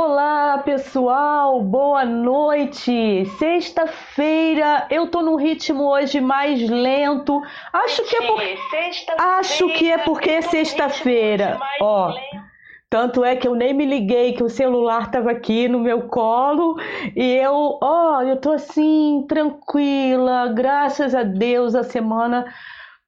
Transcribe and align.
Olá, 0.00 0.58
pessoal, 0.58 1.60
boa 1.60 2.04
noite. 2.04 3.26
Sexta-feira, 3.36 4.86
eu 4.90 5.08
tô 5.08 5.22
num 5.22 5.34
ritmo 5.34 5.90
hoje 5.90 6.20
mais 6.20 6.70
lento. 6.70 7.42
Acho 7.72 8.04
que 8.04 8.14
é 8.14 8.22
por... 8.24 8.40
Acho 9.18 9.68
que 9.70 9.90
é 9.90 9.98
porque 9.98 10.30
é 10.30 10.40
sexta-feira. 10.40 11.58
Ó, 11.82 12.14
tanto 12.88 13.24
é 13.24 13.34
que 13.34 13.48
eu 13.48 13.56
nem 13.56 13.74
me 13.74 13.84
liguei 13.84 14.34
que 14.34 14.44
o 14.44 14.48
celular 14.48 15.10
tava 15.10 15.32
aqui 15.32 15.66
no 15.66 15.80
meu 15.80 16.02
colo 16.02 16.76
e 17.16 17.34
eu, 17.34 17.76
ó, 17.82 18.22
eu 18.22 18.36
tô 18.36 18.52
assim 18.52 19.26
tranquila, 19.28 20.46
graças 20.54 21.12
a 21.12 21.24
Deus 21.24 21.74
a 21.74 21.82
semana 21.82 22.46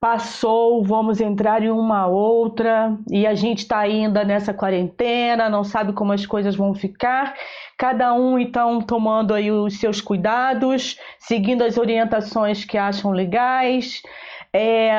passou, 0.00 0.82
vamos 0.82 1.20
entrar 1.20 1.62
em 1.62 1.70
uma 1.70 2.06
outra 2.06 2.96
e 3.10 3.26
a 3.26 3.34
gente 3.34 3.58
está 3.58 3.80
ainda 3.80 4.24
nessa 4.24 4.54
quarentena, 4.54 5.50
não 5.50 5.62
sabe 5.62 5.92
como 5.92 6.12
as 6.12 6.24
coisas 6.24 6.56
vão 6.56 6.74
ficar. 6.74 7.34
Cada 7.76 8.14
um 8.14 8.38
então 8.38 8.80
tomando 8.80 9.34
aí 9.34 9.52
os 9.52 9.78
seus 9.78 10.00
cuidados, 10.00 10.98
seguindo 11.18 11.62
as 11.62 11.76
orientações 11.76 12.64
que 12.64 12.78
acham 12.78 13.10
legais. 13.10 14.02
É, 14.54 14.90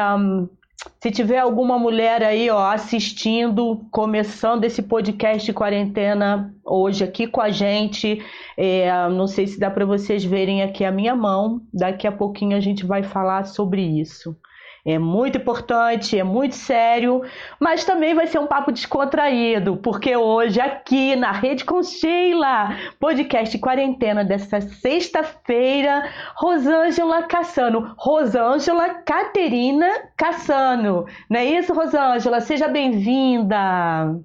se 1.01 1.09
tiver 1.09 1.39
alguma 1.39 1.79
mulher 1.79 2.23
aí 2.23 2.47
ó, 2.51 2.71
assistindo, 2.71 3.83
começando 3.89 4.65
esse 4.65 4.83
podcast 4.83 5.43
de 5.43 5.53
quarentena 5.53 6.53
hoje 6.63 7.03
aqui 7.03 7.25
com 7.25 7.41
a 7.41 7.49
gente, 7.49 8.23
é, 8.55 9.09
não 9.09 9.25
sei 9.25 9.47
se 9.47 9.59
dá 9.59 9.71
para 9.71 9.83
vocês 9.83 10.23
verem 10.23 10.61
aqui 10.61 10.85
a 10.85 10.91
minha 10.91 11.15
mão. 11.15 11.59
Daqui 11.73 12.05
a 12.05 12.11
pouquinho 12.11 12.55
a 12.55 12.59
gente 12.59 12.85
vai 12.85 13.01
falar 13.01 13.45
sobre 13.45 13.81
isso. 13.81 14.37
É 14.83 14.97
muito 14.97 15.37
importante, 15.37 16.17
é 16.17 16.23
muito 16.23 16.55
sério, 16.55 17.21
mas 17.59 17.85
também 17.85 18.15
vai 18.15 18.25
ser 18.25 18.39
um 18.39 18.47
papo 18.47 18.71
descontraído, 18.71 19.77
porque 19.77 20.15
hoje 20.15 20.59
aqui 20.59 21.15
na 21.15 21.31
Rede 21.31 21.63
com 21.63 21.83
Sheila, 21.83 22.75
podcast 22.99 23.57
quarentena 23.59 24.25
dessa 24.25 24.59
sexta-feira, 24.59 26.09
Rosângela 26.35 27.23
Cassano, 27.23 27.93
Rosângela 27.95 28.89
Caterina 29.03 29.87
Cassano. 30.17 31.05
Não 31.29 31.39
é 31.39 31.45
isso, 31.45 31.73
Rosângela? 31.73 32.41
Seja 32.41 32.67
bem-vinda. 32.67 34.19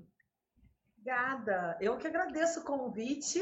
Obrigada. 0.98 1.76
Eu 1.80 1.98
que 1.98 2.06
agradeço 2.06 2.60
o 2.60 2.64
convite. 2.64 3.38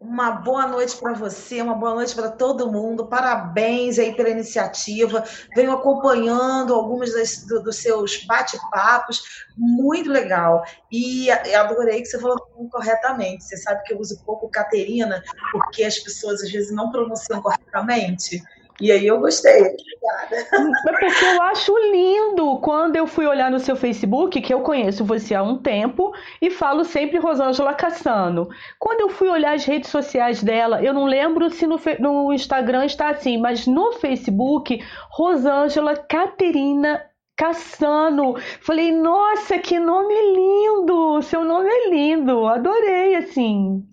Uma 0.00 0.30
boa 0.30 0.64
noite 0.64 0.96
para 0.96 1.12
você, 1.12 1.60
uma 1.60 1.74
boa 1.74 1.92
noite 1.92 2.14
para 2.14 2.30
todo 2.30 2.70
mundo. 2.70 3.08
Parabéns 3.08 3.98
aí 3.98 4.14
pela 4.14 4.30
iniciativa. 4.30 5.24
Venho 5.56 5.72
acompanhando 5.72 6.72
alguns 6.72 7.12
das, 7.12 7.44
do, 7.44 7.60
dos 7.60 7.76
seus 7.78 8.24
bate-papos, 8.24 9.20
muito 9.56 10.08
legal. 10.08 10.62
E 10.92 11.28
adorei 11.30 12.00
que 12.00 12.06
você 12.06 12.20
falou 12.20 12.38
corretamente. 12.70 13.42
Você 13.42 13.56
sabe 13.56 13.82
que 13.82 13.92
eu 13.92 13.98
uso 13.98 14.22
pouco 14.24 14.48
Caterina, 14.48 15.20
porque 15.50 15.82
as 15.82 15.98
pessoas 15.98 16.44
às 16.44 16.52
vezes 16.52 16.70
não 16.70 16.92
pronunciam 16.92 17.42
corretamente. 17.42 18.40
E 18.80 18.92
aí 18.92 19.06
eu 19.06 19.18
gostei. 19.18 19.60
Obrigada. 19.60 20.36
É 20.86 20.92
porque 20.92 21.24
eu 21.24 21.42
acho 21.42 21.76
lindo 21.90 22.58
quando 22.58 22.94
eu 22.94 23.06
fui 23.06 23.26
olhar 23.26 23.50
no 23.50 23.58
seu 23.58 23.74
Facebook, 23.74 24.40
que 24.40 24.54
eu 24.54 24.60
conheço 24.60 25.04
você 25.04 25.34
há 25.34 25.42
um 25.42 25.58
tempo, 25.58 26.12
e 26.40 26.48
falo 26.48 26.84
sempre 26.84 27.18
Rosângela 27.18 27.74
Cassano. 27.74 28.48
Quando 28.78 29.00
eu 29.00 29.08
fui 29.08 29.28
olhar 29.28 29.54
as 29.54 29.64
redes 29.64 29.90
sociais 29.90 30.42
dela, 30.42 30.82
eu 30.82 30.94
não 30.94 31.06
lembro 31.06 31.50
se 31.50 31.66
no, 31.66 31.80
no 31.98 32.32
Instagram 32.32 32.84
está 32.84 33.10
assim, 33.10 33.36
mas 33.36 33.66
no 33.66 33.92
Facebook, 33.94 34.80
Rosângela 35.10 35.96
Caterina 35.96 37.04
Cassano. 37.36 38.36
Falei, 38.60 38.92
nossa, 38.92 39.58
que 39.58 39.78
nome 39.78 40.14
lindo! 40.14 41.20
Seu 41.22 41.44
nome 41.44 41.68
é 41.68 41.90
lindo, 41.90 42.46
adorei, 42.46 43.16
assim 43.16 43.84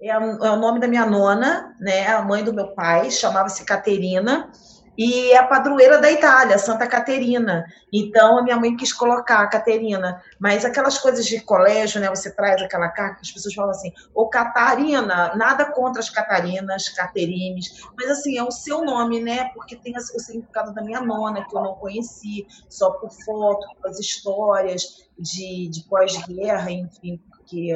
é, 0.00 0.08
é 0.10 0.18
o 0.18 0.56
nome 0.56 0.80
da 0.80 0.88
minha 0.88 1.06
nona, 1.06 1.74
né, 1.80 2.08
a 2.08 2.22
mãe 2.22 2.44
do 2.44 2.52
meu 2.52 2.68
pai, 2.68 3.10
chamava-se 3.10 3.64
Caterina, 3.64 4.50
e 4.98 5.30
é 5.32 5.36
a 5.36 5.46
padroeira 5.46 6.00
da 6.00 6.10
Itália, 6.10 6.58
Santa 6.58 6.86
Caterina. 6.86 7.66
Então, 7.92 8.38
a 8.38 8.42
minha 8.42 8.56
mãe 8.56 8.74
quis 8.74 8.92
colocar 8.92 9.40
a 9.40 9.46
Caterina. 9.46 10.22
Mas 10.40 10.64
aquelas 10.64 10.96
coisas 10.98 11.26
de 11.26 11.40
colégio, 11.40 12.00
né? 12.00 12.08
Você 12.08 12.30
traz 12.30 12.62
aquela 12.62 12.88
carta, 12.88 13.20
as 13.20 13.30
pessoas 13.30 13.54
falam 13.54 13.70
assim, 13.70 13.92
ô 14.14 14.28
Catarina, 14.28 15.34
nada 15.36 15.66
contra 15.66 16.00
as 16.00 16.08
Catarinas, 16.08 16.88
Caterines, 16.88 17.82
mas 17.96 18.10
assim, 18.10 18.38
é 18.38 18.42
o 18.42 18.50
seu 18.50 18.84
nome, 18.84 19.20
né? 19.20 19.50
Porque 19.54 19.76
tem 19.76 19.94
o 19.96 20.00
significado 20.00 20.72
da 20.72 20.82
minha 20.82 21.00
nona, 21.00 21.44
que 21.46 21.54
eu 21.54 21.62
não 21.62 21.74
conheci, 21.74 22.46
só 22.68 22.90
por 22.92 23.10
foto, 23.10 23.66
as 23.84 23.98
histórias 23.98 25.06
de, 25.18 25.68
de 25.68 25.84
pós-guerra, 25.88 26.70
enfim, 26.70 27.20
porque 27.30 27.74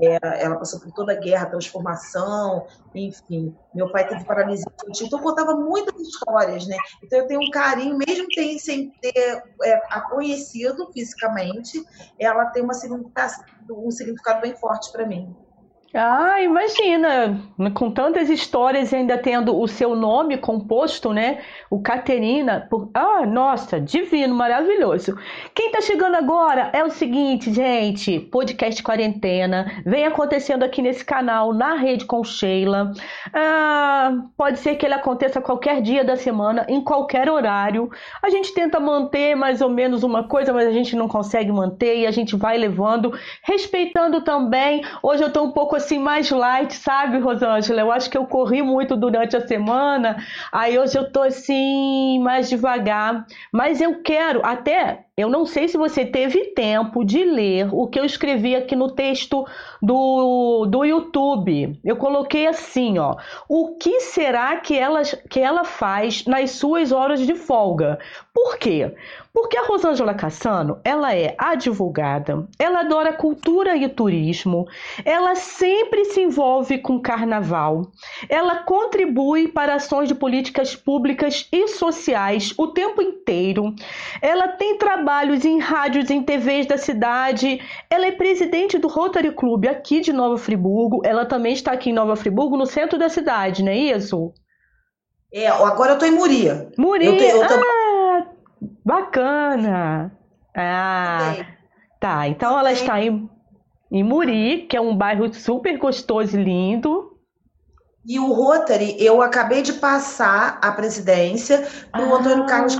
ela 0.00 0.56
passou 0.56 0.80
por 0.80 0.92
toda 0.92 1.12
a 1.12 1.16
guerra, 1.16 1.46
transformação, 1.46 2.66
enfim. 2.94 3.54
Meu 3.74 3.90
pai 3.90 4.06
teve 4.06 4.24
paralisia 4.24 4.66
infantil, 4.72 5.06
então 5.06 5.18
contava 5.18 5.54
muitas 5.54 6.00
histórias, 6.00 6.66
né? 6.66 6.76
Então 7.02 7.18
eu 7.18 7.26
tenho 7.26 7.40
um 7.40 7.50
carinho, 7.50 7.98
mesmo 7.98 8.26
sem 8.58 8.90
ter 9.00 9.42
é, 9.64 9.74
a 9.90 10.00
conhecido 10.08 10.90
fisicamente, 10.92 11.82
ela 12.18 12.46
tem 12.46 12.62
uma 12.62 12.74
um 13.70 13.90
significado 13.90 14.40
bem 14.40 14.56
forte 14.56 14.90
para 14.92 15.06
mim. 15.06 15.34
Ah, 15.94 16.42
imagina, 16.42 17.40
com 17.72 17.90
tantas 17.90 18.28
histórias 18.28 18.92
e 18.92 18.96
ainda 18.96 19.16
tendo 19.16 19.58
o 19.58 19.66
seu 19.66 19.96
nome 19.96 20.36
composto, 20.36 21.14
né? 21.14 21.38
O 21.70 21.80
Caterina. 21.80 22.66
Por... 22.68 22.90
Ah, 22.92 23.24
nossa, 23.24 23.80
divino, 23.80 24.34
maravilhoso. 24.34 25.16
Quem 25.54 25.72
tá 25.72 25.80
chegando 25.80 26.16
agora 26.16 26.68
é 26.74 26.84
o 26.84 26.90
seguinte, 26.90 27.50
gente: 27.50 28.20
podcast 28.20 28.82
quarentena 28.82 29.82
vem 29.86 30.04
acontecendo 30.04 30.62
aqui 30.62 30.82
nesse 30.82 31.02
canal, 31.02 31.54
na 31.54 31.74
rede 31.76 32.04
com 32.04 32.22
Sheila. 32.22 32.92
Ah, 33.32 34.12
pode 34.36 34.58
ser 34.58 34.74
que 34.74 34.84
ele 34.84 34.94
aconteça 34.94 35.40
qualquer 35.40 35.80
dia 35.80 36.04
da 36.04 36.16
semana, 36.16 36.66
em 36.68 36.82
qualquer 36.82 37.30
horário. 37.30 37.88
A 38.22 38.28
gente 38.28 38.52
tenta 38.52 38.78
manter 38.78 39.34
mais 39.34 39.62
ou 39.62 39.70
menos 39.70 40.02
uma 40.02 40.28
coisa, 40.28 40.52
mas 40.52 40.68
a 40.68 40.72
gente 40.72 40.94
não 40.94 41.08
consegue 41.08 41.50
manter 41.50 42.00
e 42.00 42.06
a 42.06 42.10
gente 42.10 42.36
vai 42.36 42.58
levando, 42.58 43.10
respeitando 43.42 44.20
também. 44.20 44.84
Hoje 45.02 45.22
eu 45.22 45.32
tô 45.32 45.42
um 45.44 45.50
pouco 45.50 45.77
assim 45.78 45.98
mais 45.98 46.30
light, 46.30 46.74
sabe, 46.74 47.18
Rosângela? 47.18 47.80
Eu 47.80 47.90
acho 47.90 48.10
que 48.10 48.18
eu 48.18 48.26
corri 48.26 48.62
muito 48.62 48.96
durante 48.96 49.36
a 49.36 49.46
semana, 49.46 50.18
aí 50.52 50.78
hoje 50.78 50.96
eu 50.98 51.10
tô 51.10 51.22
assim 51.22 52.20
mais 52.20 52.48
devagar, 52.48 53.26
mas 53.52 53.80
eu 53.80 54.02
quero 54.02 54.44
até 54.44 55.07
eu 55.18 55.28
não 55.28 55.44
sei 55.44 55.66
se 55.66 55.76
você 55.76 56.06
teve 56.06 56.52
tempo 56.54 57.04
de 57.04 57.24
ler 57.24 57.68
o 57.72 57.88
que 57.88 57.98
eu 57.98 58.04
escrevi 58.04 58.54
aqui 58.54 58.76
no 58.76 58.88
texto 58.88 59.44
do, 59.82 60.64
do 60.66 60.84
YouTube. 60.84 61.76
Eu 61.84 61.96
coloquei 61.96 62.46
assim, 62.46 63.00
ó. 63.00 63.16
O 63.48 63.76
que 63.78 64.00
será 64.00 64.58
que 64.58 64.78
ela, 64.78 65.02
que 65.28 65.40
ela 65.40 65.64
faz 65.64 66.24
nas 66.24 66.52
suas 66.52 66.92
horas 66.92 67.26
de 67.26 67.34
folga? 67.34 67.98
Por 68.32 68.58
quê? 68.58 68.94
Porque 69.34 69.58
a 69.58 69.66
Rosângela 69.66 70.14
Cassano, 70.14 70.80
ela 70.84 71.14
é 71.14 71.34
advogada, 71.36 72.46
ela 72.58 72.80
adora 72.80 73.12
cultura 73.12 73.76
e 73.76 73.88
turismo, 73.88 74.66
ela 75.04 75.34
sempre 75.34 76.04
se 76.06 76.20
envolve 76.20 76.78
com 76.78 77.00
carnaval, 77.00 77.90
ela 78.28 78.62
contribui 78.62 79.48
para 79.48 79.74
ações 79.74 80.08
de 80.08 80.14
políticas 80.14 80.74
públicas 80.74 81.46
e 81.52 81.68
sociais 81.68 82.52
o 82.56 82.68
tempo 82.68 83.02
inteiro, 83.02 83.74
ela 84.22 84.48
tem 84.48 84.78
trabalho 84.78 85.07
trabalhos 85.08 85.42
em 85.46 85.58
rádios, 85.58 86.10
em 86.10 86.22
TVs 86.22 86.66
da 86.66 86.76
cidade. 86.76 87.62
Ela 87.88 88.08
é 88.08 88.12
presidente 88.12 88.76
do 88.76 88.88
Rotary 88.88 89.32
Club 89.32 89.64
aqui 89.64 90.02
de 90.02 90.12
Nova 90.12 90.36
Friburgo. 90.36 91.00
Ela 91.02 91.24
também 91.24 91.54
está 91.54 91.72
aqui 91.72 91.88
em 91.88 91.94
Nova 91.94 92.14
Friburgo, 92.14 92.58
no 92.58 92.66
centro 92.66 92.98
da 92.98 93.08
cidade, 93.08 93.62
não 93.62 93.72
é 93.72 93.76
isso? 93.76 94.34
É, 95.32 95.48
agora 95.48 95.92
eu 95.92 95.94
estou 95.94 96.06
em 96.06 96.12
Muria. 96.12 96.70
Muria? 96.76 97.08
Eu 97.08 97.46
tô... 97.46 97.54
Ah, 97.54 98.26
bacana. 98.84 100.12
Ah, 100.54 101.36
tá. 101.98 102.28
Então 102.28 102.58
ela 102.58 102.70
está 102.70 103.02
em, 103.02 103.30
em 103.90 104.04
Muri, 104.04 104.66
que 104.68 104.76
é 104.76 104.80
um 104.80 104.94
bairro 104.94 105.32
super 105.32 105.78
gostoso 105.78 106.38
e 106.38 106.44
lindo. 106.44 107.16
E 108.06 108.18
o 108.18 108.30
Rotary, 108.30 108.94
eu 108.98 109.22
acabei 109.22 109.62
de 109.62 109.72
passar 109.72 110.58
a 110.62 110.70
presidência 110.72 111.66
para 111.90 112.06
o 112.06 112.14
ah. 112.14 112.18
Antônio 112.18 112.46
Carlos 112.46 112.76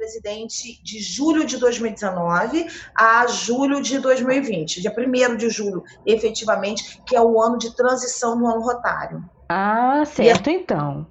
presidente 0.00 0.82
de 0.82 0.98
julho 0.98 1.44
de 1.44 1.58
2019 1.58 2.66
a 2.94 3.26
julho 3.26 3.82
de 3.82 3.98
2020, 3.98 4.80
dia 4.80 4.94
1 4.96 5.36
de 5.36 5.50
julho, 5.50 5.84
efetivamente, 6.06 7.02
que 7.04 7.14
é 7.14 7.20
o 7.20 7.40
ano 7.40 7.58
de 7.58 7.76
transição 7.76 8.34
no 8.34 8.46
ano 8.46 8.62
rotário. 8.62 9.22
Ah, 9.46 10.02
certo, 10.06 10.48
e, 10.48 10.54
então. 10.54 11.06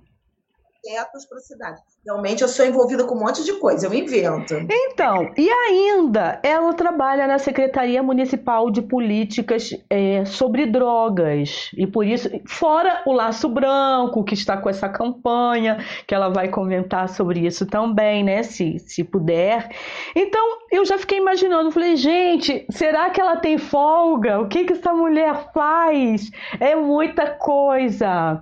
Projetos 0.82 1.26
para 1.26 1.38
a 1.38 1.42
cidade. 1.42 1.82
Realmente 2.06 2.42
eu 2.42 2.48
sou 2.48 2.66
envolvida 2.66 3.04
com 3.04 3.16
um 3.16 3.20
monte 3.20 3.44
de 3.44 3.54
coisa, 3.54 3.88
eu 3.88 3.94
invento. 3.94 4.56
Então, 4.70 5.32
e 5.38 5.50
ainda 5.50 6.40
ela 6.44 6.74
trabalha 6.74 7.28
na 7.28 7.38
Secretaria 7.38 8.02
Municipal 8.02 8.72
de 8.72 8.82
Políticas 8.82 9.70
é, 9.90 10.24
sobre 10.26 10.66
Drogas. 10.66 11.70
E 11.78 11.86
por 11.86 12.06
isso, 12.06 12.30
fora 12.48 13.04
o 13.06 13.12
Laço 13.12 13.50
Branco, 13.50 14.24
que 14.24 14.34
está 14.34 14.58
com 14.58 14.70
essa 14.70 14.90
campanha, 14.90 15.84
que 16.08 16.16
ela 16.16 16.30
vai 16.30 16.50
comentar 16.50 17.10
sobre 17.10 17.46
isso 17.46 17.66
também, 17.66 18.24
né? 18.24 18.44
Se, 18.44 18.80
se 18.80 19.04
puder. 19.04 19.70
Então, 20.16 20.60
eu 20.72 20.86
já 20.86 20.98
fiquei 20.98 21.18
imaginando, 21.18 21.72
falei, 21.72 21.96
gente, 21.96 22.66
será 22.72 23.10
que 23.10 23.20
ela 23.20 23.38
tem 23.38 23.58
folga? 23.58 24.40
O 24.40 24.48
que, 24.48 24.66
que 24.66 24.74
essa 24.74 24.94
mulher 24.94 25.52
faz? 25.54 26.32
É 26.60 26.76
muita 26.76 27.28
coisa. 27.32 28.42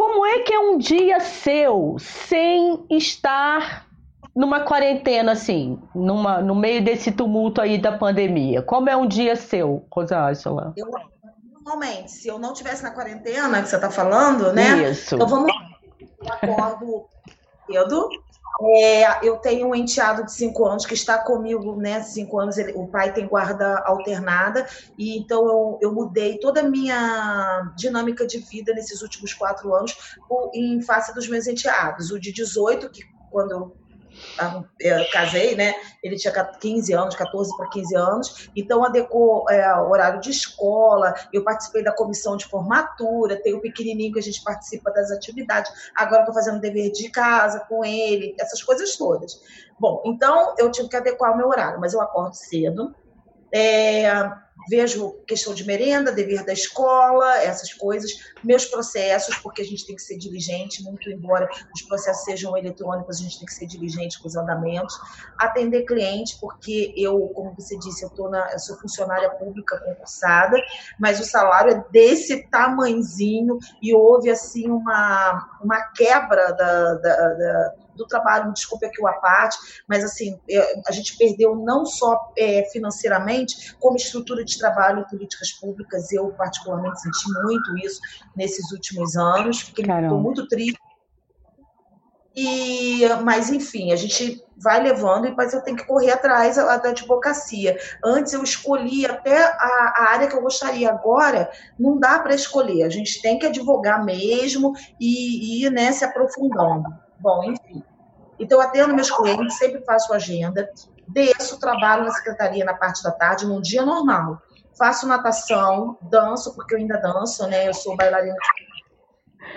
Como 0.00 0.24
é 0.24 0.38
que 0.38 0.54
é 0.54 0.58
um 0.58 0.78
dia 0.78 1.20
seu 1.20 1.98
sem 1.98 2.86
estar 2.88 3.86
numa 4.34 4.60
quarentena 4.60 5.32
assim, 5.32 5.78
numa, 5.94 6.40
no 6.40 6.54
meio 6.54 6.82
desse 6.82 7.12
tumulto 7.12 7.60
aí 7.60 7.76
da 7.76 7.92
pandemia? 7.92 8.62
Como 8.62 8.88
é 8.88 8.96
um 8.96 9.06
dia 9.06 9.36
seu, 9.36 9.84
Rosângela? 9.92 10.72
Eu, 10.74 10.90
normalmente, 11.52 12.12
se 12.12 12.28
eu 12.28 12.38
não 12.38 12.54
tivesse 12.54 12.82
na 12.82 12.92
quarentena, 12.92 13.60
que 13.60 13.68
você 13.68 13.76
está 13.76 13.90
falando, 13.90 14.50
né? 14.54 14.90
Isso. 14.90 15.16
Então 15.16 15.28
vamos. 15.28 15.52
Eu 16.00 16.32
acordo 16.32 17.04
cedo, 17.66 18.08
é, 18.62 19.26
eu 19.26 19.36
tenho 19.38 19.68
um 19.68 19.74
enteado 19.74 20.24
de 20.24 20.32
cinco 20.32 20.66
anos 20.66 20.84
que 20.84 20.94
está 20.94 21.18
comigo, 21.18 21.76
né? 21.76 22.02
Cinco 22.02 22.38
anos, 22.38 22.58
ele, 22.58 22.72
o 22.72 22.86
pai 22.86 23.12
tem 23.12 23.26
guarda 23.26 23.78
alternada, 23.86 24.66
e 24.98 25.18
então 25.18 25.46
eu, 25.46 25.78
eu, 25.82 25.92
mudei 25.92 26.38
toda 26.38 26.60
a 26.60 26.68
minha 26.68 27.72
dinâmica 27.76 28.26
de 28.26 28.38
vida 28.38 28.74
nesses 28.74 29.00
últimos 29.02 29.32
quatro 29.32 29.74
anos 29.74 29.96
em 30.54 30.82
face 30.82 31.14
dos 31.14 31.28
meus 31.28 31.46
enteados. 31.46 32.10
O 32.10 32.20
de 32.20 32.32
18, 32.32 32.90
que 32.90 33.02
quando 33.30 33.52
eu 33.52 33.79
casei, 35.12 35.54
né? 35.54 35.74
Ele 36.02 36.16
tinha 36.16 36.32
15 36.32 36.92
anos, 36.92 37.14
14 37.14 37.56
para 37.56 37.68
15 37.68 37.96
anos, 37.96 38.50
então 38.56 38.84
adequou 38.84 39.48
é, 39.50 39.74
horário 39.80 40.20
de 40.20 40.30
escola. 40.30 41.14
Eu 41.32 41.44
participei 41.44 41.82
da 41.82 41.92
comissão 41.92 42.36
de 42.36 42.46
formatura, 42.46 43.40
tem 43.42 43.54
o 43.54 43.60
pequenininho 43.60 44.12
que 44.12 44.18
a 44.18 44.22
gente 44.22 44.42
participa 44.42 44.90
das 44.90 45.10
atividades. 45.10 45.70
Agora 45.94 46.22
estou 46.22 46.34
fazendo 46.34 46.60
dever 46.60 46.90
de 46.90 47.10
casa 47.10 47.60
com 47.68 47.84
ele, 47.84 48.34
essas 48.38 48.62
coisas 48.62 48.96
todas. 48.96 49.40
Bom, 49.78 50.02
então 50.04 50.54
eu 50.58 50.70
tive 50.70 50.88
que 50.88 50.96
adequar 50.96 51.32
o 51.32 51.36
meu 51.36 51.48
horário, 51.48 51.80
mas 51.80 51.94
eu 51.94 52.00
acordo 52.00 52.34
cedo. 52.34 52.94
É, 53.52 54.10
vejo 54.68 55.12
questão 55.26 55.54
de 55.54 55.64
merenda, 55.64 56.12
dever 56.12 56.44
da 56.44 56.52
escola, 56.52 57.38
essas 57.38 57.72
coisas, 57.72 58.10
meus 58.42 58.64
processos, 58.64 59.36
porque 59.38 59.62
a 59.62 59.64
gente 59.64 59.86
tem 59.86 59.96
que 59.96 60.02
ser 60.02 60.18
diligente, 60.18 60.82
muito 60.82 61.10
embora 61.10 61.48
os 61.74 61.82
processos 61.82 62.24
sejam 62.24 62.56
eletrônicos, 62.56 63.18
a 63.18 63.22
gente 63.22 63.38
tem 63.38 63.46
que 63.46 63.54
ser 63.54 63.66
diligente 63.66 64.20
com 64.20 64.28
os 64.28 64.36
andamentos, 64.36 64.98
atender 65.38 65.84
cliente, 65.84 66.38
porque 66.40 66.92
eu, 66.96 67.18
como 67.28 67.54
você 67.54 67.78
disse, 67.78 68.04
eu, 68.04 68.10
tô 68.10 68.28
na, 68.28 68.52
eu 68.52 68.58
sou 68.58 68.76
funcionária 68.78 69.30
pública 69.30 69.78
concursada, 69.78 70.56
mas 70.98 71.20
o 71.20 71.24
salário 71.24 71.72
é 71.72 71.84
desse 71.90 72.48
tamanzinho 72.48 73.58
e 73.82 73.94
houve 73.94 74.30
assim 74.30 74.70
uma, 74.70 75.58
uma 75.62 75.80
quebra 75.92 76.52
da, 76.52 76.94
da, 76.94 77.34
da 77.34 77.74
do 78.00 78.06
trabalho, 78.06 78.52
desculpe 78.52 78.86
aqui 78.86 79.00
o 79.00 79.06
a 79.06 79.12
parte, 79.14 79.58
mas 79.86 80.02
assim, 80.02 80.40
a 80.86 80.92
gente 80.92 81.16
perdeu 81.16 81.54
não 81.54 81.84
só 81.84 82.32
é, 82.36 82.64
financeiramente, 82.72 83.76
como 83.78 83.96
estrutura 83.96 84.44
de 84.44 84.58
trabalho 84.58 85.02
e 85.02 85.10
políticas 85.10 85.52
públicas. 85.52 86.10
Eu, 86.12 86.30
particularmente, 86.30 87.00
senti 87.00 87.30
muito 87.44 87.78
isso 87.78 88.00
nesses 88.34 88.72
últimos 88.72 89.16
anos, 89.16 89.60
fiquei 89.60 89.84
muito 89.86 90.46
triste. 90.48 90.78
E, 92.34 93.00
mas, 93.24 93.50
enfim, 93.50 93.92
a 93.92 93.96
gente 93.96 94.42
vai 94.56 94.80
levando, 94.82 95.34
mas 95.36 95.52
eu 95.52 95.62
tenho 95.62 95.76
que 95.76 95.86
correr 95.86 96.12
atrás 96.12 96.56
da 96.56 96.74
advocacia. 96.74 97.76
Antes 98.04 98.32
eu 98.32 98.42
escolhi 98.42 99.04
até 99.04 99.42
a, 99.42 99.94
a 99.96 100.10
área 100.12 100.28
que 100.28 100.36
eu 100.36 100.42
gostaria, 100.42 100.90
agora 100.90 101.50
não 101.78 101.98
dá 101.98 102.18
para 102.20 102.34
escolher, 102.34 102.84
a 102.84 102.88
gente 102.88 103.20
tem 103.20 103.38
que 103.38 103.46
advogar 103.46 104.04
mesmo 104.04 104.72
e, 105.00 105.60
e 105.60 105.66
ir 105.66 105.70
né, 105.70 105.90
se 105.92 106.04
aprofundando. 106.04 106.84
Bom, 107.18 107.44
enfim. 107.44 107.82
Então, 108.40 108.58
eu 108.58 108.66
atendo 108.66 108.94
meus 108.94 109.10
clientes, 109.10 109.58
sempre 109.58 109.84
faço 109.84 110.14
agenda, 110.14 110.68
desço, 111.06 111.60
trabalho 111.60 112.04
na 112.04 112.10
secretaria 112.10 112.64
na 112.64 112.74
parte 112.74 113.02
da 113.02 113.10
tarde, 113.10 113.46
num 113.46 113.60
dia 113.60 113.84
normal. 113.84 114.40
Faço 114.78 115.06
natação, 115.06 115.98
danço, 116.02 116.54
porque 116.54 116.74
eu 116.74 116.78
ainda 116.78 116.96
danço, 116.96 117.46
né? 117.46 117.68
Eu 117.68 117.74
sou 117.74 117.94
bailarina, 117.96 118.34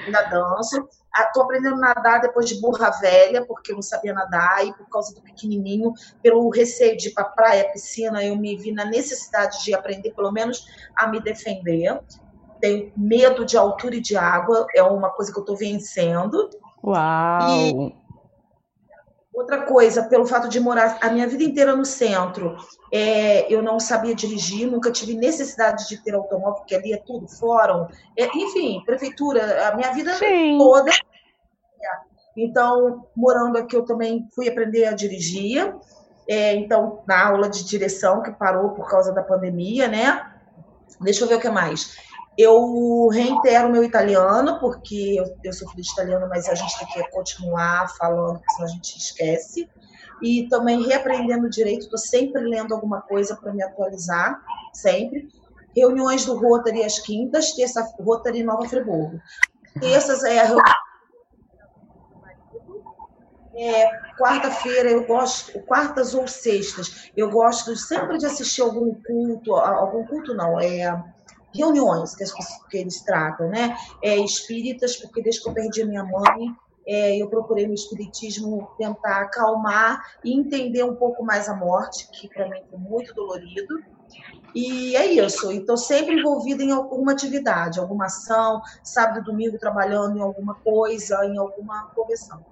ainda 0.06 0.22
danço. 0.24 0.86
Estou 1.16 1.44
aprendendo 1.44 1.76
a 1.76 1.94
nadar 1.94 2.20
depois 2.20 2.50
de 2.50 2.60
burra 2.60 2.90
velha, 3.00 3.46
porque 3.46 3.72
eu 3.72 3.76
não 3.76 3.82
sabia 3.82 4.14
nadar, 4.14 4.66
e 4.66 4.74
por 4.74 4.90
causa 4.90 5.14
do 5.14 5.22
pequenininho, 5.22 5.94
pelo 6.22 6.50
receio 6.50 6.98
de 6.98 7.08
ir 7.08 7.14
para 7.14 7.24
praia, 7.26 7.72
piscina, 7.72 8.22
eu 8.24 8.36
me 8.36 8.58
vi 8.58 8.74
na 8.74 8.84
necessidade 8.84 9.64
de 9.64 9.74
aprender, 9.74 10.12
pelo 10.12 10.32
menos, 10.32 10.66
a 10.98 11.08
me 11.08 11.22
defender. 11.22 12.02
Tenho 12.60 12.92
medo 12.98 13.46
de 13.46 13.56
altura 13.56 13.96
e 13.96 14.02
de 14.02 14.18
água, 14.18 14.66
é 14.76 14.84
uma 14.84 15.10
coisa 15.12 15.32
que 15.32 15.38
eu 15.38 15.44
estou 15.44 15.56
vencendo. 15.56 16.50
Uau! 16.84 17.50
E 17.50 18.03
Outra 19.34 19.64
coisa, 19.64 20.04
pelo 20.04 20.28
fato 20.28 20.48
de 20.48 20.60
morar 20.60 21.00
a 21.02 21.10
minha 21.10 21.28
vida 21.28 21.44
inteira 21.44 21.76
no 21.76 21.84
centro, 21.84 22.56
é, 22.92 23.52
eu 23.52 23.64
não 23.64 23.80
sabia 23.80 24.14
dirigir, 24.14 24.70
nunca 24.70 24.92
tive 24.92 25.16
necessidade 25.16 25.90
de 25.90 25.98
ter 25.98 26.14
automóvel, 26.14 26.60
porque 26.60 26.76
ali 26.76 26.94
é 26.94 26.98
tudo 26.98 27.28
fórum. 27.28 27.88
É, 28.18 28.26
enfim, 28.38 28.84
prefeitura, 28.86 29.70
a 29.70 29.76
minha 29.76 29.92
vida 29.92 30.14
Sim. 30.14 30.58
toda. 30.60 30.92
Então, 32.36 33.08
morando 33.16 33.58
aqui, 33.58 33.76
eu 33.76 33.86
também 33.86 34.28
fui 34.34 34.48
aprender 34.48 34.86
a 34.86 34.94
dirigir. 34.94 35.76
É, 36.28 36.56
então, 36.56 37.04
na 37.08 37.28
aula 37.28 37.50
de 37.50 37.64
direção, 37.64 38.22
que 38.22 38.32
parou 38.32 38.72
por 38.72 38.90
causa 38.90 39.12
da 39.14 39.22
pandemia, 39.22 39.88
né? 39.88 40.32
Deixa 41.02 41.24
eu 41.24 41.28
ver 41.28 41.36
o 41.36 41.40
que 41.40 41.50
mais. 41.50 41.96
Eu 42.38 43.08
reitero 43.10 43.72
meu 43.72 43.84
italiano, 43.84 44.60
porque 44.60 45.16
eu, 45.20 45.38
eu 45.44 45.54
sou 45.54 45.70
filho 45.70 45.84
de 45.84 45.92
italiano, 45.92 46.28
mas 46.28 46.50
a 46.50 46.56
gente 46.56 46.80
tem 46.80 46.88
que 46.88 47.12
continuar 47.12 47.88
falando, 47.96 48.42
senão 48.56 48.68
a 48.68 48.72
gente 48.72 48.98
esquece. 48.98 49.70
E 50.22 50.48
também 50.48 50.84
reaprendendo 50.84 51.50
direito, 51.50 51.84
estou 51.84 52.00
sempre 52.00 52.42
lendo 52.42 52.74
alguma 52.74 53.02
coisa 53.02 53.36
para 53.36 53.54
me 53.54 53.62
atualizar, 53.62 54.42
sempre. 54.74 55.28
Reuniões 55.76 56.26
do 56.26 56.38
Rotary 56.38 56.84
às 56.84 57.00
quintas, 57.00 57.54
terça 57.54 57.88
Rotary 58.00 58.44
Nova 58.44 58.68
Friburgo. 58.68 59.20
Terças 59.80 60.24
é 60.24 60.40
a. 60.40 60.56
É, 63.56 63.86
quarta-feira 64.18 64.90
eu 64.90 65.06
gosto, 65.06 65.60
quartas 65.62 66.16
ou 66.16 66.28
sextas, 66.28 67.12
eu 67.16 67.30
gosto 67.30 67.76
sempre 67.76 68.18
de 68.18 68.26
assistir 68.26 68.62
algum 68.62 68.96
culto, 69.04 69.54
algum 69.54 70.04
culto 70.08 70.34
não, 70.34 70.60
é 70.60 71.13
reuniões 71.54 72.16
que, 72.16 72.24
as, 72.24 72.32
que 72.32 72.78
eles 72.78 73.02
tratam, 73.02 73.50
né? 73.50 73.76
É, 74.02 74.18
espíritas, 74.18 74.96
porque 74.98 75.22
desde 75.22 75.42
que 75.42 75.50
eu 75.50 75.54
perdi 75.54 75.82
a 75.82 75.86
minha 75.86 76.04
mãe, 76.04 76.56
é, 76.86 77.18
eu 77.18 77.30
procurei 77.30 77.68
no 77.68 77.74
espiritismo 77.74 78.70
tentar 78.78 79.22
acalmar 79.22 80.02
e 80.24 80.34
entender 80.34 80.84
um 80.84 80.96
pouco 80.96 81.24
mais 81.24 81.48
a 81.48 81.56
morte, 81.56 82.10
que 82.12 82.28
para 82.28 82.50
mim 82.50 82.62
foi 82.70 82.80
muito 82.80 83.14
dolorido. 83.14 83.82
E 84.54 84.96
é 84.96 85.06
isso. 85.06 85.52
Estou 85.52 85.78
sempre 85.78 86.20
envolvida 86.20 86.64
em 86.64 86.72
alguma 86.72 87.14
atividade, 87.14 87.80
alguma 87.80 88.06
ação, 88.06 88.62
sábado 88.84 89.20
e 89.20 89.24
domingo 89.24 89.58
trabalhando 89.58 90.18
em 90.18 90.22
alguma 90.22 90.56
coisa, 90.56 91.26
em 91.26 91.38
alguma 91.38 91.88
convenção. 91.96 92.46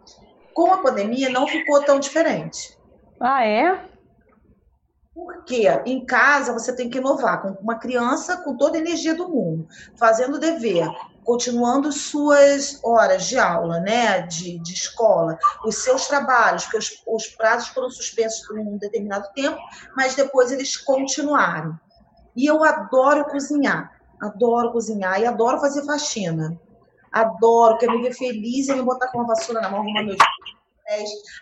Com 0.54 0.74
a 0.74 0.80
pandemia 0.80 1.30
não 1.30 1.48
ficou 1.48 1.84
tão 1.84 2.00
diferente. 2.00 2.78
Ah, 3.20 3.46
é? 3.46 3.86
Porque 5.14 5.68
em 5.86 6.06
casa 6.06 6.54
você 6.54 6.74
tem 6.74 6.90
que 6.90 6.98
inovar 6.98 7.42
com 7.42 7.50
uma 7.62 7.76
criança 7.76 8.38
com 8.38 8.56
toda 8.56 8.78
a 8.78 8.80
energia 8.80 9.14
do 9.14 9.28
mundo, 9.28 9.68
fazendo 9.98 10.40
dever, 10.40 10.88
continuando 11.26 11.92
suas 11.92 12.80
horas 12.82 13.26
de 13.26 13.38
aula, 13.38 13.82
né, 13.82 14.22
de, 14.22 14.58
de 14.60 14.74
escola, 14.74 15.38
os 15.66 15.84
seus 15.84 16.08
trabalhos, 16.08 16.64
porque 16.64 16.78
os, 16.78 17.04
os 17.06 17.28
prazos 17.28 17.68
foram 17.70 17.90
suspensos 17.90 18.48
por 18.48 18.58
um 18.58 18.78
determinado 18.78 19.28
tempo, 19.36 19.60
mas 19.98 20.16
depois 20.16 20.50
eles 20.50 20.78
continuaram. 20.78 21.78
E 22.34 22.46
eu 22.46 22.64
adoro 22.64 23.26
cozinhar, 23.26 23.92
adoro 24.22 24.72
cozinhar 24.72 25.20
e 25.20 25.26
adoro 25.26 25.60
fazer 25.60 25.86
faxina. 25.86 26.58
Adoro, 27.12 27.78
quero 27.78 27.92
me 27.92 28.04
ver 28.04 28.14
feliz 28.14 28.70
e 28.70 28.74
me 28.74 28.82
botar 28.82 29.10
com 29.10 29.18
uma 29.18 29.28
vassoura 29.28 29.60
na 29.60 29.70
mão, 29.70 29.82
arrumar 29.82 30.04
meus 30.04 30.18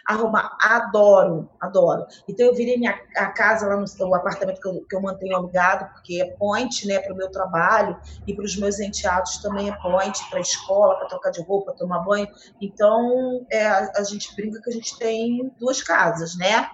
arrumar. 0.08 0.58
Adoro, 0.62 1.50
adoro. 1.60 2.06
Então 2.27 2.48
eu 2.48 2.56
virei 2.56 2.77
minha 2.77 3.00
a 3.15 3.27
casa 3.27 3.68
lá 3.68 3.77
no 3.77 4.15
apartamento 4.15 4.62
que 4.62 4.68
eu, 4.68 4.86
que 4.88 4.96
eu 4.96 5.01
mantenho 5.01 5.36
alugado, 5.36 5.91
porque 5.94 6.22
é 6.22 6.32
point, 6.38 6.88
né, 6.88 7.00
para 7.00 7.13
o 7.13 7.18
meu 7.18 7.29
trabalho 7.32 8.00
e 8.27 8.34
para 8.34 8.46
os 8.46 8.58
meus 8.58 8.79
enteados 8.79 9.38
também 9.38 9.70
é 9.70 9.75
point, 9.77 10.18
para 10.29 10.39
a 10.39 10.41
escola, 10.41 10.96
para 10.96 11.08
trocar 11.08 11.32
de 11.32 11.41
roupa, 11.41 11.74
tomar 11.74 12.00
banho. 12.00 12.27
Então 12.62 13.46
é, 13.51 13.65
a, 13.65 13.91
a, 13.98 14.03
gente 14.03 14.36
brinca 14.36 14.62
que 14.62 14.70
a 14.70 14.74
gente 14.74 14.98
tem 14.98 15.51
duas 15.60 15.82
casas, 15.82 16.38
né? 16.38 16.70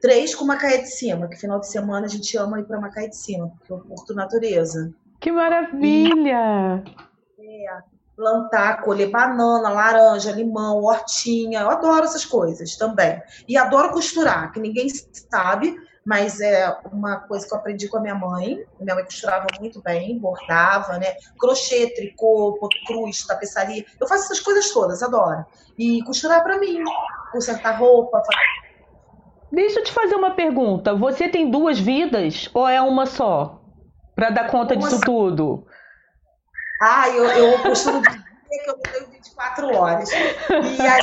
Três 0.00 0.34
com 0.34 0.44
Macaé 0.44 0.78
de 0.78 0.88
Cima, 0.88 1.28
que 1.28 1.36
final 1.36 1.58
de 1.58 1.68
semana 1.68 2.06
a 2.06 2.10
gente 2.10 2.36
ama 2.36 2.60
ir 2.60 2.64
para 2.64 2.80
Macaé 2.80 3.08
de 3.08 3.16
Cima, 3.16 3.48
porque 3.48 3.72
eu 3.72 3.78
curto 3.80 4.14
natureza. 4.14 4.92
Que 5.20 5.32
maravilha! 5.32 6.84
E, 7.38 7.66
é, 7.66 7.93
plantar, 8.16 8.82
colher 8.82 9.10
banana, 9.10 9.68
laranja, 9.68 10.32
limão, 10.32 10.82
hortinha. 10.82 11.60
Eu 11.60 11.70
adoro 11.70 12.04
essas 12.04 12.24
coisas 12.24 12.76
também. 12.76 13.20
E 13.48 13.56
adoro 13.56 13.90
costurar, 13.90 14.52
que 14.52 14.60
ninguém 14.60 14.88
sabe, 14.88 15.76
mas 16.04 16.40
é 16.40 16.76
uma 16.92 17.16
coisa 17.20 17.46
que 17.46 17.54
eu 17.54 17.58
aprendi 17.58 17.88
com 17.88 17.96
a 17.96 18.00
minha 18.00 18.14
mãe. 18.14 18.64
Minha 18.78 18.94
mãe 18.94 19.04
costurava 19.04 19.46
muito 19.58 19.82
bem, 19.82 20.18
bordava, 20.18 20.98
né? 20.98 21.14
Crochê, 21.38 21.92
tricô, 21.94 22.56
ponto 22.60 22.76
cruz, 22.86 23.26
tapeçaria. 23.26 23.84
Eu 23.98 24.06
faço 24.06 24.24
essas 24.24 24.40
coisas 24.40 24.70
todas, 24.70 25.02
adoro. 25.02 25.44
E 25.78 26.02
costurar 26.04 26.42
para 26.42 26.58
mim, 26.58 26.82
consertar 27.32 27.78
roupa. 27.78 28.22
Deixa 29.50 29.80
eu 29.80 29.84
te 29.84 29.92
fazer 29.92 30.14
uma 30.14 30.32
pergunta. 30.32 30.94
Você 30.94 31.28
tem 31.28 31.50
duas 31.50 31.78
vidas 31.78 32.50
ou 32.52 32.68
é 32.68 32.80
uma 32.80 33.06
só? 33.06 33.60
Para 34.14 34.30
dar 34.30 34.48
conta 34.48 34.74
uma 34.74 34.82
disso 34.82 34.98
só. 34.98 35.04
tudo? 35.04 35.66
Ah, 36.80 37.08
eu, 37.08 37.24
eu 37.24 37.62
costumo 37.62 38.00
dizer 38.00 38.24
que 38.64 38.70
eu 38.70 38.78
tenho 38.78 39.10
24 39.10 39.74
horas. 39.74 40.10
E 40.10 40.80
aí 40.80 41.02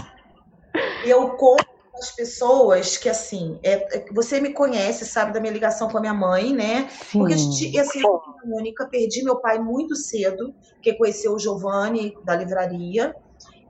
eu 1.05 1.29
conto 1.37 1.65
as 2.01 2.15
pessoas 2.15 2.97
que, 2.97 3.09
assim, 3.09 3.59
é, 3.63 3.97
é, 3.97 4.05
você 4.13 4.39
me 4.39 4.53
conhece, 4.53 5.05
sabe 5.05 5.33
da 5.33 5.39
minha 5.39 5.53
ligação 5.53 5.89
com 5.89 5.97
a 5.97 6.01
minha 6.01 6.13
mãe, 6.13 6.53
né? 6.53 6.89
Sim. 6.89 7.19
Porque, 7.19 7.33
assim, 7.33 7.77
eu 7.77 7.85
fui 7.85 8.03
única, 8.45 8.87
perdi 8.89 9.23
meu 9.23 9.39
pai 9.39 9.59
muito 9.59 9.95
cedo, 9.95 10.53
que 10.81 10.93
conheceu 10.95 11.33
o 11.33 11.39
Giovanni 11.39 12.13
da 12.25 12.35
livraria. 12.35 13.13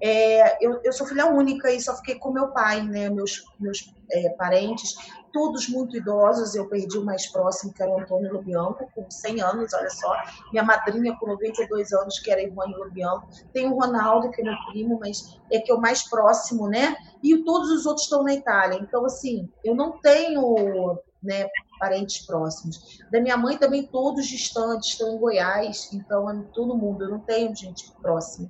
É, 0.02 0.66
eu, 0.66 0.80
eu 0.84 0.94
sou 0.94 1.06
filha 1.06 1.28
única 1.28 1.72
e 1.72 1.80
só 1.80 1.96
fiquei 1.98 2.16
com 2.16 2.32
meu 2.32 2.52
pai, 2.54 2.82
né? 2.84 3.10
Meus, 3.10 3.42
meus 3.60 3.80
é, 4.12 4.30
parentes, 4.38 4.96
todos 5.32 5.68
muito 5.70 5.98
idosos. 5.98 6.56
Eu 6.56 6.68
perdi 6.68 6.98
o 6.98 7.06
mais 7.06 7.28
próximo, 7.28 7.74
que 7.74 7.82
era 7.82 7.92
o 7.92 8.00
Antônio 8.00 8.34
Lubianco, 8.34 8.90
com 8.94 9.10
100 9.10 9.42
anos, 9.42 9.74
olha 9.74 9.90
só. 9.90 10.14
Minha 10.52 10.64
madrinha, 10.64 11.16
com 11.18 11.28
92 11.28 11.92
anos, 11.94 12.20
que 12.20 12.32
era 12.32 12.42
Ivone 12.42 12.76
Lubianco. 12.76 13.28
Tem 13.54 13.68
o 13.68 13.76
Ronaldo, 13.76 14.32
que 14.32 14.42
é 14.42 14.44
meu 14.44 14.56
primo, 14.72 15.00
mas 15.00 15.40
é 15.52 15.60
que 15.60 15.72
é 15.72 15.76
o 15.76 15.82
mais 15.82 16.08
próximo, 16.10 16.68
né? 16.68 16.96
E 17.24 17.44
todos 17.44 17.70
os 17.72 17.86
outros 17.86 18.06
estão 18.06 18.24
na 18.24 18.34
Itália. 18.34 18.80
Então, 18.82 19.06
assim, 19.06 19.50
eu 19.64 19.76
não 19.76 20.00
tenho 20.00 21.00
né, 21.22 21.48
parentes 21.80 22.26
próximos. 22.26 23.00
Da 23.12 23.20
minha 23.20 23.38
mãe 23.38 23.58
também 23.58 23.86
todos 23.86 24.28
distantes, 24.28 24.90
estão 24.90 25.16
em 25.16 25.20
Goiás, 25.20 25.90
então 25.94 26.30
é 26.30 26.44
todo 26.54 26.76
mundo, 26.76 27.04
eu 27.04 27.10
não 27.10 27.20
tenho 27.20 27.56
gente 27.56 27.92
próxima. 28.02 28.50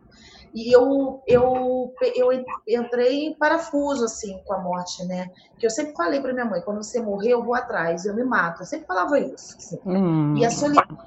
E 0.53 0.75
eu, 0.75 1.24
eu, 1.25 1.93
eu 2.15 2.31
entrei 2.67 3.27
em 3.27 3.34
parafuso, 3.34 4.05
assim, 4.05 4.41
com 4.46 4.53
a 4.53 4.60
morte, 4.60 5.05
né? 5.05 5.29
Que 5.58 5.65
eu 5.65 5.70
sempre 5.70 5.93
falei 5.96 6.20
para 6.20 6.34
minha 6.34 6.46
mãe, 6.46 6.62
quando 6.62 6.84
você 6.84 7.00
morrer, 7.00 7.29
eu 7.29 7.43
vou 7.43 7.55
atrás, 7.55 8.05
eu 8.05 8.13
me 8.13 8.24
mato. 8.24 8.62
Eu 8.62 8.65
sempre 8.65 8.86
falava 8.86 9.17
isso. 9.20 9.55
Assim. 9.58 9.79
Hum. 9.86 10.36
E 10.36 10.46
a 10.46 10.51
solidão, 10.51 10.98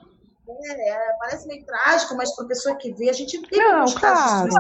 é, 0.49 0.91
é, 0.91 1.17
parece 1.19 1.47
meio 1.47 1.65
trágico, 1.65 2.17
mas 2.17 2.35
para 2.35 2.47
pessoa 2.47 2.77
que 2.77 2.93
vê, 2.93 3.11
a 3.11 3.13
gente 3.13 3.41
tem 3.43 3.59
Não, 3.59 3.85
claro. 3.85 4.01
casos 4.01 4.55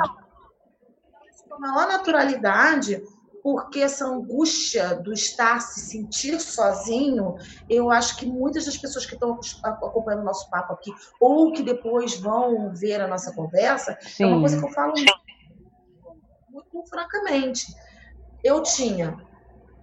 com 1.49 1.55
a 1.55 1.59
maior 1.59 1.89
naturalidade, 1.89 3.03
porque 3.45 3.81
essa 3.81 4.07
angústia 4.07 4.95
do 4.95 5.13
estar 5.13 5.61
se 5.61 5.81
sentir 5.81 6.41
sozinho, 6.41 7.35
eu 7.69 7.91
acho 7.91 8.17
que 8.17 8.25
muitas 8.25 8.65
das 8.65 8.79
pessoas 8.79 9.05
que 9.05 9.13
estão 9.13 9.39
acompanhando 9.63 10.23
o 10.23 10.25
nosso 10.25 10.49
papo 10.49 10.73
aqui, 10.73 10.91
ou 11.21 11.53
que 11.53 11.63
depois 11.63 12.19
vão 12.19 12.73
ver 12.73 13.03
a 13.03 13.07
nossa 13.07 13.35
conversa, 13.35 13.99
Sim. 14.01 14.23
é 14.23 14.27
uma 14.29 14.41
coisa 14.41 14.59
que 14.59 14.65
eu 14.65 14.71
falo 14.71 14.95
muito, 14.95 15.15
muito 16.49 16.89
francamente. 16.89 17.67
Eu 18.43 18.63
tinha 18.63 19.15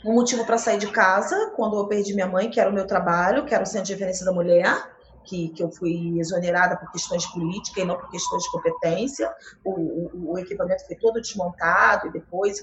um 0.03 0.15
motivo 0.15 0.43
para 0.43 0.57
sair 0.57 0.79
de 0.79 0.87
casa 0.87 1.53
quando 1.55 1.77
eu 1.77 1.87
perdi 1.87 2.15
minha 2.15 2.27
mãe, 2.27 2.49
que 2.49 2.59
era 2.59 2.67
o 2.67 2.73
meu 2.73 2.87
trabalho, 2.87 3.45
que 3.45 3.53
era 3.53 3.63
o 3.63 3.67
Centro 3.67 3.85
de 3.85 3.93
Referência 3.93 4.25
da 4.25 4.33
Mulher 4.33 4.91
que, 5.23 5.49
que 5.49 5.61
eu 5.61 5.71
fui 5.71 6.19
exonerada 6.19 6.75
por 6.77 6.91
questões 6.91 7.25
políticas 7.27 7.83
e 7.83 7.85
não 7.85 7.95
por 7.95 8.09
questões 8.09 8.43
de 8.43 8.51
competência. 8.51 9.31
O, 9.63 9.71
o, 9.71 10.31
o 10.31 10.39
equipamento 10.39 10.85
foi 10.87 10.95
todo 10.95 11.21
desmontado 11.21 12.07
e 12.07 12.11
depois, 12.11 12.59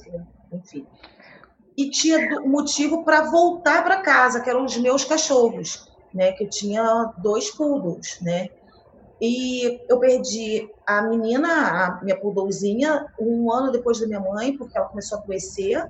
enfim. 0.53 0.87
E 1.77 1.91
tinha 1.91 2.41
motivo 2.41 3.05
para 3.05 3.31
voltar 3.31 3.85
para 3.85 4.03
casa, 4.03 4.41
que 4.41 4.51
eram 4.51 4.65
os 4.65 4.77
meus 4.77 5.05
cachorros, 5.05 5.89
né? 6.13 6.33
Que 6.33 6.45
eu 6.45 6.51
tinha 6.51 7.13
dois 7.19 7.51
poodles, 7.51 8.19
né? 8.21 8.49
E 9.21 9.81
eu 9.89 9.99
perdi 9.99 10.71
a 10.87 11.03
menina, 11.03 11.99
a 11.99 12.05
minha 12.05 12.19
poodlezinha, 12.19 13.07
um 13.19 13.53
ano 13.53 13.73
depois 13.73 14.01
da 14.01 14.07
minha 14.07 14.21
mãe, 14.21 14.57
porque 14.57 14.79
ela 14.79 14.89
começou 14.89 15.19
a 15.19 15.23
adoecer, 15.23 15.85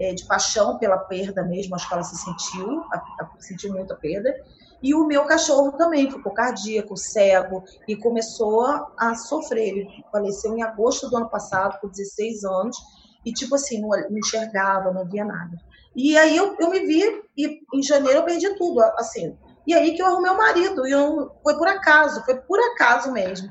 é, 0.00 0.12
de 0.14 0.24
paixão 0.26 0.78
pela 0.78 0.98
perda 0.98 1.44
mesmo, 1.44 1.76
acho 1.76 1.86
que 1.86 1.94
ela 1.94 2.02
se 2.02 2.16
sentiu, 2.16 2.80
a, 2.92 2.96
a, 2.96 3.30
sentiu 3.38 3.72
muita 3.72 3.94
perda. 3.94 4.34
E 4.82 4.94
o 4.94 5.06
meu 5.06 5.24
cachorro 5.26 5.72
também 5.72 6.10
ficou 6.10 6.32
cardíaco, 6.32 6.96
cego 6.96 7.62
e 7.86 7.94
começou 7.94 8.64
a 8.98 9.14
sofrer. 9.14 9.68
Ele 9.68 10.04
faleceu 10.10 10.56
em 10.56 10.62
agosto 10.62 11.08
do 11.08 11.16
ano 11.16 11.28
passado, 11.28 11.80
com 11.80 11.88
16 11.88 12.42
anos, 12.44 12.76
e 13.24 13.32
tipo 13.32 13.54
assim, 13.54 13.80
não, 13.80 13.88
não 13.88 14.18
enxergava, 14.18 14.92
não 14.92 15.04
via 15.04 15.24
nada. 15.24 15.56
E 15.94 16.16
aí 16.16 16.36
eu, 16.36 16.56
eu 16.58 16.70
me 16.70 16.80
vi, 16.80 17.22
e 17.36 17.60
em 17.74 17.82
janeiro 17.82 18.20
eu 18.20 18.24
perdi 18.24 18.54
tudo, 18.56 18.80
assim. 18.96 19.36
E 19.66 19.74
aí 19.74 19.94
que 19.94 20.02
eu 20.02 20.06
arrumei 20.06 20.30
o 20.30 20.36
marido, 20.36 20.86
e 20.86 20.90
eu, 20.90 21.30
foi 21.42 21.56
por 21.56 21.68
acaso, 21.68 22.24
foi 22.24 22.36
por 22.36 22.58
acaso 22.72 23.12
mesmo. 23.12 23.48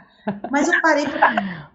Mas 0.49 0.67
eu 0.67 0.81
parei 0.81 1.05
para 1.07 1.71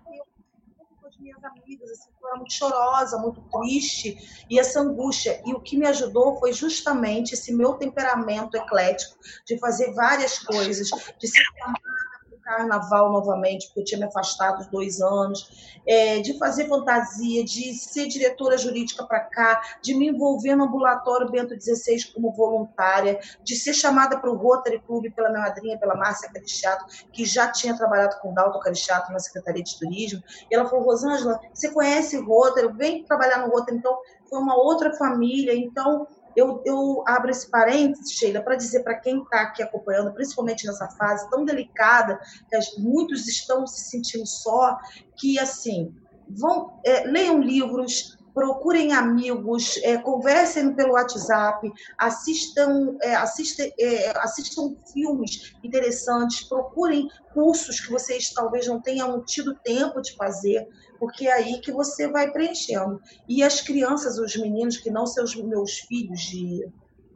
minhas 1.27 1.43
amigas, 1.43 1.91
assim, 1.91 2.11
eu 2.21 2.29
era 2.29 2.37
muito 2.37 2.53
chorosa, 2.53 3.19
muito 3.19 3.41
triste, 3.51 4.17
e 4.49 4.59
essa 4.59 4.81
angústia. 4.81 5.41
E 5.45 5.53
o 5.53 5.61
que 5.61 5.77
me 5.77 5.87
ajudou 5.87 6.39
foi 6.39 6.53
justamente 6.53 7.35
esse 7.35 7.53
meu 7.53 7.75
temperamento 7.75 8.57
eclético, 8.57 9.17
de 9.47 9.59
fazer 9.59 9.93
várias 9.95 10.39
coisas, 10.39 10.89
de 11.19 11.29
ser 11.29 11.43
amada 11.63 12.06
carnaval 12.47 13.13
novamente, 13.13 13.67
porque 13.67 13.81
eu 13.81 13.85
tinha 13.85 13.99
me 13.99 14.07
afastado 14.07 14.71
dois 14.71 15.01
anos, 15.01 15.81
é, 15.85 16.21
de 16.21 16.39
fazer 16.39 16.69
fantasia, 16.69 17.45
de 17.45 17.75
ser 17.75 18.07
diretora 18.07 18.57
jurídica 18.57 19.05
para 19.05 19.21
cá, 19.21 19.61
de 19.83 19.95
me 19.95 20.09
envolver 20.09 20.55
no 20.55 20.65
ambulatório 20.65 21.31
Bento 21.31 21.61
XVI 21.61 22.13
como 22.15 22.33
voluntária, 22.33 23.19
de 23.43 23.57
ser 23.57 23.75
chamada 23.75 24.19
para 24.19 24.31
o 24.31 24.37
Rotary 24.37 24.81
Club 24.81 25.13
pela 25.13 25.29
minha 25.29 25.43
madrinha, 25.43 25.79
pela 25.79 25.97
Márcia 25.97 26.31
Carichato, 26.33 26.87
que 27.13 27.25
já 27.25 27.51
tinha 27.51 27.77
trabalhado 27.77 28.17
com 28.21 28.31
o 28.31 28.35
Dalton 28.35 28.61
Carichato 28.61 29.13
na 29.13 29.19
Secretaria 29.19 29.63
de 29.63 29.77
Turismo. 29.79 30.23
E 30.51 30.55
ela 30.55 30.69
falou, 30.69 30.85
Rosângela, 30.85 31.41
você 31.53 31.71
conhece 31.71 32.17
Rotary? 32.17 32.73
Vem 32.75 33.05
trabalhar 33.05 33.39
no 33.39 33.53
Rotary. 33.53 33.79
Então, 33.79 33.99
foi 34.29 34.39
uma 34.39 34.57
outra 34.57 34.95
família. 34.95 35.55
Então, 35.55 36.07
eu, 36.37 36.63
eu 36.65 37.03
abro 37.07 37.31
esse 37.31 37.51
parênteses, 37.51 38.13
Sheila, 38.13 38.43
para 38.43 38.57
dizer 38.57 38.83
para 38.83 38.95
quem 39.01 39.23
está 39.23 39.41
aqui 39.41 39.63
acompanhando, 39.63 40.13
principalmente 40.13 40.67
nessa 40.67 40.89
fase 40.91 41.29
tão 41.31 41.45
delicada, 41.45 42.21
que 42.51 42.57
muitos 42.79 43.27
estão 43.27 43.67
se 43.67 43.89
sentindo 43.89 44.27
só, 44.27 44.79
que 45.17 45.39
assim, 45.39 45.95
vão, 46.29 46.81
é, 46.85 47.05
leiam 47.05 47.41
livros, 47.41 48.17
procurem 48.37 48.93
amigos, 48.93 49.79
é, 49.83 49.97
conversem 49.97 50.75
pelo 50.75 50.93
WhatsApp, 50.93 51.73
assistam, 51.97 52.95
é, 53.01 53.15
assistam, 53.15 53.65
é, 53.81 54.11
assistam 54.19 54.77
filmes 54.93 55.55
interessantes, 55.65 56.47
procurem 56.47 57.09
cursos 57.33 57.81
que 57.81 57.91
vocês 57.91 58.31
talvez 58.35 58.67
não 58.67 58.79
tenham 58.79 59.25
tido 59.25 59.55
tempo 59.65 60.03
de 60.03 60.15
fazer, 60.17 60.69
porque 60.99 61.27
é 61.27 61.33
aí 61.33 61.61
que 61.63 61.73
você 61.73 62.09
vai 62.09 62.31
preenchendo. 62.31 63.01
E 63.27 63.43
as 63.43 63.63
crianças, 63.63 64.19
os 64.19 64.37
meninos 64.37 64.77
que 64.77 64.91
não 64.91 65.07
são 65.07 65.25
os 65.25 65.35
meus 65.35 65.79
filhos 65.79 66.21
de, 66.21 66.69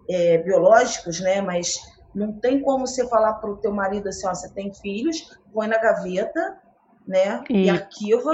é, 0.09 0.38
biológicos, 0.38 1.21
né, 1.21 1.43
mas 1.43 1.79
não 2.14 2.33
tem 2.33 2.62
como 2.62 2.87
você 2.87 3.07
falar 3.07 3.35
para 3.35 3.50
o 3.50 3.59
teu 3.59 3.75
marido 3.75 4.09
assim, 4.09 4.26
ó, 4.26 4.35
você 4.35 4.49
tem 4.55 4.73
filhos, 4.73 5.38
põe 5.52 5.69
na 5.69 5.76
gaveta, 5.76 6.59
né, 7.07 7.45
e, 7.50 7.67
e 7.67 7.69
arquiva 7.71 8.33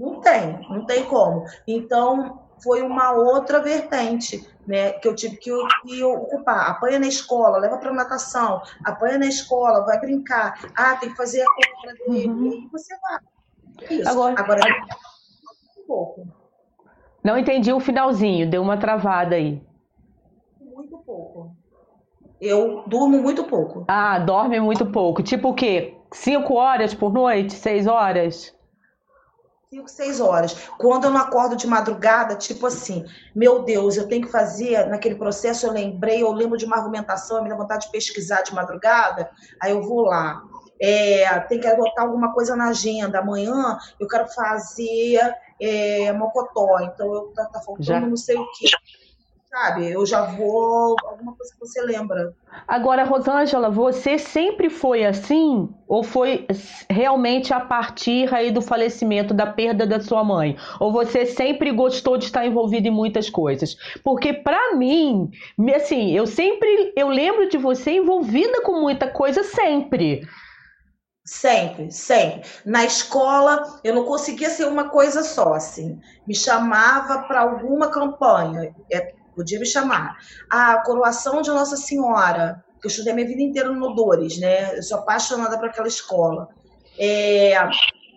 não 0.00 0.18
tem, 0.18 0.58
não 0.70 0.86
tem 0.86 1.04
como. 1.04 1.44
Então, 1.68 2.40
foi 2.62 2.80
uma 2.80 3.12
outra 3.12 3.60
vertente, 3.60 4.48
né, 4.66 4.92
que 4.92 5.06
eu 5.06 5.14
tive 5.14 5.36
que, 5.36 5.50
que 5.86 6.02
ocupar. 6.02 6.70
Apanha 6.70 6.98
na 6.98 7.06
escola, 7.06 7.58
leva 7.58 7.76
para 7.76 7.92
natação, 7.92 8.62
apanha 8.84 9.18
na 9.18 9.26
escola, 9.26 9.84
vai 9.84 10.00
brincar. 10.00 10.58
Ah, 10.74 10.96
tem 10.96 11.10
que 11.10 11.16
fazer 11.16 11.42
a 11.42 11.46
compra 11.46 11.94
dele, 11.94 12.28
uhum. 12.28 12.52
e 12.52 12.68
você 12.72 12.94
vai. 12.98 13.90
Isso. 13.90 14.08
Agora, 14.08 14.40
Agora 14.40 14.60
um 15.78 15.86
pouco. 15.86 16.26
Não 17.22 17.36
entendi 17.36 17.70
o 17.70 17.80
finalzinho, 17.80 18.48
deu 18.48 18.62
uma 18.62 18.78
travada 18.78 19.36
aí. 19.36 19.62
Muito 20.58 20.96
pouco. 20.98 21.54
Eu 22.40 22.84
durmo 22.86 23.20
muito 23.20 23.44
pouco. 23.44 23.84
Ah, 23.86 24.18
dorme 24.18 24.58
muito 24.60 24.86
pouco. 24.86 25.22
Tipo 25.22 25.50
o 25.50 25.54
quê? 25.54 25.98
Cinco 26.10 26.54
horas 26.54 26.94
por 26.94 27.12
noite? 27.12 27.52
Seis 27.52 27.86
horas? 27.86 28.58
5, 29.72 29.88
6 29.88 30.20
horas. 30.20 30.68
Quando 30.78 31.04
eu 31.04 31.10
não 31.10 31.20
acordo 31.20 31.54
de 31.54 31.64
madrugada, 31.64 32.34
tipo 32.34 32.66
assim, 32.66 33.06
meu 33.32 33.62
Deus, 33.62 33.96
eu 33.96 34.08
tenho 34.08 34.26
que 34.26 34.32
fazer, 34.32 34.88
naquele 34.88 35.14
processo 35.14 35.64
eu 35.64 35.72
lembrei, 35.72 36.24
eu 36.24 36.32
lembro 36.32 36.58
de 36.58 36.64
uma 36.64 36.76
argumentação, 36.76 37.40
me 37.40 37.48
dá 37.48 37.54
vontade 37.54 37.86
de 37.86 37.92
pesquisar 37.92 38.42
de 38.42 38.52
madrugada, 38.52 39.30
aí 39.62 39.70
eu 39.70 39.80
vou 39.80 40.02
lá. 40.02 40.42
É, 40.82 41.38
tem 41.40 41.60
que 41.60 41.68
adotar 41.68 42.04
alguma 42.04 42.32
coisa 42.32 42.56
na 42.56 42.70
agenda. 42.70 43.20
Amanhã 43.20 43.78
eu 44.00 44.08
quero 44.08 44.26
fazer 44.28 45.20
é, 45.60 46.10
mocotó, 46.14 46.80
então 46.80 47.14
eu, 47.14 47.32
tá, 47.32 47.44
tá 47.44 47.60
faltando 47.60 47.84
Já. 47.84 48.00
não 48.00 48.16
sei 48.16 48.36
o 48.36 48.46
quê. 48.52 48.66
Sabe? 49.50 49.90
Eu 49.90 50.06
já 50.06 50.22
vou. 50.22 50.96
Alguma 51.04 51.34
coisa 51.34 51.52
que 51.52 51.58
você 51.58 51.82
lembra. 51.82 52.32
Agora, 52.66 53.04
Rosângela, 53.04 53.68
você 53.68 54.16
sempre 54.16 54.70
foi 54.70 55.04
assim? 55.04 55.68
Ou 55.88 56.04
foi 56.04 56.46
realmente 56.88 57.52
a 57.52 57.60
partir 57.60 58.32
aí 58.32 58.50
do 58.50 58.62
falecimento, 58.62 59.34
da 59.34 59.46
perda 59.46 59.86
da 59.86 60.00
sua 60.00 60.22
mãe? 60.22 60.56
Ou 60.78 60.92
você 60.92 61.26
sempre 61.26 61.72
gostou 61.72 62.16
de 62.16 62.26
estar 62.26 62.46
envolvida 62.46 62.88
em 62.88 62.92
muitas 62.92 63.28
coisas? 63.28 63.76
Porque 64.04 64.32
para 64.32 64.76
mim, 64.76 65.30
assim, 65.74 66.12
eu 66.12 66.26
sempre, 66.26 66.92
eu 66.96 67.08
lembro 67.08 67.48
de 67.48 67.58
você 67.58 67.92
envolvida 67.92 68.62
com 68.62 68.80
muita 68.80 69.08
coisa 69.08 69.42
sempre. 69.42 70.22
Sempre, 71.24 71.92
sempre. 71.92 72.48
Na 72.64 72.84
escola, 72.84 73.80
eu 73.84 73.94
não 73.94 74.04
conseguia 74.04 74.48
ser 74.48 74.64
uma 74.66 74.88
coisa 74.88 75.22
só, 75.22 75.54
assim. 75.54 76.00
Me 76.26 76.34
chamava 76.34 77.22
para 77.28 77.42
alguma 77.42 77.88
campanha. 77.88 78.74
É, 78.90 79.14
podia 79.40 79.58
me 79.58 79.66
chamar. 79.66 80.16
A 80.50 80.78
coroação 80.82 81.40
de 81.42 81.50
Nossa 81.50 81.76
Senhora, 81.76 82.62
que 82.80 82.86
eu 82.86 82.90
estudei 82.90 83.12
minha 83.12 83.26
vida 83.26 83.42
inteira 83.42 83.70
no 83.70 83.94
Dores, 83.94 84.38
né? 84.38 84.76
Eu 84.76 84.82
sou 84.82 84.98
apaixonada 84.98 85.58
por 85.58 85.68
aquela 85.68 85.88
escola. 85.88 86.48
É, 86.98 87.54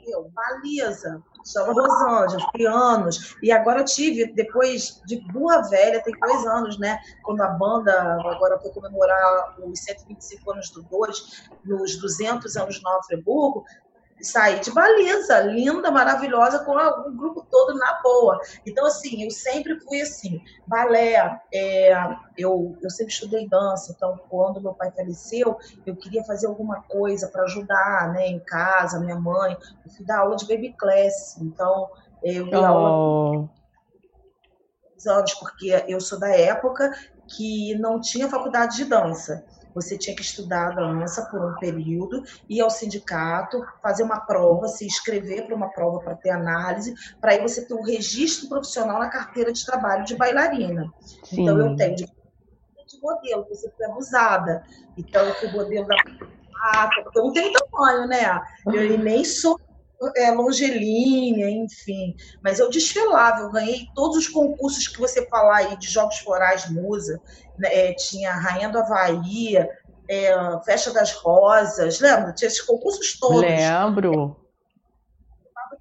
eu, 0.08 0.30
baliza, 0.34 1.22
chama 1.46 1.74
Rosângela, 1.74 2.52
fui 2.52 2.66
anos. 2.66 3.36
E 3.42 3.52
agora 3.52 3.84
tive, 3.84 4.34
depois 4.34 5.02
de 5.06 5.22
burra 5.32 5.62
velha, 5.70 6.04
tem 6.04 6.14
dois 6.20 6.46
anos, 6.46 6.78
né? 6.78 7.00
Quando 7.24 7.42
a 7.42 7.50
banda 7.50 7.94
agora 8.26 8.60
foi 8.60 8.72
comemorar 8.72 9.56
os 9.60 9.80
125 9.80 10.52
anos 10.52 10.70
do 10.72 10.84
Dores, 10.84 11.18
nos 11.64 11.98
200 12.00 12.56
anos 12.58 12.76
de 12.76 12.84
Nova 12.84 13.02
Friburgo, 13.04 13.64
sair 14.24 14.60
de 14.60 14.72
baliza, 14.72 15.42
linda, 15.42 15.92
maravilhosa, 15.92 16.60
com 16.60 16.72
o 16.72 17.12
grupo 17.12 17.46
todo 17.50 17.78
na 17.78 18.00
boa. 18.02 18.40
Então, 18.66 18.86
assim, 18.86 19.24
eu 19.24 19.32
sempre 19.32 19.80
fui 19.82 20.02
assim, 20.02 20.42
balé, 20.68 21.40
é, 21.54 21.94
eu, 22.38 22.78
eu 22.82 22.90
sempre 22.90 23.14
estudei 23.14 23.48
dança, 23.48 23.94
então, 23.96 24.20
quando 24.30 24.62
meu 24.62 24.74
pai 24.74 24.92
faleceu, 24.92 25.58
eu 25.86 25.96
queria 25.96 26.24
fazer 26.24 26.48
alguma 26.48 26.82
coisa 26.84 27.28
para 27.28 27.44
ajudar, 27.44 28.12
né, 28.14 28.28
em 28.28 28.40
casa, 28.40 29.00
minha 29.00 29.20
mãe, 29.20 29.58
eu 29.86 29.92
fui 29.92 30.06
dar 30.06 30.20
aula 30.20 30.36
de 30.36 30.48
baby 30.48 30.74
class, 30.74 31.38
então, 31.42 31.90
eu 32.24 32.50
dei 32.50 32.60
oh. 32.60 32.66
aula 32.66 33.50
anos, 35.08 35.34
porque 35.36 35.84
eu 35.88 36.00
sou 36.00 36.20
da 36.20 36.30
época 36.30 36.92
que 37.36 37.76
não 37.76 38.00
tinha 38.00 38.30
faculdade 38.30 38.78
de 38.78 38.86
dança 38.86 39.44
você 39.74 39.98
tinha 39.98 40.16
que 40.16 40.22
estudar 40.22 40.76
dança 40.76 41.26
por 41.30 41.44
um 41.44 41.56
período, 41.56 42.24
ir 42.48 42.62
ao 42.62 42.70
sindicato, 42.70 43.64
fazer 43.82 44.04
uma 44.04 44.20
prova, 44.20 44.68
se 44.68 44.86
inscrever 44.86 45.46
para 45.46 45.56
uma 45.56 45.70
prova 45.70 46.00
para 46.00 46.16
ter 46.16 46.30
análise, 46.30 46.94
para 47.20 47.32
aí 47.32 47.42
você 47.42 47.66
ter 47.66 47.74
um 47.74 47.84
registro 47.84 48.48
profissional 48.48 49.00
na 49.00 49.10
carteira 49.10 49.52
de 49.52 49.66
trabalho 49.66 50.06
de 50.06 50.16
bailarina. 50.16 50.86
Sim. 51.24 51.42
Então, 51.42 51.58
eu 51.58 51.76
tenho 51.76 51.96
de, 51.96 52.06
de 52.06 53.02
modelo, 53.02 53.46
você 53.50 53.72
foi 53.76 53.86
abusada. 53.88 54.64
Então, 54.98 55.26
eu 55.26 55.34
fui 55.36 55.52
modelo 55.52 55.88
da 55.88 55.96
porque 57.04 57.20
eu 57.20 57.26
não 57.26 57.34
tenho 57.34 57.52
tamanho, 57.52 58.08
né? 58.08 58.42
Eu 58.68 58.98
nem 58.98 59.26
sou 59.26 59.60
é, 60.16 60.32
longelínea, 60.32 61.50
enfim. 61.50 62.16
Mas 62.44 62.60
eu 62.60 62.70
desfilava, 62.70 63.42
eu 63.42 63.52
ganhei 63.52 63.88
todos 63.96 64.18
os 64.18 64.28
concursos 64.28 64.88
que 64.88 65.00
você 65.00 65.26
falar 65.28 65.58
aí 65.58 65.78
de 65.78 65.88
Jogos 65.88 66.20
Florais 66.20 66.70
Musa. 66.70 67.22
Né? 67.58 67.70
É, 67.72 67.94
tinha 67.94 68.32
Rainha 68.34 68.70
do 68.70 68.80
Havaí, 68.80 69.58
é, 70.10 70.60
Festa 70.66 70.92
das 70.92 71.14
Rosas, 71.14 72.00
lembra? 72.00 72.34
Tinha 72.34 72.48
esses 72.48 72.62
concursos 72.62 73.18
todos. 73.20 73.42
Lembro. 73.42 74.38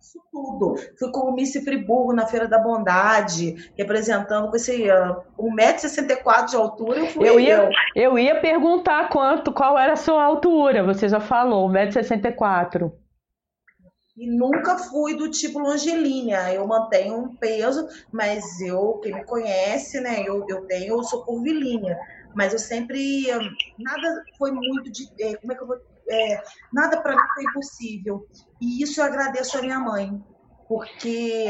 Isso 0.00 0.20
tudo. 0.32 0.74
Fui 0.98 1.12
com 1.12 1.30
o 1.30 1.32
Miss 1.32 1.52
Friburgo 1.52 2.12
na 2.12 2.26
Feira 2.26 2.48
da 2.48 2.58
Bondade, 2.58 3.70
representando 3.78 4.50
com 4.50 4.56
esse 4.56 4.90
uh, 4.90 5.22
1,64m 5.38 6.46
de 6.46 6.56
altura. 6.56 6.98
Eu, 6.98 7.06
fui 7.06 7.28
eu, 7.28 7.38
ia, 7.38 7.56
eu. 7.56 7.70
eu 7.94 8.18
ia 8.18 8.40
perguntar 8.40 9.08
quanto, 9.10 9.52
qual 9.52 9.78
era 9.78 9.92
a 9.92 9.96
sua 9.96 10.24
altura, 10.24 10.82
você 10.82 11.08
já 11.08 11.20
falou, 11.20 11.68
1,64m. 11.68 12.92
E 14.16 14.28
nunca 14.30 14.76
fui 14.76 15.16
do 15.16 15.30
tipo 15.30 15.58
longelínea. 15.58 16.52
Eu 16.52 16.66
mantenho 16.66 17.16
um 17.16 17.36
peso, 17.36 17.86
mas 18.12 18.60
eu, 18.60 18.98
quem 19.02 19.14
me 19.14 19.24
conhece, 19.24 20.00
né, 20.00 20.22
eu, 20.26 20.44
eu 20.48 20.66
tenho, 20.66 20.98
eu 20.98 21.04
sou 21.04 21.24
curvilínea. 21.24 21.98
Mas 22.34 22.52
eu 22.52 22.58
sempre. 22.58 23.26
Nada 23.78 24.22
foi 24.38 24.52
muito 24.52 24.90
de. 24.90 25.04
É, 25.20 25.36
como 25.36 25.52
é 25.52 25.56
que 25.56 25.62
eu 25.62 25.66
vou. 25.66 25.76
É, 26.10 26.42
nada 26.72 27.00
para 27.00 27.14
mim 27.14 27.22
foi 27.34 27.44
impossível. 27.44 28.26
E 28.60 28.82
isso 28.82 29.00
eu 29.00 29.04
agradeço 29.04 29.56
a 29.58 29.62
minha 29.62 29.78
mãe, 29.78 30.22
porque 30.68 31.46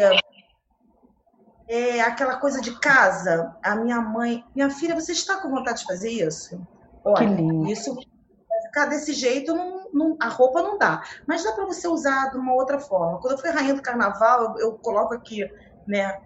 é 1.68 2.00
aquela 2.00 2.36
coisa 2.36 2.60
de 2.60 2.78
casa. 2.80 3.56
A 3.62 3.76
minha 3.76 4.00
mãe. 4.00 4.44
Minha 4.54 4.70
filha, 4.70 4.94
você 4.94 5.12
está 5.12 5.40
com 5.40 5.50
vontade 5.50 5.80
de 5.80 5.86
fazer 5.86 6.10
isso? 6.10 6.60
Olha, 7.04 7.70
isso 7.70 7.96
ficar 8.72 8.86
desse 8.86 9.12
jeito, 9.12 9.54
não, 9.54 9.86
não, 9.92 10.16
a 10.18 10.28
roupa 10.28 10.62
não 10.62 10.78
dá. 10.78 11.02
Mas 11.26 11.44
dá 11.44 11.52
para 11.52 11.66
você 11.66 11.86
usar 11.86 12.30
de 12.30 12.38
uma 12.38 12.54
outra 12.54 12.80
forma. 12.80 13.20
Quando 13.20 13.32
eu 13.32 13.38
fui 13.38 13.50
rainha 13.50 13.74
do 13.74 13.82
carnaval, 13.82 14.42
eu, 14.42 14.58
eu 14.58 14.72
coloco 14.78 15.12
aqui, 15.12 15.46
né? 15.86 16.18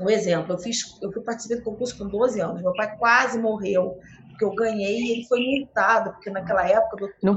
Um 0.00 0.08
exemplo, 0.08 0.54
eu 0.54 0.58
fiz, 0.58 0.98
eu 1.02 1.12
fui 1.12 1.22
participar 1.22 1.56
do 1.56 1.62
concurso 1.62 1.96
com 1.98 2.08
12 2.08 2.40
anos. 2.40 2.62
Meu 2.62 2.72
pai 2.72 2.96
quase 2.96 3.38
morreu, 3.38 3.98
porque 4.30 4.44
eu 4.44 4.54
ganhei 4.54 5.00
e 5.00 5.12
ele 5.12 5.28
foi 5.28 5.38
multado, 5.38 6.12
porque 6.12 6.30
naquela 6.30 6.66
época 6.66 6.96
do. 6.96 7.12
Não. 7.22 7.34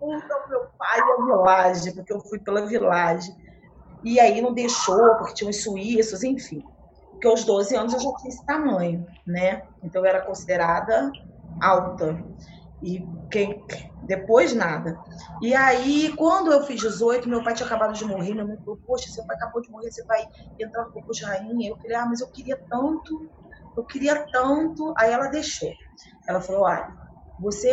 o 0.00 0.06
meu 0.48 0.60
pai 0.78 1.00
a 1.00 1.24
vilagem, 1.24 1.94
porque 1.94 2.12
eu 2.12 2.20
fui 2.20 2.38
pela 2.38 2.64
vilagem. 2.66 3.36
E 4.04 4.20
aí 4.20 4.40
não 4.40 4.54
deixou, 4.54 5.16
porque 5.16 5.34
tinha 5.34 5.50
uns 5.50 5.62
suíços, 5.62 6.22
enfim 6.22 6.64
porque 7.18 7.26
aos 7.26 7.44
12 7.44 7.74
anos 7.76 7.92
eu 7.94 8.00
já 8.00 8.10
tinha 8.20 8.28
esse 8.30 8.44
tamanho, 8.46 9.04
né? 9.26 9.60
Então 9.82 10.02
eu 10.02 10.06
era 10.06 10.22
considerada 10.22 11.10
alta. 11.60 12.24
E 12.80 13.08
quem 13.28 13.66
depois 14.00 14.54
nada. 14.54 14.96
E 15.42 15.52
aí, 15.52 16.14
quando 16.16 16.52
eu 16.52 16.62
fiz 16.62 16.80
18, 16.80 17.28
meu 17.28 17.42
pai 17.42 17.54
tinha 17.54 17.66
acabado 17.66 17.92
de 17.92 18.04
morrer, 18.04 18.32
minha 18.34 18.46
mãe 18.46 18.56
falou: 18.64 18.80
"Poxa, 18.86 19.06
seu 19.10 19.24
pai 19.26 19.34
acabou 19.36 19.60
de 19.60 19.68
morrer, 19.70 19.90
você 19.90 20.04
vai 20.04 20.24
entrar 20.60 20.84
no 20.84 20.92
concurso 20.92 21.20
de 21.20 21.26
rainha". 21.26 21.70
Eu 21.70 21.76
falei: 21.82 21.96
"Ah, 21.96 22.06
mas 22.06 22.20
eu 22.20 22.28
queria 22.32 22.56
tanto, 22.70 23.32
eu 23.76 23.84
queria 23.84 24.24
tanto". 24.32 24.94
Aí 24.96 25.12
ela 25.12 25.26
deixou. 25.28 25.72
Ela 26.28 26.40
falou: 26.40 26.62
"Olha, 26.62 26.88
você 27.38 27.72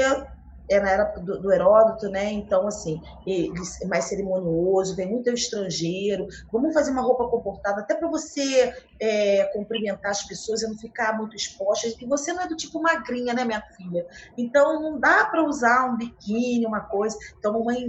é 0.70 0.80
na 0.80 0.90
era 0.90 1.04
do, 1.04 1.42
do, 1.42 1.54
Heródoto, 1.54 2.10
né? 2.10 2.32
Então, 2.32 2.68
assim, 2.68 3.00
é 3.28 3.88
mais 3.88 4.06
cerimonioso, 4.06 4.96
vem 4.96 5.12
muito 5.12 5.30
estrangeiro. 5.30 6.28
Vamos 6.52 6.74
fazer 6.74 6.92
uma 6.92 7.02
roupa 7.02 7.28
comportada, 7.28 7.82
até 7.82 7.96
para 7.96 8.10
você 8.10 8.74
é, 9.00 9.46
cumprimentar 9.54 10.12
as 10.12 10.24
pessoas 10.24 10.62
e 10.62 10.68
não 10.68 10.78
ficar 10.78 11.18
muito 11.18 11.36
exposta. 11.36 11.88
E 11.88 12.06
você 12.08 12.34
não 12.34 12.42
é 12.42 12.48
do 12.48 12.56
tipo 12.56 12.82
magrinha, 12.82 13.34
né, 13.34 13.46
minha 13.46 13.62
filha? 13.76 14.06
Então, 14.38 14.82
não 14.82 15.00
dá 15.00 15.26
para 15.26 15.44
usar 15.44 15.86
um 15.86 15.98
biquíni, 15.98 16.66
uma 16.66 16.82
coisa. 16.82 17.18
Então, 17.38 17.54
mamãe, 17.54 17.88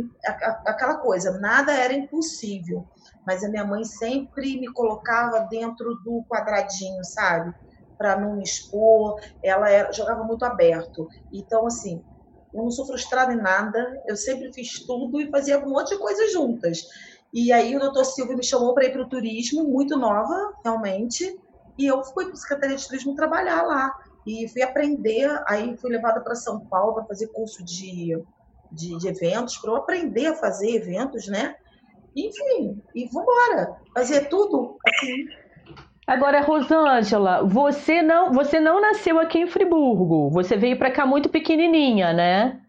aquela 0.66 0.98
coisa, 0.98 1.38
nada 1.38 1.72
era 1.72 1.94
impossível. 1.94 2.86
Mas 3.26 3.42
a 3.42 3.48
minha 3.48 3.64
mãe 3.64 3.84
sempre 3.84 4.60
me 4.60 4.72
colocava 4.72 5.40
dentro 5.50 5.94
do 6.04 6.24
quadradinho, 6.28 7.02
sabe? 7.04 7.52
Para 7.96 8.20
não 8.20 8.36
me 8.36 8.42
expor. 8.42 9.18
Ela 9.42 9.70
era, 9.70 9.92
jogava 9.92 10.22
muito 10.22 10.44
aberto. 10.44 11.08
Então, 11.32 11.66
assim, 11.66 12.04
eu 12.52 12.62
não 12.62 12.70
sou 12.70 12.86
frustrada 12.86 13.32
em 13.32 13.36
nada, 13.36 14.02
eu 14.06 14.16
sempre 14.16 14.52
fiz 14.52 14.80
tudo 14.86 15.20
e 15.20 15.30
fazia 15.30 15.58
um 15.58 15.70
monte 15.70 15.90
de 15.90 15.98
coisas 15.98 16.32
juntas. 16.32 16.86
E 17.32 17.52
aí 17.52 17.76
o 17.76 17.80
doutor 17.80 18.04
Silvio 18.04 18.36
me 18.36 18.44
chamou 18.44 18.72
para 18.72 18.86
ir 18.86 18.92
para 18.92 19.02
o 19.02 19.08
turismo, 19.08 19.64
muito 19.64 19.96
nova, 19.98 20.54
realmente, 20.64 21.38
e 21.78 21.86
eu 21.86 22.02
fui 22.02 22.24
para 22.24 22.34
a 22.34 22.36
Secretaria 22.36 22.76
de 22.76 22.86
Turismo 22.86 23.14
trabalhar 23.14 23.62
lá. 23.62 23.92
E 24.26 24.48
fui 24.48 24.62
aprender, 24.62 25.30
aí 25.46 25.76
fui 25.76 25.90
levada 25.90 26.20
para 26.20 26.34
São 26.34 26.60
Paulo 26.60 26.94
para 26.94 27.04
fazer 27.04 27.28
curso 27.28 27.62
de, 27.62 28.20
de, 28.72 28.98
de 28.98 29.08
eventos, 29.08 29.58
para 29.58 29.70
eu 29.70 29.76
aprender 29.76 30.26
a 30.26 30.34
fazer 30.34 30.70
eventos, 30.70 31.28
né? 31.28 31.54
Enfim, 32.16 32.82
e 32.94 33.06
vambora, 33.08 33.76
fazer 33.94 34.28
tudo 34.28 34.78
assim, 34.86 35.26
Agora, 36.06 36.40
Rosângela, 36.40 37.42
você 37.44 38.00
não, 38.00 38.32
você 38.32 38.60
não 38.60 38.80
nasceu 38.80 39.18
aqui 39.18 39.40
em 39.40 39.46
Friburgo. 39.48 40.30
Você 40.30 40.56
veio 40.56 40.78
para 40.78 40.92
cá 40.92 41.04
muito 41.04 41.28
pequenininha, 41.28 42.12
né? 42.12 42.60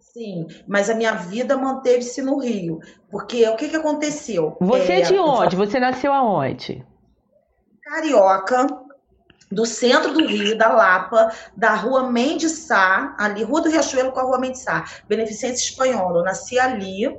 Sim, 0.00 0.48
mas 0.66 0.90
a 0.90 0.96
minha 0.96 1.12
vida 1.12 1.56
manteve-se 1.56 2.20
no 2.20 2.38
Rio. 2.38 2.80
Porque 3.08 3.48
o 3.48 3.54
que, 3.54 3.68
que 3.68 3.76
aconteceu? 3.76 4.56
Você 4.60 4.94
é, 4.94 5.00
de 5.02 5.16
onde? 5.16 5.54
Você 5.54 5.78
nasceu 5.78 6.12
aonde? 6.12 6.84
Carioca, 7.84 8.66
do 9.50 9.64
centro 9.64 10.12
do 10.12 10.26
Rio, 10.26 10.58
da 10.58 10.70
Lapa, 10.70 11.30
da 11.56 11.74
rua 11.74 12.10
Mendes 12.10 12.50
Sá, 12.50 13.14
ali, 13.16 13.44
Rua 13.44 13.62
do 13.62 13.70
Riachuelo 13.70 14.10
com 14.10 14.18
a 14.18 14.24
rua 14.24 14.40
Mendes 14.40 14.62
Sá, 14.62 14.84
Beneficência 15.08 15.70
Espanhola. 15.70 16.18
Eu 16.18 16.24
nasci 16.24 16.58
ali, 16.58 17.16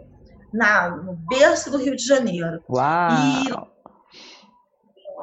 na, 0.53 0.89
no 0.89 1.13
berço 1.13 1.71
do 1.71 1.77
Rio 1.77 1.95
de 1.95 2.05
Janeiro. 2.05 2.62
Uau! 2.69 3.12
E 3.12 3.79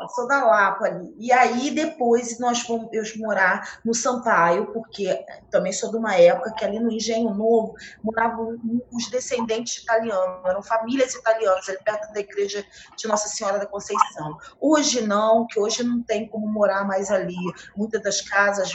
sou 0.09 0.27
da 0.27 0.45
Lapa 0.45 0.87
ali. 0.87 1.15
E 1.19 1.33
aí 1.33 1.71
depois 1.71 2.39
nós 2.39 2.61
fomos 2.61 2.89
eu 2.93 3.03
morar 3.19 3.81
no 3.85 3.95
Sampaio, 3.95 4.73
porque 4.73 5.25
também 5.51 5.73
sou 5.73 5.91
de 5.91 5.97
uma 5.97 6.15
época 6.15 6.53
que 6.53 6.65
ali 6.65 6.79
no 6.79 6.91
Engenho 6.91 7.33
Novo 7.35 7.75
moravam 8.03 8.59
os 8.93 9.11
descendentes 9.11 9.83
italianos, 9.83 10.45
eram 10.45 10.63
famílias 10.63 11.15
italianas, 11.15 11.69
ali 11.69 11.79
perto 11.85 12.13
da 12.13 12.21
igreja 12.21 12.65
de 12.97 13.09
Nossa 13.09 13.29
Senhora 13.29 13.59
da 13.59 13.67
Conceição. 13.67 14.37
Hoje 14.61 15.07
não, 15.07 15.47
que 15.47 15.59
hoje 15.59 15.83
não 15.83 16.03
tem 16.03 16.29
como 16.29 16.47
morar 16.47 16.85
mais 16.87 17.11
ali. 17.11 17.37
Muitas 17.77 18.03
das 18.03 18.21
casas 18.21 18.73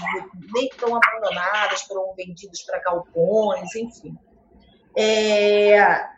nem 0.53 0.67
estão 0.67 0.95
abandonadas, 0.95 1.81
foram 1.83 2.13
vendidas 2.15 2.61
para 2.63 2.79
galpões, 2.79 3.75
enfim. 3.75 4.17
É, 4.97 6.11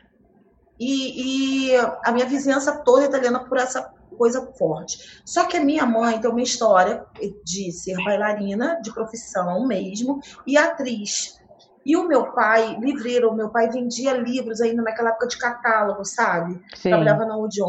e, 0.79 1.71
e, 1.71 1.77
a 2.03 2.11
minha 2.11 2.25
vizinhança 2.25 2.83
toda 2.83 3.03
é 3.03 3.07
italiana 3.07 3.39
por 3.45 3.57
essa 3.57 3.93
coisa 4.23 4.53
forte. 4.57 5.21
Só 5.25 5.45
que 5.45 5.57
a 5.57 5.63
minha 5.63 5.85
mãe 5.85 6.17
tem 6.17 6.31
uma 6.31 6.41
história 6.41 7.05
de 7.43 7.73
ser 7.73 7.97
bailarina, 8.05 8.79
de 8.81 8.93
profissão 8.93 9.67
mesmo, 9.67 10.21
e 10.47 10.57
atriz. 10.57 11.37
E 11.85 11.97
o 11.97 12.07
meu 12.07 12.31
pai, 12.31 12.77
livreiro, 12.79 13.29
o 13.29 13.35
meu 13.35 13.49
pai 13.49 13.69
vendia 13.69 14.13
livros 14.13 14.61
ainda 14.61 14.81
naquela 14.81 15.09
época 15.09 15.27
de 15.27 15.37
catálogo, 15.37 16.05
sabe? 16.05 16.53
Sim. 16.73 16.91
Trabalhava 16.91 17.25
na 17.25 17.37
Odeon. 17.37 17.67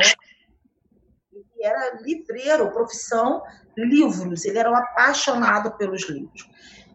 Ele 1.33 1.45
era 1.61 2.01
livreiro, 2.01 2.71
profissão, 2.71 3.43
livros. 3.77 4.45
Ele 4.45 4.57
era 4.57 4.71
um 4.71 4.77
apaixonado 4.77 5.73
pelos 5.73 6.09
livros. 6.09 6.49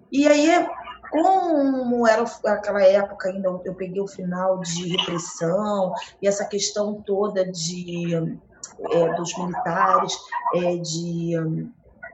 E 0.09 0.25
aí 0.25 0.69
como 1.11 2.07
era 2.07 2.23
aquela 2.45 2.83
época 2.83 3.29
ainda, 3.29 3.49
eu 3.65 3.73
peguei 3.73 4.01
o 4.01 4.07
final 4.07 4.59
de 4.59 4.95
repressão 4.95 5.91
e 6.21 6.27
essa 6.27 6.45
questão 6.45 7.01
toda 7.01 7.51
de 7.51 8.15
é, 8.91 9.13
dos 9.15 9.37
militares, 9.37 10.17
é, 10.55 10.77
de, 10.77 11.33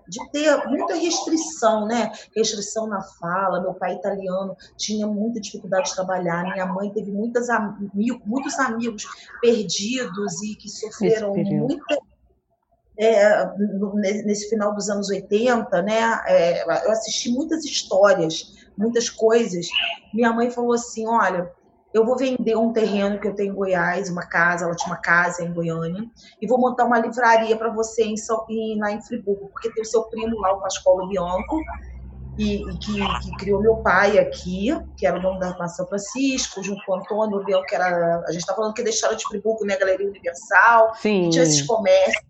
de 0.08 0.32
ter 0.32 0.68
muita 0.68 0.96
restrição, 0.96 1.88
né? 1.88 2.12
Restrição 2.36 2.88
na 2.88 3.02
fala. 3.02 3.62
Meu 3.62 3.74
pai 3.74 3.96
italiano 3.96 4.56
tinha 4.78 5.08
muita 5.08 5.40
dificuldade 5.40 5.90
de 5.90 5.96
trabalhar. 5.96 6.44
Minha 6.44 6.66
mãe 6.66 6.90
teve 6.92 7.12
muitas, 7.12 7.48
muitos 8.26 8.58
amigos 8.60 9.06
perdidos 9.42 10.44
e 10.44 10.56
que 10.56 10.70
sofreram 10.70 11.34
muita 11.34 11.98
é, 12.98 13.46
nesse 14.24 14.50
final 14.50 14.74
dos 14.74 14.90
anos 14.90 15.10
80, 15.10 15.82
né? 15.82 16.22
É, 16.28 16.64
eu 16.64 16.92
assisti 16.92 17.30
muitas 17.30 17.66
histórias 17.66 18.54
muitas 18.78 19.10
coisas. 19.10 19.68
Minha 20.14 20.32
mãe 20.32 20.50
falou 20.50 20.74
assim: 20.74 21.08
olha, 21.08 21.52
eu 21.96 22.06
vou 22.06 22.18
vender 22.18 22.58
um 22.58 22.74
terreno 22.74 23.18
que 23.22 23.26
eu 23.30 23.34
tenho 23.34 23.54
em 23.54 23.56
Goiás, 23.56 24.10
uma 24.10 24.26
casa, 24.26 24.66
ela 24.66 24.76
tinha 24.76 24.94
uma 24.94 25.02
casa 25.02 25.42
em 25.42 25.54
Goiânia, 25.54 26.04
e 26.42 26.46
vou 26.46 26.60
montar 26.60 26.84
uma 26.84 27.00
livraria 27.00 27.56
para 27.56 27.70
você 27.70 28.04
em, 28.04 28.16
em, 28.50 28.78
lá 28.78 28.92
em 28.92 29.02
Friburgo, 29.02 29.48
porque 29.48 29.72
tem 29.72 29.82
o 29.82 29.86
seu 29.86 30.04
primo 30.04 30.38
lá, 30.42 30.52
o 30.52 30.60
Pascoal 30.60 31.08
Bianco, 31.08 31.58
e, 32.38 32.56
e 32.70 32.78
que, 32.80 33.20
que, 33.22 33.38
criou 33.38 33.62
meu 33.62 33.78
pai 33.78 34.20
aqui, 34.20 34.78
que 34.98 35.08
era 35.08 35.18
o 35.18 35.22
dono 35.22 35.40
da 35.40 35.70
São 35.70 35.88
Francisco, 35.88 36.62
junto 36.62 36.84
com 36.86 36.92
o 36.92 36.96
Antônio 36.98 37.38
Leão, 37.38 37.64
que 37.64 37.74
era. 37.74 38.26
A 38.28 38.32
gente 38.34 38.42
está 38.42 38.54
falando 38.54 38.74
que 38.74 38.84
deixaram 38.84 39.16
de 39.16 39.24
Friburgo, 39.24 39.64
né? 39.64 39.78
Galeria 39.78 40.06
Universal, 40.06 40.96
Sim. 40.96 41.30
tinha 41.30 41.44
esses 41.44 41.62
comércios. 41.62 42.26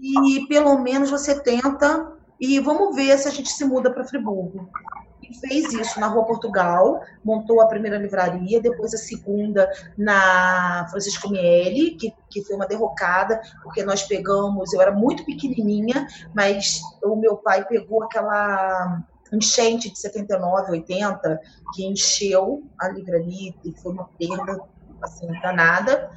E 0.00 0.46
pelo 0.46 0.78
menos 0.78 1.10
você 1.10 1.42
tenta 1.42 2.12
e 2.40 2.60
vamos 2.60 2.94
ver 2.94 3.18
se 3.18 3.26
a 3.26 3.32
gente 3.32 3.48
se 3.48 3.64
muda 3.64 3.90
para 3.90 4.04
Friburgo. 4.04 4.70
Fez 5.40 5.72
isso 5.72 5.98
na 6.00 6.06
Rua 6.06 6.24
Portugal, 6.24 7.00
montou 7.24 7.60
a 7.60 7.66
primeira 7.66 7.98
livraria, 7.98 8.60
depois 8.60 8.94
a 8.94 8.98
segunda 8.98 9.70
na 9.96 10.86
Francisco 10.90 11.30
Miele, 11.30 11.96
que, 11.96 12.12
que 12.30 12.42
foi 12.44 12.56
uma 12.56 12.66
derrocada, 12.66 13.40
porque 13.62 13.82
nós 13.84 14.02
pegamos, 14.02 14.72
eu 14.72 14.80
era 14.80 14.92
muito 14.92 15.24
pequenininha, 15.24 16.06
mas 16.34 16.80
o 17.02 17.16
meu 17.16 17.36
pai 17.36 17.64
pegou 17.64 18.02
aquela 18.02 19.02
enchente 19.32 19.90
de 19.90 19.98
79, 19.98 20.72
80, 20.72 21.40
que 21.74 21.84
encheu 21.84 22.62
a 22.78 22.88
livraria 22.88 23.52
e 23.64 23.72
foi 23.80 23.92
uma 23.92 24.08
perda 24.18 24.60
assim, 25.02 25.26
danada. 25.42 26.10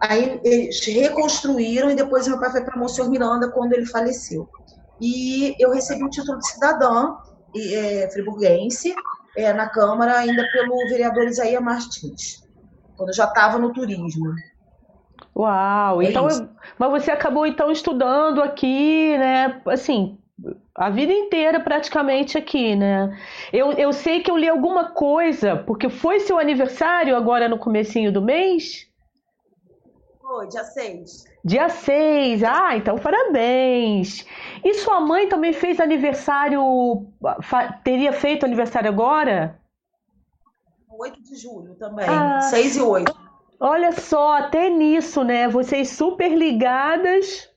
Aí 0.00 0.40
eles 0.42 0.84
reconstruíram 0.86 1.90
e 1.90 1.94
depois 1.94 2.26
meu 2.26 2.38
pai 2.38 2.50
foi 2.50 2.62
para 2.62 2.78
Monsenhor 2.78 3.10
Miranda 3.10 3.50
quando 3.50 3.72
ele 3.72 3.86
faleceu 3.86 4.48
e 5.00 5.54
eu 5.58 5.72
recebi 5.72 6.04
o 6.04 6.10
título 6.10 6.38
de 6.38 6.48
cidadã 6.48 7.16
é, 7.56 8.10
friburguense 8.10 8.94
é, 9.36 9.52
na 9.52 9.68
Câmara, 9.68 10.18
ainda 10.18 10.44
pelo 10.52 10.76
vereador 10.88 11.24
Isaías 11.24 11.62
Martins, 11.62 12.42
quando 12.96 13.10
eu 13.10 13.14
já 13.14 13.24
estava 13.24 13.58
no 13.58 13.72
turismo. 13.72 14.34
Uau! 15.36 16.02
É 16.02 16.10
então, 16.10 16.28
mas 16.78 16.90
você 16.90 17.10
acabou 17.10 17.46
então 17.46 17.70
estudando 17.70 18.42
aqui, 18.42 19.16
né? 19.18 19.60
Assim, 19.66 20.18
a 20.74 20.90
vida 20.90 21.12
inteira 21.12 21.60
praticamente 21.60 22.38
aqui, 22.38 22.76
né? 22.76 23.16
Eu, 23.52 23.72
eu 23.72 23.92
sei 23.92 24.20
que 24.20 24.30
eu 24.30 24.36
li 24.36 24.48
alguma 24.48 24.92
coisa, 24.92 25.56
porque 25.56 25.88
foi 25.88 26.20
seu 26.20 26.38
aniversário 26.38 27.16
agora 27.16 27.48
no 27.48 27.58
comecinho 27.58 28.12
do 28.12 28.22
mês? 28.22 28.88
Foi, 30.20 30.48
dia 30.48 30.64
6. 30.64 31.33
Dia 31.44 31.68
6. 31.68 32.42
Ah, 32.42 32.76
então 32.76 32.98
parabéns. 32.98 34.24
E 34.64 34.74
sua 34.74 35.00
mãe 35.00 35.28
também 35.28 35.52
fez 35.52 35.78
aniversário, 35.78 37.06
teria 37.84 38.12
feito 38.12 38.46
aniversário 38.46 38.88
agora? 38.88 39.60
8 40.88 41.22
de 41.22 41.36
julho 41.36 41.74
também, 41.74 42.06
ah, 42.08 42.40
6 42.40 42.76
e 42.76 42.80
8. 42.80 43.24
Olha 43.60 43.92
só, 43.92 44.38
até 44.38 44.68
nisso, 44.70 45.22
né? 45.22 45.48
Vocês 45.48 45.90
super 45.90 46.32
ligadas. 46.34 47.50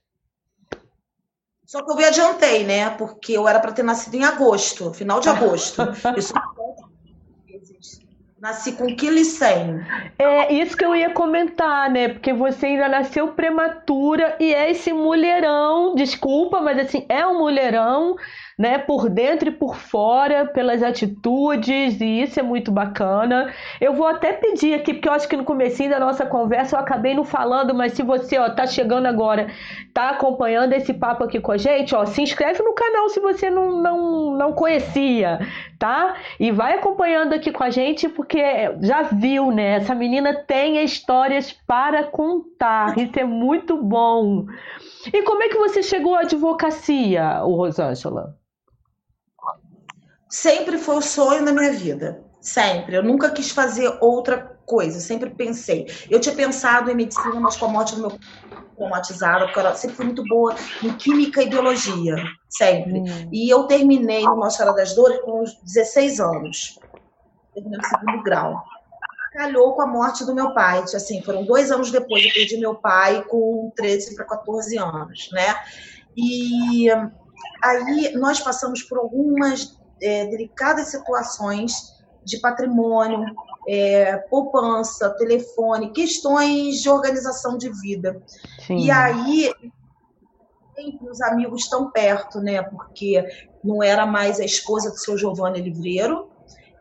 Só 1.65 1.83
que 1.83 1.91
eu 1.91 1.95
me 1.95 2.05
adiantei, 2.05 2.63
né? 2.63 2.89
Porque 2.91 3.33
eu 3.33 3.47
era 3.47 3.59
para 3.59 3.73
ter 3.73 3.83
nascido 3.83 4.15
em 4.15 4.23
agosto, 4.23 4.93
final 4.93 5.19
de 5.19 5.27
agosto. 5.27 5.81
Eu 6.15 6.21
sou 6.21 6.37
Nasci 8.39 8.73
com 8.73 8.85
1,1 8.85 8.95
kg. 8.95 9.85
É 10.19 10.53
isso 10.53 10.77
que 10.77 10.85
eu 10.85 10.95
ia 10.95 11.09
comentar, 11.09 11.89
né? 11.89 12.09
Porque 12.09 12.31
você 12.31 12.67
ainda 12.67 12.87
nasceu 12.87 13.29
prematura 13.29 14.35
e 14.39 14.53
é 14.53 14.69
esse 14.69 14.93
mulherão, 14.93 15.95
desculpa, 15.95 16.61
mas 16.61 16.77
assim, 16.77 17.03
é 17.09 17.25
um 17.25 17.39
mulherão 17.39 18.15
né, 18.57 18.79
por 18.79 19.07
dentro 19.07 19.49
e 19.49 19.51
por 19.51 19.75
fora, 19.75 20.45
pelas 20.45 20.81
atitudes, 20.81 22.01
e 22.01 22.23
isso 22.23 22.39
é 22.39 22.43
muito 22.43 22.71
bacana. 22.71 23.53
Eu 23.79 23.93
vou 23.93 24.07
até 24.07 24.33
pedir 24.33 24.73
aqui, 24.73 24.95
porque 24.95 25.07
eu 25.07 25.13
acho 25.13 25.27
que 25.27 25.37
no 25.37 25.43
começo 25.43 25.87
da 25.87 25.99
nossa 25.99 26.25
conversa 26.25 26.75
eu 26.75 26.79
acabei 26.79 27.13
não 27.13 27.23
falando, 27.23 27.75
mas 27.75 27.93
se 27.93 28.01
você, 28.01 28.37
ó, 28.39 28.49
tá 28.49 28.65
chegando 28.65 29.05
agora, 29.05 29.47
tá 29.93 30.09
acompanhando 30.09 30.73
esse 30.73 30.91
papo 30.91 31.23
aqui 31.23 31.39
com 31.39 31.51
a 31.51 31.57
gente, 31.57 31.93
ó, 31.93 32.03
se 32.05 32.21
inscreve 32.21 32.63
no 32.63 32.73
canal 32.73 33.09
se 33.09 33.19
você 33.19 33.49
não, 33.49 33.79
não, 33.79 34.31
não 34.31 34.53
conhecia, 34.53 35.39
tá? 35.77 36.15
E 36.39 36.51
vai 36.51 36.73
acompanhando 36.79 37.33
aqui 37.33 37.51
com 37.51 37.63
a 37.63 37.69
gente, 37.69 38.09
porque 38.09 38.41
já 38.81 39.03
viu, 39.03 39.51
né? 39.51 39.75
Essa 39.75 39.93
menina 39.93 40.33
tem 40.33 40.83
histórias 40.83 41.51
para 41.51 42.05
contar, 42.05 42.97
isso 42.97 43.19
é 43.19 43.23
muito 43.23 43.77
bom. 43.77 44.47
E 45.13 45.21
como 45.21 45.43
é 45.43 45.49
que 45.49 45.57
você 45.57 45.83
chegou 45.83 46.15
à 46.15 46.21
advocacia, 46.21 47.43
o 47.43 47.55
Rosângela? 47.55 48.35
Sempre 50.29 50.77
foi 50.77 50.97
o 50.97 51.01
sonho 51.01 51.43
da 51.43 51.51
minha 51.51 51.71
vida. 51.71 52.23
Sempre. 52.39 52.95
Eu 52.95 53.03
nunca 53.03 53.29
quis 53.31 53.51
fazer 53.51 53.97
outra 53.99 54.57
coisa. 54.65 54.99
Sempre 54.99 55.29
pensei. 55.29 55.87
Eu 56.09 56.19
tinha 56.19 56.35
pensado 56.35 56.89
em 56.89 56.95
medicina, 56.95 57.39
mas 57.39 57.57
com 57.57 57.65
a 57.65 57.69
morte 57.69 57.95
do 57.95 58.01
meu 58.01 58.19
traumatizada, 58.77 59.45
porque 59.45 59.59
eu 59.59 59.75
sempre 59.75 59.95
fui 59.95 60.05
muito 60.05 60.23
boa 60.25 60.55
em 60.83 60.93
química 60.93 61.41
e 61.41 61.49
biologia. 61.49 62.15
Sempre. 62.47 62.99
Hum. 62.99 63.29
E 63.31 63.49
eu 63.49 63.63
terminei 63.63 64.23
no 64.23 64.35
Nossa 64.35 64.57
Senhora 64.57 64.77
das 64.77 64.93
Dores 64.93 65.19
com 65.21 65.41
uns 65.41 65.55
16 65.61 66.19
anos. 66.19 66.79
Terminei 67.53 67.79
no 67.79 67.85
segundo 67.85 68.23
grau. 68.23 68.63
Calhou 69.33 69.73
com 69.73 69.81
a 69.81 69.87
morte 69.87 70.25
do 70.25 70.33
meu 70.33 70.53
pai. 70.53 70.79
Assim, 70.79 71.21
foram 71.23 71.43
dois 71.43 71.71
anos 71.71 71.91
depois. 71.91 72.23
Eu 72.23 72.31
perdi 72.33 72.57
meu 72.57 72.75
pai 72.75 73.23
com 73.23 73.71
13 73.75 74.15
para 74.15 74.25
14 74.25 74.77
anos, 74.77 75.29
né? 75.31 75.55
E 76.15 76.87
aí 77.63 78.13
nós 78.15 78.39
passamos 78.39 78.81
por 78.83 78.99
algumas 78.99 79.77
é, 80.01 80.25
delicadas 80.25 80.87
situações 80.87 81.95
de 82.23 82.39
patrimônio, 82.39 83.25
é, 83.67 84.17
poupança, 84.29 85.09
telefone, 85.11 85.91
questões 85.91 86.81
de 86.81 86.89
organização 86.89 87.57
de 87.57 87.69
vida. 87.69 88.21
Sim. 88.65 88.77
E 88.79 88.91
aí, 88.91 89.53
sempre 90.75 91.09
os 91.09 91.21
amigos 91.21 91.63
estão 91.63 91.89
perto, 91.89 92.39
né? 92.39 92.61
Porque 92.61 93.25
não 93.63 93.81
era 93.81 94.05
mais 94.05 94.39
a 94.39 94.45
esposa 94.45 94.89
do 94.91 94.97
seu 94.97 95.17
Giovanni 95.17 95.61
Livreiro. 95.61 96.29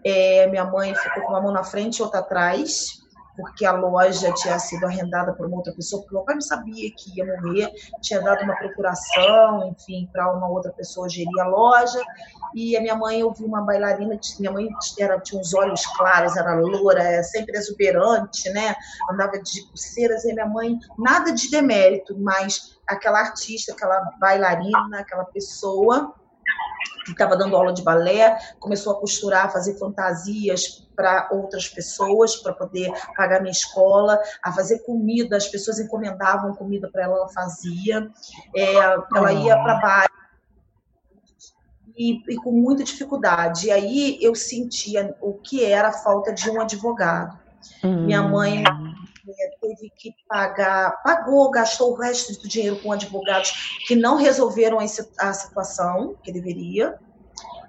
É, 0.05 0.47
minha 0.49 0.65
mãe 0.65 0.95
ficou 0.95 1.23
com 1.23 1.31
uma 1.31 1.41
mão 1.41 1.53
na 1.53 1.65
frente 1.65 1.99
e 1.99 2.03
outra 2.03 2.21
atrás 2.21 3.06
porque 3.37 3.65
a 3.65 3.73
loja 3.73 4.33
tinha 4.35 4.59
sido 4.59 4.87
arrendada 4.87 5.33
por 5.35 5.47
uma 5.47 5.57
outra 5.57 5.73
pessoa, 5.75 6.03
porque 6.03 6.15
meu 6.15 6.25
pai 6.25 6.35
não 6.35 6.43
sabia 6.43 6.91
que 6.97 7.17
ia 7.17 7.25
morrer, 7.25 7.71
tinha 8.01 8.21
dado 8.21 8.43
uma 8.45 8.57
procuração, 8.57 9.69
enfim, 9.69 10.09
para 10.13 10.33
uma 10.33 10.49
outra 10.49 10.73
pessoa 10.73 11.09
gerir 11.09 11.39
a 11.41 11.47
loja. 11.47 12.03
e 12.55 12.77
a 12.77 12.81
minha 12.81 12.95
mãe, 12.95 13.21
eu 13.21 13.33
vi 13.33 13.45
uma 13.45 13.63
bailarina, 13.63 14.19
minha 14.39 14.53
mãe 14.53 14.69
era, 14.99 15.21
tinha 15.21 15.41
uns 15.41 15.55
olhos 15.55 15.85
claros, 15.97 16.37
era 16.37 16.55
loura, 16.55 17.03
é 17.03 17.23
sempre 17.23 17.57
exuberante, 17.59 18.49
né? 18.51 18.75
Andava 19.11 19.39
de 19.39 19.63
pulseiras, 19.69 20.25
e 20.25 20.33
minha 20.33 20.47
mãe, 20.47 20.79
nada 20.99 21.33
de 21.33 21.51
demérito, 21.51 22.17
mas 22.19 22.79
aquela 22.87 23.21
artista, 23.21 23.73
aquela 23.73 24.01
bailarina, 24.19 25.01
aquela 25.01 25.25
pessoa 25.25 26.15
estava 27.09 27.37
dando 27.37 27.57
aula 27.57 27.73
de 27.73 27.83
balé, 27.83 28.39
começou 28.59 28.93
a 28.93 29.01
costurar, 29.01 29.47
a 29.47 29.49
fazer 29.49 29.79
fantasias 29.79 30.87
para 30.95 31.29
outras 31.31 31.69
pessoas, 31.69 32.37
para 32.37 32.53
poder 32.53 32.91
pagar 33.17 33.41
minha 33.41 33.53
escola, 33.53 34.19
a 34.43 34.53
fazer 34.53 34.81
comida, 34.81 35.37
as 35.37 35.47
pessoas 35.47 35.79
encomendavam 35.79 36.55
comida 36.55 36.89
para 36.91 37.05
ela, 37.05 37.17
ela 37.17 37.29
fazia, 37.29 38.11
é, 38.55 38.75
ela 38.75 39.33
ia 39.33 39.57
para 39.57 39.75
baixo. 39.77 40.17
E, 41.99 42.23
e, 42.31 42.37
com 42.37 42.53
muita 42.53 42.85
dificuldade. 42.85 43.69
E 43.69 43.71
aí 43.71 44.19
eu 44.21 44.35
sentia 44.35 45.17
o 45.19 45.33
que 45.33 45.65
era 45.65 45.89
a 45.89 45.93
falta 45.93 46.31
de 46.31 46.51
um 46.51 46.61
advogado. 46.61 47.39
Hum. 47.83 48.05
Minha 48.05 48.23
mãe 48.23 48.63
teve 49.61 49.91
que 49.97 50.15
pagar, 50.29 51.03
pagou, 51.03 51.51
gastou 51.51 51.93
o 51.93 51.97
resto 51.97 52.41
do 52.41 52.49
dinheiro 52.49 52.81
com 52.83 52.93
advogados 52.93 53.79
que 53.87 53.97
não 53.97 54.17
resolveram 54.17 54.79
a 54.79 55.33
situação 55.33 56.17
que 56.23 56.33
deveria. 56.33 56.99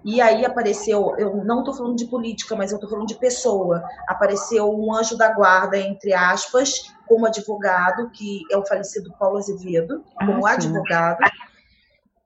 E 0.06 0.22
aí 0.22 0.46
apareceu, 0.46 1.15
eu 1.17 1.43
não 1.43 1.60
estou 1.60 1.74
falando 1.74 1.98
de 1.98 2.06
política, 2.06 2.56
mas 2.56 2.72
eu 2.72 2.78
estou 2.78 2.89
falando 2.89 3.08
de 3.08 3.15
pessoa. 3.15 3.84
Apareceu 4.08 4.72
um 4.72 4.93
anjo 4.93 5.17
da 5.17 5.34
guarda, 5.34 5.78
entre 5.78 6.13
aspas, 6.13 6.93
como 7.08 7.26
advogado, 7.26 8.10
que 8.12 8.41
é 8.52 8.58
o 8.58 8.65
falecido 8.65 9.13
Paulo 9.20 9.38
Azevedo, 9.38 10.04
como 10.17 10.46
ah, 10.46 10.52
advogado. 10.52 11.20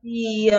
E 0.03 0.49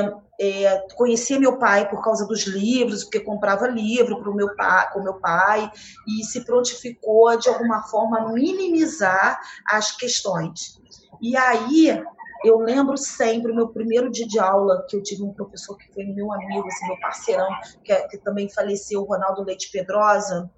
é, 0.42 0.86
conhecia 0.96 1.38
meu 1.38 1.56
pai 1.56 1.88
por 1.88 2.02
causa 2.02 2.26
dos 2.26 2.44
livros, 2.48 3.04
porque 3.04 3.20
comprava 3.20 3.68
livro 3.68 4.20
para 4.20 4.28
o 4.28 4.34
meu 4.34 4.56
pai, 4.56 4.90
com 4.92 5.00
meu 5.00 5.14
pai, 5.14 5.70
e 6.08 6.24
se 6.24 6.44
prontificou 6.44 7.38
de 7.38 7.48
alguma 7.48 7.84
forma 7.84 8.32
minimizar 8.32 9.40
as 9.68 9.96
questões. 9.96 10.80
E 11.20 11.36
aí 11.36 12.02
eu 12.44 12.58
lembro 12.58 12.96
sempre, 12.96 13.52
o 13.52 13.54
meu 13.54 13.68
primeiro 13.68 14.10
dia 14.10 14.26
de 14.26 14.40
aula, 14.40 14.84
que 14.88 14.96
eu 14.96 15.02
tive 15.02 15.22
um 15.22 15.32
professor 15.32 15.76
que 15.76 15.92
foi 15.94 16.04
meu 16.06 16.32
amigo, 16.32 16.66
assim, 16.66 16.88
meu 16.88 16.98
parceirão, 16.98 17.48
que, 17.84 17.92
é, 17.92 18.08
que 18.08 18.18
também 18.18 18.50
faleceu, 18.50 19.02
o 19.02 19.04
Ronaldo 19.04 19.44
Leite 19.44 19.70
Pedrosa, 19.70 20.50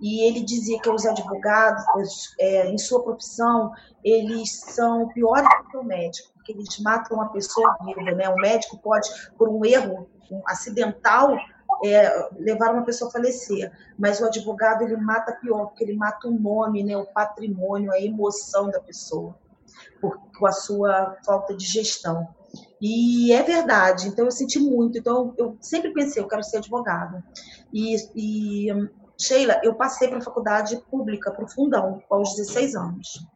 e 0.00 0.26
ele 0.26 0.42
dizia 0.42 0.80
que 0.80 0.88
os 0.88 1.04
advogados, 1.04 2.34
é, 2.40 2.70
em 2.70 2.78
sua 2.78 3.02
profissão, 3.02 3.70
eles 4.02 4.60
são 4.60 5.08
piores 5.08 5.46
do 5.58 5.68
que 5.68 5.76
o 5.76 5.84
médico, 5.84 6.32
porque 6.50 6.62
eles 6.62 6.78
matam 6.80 7.16
uma 7.16 7.28
pessoa 7.30 7.76
viva, 7.84 8.02
né? 8.12 8.28
O 8.28 8.36
médico 8.36 8.78
pode, 8.78 9.08
por 9.36 9.48
um 9.48 9.64
erro 9.64 10.08
um 10.30 10.42
acidental, 10.46 11.36
é, 11.84 12.28
levar 12.38 12.72
uma 12.72 12.84
pessoa 12.84 13.08
a 13.08 13.12
falecer, 13.12 13.72
mas 13.98 14.20
o 14.20 14.26
advogado 14.26 14.82
ele 14.82 14.96
mata 14.96 15.32
pior, 15.32 15.66
porque 15.66 15.84
ele 15.84 15.96
mata 15.96 16.28
o 16.28 16.32
nome, 16.32 16.82
né? 16.82 16.96
O 16.96 17.06
patrimônio, 17.06 17.92
a 17.92 18.00
emoção 18.00 18.70
da 18.70 18.80
pessoa 18.80 19.34
por, 20.00 20.18
com 20.38 20.46
a 20.46 20.52
sua 20.52 21.16
falta 21.24 21.54
de 21.54 21.64
gestão. 21.64 22.28
E 22.80 23.32
é 23.32 23.42
verdade, 23.42 24.08
então 24.08 24.24
eu 24.24 24.30
senti 24.30 24.58
muito. 24.58 24.98
Então 24.98 25.34
eu 25.36 25.56
sempre 25.60 25.92
pensei, 25.92 26.22
eu 26.22 26.28
quero 26.28 26.42
ser 26.42 26.58
advogada. 26.58 27.24
E, 27.72 27.96
e 28.14 28.68
Sheila, 29.18 29.60
eu 29.62 29.74
passei 29.74 30.08
para 30.08 30.18
a 30.18 30.22
faculdade 30.22 30.82
pública, 30.90 31.30
para 31.30 31.44
o 31.44 31.48
fundão, 31.48 32.02
aos 32.10 32.34
16 32.34 32.74
anos. 32.74 33.26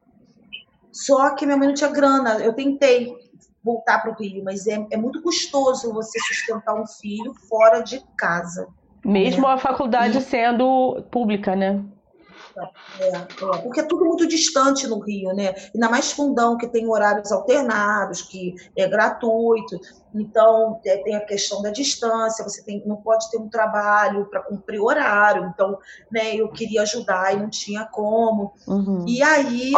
Só 0.95 1.35
que 1.35 1.45
minha 1.45 1.59
mãe 1.59 1.67
não 1.67 1.75
tinha 1.75 1.91
grana. 1.91 2.39
Eu 2.39 2.53
tentei 2.53 3.13
voltar 3.63 3.99
para 3.99 4.13
o 4.13 4.15
Rio, 4.15 4.45
mas 4.45 4.67
é, 4.67 4.87
é, 4.91 4.97
muito 4.97 5.21
custoso 5.21 5.93
você 5.93 6.21
sustentar 6.21 6.75
um 6.75 6.87
filho 6.87 7.35
fora 7.49 7.81
de 7.81 8.01
casa. 8.17 8.69
Mesmo 9.05 9.49
né? 9.49 9.55
a 9.55 9.59
faculdade 9.59 10.19
e... 10.19 10.21
sendo 10.21 11.03
pública, 11.11 11.57
né? 11.57 11.83
É, 13.01 13.07
é, 13.07 13.59
porque 13.63 13.81
é 13.81 13.83
tudo 13.83 14.05
muito 14.05 14.29
distante 14.29 14.87
no 14.87 15.01
Rio, 15.01 15.35
né? 15.35 15.55
Ainda 15.75 15.89
mais 15.89 16.13
fundão, 16.13 16.57
que 16.57 16.69
tem 16.69 16.87
horários 16.87 17.33
alternados, 17.33 18.23
que 18.23 18.55
é 18.77 18.87
gratuito. 18.87 19.81
Então, 20.15 20.81
é, 20.87 20.99
tem 20.99 21.17
a 21.17 21.25
questão 21.25 21.61
da 21.61 21.71
distância, 21.71 22.45
você 22.45 22.63
tem, 22.63 22.83
não 22.87 22.97
pode 22.97 23.29
ter 23.31 23.39
um 23.39 23.49
trabalho 23.49 24.27
para 24.27 24.43
cumprir 24.43 24.81
horário. 24.81 25.51
Então, 25.53 25.77
né, 26.13 26.37
eu 26.37 26.49
queria 26.49 26.83
ajudar 26.83 27.35
e 27.35 27.39
não 27.39 27.51
tinha 27.51 27.85
como. 27.87 28.53
Uhum. 28.69 29.05
E 29.09 29.21
aí, 29.21 29.73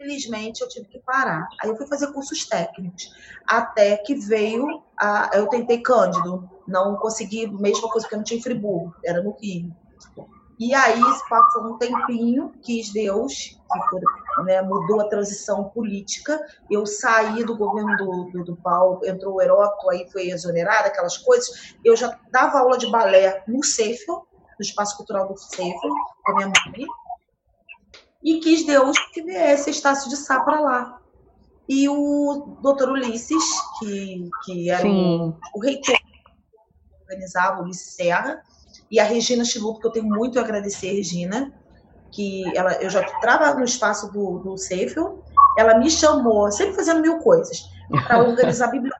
infelizmente, 0.00 0.62
eu 0.62 0.68
tive 0.68 0.86
que 0.86 0.98
parar. 1.00 1.46
Aí 1.62 1.68
eu 1.68 1.76
fui 1.76 1.86
fazer 1.86 2.12
cursos 2.12 2.46
técnicos. 2.46 3.12
Até 3.46 3.98
que 3.98 4.14
veio, 4.14 4.82
a, 4.98 5.30
eu 5.34 5.46
tentei 5.48 5.82
Cândido. 5.82 6.48
Não 6.66 6.96
consegui, 6.96 7.46
mesma 7.46 7.88
coisa, 7.90 8.08
eu 8.10 8.16
não 8.16 8.24
tinha 8.24 8.38
em 8.38 8.42
Friburgo, 8.42 8.94
era 9.04 9.22
no 9.22 9.36
Rio. 9.38 9.74
E 10.58 10.74
aí, 10.74 11.00
passou 11.28 11.64
um 11.64 11.78
tempinho, 11.78 12.52
quis 12.62 12.92
Deus, 12.92 13.32
que 13.34 14.42
né, 14.44 14.60
mudou 14.60 15.00
a 15.00 15.08
transição 15.08 15.64
política. 15.70 16.38
Eu 16.70 16.84
saí 16.84 17.44
do 17.44 17.56
governo 17.56 17.96
do, 17.96 18.30
do, 18.30 18.44
do 18.44 18.56
Paulo, 18.56 19.00
entrou 19.04 19.34
o 19.34 19.42
Heródoto, 19.42 19.90
aí 19.90 20.06
foi 20.10 20.28
exonerada, 20.28 20.88
aquelas 20.88 21.16
coisas. 21.16 21.74
Eu 21.82 21.96
já 21.96 22.18
dava 22.30 22.58
aula 22.58 22.76
de 22.76 22.90
balé 22.90 23.42
no 23.48 23.64
Ceifel, 23.64 24.26
no 24.58 24.62
Espaço 24.62 24.98
Cultural 24.98 25.28
do 25.28 25.36
Ceifel, 25.38 25.90
com 26.24 26.32
a 26.32 26.36
minha 26.36 26.48
mãe. 26.48 26.86
E 28.22 28.40
quis 28.40 28.64
Deus 28.64 28.98
que 29.12 29.22
viesse 29.22 29.70
Estácio 29.70 30.10
de 30.10 30.16
Sá 30.16 30.40
para 30.40 30.60
lá. 30.60 31.00
E 31.68 31.88
o 31.88 32.56
doutor 32.60 32.90
Ulisses, 32.90 33.44
que, 33.78 34.28
que 34.44 34.70
era 34.70 34.86
o, 34.86 35.36
o 35.54 35.60
reitor 35.60 35.96
que 35.96 37.02
organizava, 37.02 37.60
o 37.60 37.64
Ulisses 37.64 37.94
Serra, 37.94 38.42
e 38.90 38.98
a 38.98 39.04
Regina 39.04 39.44
Chilupo, 39.44 39.80
que 39.80 39.86
eu 39.86 39.92
tenho 39.92 40.06
muito 40.06 40.38
a 40.38 40.42
agradecer, 40.42 40.92
Regina, 40.92 41.52
que 42.10 42.42
ela, 42.56 42.74
eu 42.82 42.90
já 42.90 43.04
trabalho 43.20 43.58
no 43.58 43.64
espaço 43.64 44.10
do, 44.12 44.38
do 44.40 44.58
Seifel, 44.58 45.22
ela 45.56 45.78
me 45.78 45.88
chamou, 45.90 46.50
sempre 46.50 46.74
fazendo 46.74 47.00
mil 47.00 47.18
coisas, 47.18 47.68
para 48.06 48.18
organizar 48.18 48.66
a 48.66 48.70
biblioteca 48.70 48.99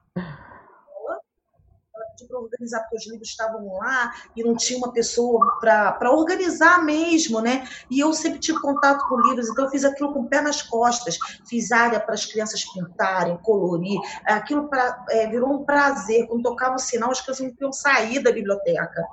para 2.31 2.39
organizar, 2.39 2.79
porque 2.81 2.95
os 2.95 3.07
livros 3.07 3.27
estavam 3.27 3.77
lá 3.77 4.13
e 4.35 4.43
não 4.43 4.55
tinha 4.55 4.79
uma 4.79 4.91
pessoa 4.91 5.59
para 5.59 6.11
organizar 6.11 6.83
mesmo, 6.83 7.41
né? 7.41 7.67
E 7.89 7.99
eu 7.99 8.13
sempre 8.13 8.39
tive 8.39 8.59
contato 8.59 9.07
com 9.07 9.19
livros, 9.21 9.49
então 9.49 9.65
eu 9.65 9.71
fiz 9.71 9.83
aquilo 9.83 10.13
com 10.13 10.21
o 10.21 10.29
pé 10.29 10.41
nas 10.41 10.61
costas, 10.61 11.17
fiz 11.47 11.71
área 11.71 11.99
para 11.99 12.13
as 12.13 12.25
crianças 12.25 12.63
pintarem, 12.73 13.37
colorir, 13.37 13.99
aquilo 14.25 14.69
pra, 14.69 15.05
é, 15.09 15.27
virou 15.27 15.51
um 15.51 15.65
prazer. 15.65 16.27
Quando 16.27 16.43
tocava 16.43 16.75
o 16.75 16.79
sinal, 16.79 17.11
as 17.11 17.21
crianças 17.21 17.45
não 17.45 17.51
queriam 17.51 17.73
sair 17.73 18.23
da 18.23 18.31
biblioteca. 18.31 19.05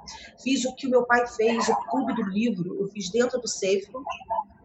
Fiz 0.43 0.65
o 0.65 0.75
que 0.75 0.89
meu 0.89 1.05
pai 1.05 1.27
fez, 1.27 1.69
o 1.69 1.77
Clube 1.89 2.15
do 2.15 2.23
Livro, 2.23 2.77
eu 2.81 2.89
fiz 2.89 3.11
dentro 3.11 3.41
do 3.41 3.49
Safe, 3.49 3.87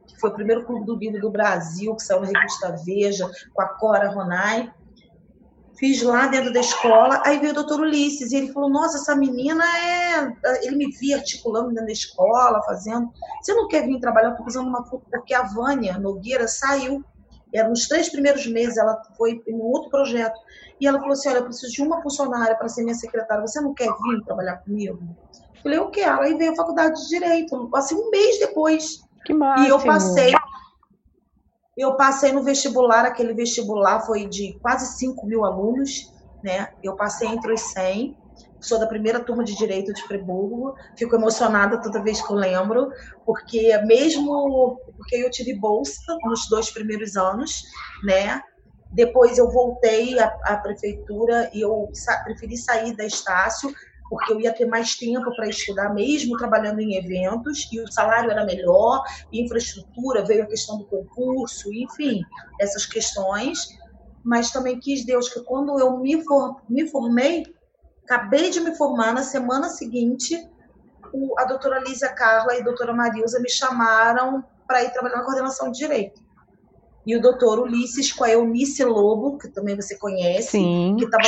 que 0.08 0.20
foi 0.20 0.30
o 0.30 0.34
primeiro 0.34 0.66
clube 0.66 0.86
do 0.86 0.96
livro 0.96 1.20
do 1.20 1.32
Brasil, 1.32 1.96
que 1.96 2.04
saiu 2.04 2.22
na 2.22 2.28
revista 2.28 2.76
Veja, 2.86 3.30
com 3.54 3.62
a 3.62 3.68
Cora 3.68 4.10
Ronai 4.10 4.72
fiz 5.84 6.02
lá 6.02 6.28
dentro 6.28 6.54
da 6.54 6.62
escola, 6.62 7.22
aí 7.26 7.40
veio 7.40 7.52
o 7.52 7.56
doutor 7.56 7.82
Ulisses, 7.82 8.32
e 8.32 8.38
ele 8.38 8.54
falou, 8.54 8.70
nossa, 8.70 8.96
essa 8.96 9.14
menina 9.14 9.66
é... 9.78 10.34
Ele 10.66 10.78
me 10.78 10.90
via 10.92 11.18
articulando 11.18 11.72
dentro 11.72 11.88
da 11.88 11.92
escola, 11.92 12.62
fazendo... 12.62 13.12
Você 13.42 13.54
não 13.54 13.68
quer 13.68 13.86
vir 13.86 14.00
trabalhar? 14.00 14.30
Eu 14.30 14.48
estou 14.48 14.64
uma 14.64 14.82
porque 14.82 15.34
a 15.34 15.44
Vânia 15.44 16.00
Nogueira 16.00 16.48
saiu, 16.48 17.04
era 17.54 17.68
nos 17.68 17.86
três 17.90 18.08
primeiros 18.08 18.48
meses, 18.48 18.78
ela 18.78 19.02
foi 19.18 19.44
em 19.46 19.54
um 19.54 19.62
outro 19.62 19.90
projeto, 19.90 20.40
e 20.80 20.88
ela 20.88 21.00
falou 21.00 21.12
assim, 21.12 21.28
olha, 21.28 21.40
eu 21.40 21.46
preciso 21.46 21.74
de 21.74 21.82
uma 21.82 22.02
funcionária 22.02 22.56
para 22.56 22.70
ser 22.70 22.84
minha 22.84 22.96
secretária, 22.96 23.46
você 23.46 23.60
não 23.60 23.74
quer 23.74 23.90
vir 23.90 24.24
trabalhar 24.24 24.60
comigo? 24.60 24.98
Eu 25.34 25.62
falei, 25.62 25.80
eu 25.80 25.90
quero. 25.90 26.22
Aí 26.22 26.34
veio 26.38 26.54
a 26.54 26.56
faculdade 26.56 26.96
de 27.02 27.10
Direito, 27.10 27.70
assim, 27.76 27.96
um 27.96 28.10
mês 28.10 28.40
depois. 28.40 29.02
Que 29.26 29.34
máximo. 29.34 29.68
E 29.68 29.70
eu 29.70 29.80
passei 29.82 30.34
eu 31.76 31.96
passei 31.96 32.32
no 32.32 32.44
vestibular, 32.44 33.06
aquele 33.06 33.34
vestibular 33.34 34.02
foi 34.02 34.28
de 34.28 34.58
quase 34.62 34.98
5 34.98 35.26
mil 35.26 35.44
alunos, 35.44 35.90
né? 36.44 36.68
Eu 36.84 36.96
passei 36.96 37.28
entre 37.28 37.54
os 37.54 37.62
100, 37.72 38.16
sou 38.62 38.80
da 38.80 38.88
primeira 38.88 39.20
turma 39.20 39.44
de 39.44 39.56
Direito 39.56 39.94
de 39.94 40.04
Friburgo, 40.04 40.74
fico 40.98 41.16
emocionada 41.16 41.82
toda 41.82 42.04
vez 42.04 42.22
que 42.22 42.32
eu 42.32 42.38
lembro, 42.38 42.90
porque 43.26 43.78
mesmo 43.80 44.80
porque 44.98 45.18
eu 45.18 45.30
tive 45.30 45.60
bolsa 45.60 46.18
nos 46.24 46.48
dois 46.50 46.72
primeiros 46.72 47.16
anos, 47.16 47.62
né? 48.04 48.42
Depois 48.92 49.38
eu 49.38 49.50
voltei 49.50 50.18
à, 50.20 50.32
à 50.44 50.58
prefeitura 50.58 51.50
e 51.54 51.62
eu 51.62 51.90
sa 51.94 52.24
preferi 52.24 52.56
sair 52.56 52.96
da 52.96 53.06
Estácio 53.06 53.74
porque 54.14 54.32
eu 54.32 54.40
ia 54.40 54.54
ter 54.54 54.68
mais 54.68 54.96
tempo 54.96 55.36
para 55.36 55.50
estudar, 55.50 55.92
mesmo 55.92 56.38
trabalhando 56.38 56.80
em 56.80 56.96
eventos, 56.96 57.68
e 57.72 57.82
o 57.82 57.92
salário 57.92 58.30
era 58.30 58.46
melhor, 58.46 59.04
infraestrutura, 59.32 60.24
veio 60.24 60.44
a 60.44 60.46
questão 60.46 60.78
do 60.78 60.86
concurso, 60.86 61.74
enfim, 61.74 62.22
essas 62.62 62.86
questões. 62.86 63.58
Mas 64.24 64.52
também 64.52 64.80
quis 64.80 65.04
Deus 65.04 65.28
que 65.30 65.42
quando 65.42 65.80
eu 65.80 65.98
me, 65.98 66.24
for, 66.24 66.62
me 66.70 66.88
formei, 66.88 67.44
acabei 68.04 68.52
de 68.52 68.60
me 68.60 68.76
formar, 68.76 69.14
na 69.14 69.24
semana 69.24 69.68
seguinte, 69.68 70.48
o, 71.12 71.34
a 71.40 71.46
doutora 71.46 71.80
Lísia 71.80 72.10
Carla 72.10 72.56
e 72.56 72.62
a 72.62 72.64
doutora 72.64 72.94
Marilza 72.94 73.40
me 73.40 73.50
chamaram 73.50 74.44
para 74.68 74.84
ir 74.84 74.92
trabalhar 74.92 75.18
na 75.18 75.24
coordenação 75.24 75.72
de 75.72 75.80
direito. 75.80 76.22
E 77.04 77.18
o 77.18 77.22
doutor 77.22 77.60
Ulisses 77.60 78.14
com 78.14 78.24
a 78.24 78.30
Eunice 78.30 78.86
Lobo, 78.86 79.40
que 79.40 79.50
também 79.50 79.76
você 79.76 79.98
conhece, 79.98 80.52
Sim. 80.52 80.96
que 81.00 81.06
estava 81.06 81.24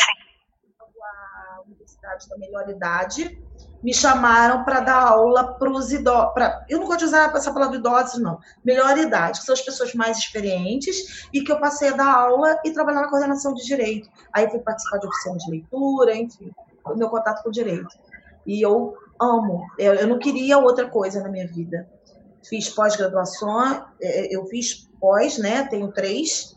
da 2.30 2.38
melhor 2.38 2.69
idade, 2.69 3.41
me 3.86 3.93
chamaram 3.93 4.63
para 4.63 4.80
dar 4.80 4.99
aula 4.99 5.54
para 5.54 5.69
os 5.69 5.91
idosos. 5.91 6.34
Pra, 6.34 6.65
eu 6.67 6.80
não 6.80 6.88
gosto 6.88 6.99
de 6.99 7.06
usar 7.06 7.32
essa 7.36 7.54
palavra 7.54 7.78
idosos, 7.78 8.19
não. 8.19 8.39
Melhor 8.63 8.97
idade, 8.97 9.39
que 9.39 9.45
são 9.45 9.54
as 9.54 9.62
pessoas 9.62 9.93
mais 9.93 10.17
experientes, 10.17 11.28
e 11.32 11.43
que 11.43 11.51
eu 11.51 11.60
passei 11.60 11.89
a 11.89 11.95
dar 11.95 12.12
aula 12.12 12.60
e 12.65 12.71
trabalhar 12.71 13.01
na 13.01 13.10
coordenação 13.10 13.54
de 13.54 13.63
direito. 13.63 14.10
Aí 14.34 14.49
fui 14.49 14.60
participar 14.60 14.97
de 14.97 15.08
oficina 15.08 15.38
de 15.38 15.51
leitura, 15.51 16.15
enfim, 16.15 16.51
o 16.84 16.95
meu 16.95 17.10
contato 17.10 17.43
com 17.43 17.49
o 17.49 17.51
direito. 17.51 17.95
E 18.45 18.60
eu 18.60 18.95
amo. 19.21 19.67
Eu, 19.78 19.93
eu 19.93 20.08
não 20.08 20.17
queria 20.17 20.58
outra 20.58 20.89
coisa 20.89 21.21
na 21.21 21.30
minha 21.30 21.47
vida. 21.47 21.88
Fiz 22.43 22.69
pós-graduação, 22.69 23.86
é, 24.01 24.36
eu 24.36 24.45
fiz 24.47 24.89
pós, 24.99 25.38
né? 25.38 25.67
Tenho 25.67 25.91
três. 25.91 26.56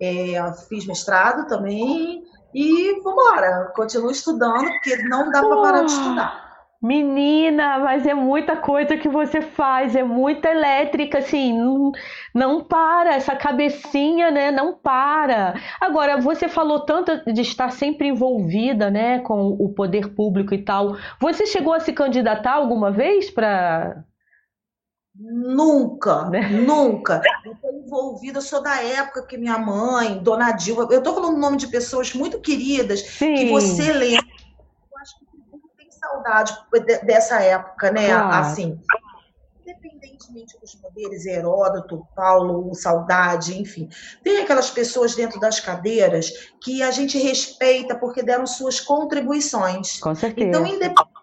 É, 0.00 0.52
fiz 0.68 0.86
mestrado 0.86 1.46
também. 1.46 2.23
E 2.54 3.00
vamos 3.02 3.24
embora, 3.24 3.72
continuo 3.74 4.10
estudando, 4.10 4.64
porque 4.64 4.96
não 5.08 5.30
dá 5.30 5.40
para 5.42 5.56
parar 5.56 5.84
de 5.84 5.90
estudar. 5.90 6.44
Menina, 6.80 7.78
mas 7.78 8.06
é 8.06 8.12
muita 8.12 8.56
coisa 8.56 8.98
que 8.98 9.08
você 9.08 9.40
faz, 9.40 9.96
é 9.96 10.02
muita 10.02 10.50
elétrica, 10.50 11.16
assim, 11.16 11.58
não, 11.58 11.92
não 12.34 12.62
para, 12.62 13.14
essa 13.14 13.34
cabecinha, 13.34 14.30
né, 14.30 14.50
não 14.50 14.74
para. 14.74 15.54
Agora, 15.80 16.20
você 16.20 16.46
falou 16.46 16.80
tanto 16.80 17.24
de 17.32 17.40
estar 17.40 17.70
sempre 17.70 18.08
envolvida, 18.08 18.90
né, 18.90 19.20
com 19.20 19.56
o 19.58 19.70
poder 19.70 20.14
público 20.14 20.52
e 20.52 20.62
tal. 20.62 20.94
Você 21.18 21.46
chegou 21.46 21.72
a 21.72 21.80
se 21.80 21.94
candidatar 21.94 22.52
alguma 22.52 22.90
vez 22.90 23.30
para 23.30 24.04
Nunca, 25.14 26.24
né? 26.28 26.48
nunca. 26.48 27.22
Eu 27.44 27.52
estou 27.52 27.72
envolvida, 27.72 28.38
eu 28.38 28.42
sou 28.42 28.62
da 28.62 28.82
época 28.82 29.26
que 29.26 29.38
minha 29.38 29.58
mãe, 29.58 30.18
Dona 30.22 30.50
Dilma, 30.52 30.88
eu 30.90 30.98
estou 30.98 31.14
falando 31.14 31.36
o 31.36 31.40
nome 31.40 31.56
de 31.56 31.68
pessoas 31.68 32.12
muito 32.12 32.40
queridas 32.40 33.00
Sim. 33.00 33.34
que 33.34 33.50
você 33.50 33.92
lembra 33.92 34.34
saudade 36.04 36.56
dessa 37.04 37.40
época, 37.40 37.90
né? 37.90 38.12
Assim, 38.12 38.78
independentemente 39.60 40.58
dos 40.60 40.74
poderes, 40.74 41.26
Heródoto, 41.26 42.06
Paulo, 42.14 42.74
Saudade, 42.74 43.58
enfim, 43.58 43.88
tem 44.22 44.42
aquelas 44.42 44.70
pessoas 44.70 45.14
dentro 45.14 45.40
das 45.40 45.60
cadeiras 45.60 46.50
que 46.60 46.82
a 46.82 46.90
gente 46.90 47.18
respeita 47.18 47.94
porque 47.94 48.22
deram 48.22 48.46
suas 48.46 48.80
contribuições. 48.80 49.98
Com 49.98 50.14
certeza. 50.14 50.48
Então, 50.48 50.66
independente 50.66 51.13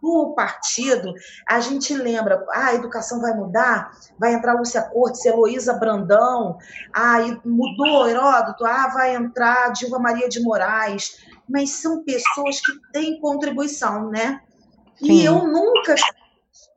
do 0.00 0.34
partido, 0.34 1.12
a 1.48 1.60
gente 1.60 1.94
lembra, 1.94 2.44
ah, 2.50 2.66
a 2.66 2.74
educação 2.74 3.20
vai 3.20 3.34
mudar, 3.34 3.90
vai 4.18 4.34
entrar 4.34 4.54
Lúcia 4.54 4.82
Cortes, 4.82 5.24
Heloísa 5.24 5.74
Brandão, 5.74 6.58
ah, 6.92 7.18
mudou 7.44 8.08
Heródoto, 8.08 8.64
ah, 8.64 8.88
vai 8.88 9.14
entrar 9.14 9.72
Dilma 9.72 9.98
Maria 9.98 10.28
de 10.28 10.40
Moraes, 10.40 11.18
mas 11.48 11.70
são 11.70 12.04
pessoas 12.04 12.60
que 12.60 12.72
têm 12.92 13.20
contribuição, 13.20 14.10
né? 14.10 14.40
Sim. 14.96 15.12
E 15.12 15.24
eu 15.24 15.46
nunca 15.46 15.94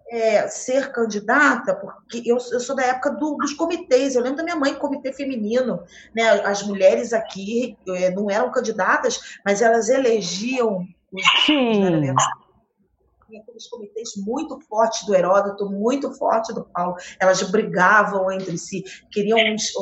é, 0.10 0.48
ser 0.48 0.92
candidata, 0.92 1.76
porque 1.76 2.24
eu, 2.26 2.38
eu 2.52 2.60
sou 2.60 2.76
da 2.76 2.84
época 2.84 3.12
do, 3.12 3.36
dos 3.36 3.54
comitês. 3.54 4.16
Eu 4.16 4.22
lembro 4.22 4.38
da 4.38 4.44
minha 4.44 4.56
mãe, 4.56 4.74
comitê 4.74 5.12
feminino, 5.12 5.84
né? 6.16 6.30
As 6.46 6.64
mulheres 6.64 7.14
aqui 7.14 7.78
é, 7.90 8.10
não 8.12 8.30
eram 8.30 8.52
candidatas, 8.52 9.40
mas 9.46 9.62
elas 9.62 9.90
elegiam 9.90 10.88
os 11.12 11.46
Sim. 11.46 12.14
Aqueles 13.36 13.68
comitês 13.68 14.12
muito 14.18 14.60
fortes 14.62 15.06
do 15.06 15.16
Heródoto, 15.16 15.70
muito 15.70 16.14
forte 16.14 16.54
do 16.54 16.64
Paulo. 16.66 16.96
Elas 17.20 17.42
brigavam 17.44 18.32
entre 18.32 18.58
si, 18.58 18.84
queriam 19.12 19.38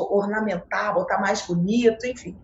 ornamentar, 0.10 0.94
botar 0.94 1.20
mais 1.20 1.42
bonito, 1.46 2.06
enfim. 2.08 2.36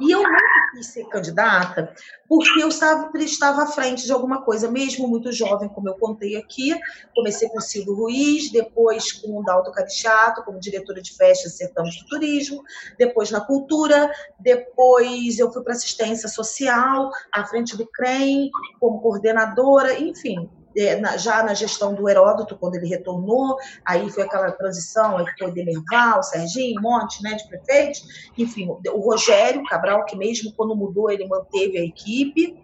E 0.00 0.10
eu 0.10 0.22
nunca 0.22 0.70
quis 0.72 0.86
ser 0.86 1.04
candidata 1.08 1.94
porque 2.28 2.62
eu 2.62 2.68
estava, 2.68 3.10
estava 3.18 3.62
à 3.64 3.66
frente 3.66 4.06
de 4.06 4.12
alguma 4.12 4.42
coisa, 4.42 4.70
mesmo 4.70 5.06
muito 5.06 5.32
jovem, 5.32 5.68
como 5.68 5.88
eu 5.88 5.94
contei 5.94 6.36
aqui. 6.36 6.78
Comecei 7.14 7.48
com 7.48 7.58
o 7.58 7.60
Silvio 7.60 7.94
Ruiz, 7.94 8.50
depois 8.50 9.12
com 9.12 9.40
o 9.40 9.42
Dalto 9.42 9.72
Carichato, 9.72 10.42
como 10.44 10.60
diretora 10.60 11.02
de 11.02 11.14
festas 11.16 11.54
e 11.54 11.56
certames 11.56 11.98
do 11.98 12.06
turismo, 12.06 12.62
depois 12.98 13.30
na 13.30 13.40
cultura, 13.40 14.10
depois 14.38 15.38
eu 15.38 15.52
fui 15.52 15.62
para 15.62 15.74
assistência 15.74 16.28
social, 16.28 17.10
à 17.32 17.44
frente 17.44 17.76
do 17.76 17.86
CREM, 17.86 18.50
como 18.78 19.00
coordenadora, 19.00 19.98
enfim 19.98 20.48
é, 20.76 21.18
já 21.18 21.42
na 21.42 21.54
gestão 21.54 21.94
do 21.94 22.08
Heródoto, 22.08 22.56
quando 22.56 22.76
ele 22.76 22.88
retornou, 22.88 23.56
aí 23.84 24.08
foi 24.10 24.22
aquela 24.22 24.50
transição, 24.52 25.16
aí 25.16 25.24
foi 25.38 25.52
Demerval, 25.52 26.22
Serginho, 26.22 26.80
Monte, 26.80 27.22
né, 27.22 27.34
de 27.34 27.46
prefeitos, 27.48 28.30
enfim, 28.36 28.68
o 28.68 29.00
Rogério 29.00 29.62
Cabral, 29.64 30.04
que 30.04 30.16
mesmo 30.16 30.52
quando 30.54 30.76
mudou, 30.76 31.10
ele 31.10 31.26
manteve 31.26 31.78
a 31.78 31.84
equipe, 31.84 32.56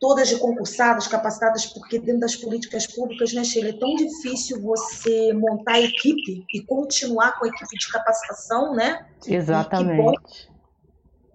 todas 0.00 0.28
de 0.28 0.38
concursadas, 0.38 1.06
capacitadas, 1.06 1.66
porque 1.66 1.98
dentro 1.98 2.20
das 2.20 2.34
políticas 2.34 2.86
públicas, 2.86 3.34
né, 3.34 3.44
Sheila, 3.44 3.68
é 3.68 3.72
tão 3.74 3.94
difícil 3.94 4.60
você 4.62 5.32
montar 5.34 5.74
a 5.74 5.80
equipe 5.80 6.44
e 6.54 6.62
continuar 6.62 7.38
com 7.38 7.44
a 7.44 7.48
equipe 7.48 7.76
de 7.78 7.92
capacitação, 7.92 8.74
né? 8.74 9.06
Exatamente. 9.26 9.92
E 9.92 9.96
que 9.96 10.02
bom 10.02 10.14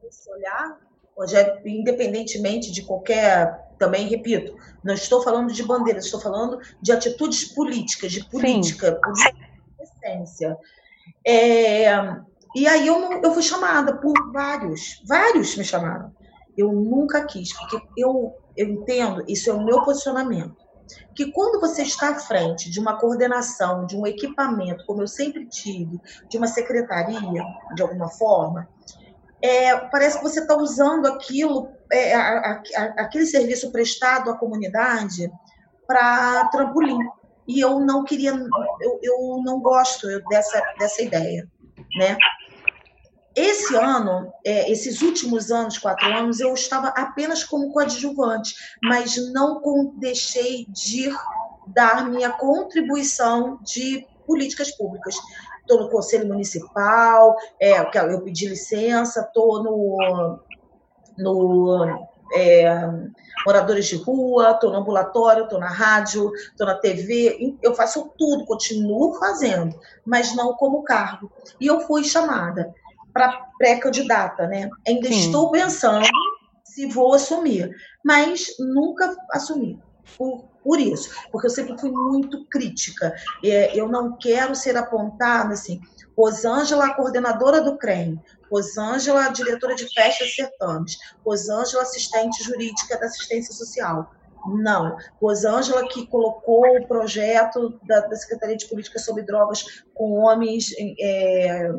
esse 0.07 0.31
olhar, 0.31 0.79
Rogério, 1.15 1.61
independentemente 1.65 2.71
de 2.71 2.81
qualquer 2.81 3.64
também 3.77 4.07
repito, 4.07 4.55
não 4.83 4.93
estou 4.93 5.21
falando 5.21 5.51
de 5.51 5.63
bandeiras, 5.63 6.05
estou 6.05 6.19
falando 6.19 6.59
de 6.81 6.91
atitudes 6.91 7.45
políticas, 7.53 8.11
de 8.11 8.23
política, 8.29 8.99
política 9.01 9.33
de 9.33 9.83
essência. 9.83 10.57
É, 11.25 11.91
e 12.55 12.67
aí 12.67 12.87
eu, 12.87 13.21
eu 13.21 13.33
fui 13.33 13.43
chamada 13.43 13.97
por 13.97 14.13
vários, 14.31 15.01
vários 15.05 15.55
me 15.55 15.63
chamaram. 15.63 16.13
Eu 16.57 16.71
nunca 16.71 17.25
quis, 17.25 17.51
porque 17.53 17.77
eu, 17.97 18.33
eu 18.55 18.69
entendo, 18.69 19.23
isso 19.27 19.49
é 19.49 19.53
o 19.53 19.63
meu 19.63 19.83
posicionamento, 19.83 20.55
que 21.13 21.31
quando 21.31 21.59
você 21.59 21.81
está 21.81 22.09
à 22.09 22.15
frente 22.15 22.69
de 22.69 22.79
uma 22.79 22.97
coordenação, 22.97 23.85
de 23.85 23.97
um 23.97 24.07
equipamento, 24.07 24.85
como 24.85 25.01
eu 25.01 25.07
sempre 25.07 25.45
tive, 25.47 25.99
de 26.29 26.37
uma 26.37 26.47
secretaria, 26.47 27.43
de 27.75 27.81
alguma 27.81 28.09
forma, 28.09 28.69
é, 29.41 29.75
parece 29.77 30.17
que 30.17 30.23
você 30.23 30.39
está 30.41 30.55
usando 30.55 31.07
aquilo, 31.07 31.69
é, 31.91 32.13
a, 32.15 32.61
a, 32.75 32.83
aquele 33.03 33.25
serviço 33.25 33.71
prestado 33.71 34.29
à 34.29 34.37
comunidade 34.37 35.31
para 35.87 36.45
trampolim. 36.49 36.99
E 37.47 37.59
eu 37.59 37.79
não 37.79 38.03
queria, 38.03 38.31
eu, 38.81 38.99
eu 39.03 39.41
não 39.43 39.59
gosto 39.59 40.07
dessa, 40.29 40.61
dessa 40.79 41.01
ideia, 41.01 41.47
né? 41.97 42.17
Esse 43.35 43.75
ano, 43.75 44.31
é, 44.45 44.71
esses 44.71 45.01
últimos 45.01 45.51
anos, 45.51 45.77
quatro 45.77 46.07
anos, 46.07 46.39
eu 46.39 46.53
estava 46.53 46.87
apenas 46.87 47.43
como 47.43 47.71
coadjuvante, 47.71 48.55
mas 48.81 49.17
não 49.33 49.61
deixei 49.97 50.65
de 50.69 51.13
dar 51.67 52.09
minha 52.09 52.31
contribuição 52.31 53.59
de 53.61 54.07
políticas 54.25 54.71
públicas 54.71 55.15
estou 55.65 55.81
no 55.81 55.89
Conselho 55.89 56.27
Municipal, 56.27 57.35
é, 57.59 57.79
eu 57.79 58.21
pedi 58.21 58.47
licença, 58.47 59.21
estou 59.21 59.63
no, 59.63 60.39
no 61.17 62.07
é, 62.33 62.69
moradores 63.45 63.85
de 63.85 63.95
rua, 63.95 64.51
estou 64.51 64.71
no 64.71 64.77
ambulatório, 64.77 65.43
estou 65.43 65.59
na 65.59 65.69
rádio, 65.69 66.31
estou 66.35 66.65
na 66.65 66.75
TV, 66.75 67.57
eu 67.61 67.75
faço 67.75 68.11
tudo, 68.17 68.45
continuo 68.45 69.13
fazendo, 69.19 69.79
mas 70.05 70.35
não 70.35 70.53
como 70.53 70.83
cargo. 70.83 71.31
E 71.59 71.67
eu 71.67 71.81
fui 71.81 72.03
chamada 72.03 72.73
para 73.13 73.47
pré-candidata, 73.57 74.47
né? 74.47 74.69
Ainda 74.87 75.07
Sim. 75.07 75.19
estou 75.19 75.51
pensando 75.51 76.05
se 76.63 76.87
vou 76.87 77.13
assumir, 77.13 77.69
mas 78.03 78.47
nunca 78.59 79.15
assumi. 79.31 79.79
Por 80.17 80.45
por 80.65 80.79
isso, 80.79 81.11
porque 81.31 81.45
eu 81.45 81.51
sempre 81.51 81.77
fui 81.77 81.91
muito 81.91 82.43
crítica. 82.47 83.13
É, 83.43 83.79
eu 83.79 83.87
não 83.87 84.17
quero 84.17 84.55
ser 84.55 84.75
apontada 84.75 85.53
assim, 85.53 85.79
Rosângela, 86.17 86.93
coordenadora 86.93 87.61
do 87.61 87.77
CREM, 87.77 88.21
Rosângela, 88.51 89.29
diretora 89.29 89.75
de 89.75 89.91
festas 89.93 90.29
e 90.29 90.35
certames, 90.35 90.97
Rosângela, 91.25 91.83
assistente 91.83 92.43
jurídica 92.43 92.97
da 92.99 93.05
assistência 93.05 93.53
social. 93.53 94.11
Não. 94.47 94.95
Rosângela 95.19 95.87
que 95.87 96.05
colocou 96.07 96.77
o 96.77 96.87
projeto 96.87 97.79
da, 97.83 98.01
da 98.01 98.15
Secretaria 98.15 98.55
de 98.55 98.67
Política 98.67 98.99
sobre 98.99 99.23
Drogas 99.23 99.83
com 99.93 100.19
homens 100.19 100.71
é, 100.99 101.71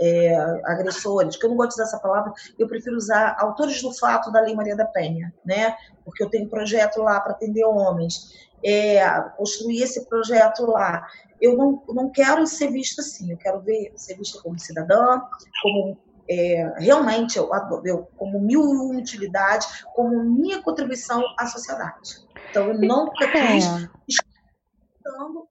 é, 0.00 0.34
agressores, 0.64 1.36
que 1.36 1.44
eu 1.44 1.50
não 1.50 1.56
gosto 1.56 1.70
de 1.70 1.74
usar 1.74 1.84
essa 1.84 1.98
palavra, 1.98 2.32
eu 2.58 2.66
prefiro 2.68 2.96
usar 2.96 3.36
autores 3.38 3.82
do 3.82 3.92
fato 3.92 4.30
da 4.30 4.40
Lei 4.40 4.54
Maria 4.54 4.76
da 4.76 4.84
Penha, 4.84 5.32
né? 5.44 5.76
Porque 6.04 6.22
eu 6.22 6.30
tenho 6.30 6.46
um 6.46 6.48
projeto 6.48 7.00
lá 7.02 7.20
para 7.20 7.32
atender 7.32 7.64
homens, 7.64 8.50
é, 8.64 9.04
construir 9.36 9.82
esse 9.82 10.06
projeto 10.06 10.66
lá. 10.66 11.06
Eu 11.42 11.56
não, 11.56 11.82
não 11.88 12.10
quero 12.10 12.46
ser 12.46 12.70
vista 12.70 13.02
assim, 13.02 13.32
eu 13.32 13.36
quero 13.36 13.60
ver, 13.60 13.92
ser 13.96 14.16
vista 14.16 14.40
como 14.40 14.58
cidadã, 14.58 15.20
como 15.60 15.98
é, 16.30 16.72
realmente 16.78 17.36
eu, 17.36 17.50
eu, 17.84 18.08
como 18.16 18.40
mil 18.40 18.62
utilidade, 18.96 19.66
como 19.94 20.22
minha 20.22 20.62
contribuição 20.62 21.22
à 21.38 21.46
sociedade. 21.46 22.24
Então, 22.50 22.68
eu 22.68 22.80
nunca 22.80 23.26
quis 23.28 23.66
é. 23.66 23.88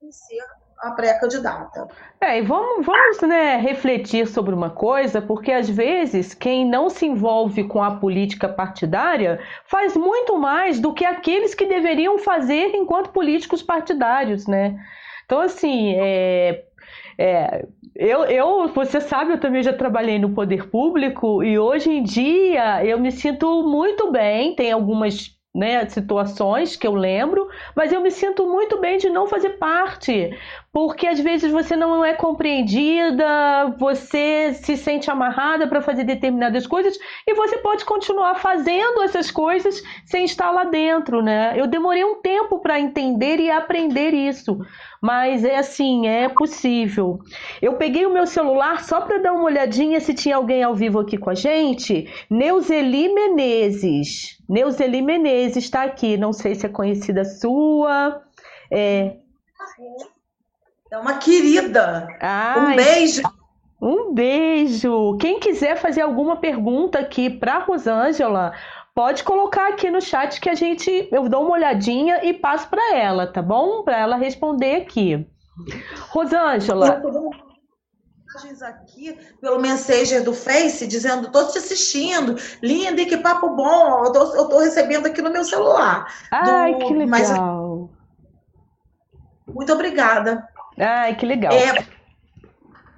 em 0.02 0.12
ser 0.12 0.42
a 0.82 0.92
pré-candidata. 0.92 1.88
É, 2.20 2.40
e 2.40 2.42
vamos, 2.42 2.86
vamos 2.86 3.22
né, 3.22 3.58
refletir 3.58 4.28
sobre 4.28 4.54
uma 4.54 4.72
coisa, 4.72 5.22
porque 5.22 5.52
às 5.52 5.70
vezes 5.70 6.34
quem 6.34 6.68
não 6.68 6.90
se 6.90 7.06
envolve 7.06 7.64
com 7.66 7.84
a 7.84 7.98
política 7.98 8.50
partidária 8.50 9.40
faz 9.66 9.96
muito 9.96 10.40
mais 10.40 10.80
do 10.80 10.92
que 10.94 11.06
aqueles 11.06 11.54
que 11.54 11.68
deveriam 11.68 12.18
fazer 12.18 12.74
enquanto 12.74 13.12
políticos 13.12 13.62
partidários, 13.62 14.48
né? 14.48 14.76
Então, 15.32 15.40
assim, 15.40 15.96
é, 15.96 16.66
é, 17.18 17.66
eu, 17.96 18.26
eu, 18.26 18.68
você 18.68 19.00
sabe, 19.00 19.32
eu 19.32 19.40
também 19.40 19.64
já 19.64 19.72
trabalhei 19.72 20.20
no 20.20 20.34
poder 20.34 20.70
público 20.70 21.42
e 21.42 21.58
hoje 21.58 21.90
em 21.90 22.04
dia 22.04 22.84
eu 22.86 23.00
me 23.00 23.14
sinto 23.14 23.64
muito 23.64 24.12
bem. 24.12 24.54
Tem 24.58 24.74
algumas 24.74 25.34
né, 25.56 25.88
situações 25.88 26.76
que 26.76 26.86
eu 26.86 26.94
lembro, 26.94 27.48
mas 27.74 27.94
eu 27.94 28.02
me 28.02 28.12
sinto 28.12 28.46
muito 28.46 28.78
bem 28.82 28.98
de 28.98 29.10
não 29.10 29.26
fazer 29.26 29.52
parte, 29.52 30.38
porque 30.74 31.06
às 31.06 31.20
vezes 31.20 31.52
você 31.52 31.76
não 31.76 32.04
é 32.04 32.14
compreendida, 32.14 33.76
você 33.78 34.54
se 34.54 34.78
sente 34.78 35.12
amarrada 35.12 35.68
para 35.68 35.82
fazer 35.82 36.06
determinadas 36.06 36.66
coisas 36.66 36.98
e 37.28 37.34
você 37.34 37.58
pode 37.58 37.84
continuar 37.84 38.36
fazendo 38.36 39.04
essas 39.04 39.30
coisas 39.30 39.84
sem 40.06 40.24
estar 40.24 40.50
lá 40.50 40.64
dentro, 40.64 41.22
né? 41.22 41.54
Eu 41.58 41.68
demorei 41.68 42.06
um 42.06 42.22
tempo 42.22 42.60
para 42.60 42.80
entender 42.80 43.38
e 43.40 43.52
aprender 43.52 44.14
isso, 44.14 44.60
mas 45.02 45.44
é 45.44 45.58
assim, 45.58 46.08
é 46.08 46.30
possível. 46.30 47.20
Eu 47.62 47.74
peguei 47.74 48.06
o 48.06 48.14
meu 48.14 48.26
celular 48.26 48.82
só 48.82 49.02
para 49.02 49.18
dar 49.18 49.34
uma 49.34 49.44
olhadinha 49.44 50.00
se 50.00 50.14
tinha 50.14 50.38
alguém 50.38 50.64
ao 50.64 50.74
vivo 50.74 51.00
aqui 51.00 51.18
com 51.18 51.30
a 51.30 51.36
gente. 51.36 52.08
Neuzeli 52.30 53.14
Menezes. 53.14 54.38
Neuzeli 54.48 55.02
Menezes 55.02 55.66
está 55.66 55.84
aqui, 55.84 56.16
não 56.16 56.32
sei 56.32 56.56
se 56.56 56.66
é 56.66 56.70
conhecida 56.70 57.26
sua. 57.26 58.22
É, 58.72 59.18
é 60.92 60.98
uma 60.98 61.18
querida. 61.18 62.08
Ai, 62.20 62.74
um 62.74 62.76
beijo. 62.76 63.22
Um 63.82 64.14
beijo. 64.14 65.18
Quem 65.18 65.40
quiser 65.40 65.78
fazer 65.78 66.02
alguma 66.02 66.36
pergunta 66.36 67.00
aqui 67.00 67.30
para 67.30 67.60
Rosângela, 67.60 68.54
pode 68.94 69.24
colocar 69.24 69.70
aqui 69.70 69.90
no 69.90 70.02
chat 70.02 70.42
que 70.42 70.50
a 70.50 70.54
gente 70.54 71.08
eu 71.10 71.30
dou 71.30 71.44
uma 71.44 71.54
olhadinha 71.54 72.24
e 72.26 72.34
passo 72.34 72.68
para 72.68 72.98
ela, 72.98 73.26
tá 73.26 73.42
bom? 73.42 73.84
Para 73.84 73.98
ela 74.00 74.18
responder 74.18 74.76
aqui. 74.76 75.26
Rosângela. 76.10 77.02
aqui 78.62 79.18
pelo 79.40 79.62
Messenger 79.62 80.24
do 80.24 80.34
Face 80.34 80.86
dizendo: 80.86 81.32
tô 81.32 81.48
te 81.48 81.58
assistindo, 81.58 82.36
linda 82.62 83.02
e 83.02 83.06
que 83.06 83.18
papo 83.18 83.56
bom. 83.56 84.06
Eu 84.06 84.12
tô, 84.12 84.36
eu 84.36 84.50
tô 84.50 84.60
recebendo 84.60 85.06
aqui 85.06 85.22
no 85.22 85.32
meu 85.32 85.46
celular. 85.46 86.06
Ai, 86.32 86.74
do, 86.74 86.86
que 86.86 86.94
legal. 86.94 87.08
Mas, 87.08 88.02
muito 89.54 89.74
obrigada. 89.74 90.48
Ai, 90.82 91.16
que 91.16 91.26
legal. 91.28 91.54
É, 91.54 91.86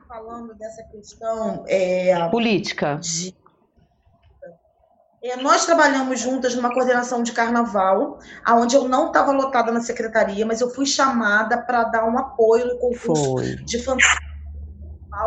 falando 0.08 0.56
dessa 0.56 0.84
questão 0.84 1.66
é, 1.68 2.30
política. 2.30 2.96
De, 2.96 3.36
é, 5.22 5.36
nós 5.38 5.66
trabalhamos 5.66 6.20
juntas 6.20 6.56
numa 6.56 6.74
coordenação 6.74 7.22
de 7.22 7.34
carnaval, 7.34 8.20
onde 8.48 8.76
eu 8.76 8.88
não 8.88 9.08
estava 9.08 9.34
lotada 9.34 9.70
na 9.70 9.82
secretaria, 9.82 10.46
mas 10.46 10.62
eu 10.62 10.70
fui 10.70 10.86
chamada 10.86 11.58
para 11.58 11.84
dar 11.84 12.06
um 12.06 12.18
apoio 12.18 12.68
no 12.68 12.78
concurso 12.78 13.32
Foi. 13.34 13.56
de 13.56 13.84
fantasia 13.84 14.20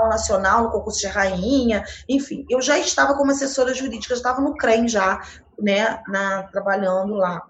nacional, 0.09 0.65
no 0.65 0.71
concurso 0.71 1.01
de 1.01 1.07
rainha, 1.09 1.85
enfim, 2.09 2.45
eu 2.51 2.61
já 2.61 2.79
estava 2.79 3.15
como 3.15 3.31
assessora 3.31 3.75
jurídica, 3.75 4.15
já 4.15 4.19
estava 4.19 4.41
no 4.41 4.57
CREM 4.57 4.89
já, 4.89 5.21
né, 5.59 6.03
na, 6.09 6.45
trabalhando 6.45 7.15
lá 7.15 7.43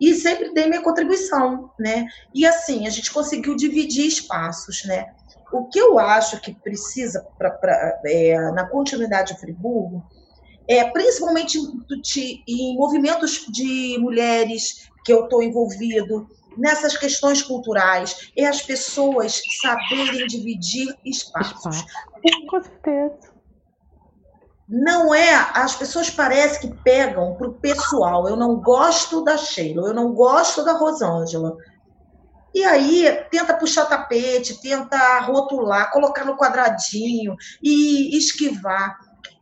e 0.00 0.14
sempre 0.14 0.52
dei 0.52 0.66
minha 0.66 0.82
contribuição, 0.82 1.70
né? 1.78 2.06
E 2.34 2.46
assim, 2.46 2.86
a 2.86 2.90
gente 2.90 3.12
conseguiu 3.12 3.56
dividir 3.56 4.06
espaços, 4.06 4.84
né? 4.84 5.06
O 5.52 5.66
que 5.66 5.78
eu 5.78 5.98
acho 5.98 6.40
que 6.40 6.52
precisa 6.52 7.24
pra, 7.38 7.50
pra 7.50 8.00
é, 8.06 8.36
na 8.52 8.68
continuidade 8.68 9.34
de 9.34 9.40
Friburgo 9.40 10.02
é 10.66 10.84
principalmente 10.90 11.58
em 12.48 12.76
movimentos 12.76 13.46
de 13.50 13.96
mulheres 13.98 14.88
que 15.04 15.12
eu 15.12 15.24
estou 15.24 15.42
envolvido, 15.42 16.26
nessas 16.56 16.96
questões 16.96 17.42
culturais, 17.42 18.30
é 18.36 18.46
as 18.46 18.62
pessoas 18.62 19.42
saberem 19.60 20.26
dividir 20.26 20.94
espaços. 21.04 21.76
Espaço. 21.76 21.86
Com 22.48 22.62
certeza 22.62 23.33
não 24.68 25.14
é. 25.14 25.34
As 25.54 25.76
pessoas 25.76 26.10
parecem 26.10 26.70
que 26.70 26.76
pegam 26.82 27.34
para 27.34 27.48
o 27.48 27.54
pessoal. 27.54 28.28
Eu 28.28 28.36
não 28.36 28.56
gosto 28.56 29.22
da 29.22 29.36
Sheila, 29.36 29.88
eu 29.88 29.94
não 29.94 30.12
gosto 30.12 30.64
da 30.64 30.72
Rosângela. 30.72 31.56
E 32.54 32.64
aí 32.64 33.26
tenta 33.30 33.54
puxar 33.54 33.86
tapete, 33.86 34.60
tenta 34.60 35.18
rotular, 35.20 35.90
colocar 35.90 36.24
no 36.24 36.36
quadradinho 36.36 37.34
e 37.60 38.16
esquivar 38.16 38.96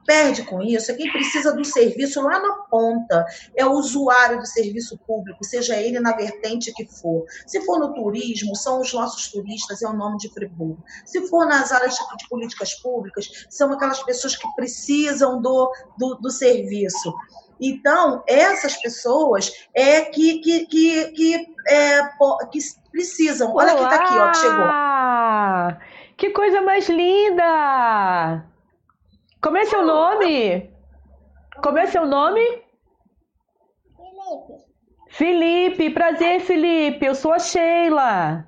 perde 0.07 0.44
com 0.44 0.62
isso 0.62 0.90
é 0.90 0.94
quem 0.94 1.11
precisa 1.12 1.53
do 1.53 1.64
serviço 1.64 2.20
lá 2.22 2.40
na 2.40 2.53
ponta, 2.70 3.24
é 3.57 3.64
o 3.64 3.72
usuário 3.72 4.38
do 4.38 4.46
serviço 4.46 4.98
público, 5.07 5.44
seja 5.44 5.76
ele 5.76 6.00
na 6.00 6.14
vertente 6.14 6.72
que 6.72 6.86
for. 6.86 7.24
Se 7.46 7.61
for 7.64 7.78
no 7.78 7.94
turismo, 7.94 8.55
são 8.57 8.80
os 8.80 8.92
nossos 8.92 9.30
turistas, 9.30 9.82
é 9.82 9.88
o 9.88 9.92
nome 9.92 10.18
de 10.18 10.28
Friburgo. 10.32 10.82
Se 11.05 11.26
for 11.28 11.46
nas 11.46 11.72
áreas 11.72 11.94
de 11.94 12.28
políticas 12.28 12.74
públicas, 12.74 13.46
são 13.48 13.72
aquelas 13.72 14.03
pessoas 14.03 14.36
que 14.36 14.48
precisam 14.55 15.40
do, 15.40 15.72
do, 15.98 16.14
do 16.16 16.30
serviço. 16.30 17.12
Então, 17.61 18.24
essas 18.26 18.76
pessoas 18.82 19.53
é 19.72 20.03
que, 20.03 20.40
que, 20.40 20.66
que, 20.66 21.05
que, 21.12 21.46
é, 21.68 22.03
que 22.50 22.59
precisam. 22.90 23.55
Olha 23.55 23.74
Olá! 23.74 23.76
quem 23.76 23.84
está 23.84 24.05
aqui, 24.05 24.18
ó, 24.18 24.30
que 24.30 24.38
chegou. 24.38 25.92
Que 26.16 26.30
coisa 26.30 26.61
mais 26.61 26.88
linda! 26.88 28.51
Como 29.43 29.57
é 29.57 29.64
seu 29.64 29.84
nome? 29.84 30.70
Como 31.62 31.78
é 31.78 31.86
seu 31.86 32.07
nome? 32.07 32.40
Felipe. 33.97 34.62
Felipe, 35.09 35.90
prazer, 35.90 36.40
Felipe. 36.40 37.05
Eu 37.05 37.14
sou 37.14 37.32
a 37.32 37.38
Sheila. 37.38 38.47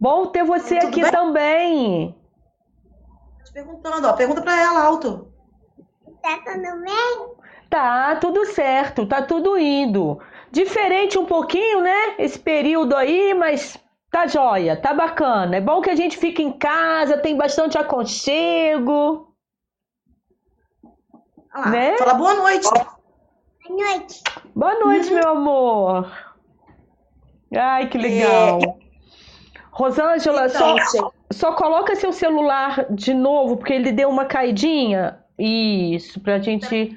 Bom 0.00 0.26
ter 0.28 0.44
você 0.44 0.78
Tudo 0.78 0.88
aqui 0.88 1.02
bem? 1.02 1.10
também. 1.10 2.14
Tô 3.38 3.44
te 3.44 3.52
perguntando, 3.52 4.08
ó. 4.08 4.12
Pergunta 4.14 4.40
pra 4.40 4.58
ela 4.58 4.82
alto. 4.82 5.30
Tá 6.22 6.38
tudo 6.38 6.80
bem? 6.82 7.40
Tá, 7.68 8.16
tudo 8.16 8.46
certo, 8.46 9.06
tá 9.06 9.22
tudo 9.22 9.56
indo. 9.58 10.18
Diferente 10.50 11.18
um 11.18 11.26
pouquinho, 11.26 11.82
né? 11.82 12.16
Esse 12.18 12.38
período 12.38 12.96
aí, 12.96 13.32
mas 13.34 13.78
tá 14.10 14.26
jóia, 14.26 14.76
tá 14.76 14.92
bacana. 14.92 15.56
É 15.56 15.60
bom 15.60 15.80
que 15.80 15.90
a 15.90 15.94
gente 15.94 16.16
fique 16.16 16.42
em 16.42 16.52
casa, 16.52 17.18
tem 17.18 17.36
bastante 17.36 17.78
aconchego. 17.78 19.29
Ah, 21.52 21.70
né? 21.70 21.96
Fala 21.98 22.14
boa 22.14 22.34
noite. 22.34 22.68
Boa 22.70 22.98
noite. 23.68 24.22
Boa 24.54 24.78
noite, 24.78 25.08
uhum. 25.08 25.14
meu 25.14 25.28
amor. 25.28 26.12
Ai, 27.54 27.88
que 27.88 27.98
legal. 27.98 28.60
É... 28.62 28.90
Rosângela, 29.72 30.46
então, 30.46 30.76
só, 30.78 31.12
só 31.32 31.52
coloca 31.52 31.94
seu 31.96 32.12
celular 32.12 32.86
de 32.92 33.14
novo, 33.14 33.56
porque 33.56 33.72
ele 33.72 33.92
deu 33.92 34.08
uma 34.08 34.24
caidinha. 34.24 35.24
Isso, 35.38 36.20
pra 36.20 36.38
gente. 36.38 36.96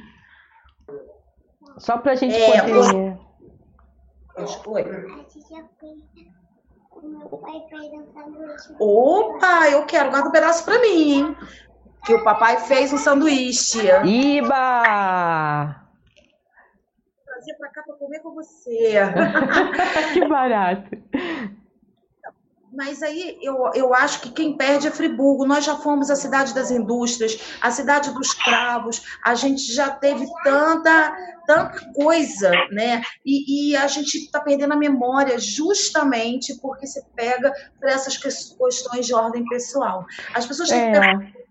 Só 1.77 1.97
pra 1.97 2.15
gente 2.15 2.35
é, 2.35 2.61
poder. 2.61 3.17
Opa, 8.79 9.69
eu 9.69 9.85
quero, 9.85 10.09
guarda 10.09 10.29
um 10.29 10.31
pedaço 10.31 10.65
pra 10.65 10.79
mim, 10.79 11.11
hein? 11.11 11.37
Que 12.05 12.13
o 12.13 12.23
papai 12.23 12.57
fez 12.59 12.91
um 12.91 12.97
sanduíche. 12.97 13.87
Iba! 14.05 15.75
Trazer 17.25 17.53
para 17.57 17.69
cá 17.69 17.83
para 17.83 17.95
comer 17.95 18.19
com 18.19 18.33
você. 18.33 18.93
que 20.13 20.27
barato. 20.27 20.89
Mas 22.75 23.03
aí 23.03 23.37
eu, 23.41 23.69
eu 23.75 23.93
acho 23.93 24.21
que 24.21 24.31
quem 24.31 24.57
perde 24.57 24.87
é 24.87 24.91
Friburgo. 24.91 25.45
Nós 25.45 25.63
já 25.63 25.75
fomos 25.75 26.09
a 26.09 26.15
cidade 26.15 26.55
das 26.55 26.71
indústrias, 26.71 27.39
a 27.61 27.69
cidade 27.69 28.11
dos 28.13 28.33
cravos, 28.33 29.03
a 29.23 29.35
gente 29.35 29.71
já 29.71 29.91
teve 29.91 30.25
tanta, 30.43 31.15
tanta 31.45 31.93
coisa, 31.93 32.49
né? 32.71 33.03
E, 33.23 33.69
e 33.71 33.75
a 33.75 33.85
gente 33.85 34.15
está 34.15 34.39
perdendo 34.39 34.73
a 34.73 34.77
memória 34.77 35.37
justamente 35.39 36.59
porque 36.59 36.87
se 36.87 37.05
pega 37.15 37.53
para 37.79 37.91
essas 37.91 38.17
questões 38.17 39.05
de 39.05 39.13
ordem 39.13 39.45
pessoal. 39.45 40.03
As 40.33 40.45
pessoas 40.47 40.69
têm 40.69 40.79
é. 40.79 40.91
que 40.91 41.42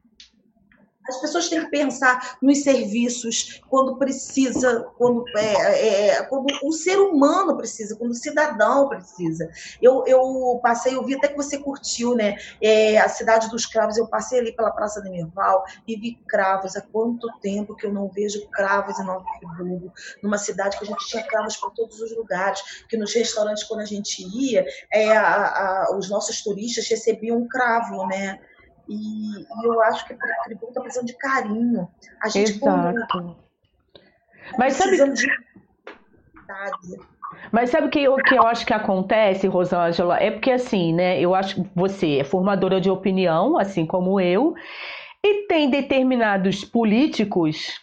As 1.09 1.21
pessoas 1.21 1.49
têm 1.49 1.61
que 1.61 1.71
pensar 1.71 2.39
nos 2.41 2.63
serviços, 2.63 3.61
quando 3.69 3.97
precisa, 3.97 4.87
quando, 4.97 5.25
é, 5.37 5.89
é, 6.09 6.23
quando 6.25 6.47
o 6.63 6.73
ser 6.73 6.99
humano 6.99 7.57
precisa, 7.57 7.97
quando 7.97 8.13
o 8.13 8.15
cidadão 8.15 8.89
precisa. 8.89 9.51
Eu, 9.81 10.05
eu 10.07 10.61
passei, 10.63 10.95
eu 10.95 11.05
vi 11.05 11.15
até 11.15 11.29
que 11.29 11.37
você 11.37 11.59
curtiu, 11.59 12.15
né? 12.15 12.37
É, 12.61 12.99
a 12.99 13.09
Cidade 13.09 13.51
dos 13.51 13.67
Cravos, 13.67 13.97
eu 13.97 14.07
passei 14.07 14.39
ali 14.39 14.53
pela 14.55 14.71
Praça 14.71 15.03
de 15.03 15.11
Nerval 15.11 15.65
e 15.87 15.97
vi 15.97 16.19
cravos. 16.29 16.77
Há 16.77 16.81
quanto 16.81 17.29
tempo 17.41 17.75
que 17.75 17.87
eu 17.87 17.93
não 17.93 18.09
vejo 18.09 18.47
cravos 18.49 18.99
em 18.99 19.05
Nova 19.05 19.25
Friburgo, 19.39 19.93
numa 20.23 20.39
cidade 20.39 20.79
que 20.79 20.85
a 20.85 20.87
gente 20.87 21.07
tinha 21.07 21.23
cravos 21.25 21.57
para 21.57 21.71
todos 21.71 22.01
os 22.01 22.17
lugares, 22.17 22.85
que 22.89 22.97
nos 22.97 23.13
restaurantes, 23.15 23.65
quando 23.65 23.81
a 23.81 23.87
gente 23.87 24.23
ia, 24.37 24.65
é, 24.93 25.17
a, 25.17 25.87
a, 25.87 25.97
os 25.97 26.09
nossos 26.09 26.43
turistas 26.43 26.87
recebiam 26.89 27.39
um 27.39 27.49
cravo, 27.49 28.07
né? 28.07 28.39
E, 28.93 29.41
e 29.41 29.67
eu 29.67 29.83
acho 29.83 30.07
que 30.07 30.13
a 30.13 30.45
tribo 30.45 30.69
está 30.69 30.81
precisando 30.81 31.07
de 31.07 31.17
carinho. 31.17 31.89
A 32.23 32.29
gente 32.29 32.53
Exato. 32.53 33.07
Como, 33.11 33.37
Mas 34.59 34.75
sabe... 34.75 34.97
de 35.13 35.27
mas 37.51 37.71
sabe 37.71 37.87
o 37.87 37.91
que, 37.91 38.07
o 38.07 38.17
que 38.17 38.35
eu 38.35 38.47
acho 38.47 38.67
que 38.67 38.75
acontece, 38.75 39.47
Rosângela? 39.47 40.19
É 40.19 40.31
porque 40.31 40.51
assim, 40.51 40.93
né? 40.93 41.19
Eu 41.19 41.35
acho 41.35 41.57
que 41.57 41.71
você 41.75 42.19
é 42.19 42.25
formadora 42.25 42.81
de 42.81 42.91
opinião, 42.91 43.59
assim 43.59 43.87
como 43.87 44.21
eu, 44.21 44.55
e 45.25 45.47
tem 45.47 45.71
determinados 45.71 46.63
políticos 46.63 47.81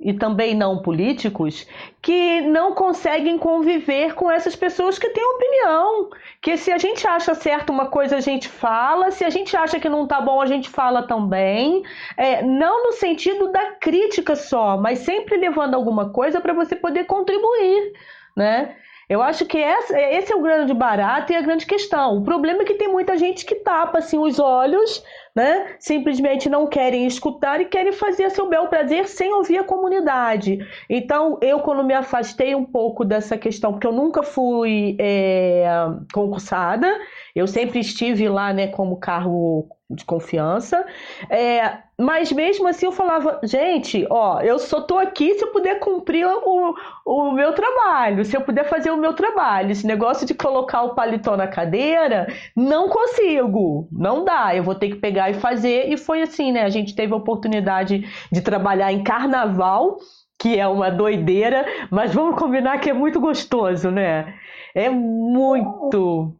e 0.00 0.12
também 0.12 0.54
não 0.54 0.80
políticos 0.80 1.66
que 2.00 2.40
não 2.42 2.72
conseguem 2.72 3.36
conviver 3.36 4.14
com 4.14 4.30
essas 4.30 4.54
pessoas 4.54 4.96
que 4.98 5.10
têm 5.10 5.24
opinião. 5.24 6.10
Que 6.40 6.56
se 6.56 6.70
a 6.70 6.78
gente 6.78 7.06
acha 7.06 7.34
certo 7.34 7.70
uma 7.70 7.86
coisa, 7.86 8.16
a 8.16 8.20
gente 8.20 8.48
fala, 8.48 9.10
se 9.10 9.24
a 9.24 9.30
gente 9.30 9.56
acha 9.56 9.80
que 9.80 9.88
não 9.88 10.06
tá 10.06 10.20
bom, 10.20 10.40
a 10.40 10.46
gente 10.46 10.68
fala 10.68 11.02
também. 11.02 11.82
É, 12.16 12.42
não 12.42 12.84
no 12.84 12.92
sentido 12.92 13.50
da 13.50 13.72
crítica 13.72 14.36
só, 14.36 14.76
mas 14.76 15.00
sempre 15.00 15.36
levando 15.36 15.74
alguma 15.74 16.10
coisa 16.10 16.40
para 16.40 16.52
você 16.52 16.76
poder 16.76 17.04
contribuir, 17.04 17.92
né? 18.36 18.76
Eu 19.08 19.22
acho 19.22 19.46
que 19.46 19.56
essa, 19.56 19.98
esse 19.98 20.32
é 20.32 20.36
o 20.36 20.42
grande 20.42 20.74
barato 20.74 21.32
e 21.32 21.36
a 21.36 21.40
grande 21.40 21.64
questão. 21.64 22.18
O 22.18 22.24
problema 22.24 22.62
é 22.62 22.64
que 22.66 22.74
tem 22.74 22.88
muita 22.88 23.16
gente 23.16 23.44
que 23.46 23.54
tapa 23.54 23.98
assim, 23.98 24.18
os 24.18 24.38
olhos 24.38 25.02
né? 25.38 25.76
Simplesmente 25.78 26.48
não 26.48 26.66
querem 26.66 27.06
escutar 27.06 27.60
e 27.60 27.66
querem 27.66 27.92
fazer 27.92 28.28
seu 28.28 28.48
bel 28.48 28.66
prazer 28.66 29.06
sem 29.06 29.32
ouvir 29.32 29.58
a 29.58 29.62
comunidade. 29.62 30.58
Então, 30.90 31.38
eu, 31.40 31.60
quando 31.60 31.84
me 31.84 31.94
afastei 31.94 32.56
um 32.56 32.64
pouco 32.64 33.04
dessa 33.04 33.38
questão, 33.38 33.70
porque 33.70 33.86
eu 33.86 33.92
nunca 33.92 34.24
fui 34.24 34.96
é, 34.98 35.64
concursada, 36.12 36.92
eu 37.38 37.46
sempre 37.46 37.80
estive 37.80 38.28
lá, 38.28 38.52
né, 38.52 38.66
como 38.68 38.96
cargo 38.98 39.68
de 39.90 40.04
confiança. 40.04 40.84
É, 41.30 41.78
mas 41.98 42.30
mesmo 42.30 42.68
assim 42.68 42.86
eu 42.86 42.92
falava, 42.92 43.40
gente, 43.42 44.06
ó, 44.10 44.40
eu 44.40 44.58
só 44.58 44.82
tô 44.82 44.98
aqui 44.98 45.34
se 45.34 45.44
eu 45.44 45.52
puder 45.52 45.78
cumprir 45.78 46.26
o, 46.26 46.74
o 47.06 47.32
meu 47.32 47.54
trabalho, 47.54 48.24
se 48.24 48.36
eu 48.36 48.40
puder 48.42 48.68
fazer 48.68 48.90
o 48.90 48.96
meu 48.96 49.14
trabalho. 49.14 49.70
Esse 49.70 49.86
negócio 49.86 50.26
de 50.26 50.34
colocar 50.34 50.82
o 50.82 50.94
paletó 50.94 51.36
na 51.36 51.46
cadeira, 51.46 52.26
não 52.54 52.88
consigo, 52.88 53.88
não 53.90 54.24
dá. 54.24 54.54
Eu 54.54 54.62
vou 54.62 54.74
ter 54.74 54.90
que 54.90 54.96
pegar 54.96 55.30
e 55.30 55.34
fazer. 55.34 55.88
E 55.88 55.96
foi 55.96 56.22
assim, 56.22 56.52
né? 56.52 56.64
A 56.64 56.70
gente 56.70 56.94
teve 56.94 57.12
a 57.12 57.16
oportunidade 57.16 58.04
de 58.30 58.40
trabalhar 58.42 58.92
em 58.92 59.02
carnaval, 59.02 59.96
que 60.38 60.58
é 60.58 60.66
uma 60.68 60.90
doideira, 60.90 61.64
mas 61.90 62.12
vamos 62.12 62.38
combinar 62.38 62.78
que 62.78 62.90
é 62.90 62.92
muito 62.92 63.20
gostoso, 63.20 63.90
né? 63.90 64.34
É 64.74 64.90
muito. 64.90 66.36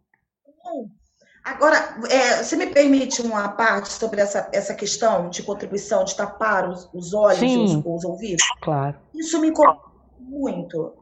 Agora, 1.49 1.97
é, 2.11 2.43
você 2.43 2.57
me 2.57 2.67
permite 2.67 3.23
uma 3.23 3.49
parte 3.49 3.91
sobre 3.91 4.21
essa, 4.21 4.49
essa 4.53 4.75
questão 4.75 5.31
de 5.31 5.43
contribuição, 5.43 6.05
de 6.05 6.15
tapar 6.15 6.69
os, 6.69 6.91
os 6.93 7.15
olhos 7.15 7.39
Sim, 7.39 7.63
e 7.63 7.65
os, 7.65 7.83
os, 7.85 8.05
ouvidos? 8.05 8.45
Claro. 8.61 8.97
Isso 9.15 9.41
me 9.41 9.49
incomoda 9.49 9.81
muito. 10.21 10.93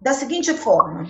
Da 0.00 0.14
seguinte 0.14 0.52
forma, 0.54 1.06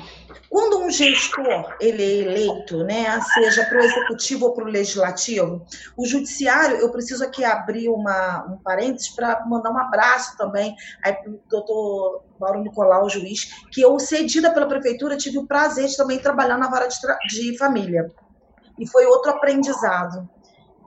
quando 0.51 0.81
um 0.81 0.91
gestor 0.91 1.77
ele 1.81 2.03
é 2.03 2.17
eleito, 2.29 2.85
né, 2.85 3.19
seja 3.33 3.65
para 3.65 3.79
o 3.79 3.85
executivo 3.85 4.47
ou 4.47 4.53
para 4.53 4.65
o 4.65 4.69
legislativo, 4.69 5.65
o 5.97 6.05
judiciário, 6.05 6.77
eu 6.77 6.91
preciso 6.91 7.25
aqui 7.25 7.43
abrir 7.43 7.89
uma, 7.89 8.45
um 8.51 8.59
parênteses 8.59 9.09
para 9.11 9.47
mandar 9.47 9.71
um 9.71 9.79
abraço 9.79 10.37
também 10.37 10.77
para 11.01 11.31
o 11.31 11.41
doutor 11.49 12.25
Mauro 12.39 12.63
Nicolau, 12.63 13.09
juiz, 13.09 13.65
que 13.71 13.81
eu, 13.81 13.99
cedida 13.99 14.51
pela 14.51 14.67
prefeitura, 14.67 15.17
tive 15.17 15.39
o 15.39 15.47
prazer 15.47 15.87
de 15.87 15.97
também 15.97 16.19
trabalhar 16.19 16.59
na 16.59 16.69
vara 16.69 16.89
de, 16.89 16.99
de 17.29 17.57
família 17.57 18.13
e 18.79 18.87
foi 18.89 19.07
outro 19.07 19.31
aprendizado. 19.31 20.29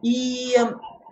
E 0.04 0.54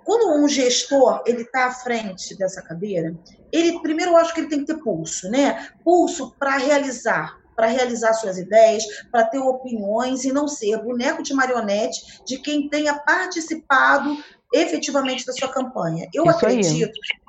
quando 0.03 0.43
um 0.43 0.47
gestor 0.47 1.21
ele 1.25 1.43
está 1.43 1.67
à 1.67 1.71
frente 1.71 2.37
dessa 2.37 2.61
cadeira, 2.61 3.15
ele 3.51 3.79
primeiro 3.81 4.11
eu 4.11 4.17
acho 4.17 4.33
que 4.33 4.41
ele 4.41 4.49
tem 4.49 4.59
que 4.59 4.73
ter 4.73 4.81
pulso, 4.81 5.29
né? 5.29 5.69
Pulso 5.83 6.35
para 6.37 6.57
realizar, 6.57 7.37
para 7.55 7.67
realizar 7.67 8.13
suas 8.13 8.37
ideias, 8.37 8.83
para 9.11 9.25
ter 9.25 9.39
opiniões 9.39 10.25
e 10.25 10.33
não 10.33 10.47
ser 10.47 10.81
boneco 10.83 11.23
de 11.23 11.33
marionete 11.33 12.23
de 12.25 12.37
quem 12.37 12.69
tenha 12.69 12.95
participado 12.95 14.17
efetivamente 14.53 15.25
da 15.25 15.33
sua 15.33 15.47
campanha. 15.47 16.07
Eu 16.13 16.23
Isso 16.23 16.35
acredito 16.35 16.91
aí 16.91 17.23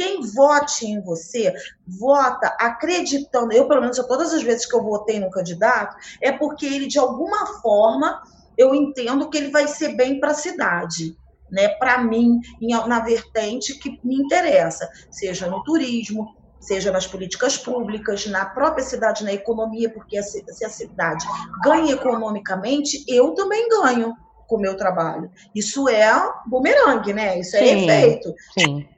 quem 0.00 0.22
vote 0.22 0.86
em 0.86 0.98
você, 1.02 1.52
vota 1.86 2.56
acreditando. 2.58 3.52
Eu, 3.52 3.68
pelo 3.68 3.82
menos, 3.82 3.98
todas 3.98 4.32
as 4.32 4.42
vezes 4.42 4.64
que 4.64 4.74
eu 4.74 4.82
votei 4.82 5.20
no 5.20 5.30
candidato, 5.30 5.94
é 6.22 6.32
porque 6.32 6.64
ele, 6.64 6.86
de 6.86 6.98
alguma 6.98 7.60
forma, 7.60 8.22
eu 8.60 8.74
entendo 8.74 9.30
que 9.30 9.38
ele 9.38 9.50
vai 9.50 9.66
ser 9.66 9.96
bem 9.96 10.20
para 10.20 10.32
a 10.32 10.34
cidade. 10.34 11.16
Né, 11.50 11.66
para 11.66 11.98
mim, 12.04 12.38
na 12.86 13.00
vertente 13.00 13.76
que 13.76 13.98
me 14.04 14.14
interessa, 14.14 14.88
seja 15.10 15.48
no 15.48 15.64
turismo, 15.64 16.32
seja 16.60 16.92
nas 16.92 17.08
políticas 17.08 17.58
públicas, 17.58 18.24
na 18.26 18.44
própria 18.44 18.84
cidade, 18.84 19.24
na 19.24 19.32
economia, 19.32 19.90
porque 19.90 20.22
se 20.22 20.64
a 20.64 20.68
cidade 20.68 21.26
ganha 21.64 21.92
economicamente, 21.94 23.04
eu 23.08 23.34
também 23.34 23.68
ganho 23.68 24.14
com 24.46 24.58
o 24.58 24.60
meu 24.60 24.76
trabalho. 24.76 25.28
Isso 25.52 25.88
é 25.88 26.08
bumerangue, 26.46 27.12
né? 27.12 27.40
Isso 27.40 27.56
é 27.56 27.66
sim, 27.66 27.90
efeito. 27.90 28.32
Sim 28.56 28.88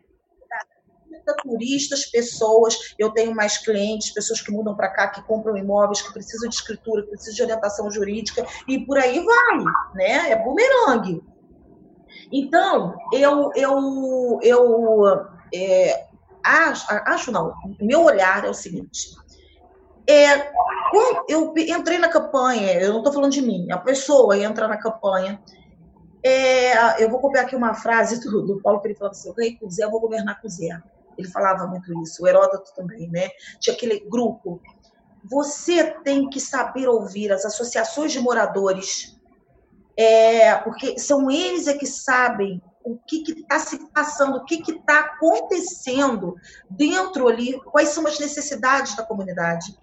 turistas, 1.42 2.06
pessoas. 2.06 2.94
Eu 2.98 3.10
tenho 3.10 3.34
mais 3.34 3.58
clientes, 3.58 4.12
pessoas 4.12 4.40
que 4.40 4.50
mudam 4.50 4.74
para 4.74 4.88
cá, 4.88 5.08
que 5.08 5.22
compram 5.22 5.56
imóveis, 5.56 6.02
que 6.02 6.12
precisam 6.12 6.48
de 6.48 6.54
escritura, 6.54 7.02
que 7.02 7.10
precisam 7.10 7.34
de 7.34 7.42
orientação 7.42 7.90
jurídica, 7.90 8.46
e 8.68 8.84
por 8.84 8.98
aí 8.98 9.24
vai, 9.24 9.64
né? 9.94 10.30
É 10.30 10.36
bumerangue. 10.36 11.22
Então, 12.32 12.94
eu, 13.12 13.50
eu, 13.54 14.38
eu 14.42 15.26
é, 15.54 16.06
acho, 16.42 16.86
acho 16.90 17.30
não, 17.30 17.52
meu 17.80 18.04
olhar 18.04 18.44
é 18.44 18.48
o 18.48 18.54
seguinte. 18.54 19.10
É, 20.08 20.50
eu 21.28 21.54
entrei 21.56 21.98
na 21.98 22.08
campanha, 22.08 22.72
eu 22.80 22.90
não 22.90 22.98
estou 22.98 23.12
falando 23.12 23.32
de 23.32 23.40
mim, 23.40 23.70
a 23.70 23.78
pessoa 23.78 24.36
entra 24.36 24.66
na 24.66 24.76
campanha. 24.76 25.40
É, 26.24 27.02
eu 27.02 27.10
vou 27.10 27.20
copiar 27.20 27.44
aqui 27.44 27.56
uma 27.56 27.74
frase 27.74 28.20
do, 28.20 28.42
do 28.42 28.60
Paulo 28.60 28.80
que 28.80 28.88
ele 28.88 28.94
falava 28.94 29.12
assim: 29.12 29.28
eu 29.28 29.34
ganhei 29.34 29.56
com 29.56 29.70
Zé, 29.70 29.84
eu 29.84 29.90
vou 29.90 30.00
governar 30.00 30.40
com 30.40 30.48
Zé. 30.48 30.80
Ele 31.16 31.28
falava 31.28 31.66
muito 31.66 32.02
isso, 32.02 32.22
o 32.22 32.28
Heródoto 32.28 32.74
também, 32.74 33.08
né? 33.10 33.28
Tinha 33.60 33.74
aquele 33.74 34.00
grupo. 34.00 34.60
Você 35.24 35.84
tem 36.02 36.28
que 36.28 36.40
saber 36.40 36.88
ouvir 36.88 37.32
as 37.32 37.44
associações 37.44 38.12
de 38.12 38.20
moradores, 38.20 39.18
é, 39.96 40.54
porque 40.56 40.98
são 40.98 41.30
eles 41.30 41.66
é 41.68 41.74
que 41.74 41.86
sabem 41.86 42.60
o 42.84 42.98
que 42.98 43.22
está 43.30 43.58
se 43.58 43.78
passando, 43.90 44.38
o 44.38 44.44
que 44.44 44.62
está 44.70 45.00
acontecendo 45.00 46.34
dentro 46.68 47.28
ali, 47.28 47.60
quais 47.60 47.90
são 47.90 48.06
as 48.06 48.18
necessidades 48.18 48.96
da 48.96 49.04
comunidade. 49.04 49.78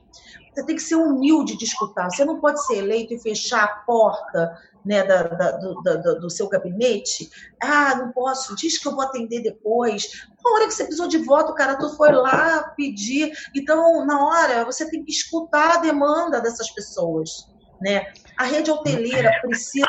Você 0.53 0.65
tem 0.65 0.75
que 0.75 0.82
ser 0.82 0.95
humilde 0.95 1.57
de 1.57 1.63
escutar. 1.63 2.09
Você 2.09 2.25
não 2.25 2.39
pode 2.39 2.65
ser 2.65 2.77
eleito 2.77 3.13
e 3.13 3.21
fechar 3.21 3.63
a 3.63 3.67
porta 3.67 4.57
né, 4.86 5.03
da, 5.03 5.23
da, 5.23 5.51
do, 5.51 5.82
da, 5.82 5.95
do, 5.95 6.30
seu 6.30 6.47
gabinete. 6.47 7.30
Ah, 7.61 7.95
não 7.95 8.11
posso, 8.11 8.55
diz 8.55 8.77
que 8.77 8.88
eu 8.88 8.93
vou 8.93 9.01
atender 9.01 9.41
depois. 9.41 10.27
Na 10.43 10.51
hora 10.51 10.67
que 10.67 10.73
você 10.73 10.84
precisou 10.84 11.07
de 11.07 11.17
voto, 11.19 11.51
o 11.51 11.55
cara 11.55 11.77
tu 11.77 11.95
foi 11.95 12.11
lá 12.11 12.73
pedir. 12.75 13.32
Então, 13.55 14.05
na 14.05 14.25
hora, 14.25 14.65
você 14.65 14.89
tem 14.89 15.03
que 15.03 15.11
escutar 15.11 15.77
a 15.77 15.82
demanda 15.82 16.41
dessas 16.41 16.69
pessoas. 16.71 17.47
Né? 17.82 18.11
A 18.38 18.43
rede 18.43 18.71
hoteleira 18.71 19.32
precisa 19.41 19.88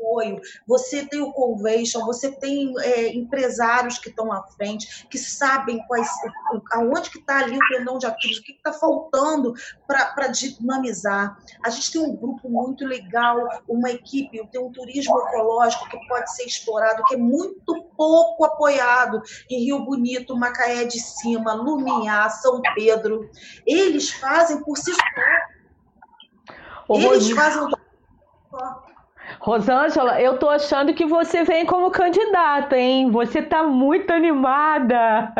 apoio, 0.00 0.40
você 0.66 1.04
tem 1.04 1.20
o 1.20 1.32
convention, 1.32 2.04
você 2.04 2.32
tem 2.32 2.72
é, 2.80 3.14
empresários 3.14 3.98
que 3.98 4.08
estão 4.08 4.32
à 4.32 4.42
frente, 4.42 5.06
que 5.08 5.18
sabem 5.18 5.84
quais, 5.86 6.08
aonde 6.72 7.10
que 7.10 7.18
está 7.18 7.40
ali 7.40 7.56
o 7.56 7.68
pendão 7.68 7.98
de 7.98 8.06
ativos, 8.06 8.38
o 8.38 8.42
que 8.42 8.52
está 8.52 8.72
faltando 8.72 9.54
para 9.86 10.28
dinamizar. 10.28 11.38
A 11.64 11.70
gente 11.70 11.92
tem 11.92 12.00
um 12.00 12.16
grupo 12.16 12.48
muito 12.48 12.86
legal, 12.86 13.36
uma 13.68 13.90
equipe, 13.90 14.46
tem 14.50 14.60
um 14.60 14.72
turismo 14.72 15.18
ecológico 15.28 15.88
que 15.88 16.08
pode 16.08 16.34
ser 16.34 16.44
explorado, 16.44 17.04
que 17.04 17.14
é 17.14 17.18
muito 17.18 17.84
pouco 17.96 18.44
apoiado 18.44 19.22
em 19.48 19.64
Rio 19.64 19.84
Bonito, 19.84 20.36
Macaé 20.36 20.84
de 20.84 20.98
Cima, 20.98 21.52
Lumiar, 21.52 22.30
São 22.30 22.62
Pedro. 22.74 23.30
Eles 23.66 24.10
fazem 24.10 24.62
por 24.62 24.76
si 24.78 24.92
só. 24.92 25.00
Eles 26.88 27.30
fazem 27.30 27.68
Rosângela, 29.38 30.20
eu 30.20 30.38
tô 30.38 30.48
achando 30.48 30.94
que 30.94 31.06
você 31.06 31.44
vem 31.44 31.64
como 31.64 31.90
candidata, 31.90 32.76
hein? 32.76 33.10
Você 33.10 33.42
tá 33.42 33.62
muito 33.62 34.10
animada. 34.12 35.32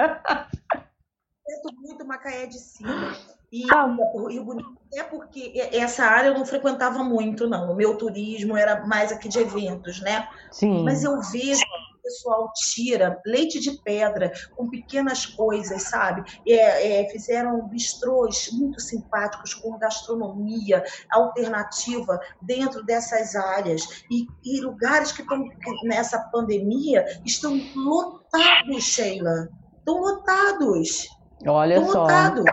Eu 1.49 1.63
tô 1.63 1.73
muito 1.81 2.07
Macaé 2.07 2.47
de 2.47 2.59
cima. 2.59 3.15
E, 3.53 3.65
ah. 3.73 3.93
e 4.31 4.39
o 4.39 4.45
bonito 4.45 4.79
é 4.95 5.03
porque 5.03 5.53
essa 5.73 6.05
área 6.05 6.29
eu 6.29 6.35
não 6.35 6.47
frequentava 6.47 7.03
muito, 7.03 7.49
não. 7.49 7.73
O 7.73 7.75
meu 7.75 7.97
turismo 7.97 8.57
era 8.57 8.87
mais 8.87 9.11
aqui 9.11 9.29
de 9.29 9.41
eventos, 9.41 10.01
né? 10.01 10.29
Sim. 10.53 10.85
Mas 10.85 11.03
eu 11.03 11.21
vejo 11.21 11.65
o 12.01 12.03
pessoal 12.03 12.53
tira 12.55 13.21
leite 13.27 13.61
de 13.61 13.73
pedra 13.83 14.33
com 14.57 14.69
pequenas 14.69 15.27
coisas, 15.27 15.83
sabe? 15.83 16.23
É, 16.49 17.03
é, 17.03 17.09
fizeram 17.11 17.69
bistrôs 17.69 18.51
muito 18.53 18.81
simpáticos 18.81 19.55
com 19.55 19.79
gastronomia 19.79 20.83
alternativa 21.13 22.19
dentro 22.43 22.83
dessas 22.85 23.37
áreas. 23.37 24.05
E, 24.11 24.27
e 24.45 24.61
lugares 24.61 25.13
que 25.13 25.23
estão 25.23 25.45
nessa 25.85 26.19
pandemia 26.31 27.05
estão 27.25 27.61
lotados, 27.77 28.83
Sheila. 28.83 29.49
Estão 29.79 30.01
lotados. 30.01 31.09
Olha 31.47 31.75
estão 31.75 31.93
só. 31.93 32.03
Lotados 32.03 32.45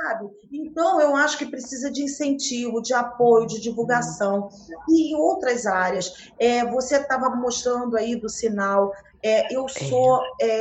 sabe? 0.00 0.28
Então, 0.52 1.00
eu 1.00 1.14
acho 1.14 1.38
que 1.38 1.46
precisa 1.46 1.90
de 1.90 2.02
incentivo, 2.02 2.80
de 2.80 2.94
apoio, 2.94 3.46
de 3.46 3.60
divulgação. 3.60 4.48
E 4.88 5.12
em 5.12 5.16
outras 5.16 5.66
áreas, 5.66 6.30
é, 6.38 6.64
você 6.64 6.96
estava 6.96 7.30
mostrando 7.30 7.96
aí 7.96 8.16
do 8.16 8.28
sinal, 8.28 8.92
é, 9.22 9.54
eu 9.54 9.68
sou 9.68 10.22
é, 10.40 10.60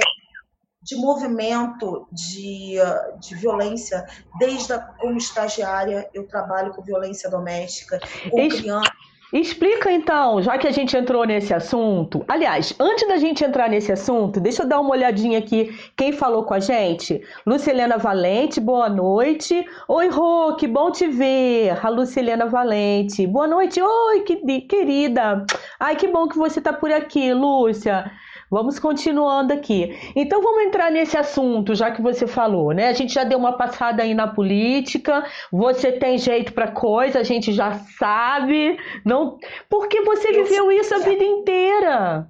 de 0.82 0.96
movimento 0.96 2.08
de, 2.12 2.76
de 3.20 3.36
violência, 3.36 4.06
desde 4.40 4.74
a, 4.74 4.80
como 4.80 5.18
estagiária, 5.18 6.10
eu 6.14 6.28
trabalho 6.28 6.74
com 6.74 6.82
violência 6.82 7.30
doméstica, 7.30 8.00
com 8.30 8.50
crianças 8.50 8.99
Explica 9.32 9.92
então, 9.92 10.42
já 10.42 10.58
que 10.58 10.68
a 10.68 10.72
gente 10.72 10.98
entrou 10.98 11.24
nesse 11.24 11.54
assunto. 11.54 12.26
Aliás, 12.28 12.74
antes 12.80 13.08
da 13.08 13.18
gente 13.18 13.44
entrar 13.44 13.70
nesse 13.70 13.92
assunto, 13.92 14.40
deixa 14.40 14.64
eu 14.64 14.68
dar 14.68 14.80
uma 14.80 14.90
olhadinha 14.90 15.38
aqui. 15.38 15.78
Quem 15.96 16.12
falou 16.12 16.44
com 16.44 16.56
a 16.56 16.60
gente? 16.60 17.22
Lucilena 17.46 18.00
Valente, 18.00 18.60
boa 18.60 18.90
noite. 18.90 19.64
Oi, 19.88 20.10
Rô, 20.10 20.56
que 20.56 20.68
bom 20.68 20.90
te 20.92 21.06
ver. 21.06 21.78
A 21.86 21.90
Lucilena 21.90 22.48
Valente, 22.48 23.28
boa 23.28 23.48
noite. 23.48 23.80
Oi, 23.80 24.22
que, 24.22 24.62
querida. 24.62 25.46
Ai, 25.80 25.96
que 25.96 26.08
bom 26.08 26.28
que 26.28 26.38
você 26.38 26.58
está 26.58 26.74
por 26.74 26.92
aqui, 26.92 27.32
Lúcia. 27.32 28.12
Vamos 28.50 28.80
continuando 28.80 29.54
aqui. 29.54 29.97
Então 30.16 30.41
vamos 30.41 30.64
entrar 30.64 30.91
nesse 30.91 31.18
assunto, 31.18 31.76
já 31.76 31.91
que 31.91 32.02
você 32.02 32.26
falou, 32.26 32.74
né? 32.74 32.88
A 32.88 32.93
gente 32.93 33.14
já 33.14 33.24
deu 33.24 33.38
uma 33.38 33.58
passada 33.58 34.04
aí 34.04 34.14
na 34.14 34.28
política. 34.28 35.26
Você 35.52 35.91
tem 35.91 36.18
jeito 36.18 36.54
para 36.54 36.72
coisa, 36.72 37.20
a 37.20 37.24
gente 37.24 37.54
já 37.54 37.80
sabe. 37.97 38.78
Não, 39.06 39.38
porque 39.70 40.02
você 40.02 40.30
eu 40.30 40.43
viveu 40.43 40.72
isso 40.72 40.95
a 40.95 41.00
vida 41.00 41.24
inteira. 41.24 42.28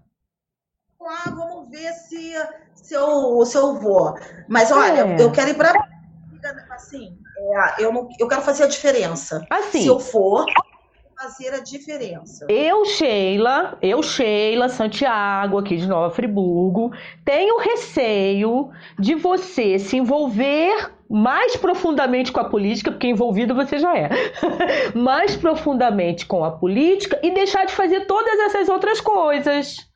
Ah, 1.02 1.30
vamos 1.30 1.70
ver 1.70 1.94
se 1.94 2.34
se 2.90 2.96
eu, 2.96 3.46
se 3.46 3.56
eu 3.56 3.76
vou. 3.76 4.16
Mas 4.48 4.72
olha, 4.72 5.02
é. 5.02 5.22
eu 5.22 5.32
quero 5.32 5.52
ir 5.52 5.54
para 5.54 5.74
assim, 6.72 7.18
é, 7.38 7.84
eu 7.84 7.94
não, 7.94 8.10
eu 8.18 8.28
quero 8.28 8.42
fazer 8.42 8.64
a 8.64 8.68
diferença. 8.68 9.46
Assim. 9.50 9.82
Se 9.84 9.88
eu 9.88 10.00
for, 10.00 10.46
fazer 11.20 11.54
a 11.54 11.60
diferença. 11.60 12.46
Eu, 12.48 12.86
Sheila, 12.86 13.78
eu, 13.82 14.02
Sheila 14.02 14.70
Santiago, 14.70 15.58
aqui 15.58 15.76
de 15.76 15.86
Nova 15.86 16.14
Friburgo, 16.16 16.94
tenho 17.26 17.60
receio 17.60 18.70
de 18.98 19.16
você 19.16 19.78
se 19.78 19.98
envolver 19.98 20.92
mais 21.10 21.58
profundamente 21.58 22.32
com 22.32 22.40
a 22.40 22.46
política, 22.46 22.92
porque 22.92 23.08
envolvido 23.08 23.54
você 23.54 23.80
já 23.80 23.98
é, 23.98 24.10
mais 24.96 25.36
profundamente 25.36 26.26
com 26.26 26.46
a 26.46 26.52
política 26.52 27.20
e 27.22 27.32
deixar 27.32 27.66
de 27.66 27.74
fazer 27.74 28.06
todas 28.06 28.40
essas 28.40 28.70
outras 28.70 29.02
coisas. 29.02 29.90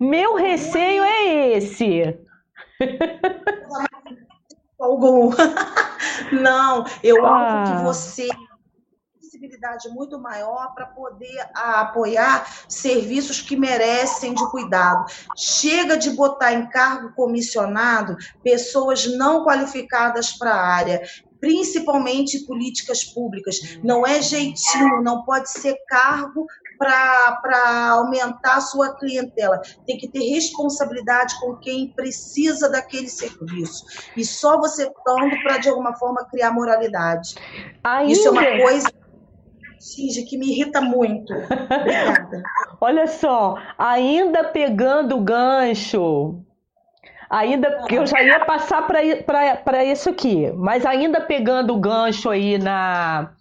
Meu 0.00 0.34
receio 0.34 1.04
é 1.04 1.52
esse. 1.52 2.18
Algum. 4.80 5.30
Não, 6.32 6.84
eu 7.02 7.24
ah. 7.24 7.62
acho 7.62 7.72
que 7.72 7.84
você 7.84 8.28
sensibilidade 9.38 9.88
muito 9.90 10.18
maior 10.18 10.74
para 10.74 10.86
poder 10.86 11.48
apoiar 11.54 12.46
serviços 12.68 13.40
que 13.40 13.56
merecem 13.56 14.34
de 14.34 14.50
cuidado. 14.50 15.04
Chega 15.36 15.96
de 15.96 16.10
botar 16.10 16.52
em 16.52 16.68
cargo 16.68 17.12
comissionado 17.14 18.16
pessoas 18.42 19.06
não 19.06 19.44
qualificadas 19.44 20.32
para 20.32 20.52
a 20.52 20.66
área 20.66 21.02
principalmente 21.40 22.44
políticas 22.46 23.04
públicas. 23.04 23.78
Não 23.84 24.04
é 24.04 24.20
jeitinho, 24.20 25.00
não 25.02 25.22
pode 25.22 25.48
ser 25.48 25.76
cargo 25.86 26.44
para 26.76 27.90
aumentar 27.90 28.56
a 28.56 28.60
sua 28.60 28.96
clientela. 28.96 29.60
Tem 29.86 29.96
que 29.96 30.08
ter 30.08 30.18
responsabilidade 30.30 31.38
com 31.38 31.54
quem 31.56 31.92
precisa 31.94 32.68
daquele 32.68 33.08
serviço. 33.08 33.84
E 34.16 34.24
só 34.24 34.58
você 34.58 34.84
estando 34.84 35.40
para, 35.44 35.58
de 35.58 35.68
alguma 35.68 35.94
forma, 35.94 36.24
criar 36.24 36.50
moralidade. 36.50 37.36
Isso 38.08 38.26
é 38.26 38.30
uma 38.32 38.58
coisa 38.60 38.97
Xinge, 39.80 40.24
que 40.24 40.36
me 40.36 40.50
irrita 40.50 40.80
muito. 40.80 41.32
Obrigada. 41.32 42.42
Olha 42.80 43.06
só, 43.06 43.56
ainda 43.76 44.44
pegando 44.44 45.16
o 45.16 45.20
gancho, 45.20 46.40
ainda 47.28 47.84
eu 47.90 48.06
já 48.06 48.22
ia 48.22 48.44
passar 48.44 48.86
para 48.86 49.84
isso 49.84 50.10
aqui, 50.10 50.50
mas 50.52 50.86
ainda 50.86 51.20
pegando 51.20 51.74
o 51.74 51.80
gancho 51.80 52.30
aí 52.30 52.58
na, 52.58 53.32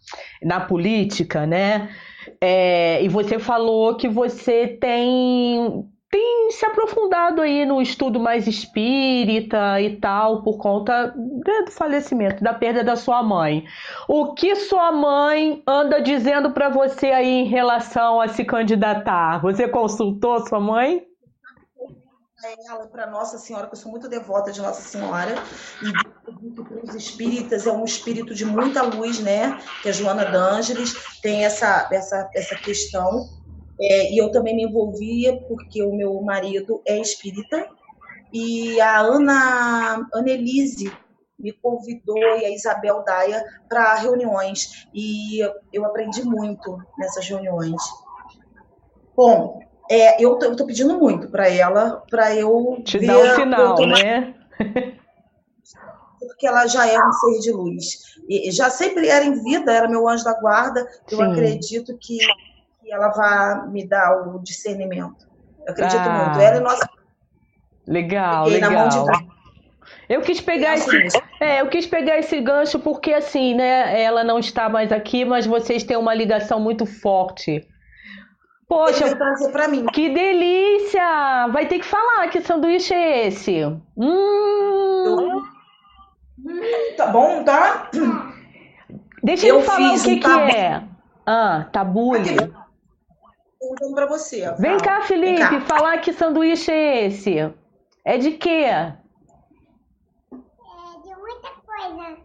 na 0.42 0.60
política, 0.60 1.46
né? 1.46 1.90
É, 2.42 3.02
e 3.04 3.08
você 3.08 3.40
falou 3.40 3.96
que 3.96 4.08
você 4.08 4.68
tem 4.68 5.88
tem 6.10 6.52
se 6.52 6.66
aprofundado 6.66 7.42
aí 7.42 7.66
no 7.66 7.82
estudo 7.82 8.20
mais 8.20 8.48
espírita 8.48 9.82
e 9.82 10.00
tal, 10.00 10.42
por 10.42 10.58
conta 10.58 11.14
do 11.16 11.72
falecimento, 11.72 12.44
da 12.44 12.54
perda 12.54 12.84
da 12.84 12.96
sua 12.96 13.22
mãe. 13.22 13.66
O 14.08 14.34
que 14.34 14.56
sua 14.56 14.92
mãe 14.92 15.62
anda 15.68 16.02
dizendo 16.02 16.52
para 16.52 16.70
você 16.70 17.08
aí 17.08 17.28
em 17.28 17.46
relação 17.46 18.22
a 18.22 18.28
se 18.28 18.46
candidatar? 18.46 19.42
Você 19.42 19.68
consultou 19.68 20.46
sua 20.48 20.60
mãe? 20.60 21.06
Ela 22.70 22.86
para 22.88 23.08
Nossa 23.08 23.38
Senhora, 23.40 23.66
que 23.66 23.74
eu 23.74 23.80
sou 23.80 23.92
muito 23.92 24.08
devota 24.08 24.52
de 24.52 24.62
Nossa 24.62 24.82
Senhora, 24.82 25.34
e 25.82 25.92
para 26.64 26.84
os 26.84 26.94
espíritas 26.94 27.66
é 27.66 27.72
um 27.72 27.84
espírito 27.84 28.34
de 28.36 28.46
muita 28.46 28.84
luz, 28.84 29.20
né? 29.20 29.60
Que 29.82 29.90
a 29.90 29.92
Joana 29.92 30.24
D'Ângeles 30.24 31.20
tem 31.22 31.44
essa, 31.44 31.90
essa, 31.92 32.30
essa 32.34 32.56
questão 32.56 33.28
é, 33.80 34.12
e 34.12 34.18
eu 34.18 34.32
também 34.32 34.56
me 34.56 34.64
envolvia 34.64 35.38
porque 35.48 35.84
o 35.84 35.96
meu 35.96 36.20
marido 36.22 36.82
é 36.86 37.00
espírita 37.00 37.68
e 38.34 38.80
a 38.82 39.00
Ana 39.00 40.08
Annelise 40.14 40.92
me 41.40 41.52
convidou 41.52 42.18
e 42.18 42.46
a 42.46 42.50
Isabel 42.50 43.04
Daia 43.04 43.44
para 43.70 43.96
reuniões 43.96 44.88
e 44.94 45.40
eu 45.72 45.86
aprendi 45.86 46.24
muito 46.24 46.78
nessas 46.98 47.28
reuniões. 47.28 47.82
Bom, 49.16 49.60
é, 49.90 50.24
eu 50.24 50.38
estou 50.38 50.66
pedindo 50.66 50.98
muito 51.00 51.30
para 51.30 51.50
ela, 51.50 52.04
para 52.10 52.36
eu 52.36 52.82
te 52.84 52.98
ver 52.98 53.08
dar 53.08 53.18
o 53.18 53.36
final, 53.36 53.78
né? 53.86 54.34
Porque 56.20 56.48
ela 56.48 56.68
já 56.68 56.88
é 56.88 57.00
um 57.00 57.12
ser 57.14 57.40
de 57.40 57.52
luz. 57.52 58.18
E 58.28 58.52
já 58.52 58.70
sempre 58.70 59.08
era 59.08 59.24
em 59.24 59.42
vida, 59.44 59.72
era 59.72 59.88
meu 59.88 60.08
anjo 60.08 60.24
da 60.24 60.40
guarda. 60.40 60.88
Eu 61.10 61.18
Sim. 61.18 61.32
acredito 61.32 61.98
que 61.98 62.18
que 62.88 62.94
ela 62.94 63.10
vai 63.10 63.68
me 63.68 63.86
dar 63.86 64.28
o 64.28 64.40
discernimento. 64.40 65.28
Eu 65.66 65.74
acredito 65.74 66.00
ah, 66.00 66.26
muito. 66.26 66.40
Ela 66.40 66.58
é 66.58 66.60
nossa. 66.62 66.90
Legal, 67.86 68.48
legal. 68.48 69.06
Eu 70.10 70.22
quis 70.22 70.40
pegar 70.40 70.76
esse, 70.76 70.90
é, 71.42 71.62
eu 71.62 71.68
quis 71.68 71.86
pegar 71.86 72.18
esse 72.18 72.40
gancho 72.40 72.80
porque 72.80 73.14
assim, 73.14 73.54
né? 73.56 74.02
Ela 74.02 74.24
não 74.24 74.40
está 74.40 74.70
mais 74.70 74.92
aqui, 74.92 75.26
mas 75.26 75.46
vocês 75.46 75.84
têm 75.84 75.98
uma 75.98 76.14
ligação 76.14 76.62
muito 76.62 76.86
forte. 76.86 77.68
Poxa, 78.70 79.06
mim. 79.70 79.86
Que 79.88 80.10
delícia! 80.10 81.48
Vai 81.52 81.68
ter 81.68 81.80
que 81.80 81.86
falar 81.86 82.30
que 82.30 82.42
sanduíche 82.42 82.94
é 82.94 83.28
esse. 83.28 83.66
Hum. 83.98 85.42
Tá 86.96 87.08
bom, 87.08 87.44
tá? 87.44 87.90
Deixa 89.24 89.48
eu 89.48 89.62
falar 89.62 89.94
o 89.94 90.02
que, 90.02 90.14
um 90.14 90.20
que 90.20 90.56
é. 90.56 90.84
Ah, 91.26 91.68
tabule. 91.74 92.47
Perguntando 93.88 93.96
para 93.96 94.06
você. 94.06 94.52
Vem 94.60 94.78
cá, 94.78 95.02
Felipe, 95.02 95.44
Vem 95.44 95.60
cá. 95.60 95.62
falar 95.62 95.98
que 96.00 96.12
sanduíche 96.14 96.72
é 96.72 97.06
esse? 97.06 97.36
É 98.04 98.18
de 98.18 98.32
quê? 98.32 98.66
É 98.66 98.98
de 101.04 101.16
muita 101.16 101.50
coisa. 101.66 102.18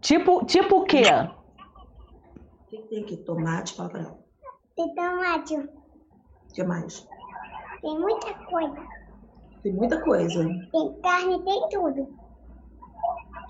Tipo, 0.00 0.44
tipo 0.44 0.78
o 0.78 0.84
quê? 0.84 1.02
O 1.02 2.68
que 2.68 2.78
tem 2.88 3.02
aqui? 3.02 3.16
Tomate, 3.18 3.74
fala 3.74 4.18
Tem 4.76 4.94
tomate. 4.94 5.56
O 5.56 5.68
que 6.52 6.62
mais? 6.64 7.06
Tem 7.82 7.98
muita 7.98 8.34
coisa. 8.34 8.86
Tem 9.62 9.72
muita 9.72 10.00
coisa. 10.02 10.44
Tem 10.44 11.00
carne, 11.02 11.44
tem 11.44 11.68
tudo. 11.70 12.20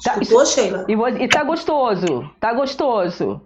Tá, 0.02 0.18
Escutou, 0.18 0.46
Sheila? 0.46 0.86
E, 0.88 0.94
e 1.24 1.28
tá 1.28 1.44
gostoso? 1.44 2.34
Tá 2.40 2.54
gostoso? 2.54 3.42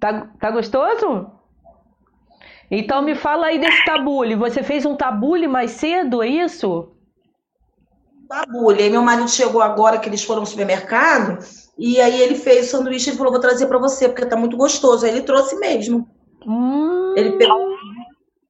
Tá, 0.00 0.26
tá 0.40 0.50
gostoso? 0.50 1.35
Então 2.70 3.02
me 3.02 3.14
fala 3.14 3.46
aí 3.46 3.58
desse 3.58 3.84
tabule. 3.84 4.34
Você 4.34 4.62
fez 4.62 4.84
um 4.84 4.96
tabule 4.96 5.46
mais 5.46 5.72
cedo, 5.72 6.22
é 6.22 6.28
isso? 6.28 6.88
Tabule. 8.28 8.82
Aí 8.82 8.90
meu 8.90 9.02
marido 9.02 9.28
chegou 9.28 9.62
agora 9.62 9.98
que 9.98 10.08
eles 10.08 10.24
foram 10.24 10.40
ao 10.40 10.46
supermercado 10.46 11.38
e 11.78 12.00
aí 12.00 12.20
ele 12.20 12.34
fez 12.34 12.66
o 12.66 12.70
sanduíche 12.70 13.10
e 13.10 13.16
falou: 13.16 13.32
vou 13.32 13.40
trazer 13.40 13.66
para 13.66 13.78
você, 13.78 14.08
porque 14.08 14.26
tá 14.26 14.36
muito 14.36 14.56
gostoso. 14.56 15.04
Aí 15.06 15.12
ele 15.12 15.22
trouxe 15.22 15.56
mesmo. 15.58 16.08
Hum. 16.44 17.14
Ele 17.16 17.32
pegou 17.38 17.56
o 17.68 17.76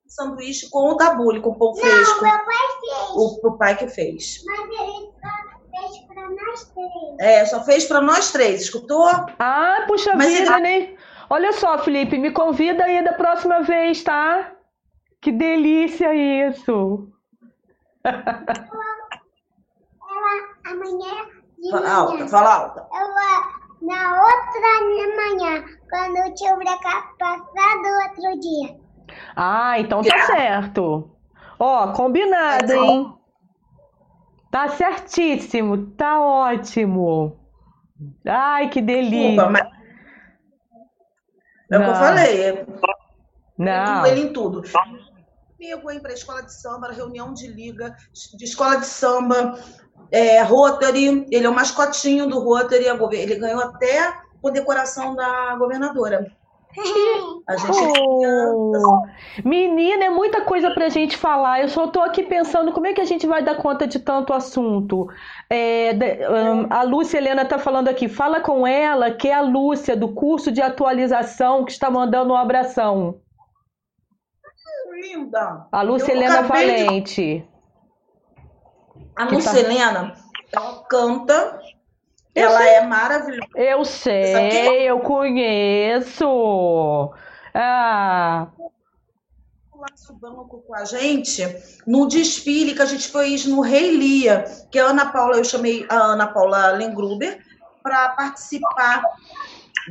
sanduíche 0.08 0.70
com 0.70 0.90
o 0.92 0.96
tabule, 0.96 1.40
com 1.40 1.50
o 1.50 1.58
pão 1.58 1.74
fresco. 1.74 2.24
Não, 2.24 2.30
meu 2.32 2.44
pai 2.44 2.56
fez. 2.80 3.10
O, 3.16 3.48
o 3.48 3.58
pai 3.58 3.76
que 3.76 3.88
fez. 3.88 4.42
Mas 4.46 4.58
ele 4.60 5.10
só 5.20 5.94
fez 5.94 6.06
pra 6.06 6.30
nós 6.30 6.64
três. 6.72 7.20
É, 7.20 7.44
só 7.46 7.64
fez 7.64 7.84
para 7.84 8.00
nós 8.00 8.32
três, 8.32 8.60
escutou? 8.62 9.06
Ah, 9.38 9.84
puxa 9.86 10.14
Mas 10.14 10.32
vida, 10.32 10.52
ele- 10.54 10.60
né? 10.62 10.96
Olha 11.28 11.52
só, 11.52 11.78
Felipe, 11.78 12.18
me 12.18 12.30
convida 12.30 12.84
aí 12.84 13.02
da 13.02 13.12
próxima 13.12 13.62
vez, 13.62 14.02
tá? 14.02 14.52
Que 15.20 15.32
delícia 15.32 16.14
isso! 16.14 17.08
Ela 18.04 18.22
amanhã 20.70 21.14
de 21.58 21.70
Fala 21.70 21.82
manhã. 21.82 21.94
alta, 21.96 22.28
fala 22.28 22.54
alta. 22.54 22.86
Ela 22.92 23.56
na 23.82 24.22
outra 24.22 24.70
manhã, 25.16 25.64
quando 25.90 26.16
eu 26.16 26.34
tinha 26.34 26.56
passado 27.18 27.86
outro 28.08 28.40
dia. 28.40 28.76
Ah, 29.34 29.78
então 29.80 30.02
tá 30.02 30.18
certo. 30.26 31.10
Ó, 31.58 31.92
combinado, 31.92 32.64
Então- 32.64 32.84
hein? 32.84 33.12
Tá 34.50 34.68
certíssimo, 34.68 35.88
tá 35.92 36.20
ótimo. 36.20 37.36
Ai, 38.26 38.68
que 38.68 38.80
Desculpa, 38.80 39.10
delícia. 39.10 39.50
mas. 39.50 39.75
É 41.70 41.78
o 41.78 41.82
que 41.82 41.90
eu 41.90 41.94
falei. 41.94 42.42
é 42.42 42.66
Não. 43.58 44.06
Ele 44.06 44.20
em 44.22 44.32
tudo. 44.32 44.62
Comigo, 45.56 45.90
hein, 45.90 46.00
para 46.00 46.12
escola 46.12 46.42
de 46.42 46.52
samba, 46.52 46.92
reunião 46.92 47.32
de 47.32 47.46
liga, 47.48 47.96
de 48.34 48.44
escola 48.44 48.76
de 48.76 48.86
samba, 48.86 49.58
é, 50.10 50.42
Rotary. 50.42 51.26
Ele 51.30 51.46
é 51.46 51.48
o 51.48 51.54
mascotinho 51.54 52.28
do 52.28 52.40
Rotary. 52.40 52.86
Ele 52.86 53.36
ganhou 53.36 53.60
até 53.62 54.14
condecoração 54.40 55.14
da 55.14 55.56
governadora. 55.56 56.30
A 57.48 57.56
gente 57.56 57.78
Oh, 57.98 59.02
menina, 59.44 60.04
é 60.06 60.10
muita 60.10 60.42
coisa 60.42 60.70
pra 60.72 60.88
gente 60.88 61.16
falar. 61.16 61.60
Eu 61.62 61.68
só 61.68 61.86
tô 61.86 62.00
aqui 62.00 62.22
pensando 62.22 62.72
como 62.72 62.86
é 62.86 62.92
que 62.92 63.00
a 63.00 63.04
gente 63.04 63.26
vai 63.26 63.42
dar 63.42 63.56
conta 63.56 63.86
de 63.86 63.98
tanto 63.98 64.32
assunto. 64.32 65.08
É, 65.48 65.92
de- 65.94 66.18
a 66.70 66.82
Lúcia 66.82 67.18
Helena 67.18 67.44
tá 67.44 67.58
falando 67.58 67.88
aqui. 67.88 68.08
Fala 68.08 68.40
com 68.40 68.66
ela 68.66 69.10
que 69.10 69.28
é 69.28 69.34
a 69.34 69.40
Lúcia 69.40 69.96
do 69.96 70.08
curso 70.12 70.50
de 70.52 70.60
atualização 70.60 71.64
que 71.64 71.72
está 71.72 71.90
mandando 71.90 72.32
um 72.32 72.36
abração. 72.36 73.20
linda. 74.98 75.66
A 75.70 75.82
Lúcia 75.82 76.12
Eu 76.12 76.16
Helena 76.16 76.40
acabei 76.40 76.74
de- 76.76 76.84
Valente. 76.84 77.48
A 79.14 79.24
Lúcia 79.26 79.52
tá- 79.52 79.58
Helena, 79.60 80.14
ela 80.52 80.82
canta, 80.88 81.55
ela 82.40 82.58
sei. 82.58 82.68
é 82.68 82.86
maravilhosa. 82.86 83.46
Eu 83.54 83.84
sei, 83.84 84.90
eu 84.90 85.00
conheço. 85.00 87.12
Ah, 87.54 88.48
o 89.72 89.80
laço 89.80 90.14
branco 90.14 90.62
com 90.66 90.74
a 90.74 90.84
gente 90.84 91.42
no 91.86 92.06
desfile 92.06 92.74
que 92.74 92.82
a 92.82 92.86
gente 92.86 93.08
fez 93.08 93.46
no 93.46 93.60
Rei 93.60 93.96
Lia, 93.96 94.44
que 94.70 94.78
a 94.78 94.86
Ana 94.86 95.10
Paula, 95.12 95.36
eu 95.36 95.44
chamei 95.44 95.86
a 95.88 95.96
Ana 95.96 96.26
Paula 96.26 96.72
Lengruber 96.72 97.38
para 97.82 98.10
participar 98.10 99.02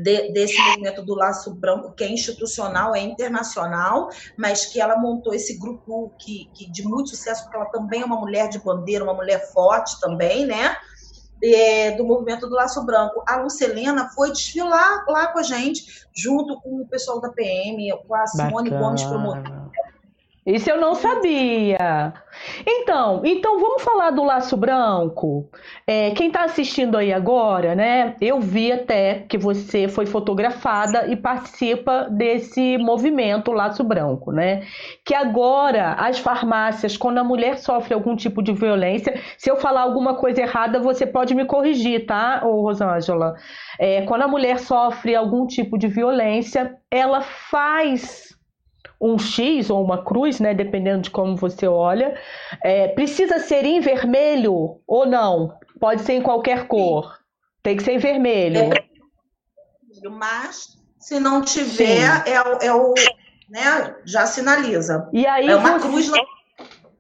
de- 0.02 0.32
desse 0.34 0.60
movimento 0.62 1.02
do 1.04 1.16
Laço 1.16 1.54
Branco, 1.56 1.94
que 1.94 2.04
é 2.04 2.10
institucional, 2.10 2.94
é 2.96 3.00
internacional, 3.00 4.10
mas 4.38 4.66
que 4.66 4.82
ela 4.82 4.98
montou 4.98 5.34
esse 5.34 5.58
grupo 5.58 6.14
que, 6.20 6.50
que 6.54 6.70
de 6.70 6.84
muito 6.84 7.12
sucesso, 7.12 7.44
porque 7.44 7.56
ela 7.56 7.68
também 7.68 8.02
é 8.02 8.06
uma 8.06 8.20
mulher 8.20 8.50
de 8.50 8.60
bandeira, 8.60 9.04
uma 9.04 9.14
mulher 9.14 9.52
forte 9.54 9.98
também, 10.02 10.46
né? 10.46 10.76
É, 11.44 11.92
do 11.92 12.06
movimento 12.06 12.48
do 12.48 12.56
Laço 12.56 12.84
Branco. 12.86 13.24
A 13.28 13.38
Lucelena 13.38 14.10
foi 14.10 14.32
desfilar 14.32 15.06
lá 15.08 15.28
com 15.28 15.40
a 15.40 15.44
gente, 15.44 16.06
junto 16.16 16.60
com 16.62 16.82
o 16.82 16.88
pessoal 16.88 17.20
da 17.20 17.30
PM, 17.30 17.92
com 18.08 18.16
a 18.16 18.26
Simone 18.26 18.70
Gomes, 18.70 19.04
promotora. 19.04 19.65
Isso 20.46 20.70
eu 20.70 20.80
não 20.80 20.94
sabia. 20.94 22.14
Então, 22.68 23.22
então 23.26 23.60
vamos 23.60 23.82
falar 23.82 24.12
do 24.12 24.24
Laço 24.24 24.56
Branco. 24.56 25.50
É, 25.88 26.12
quem 26.12 26.28
está 26.28 26.44
assistindo 26.44 26.98
aí 26.98 27.12
agora, 27.12 27.74
né? 27.74 28.16
Eu 28.22 28.40
vi 28.40 28.72
até 28.72 29.26
que 29.28 29.40
você 29.40 29.88
foi 29.88 30.06
fotografada 30.06 31.08
e 31.08 31.16
participa 31.16 32.08
desse 32.12 32.78
movimento 32.78 33.52
Laço 33.52 33.84
Branco, 33.84 34.32
né? 34.32 34.68
Que 35.04 35.16
agora 35.16 35.94
as 35.94 36.20
farmácias, 36.20 36.96
quando 36.96 37.18
a 37.18 37.24
mulher 37.24 37.58
sofre 37.58 37.96
algum 37.96 38.16
tipo 38.16 38.44
de 38.44 38.54
violência, 38.54 39.20
se 39.40 39.50
eu 39.50 39.56
falar 39.56 39.82
alguma 39.82 40.14
coisa 40.14 40.42
errada, 40.42 40.80
você 40.80 41.08
pode 41.08 41.34
me 41.34 41.46
corrigir, 41.46 42.06
tá, 42.06 42.42
ô 42.46 42.62
Rosângela? 42.62 43.34
É, 43.80 44.04
quando 44.04 44.22
a 44.22 44.28
mulher 44.28 44.60
sofre 44.60 45.16
algum 45.16 45.48
tipo 45.48 45.76
de 45.76 45.88
violência, 45.88 46.78
ela 46.92 47.22
faz 47.22 48.35
um 49.00 49.18
X 49.20 49.70
ou 49.70 49.84
uma 49.84 50.04
cruz, 50.04 50.40
né? 50.40 50.54
Dependendo 50.54 51.02
de 51.04 51.10
como 51.12 51.36
você 51.36 51.68
olha. 51.68 52.18
É, 52.64 52.88
precisa 52.90 53.40
ser 53.40 53.66
em 53.66 53.80
vermelho 53.80 54.80
ou 54.88 55.06
não? 55.06 55.58
Pode 55.80 56.02
ser 56.02 56.14
em 56.14 56.22
qualquer 56.22 56.68
cor. 56.68 57.20
Tem 57.62 57.76
que 57.78 57.84
ser 57.84 57.94
em 57.94 57.98
vermelho. 57.98 58.70
Mas, 60.12 60.78
se 61.00 61.20
não 61.20 61.42
tiver, 61.42 62.24
é, 62.28 62.42
o- 62.42 62.60
é 62.62 62.74
o. 62.74 62.94
Né, 63.50 63.96
já 64.06 64.26
sinaliza. 64.26 65.08
E 65.14 65.26
aí 65.28 65.48
É 65.48 65.56
uma 65.56 65.78
você... 65.80 65.88
cruz 65.88 66.12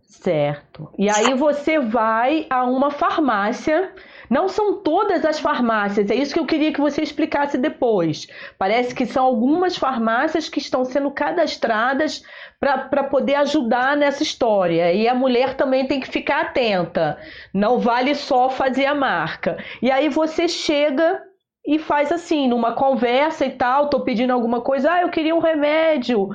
Certo. 0.07 0.89
E 0.97 1.07
aí 1.09 1.33
você 1.35 1.79
vai 1.79 2.47
a 2.49 2.63
uma 2.65 2.89
farmácia. 2.91 3.93
Não 4.29 4.47
são 4.47 4.81
todas 4.81 5.23
as 5.25 5.39
farmácias, 5.39 6.09
é 6.09 6.15
isso 6.15 6.33
que 6.33 6.39
eu 6.39 6.45
queria 6.45 6.73
que 6.73 6.81
você 6.81 7.01
explicasse 7.01 7.57
depois. 7.57 8.27
Parece 8.57 8.93
que 8.93 9.05
são 9.05 9.25
algumas 9.25 9.77
farmácias 9.77 10.49
que 10.49 10.59
estão 10.59 10.83
sendo 10.85 11.11
cadastradas 11.11 12.23
para 12.59 13.03
poder 13.03 13.35
ajudar 13.35 13.95
nessa 13.95 14.23
história. 14.23 14.93
E 14.93 15.07
a 15.07 15.13
mulher 15.13 15.55
também 15.55 15.87
tem 15.87 15.99
que 15.99 16.07
ficar 16.07 16.41
atenta. 16.41 17.17
Não 17.53 17.79
vale 17.79 18.15
só 18.15 18.49
fazer 18.49 18.85
a 18.85 18.95
marca. 18.95 19.57
E 19.81 19.91
aí 19.91 20.09
você 20.09 20.47
chega 20.47 21.21
e 21.65 21.79
faz 21.79 22.11
assim, 22.11 22.47
numa 22.47 22.73
conversa 22.73 23.45
e 23.45 23.51
tal, 23.51 23.89
tô 23.89 24.01
pedindo 24.01 24.31
alguma 24.31 24.61
coisa, 24.61 24.91
ah, 24.91 25.01
eu 25.01 25.09
queria 25.09 25.35
um 25.35 25.39
remédio, 25.39 26.29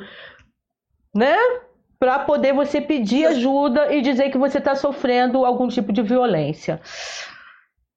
né? 1.15 1.37
Para 1.99 2.19
poder 2.21 2.53
você 2.53 2.81
pedir 2.81 3.27
ajuda 3.27 3.93
e 3.95 4.01
dizer 4.01 4.31
que 4.31 4.39
você 4.39 4.59
está 4.59 4.75
sofrendo 4.75 5.45
algum 5.45 5.69
tipo 5.69 5.93
de 5.93 6.03
violência. 6.03 6.81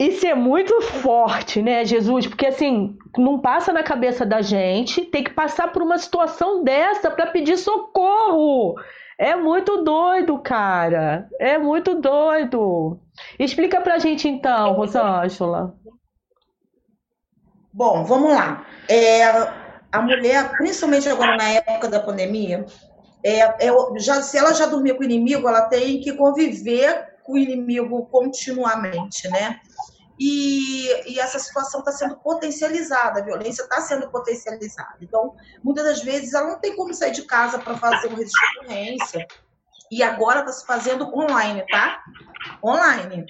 Isso 0.04 0.28
é 0.28 0.36
muito 0.36 0.82
forte, 0.82 1.62
né, 1.62 1.86
Jesus? 1.86 2.28
Porque 2.28 2.48
assim, 2.48 2.98
não 3.18 3.40
passa 3.40 3.72
na 3.72 3.82
cabeça 3.82 4.26
da 4.26 4.42
gente 4.42 5.06
tem 5.06 5.24
que 5.24 5.32
passar 5.32 5.72
por 5.72 5.82
uma 5.82 5.98
situação 5.98 6.62
dessa 6.62 7.10
para 7.10 7.28
pedir 7.28 7.58
socorro. 7.58 8.76
É 9.18 9.34
muito 9.34 9.82
doido, 9.82 10.38
cara. 10.40 11.30
É 11.40 11.58
muito 11.58 11.96
doido. 11.96 13.00
Explica 13.40 13.80
pra 13.80 13.98
gente 13.98 14.28
então, 14.28 14.74
Rosângela. 14.74 15.74
Bom, 17.72 18.04
vamos 18.04 18.34
lá. 18.34 18.66
É, 18.90 19.24
a 19.90 20.02
mulher, 20.02 20.52
principalmente 20.58 21.08
agora 21.08 21.38
na 21.38 21.48
época 21.48 21.88
da 21.88 22.02
pandemia, 22.02 22.66
é, 23.24 23.40
é, 23.40 23.72
já, 24.00 24.22
se 24.22 24.38
ela 24.38 24.54
já 24.54 24.66
dormir 24.66 24.96
com 24.96 25.02
o 25.02 25.06
inimigo, 25.06 25.48
ela 25.48 25.62
tem 25.62 26.02
que 26.02 26.12
conviver 26.12 27.14
com 27.24 27.34
o 27.34 27.38
inimigo 27.38 28.06
continuamente, 28.08 29.30
né? 29.30 29.62
E, 30.20 31.12
e 31.12 31.20
essa 31.20 31.40
situação 31.40 31.80
está 31.80 31.92
sendo 31.92 32.18
potencializada, 32.18 33.20
a 33.20 33.24
violência 33.24 33.64
está 33.64 33.82
sendo 33.82 34.10
potencializada. 34.10 34.98
Então, 35.02 35.36
muitas 35.64 35.84
das 35.84 36.04
vezes, 36.04 36.34
ela 36.34 36.50
não 36.50 36.60
tem 36.60 36.76
como 36.76 36.94
sair 36.94 37.12
de 37.12 37.24
casa 37.24 37.58
para 37.60 37.78
fazer 37.78 38.08
um 38.08 38.16
registro 38.16 38.40
de 38.52 38.60
ocorrência. 38.60 39.28
E 39.92 40.02
agora 40.02 40.40
está 40.40 40.52
se 40.52 40.66
fazendo 40.66 41.06
online, 41.16 41.66
tá? 41.68 42.02
Online. 42.64 43.26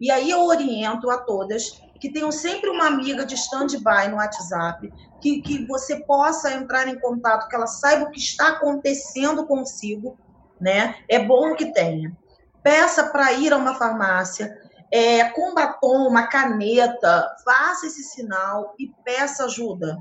E 0.00 0.10
aí 0.10 0.30
eu 0.30 0.44
oriento 0.44 1.10
a 1.10 1.18
todas 1.18 1.80
que 1.98 2.12
tenham 2.12 2.32
sempre 2.32 2.68
uma 2.68 2.86
amiga 2.86 3.24
de 3.24 3.36
stand-by 3.36 4.08
no 4.10 4.16
WhatsApp, 4.16 4.92
que, 5.20 5.40
que 5.40 5.64
você 5.66 6.04
possa 6.04 6.52
entrar 6.52 6.88
em 6.88 6.98
contato, 6.98 7.48
que 7.48 7.54
ela 7.54 7.68
saiba 7.68 8.04
o 8.04 8.10
que 8.10 8.18
está 8.18 8.48
acontecendo 8.48 9.46
consigo, 9.46 10.18
né? 10.60 10.96
É 11.08 11.20
bom 11.20 11.54
que 11.54 11.72
tenha. 11.72 12.14
Peça 12.62 13.04
para 13.04 13.32
ir 13.32 13.52
a 13.52 13.56
uma 13.56 13.76
farmácia, 13.76 14.60
é, 14.92 15.24
com 15.30 15.54
batom, 15.54 16.06
uma 16.06 16.26
caneta, 16.26 17.34
faça 17.42 17.86
esse 17.86 18.02
sinal 18.02 18.74
e 18.78 18.88
peça 19.02 19.46
ajuda. 19.46 19.98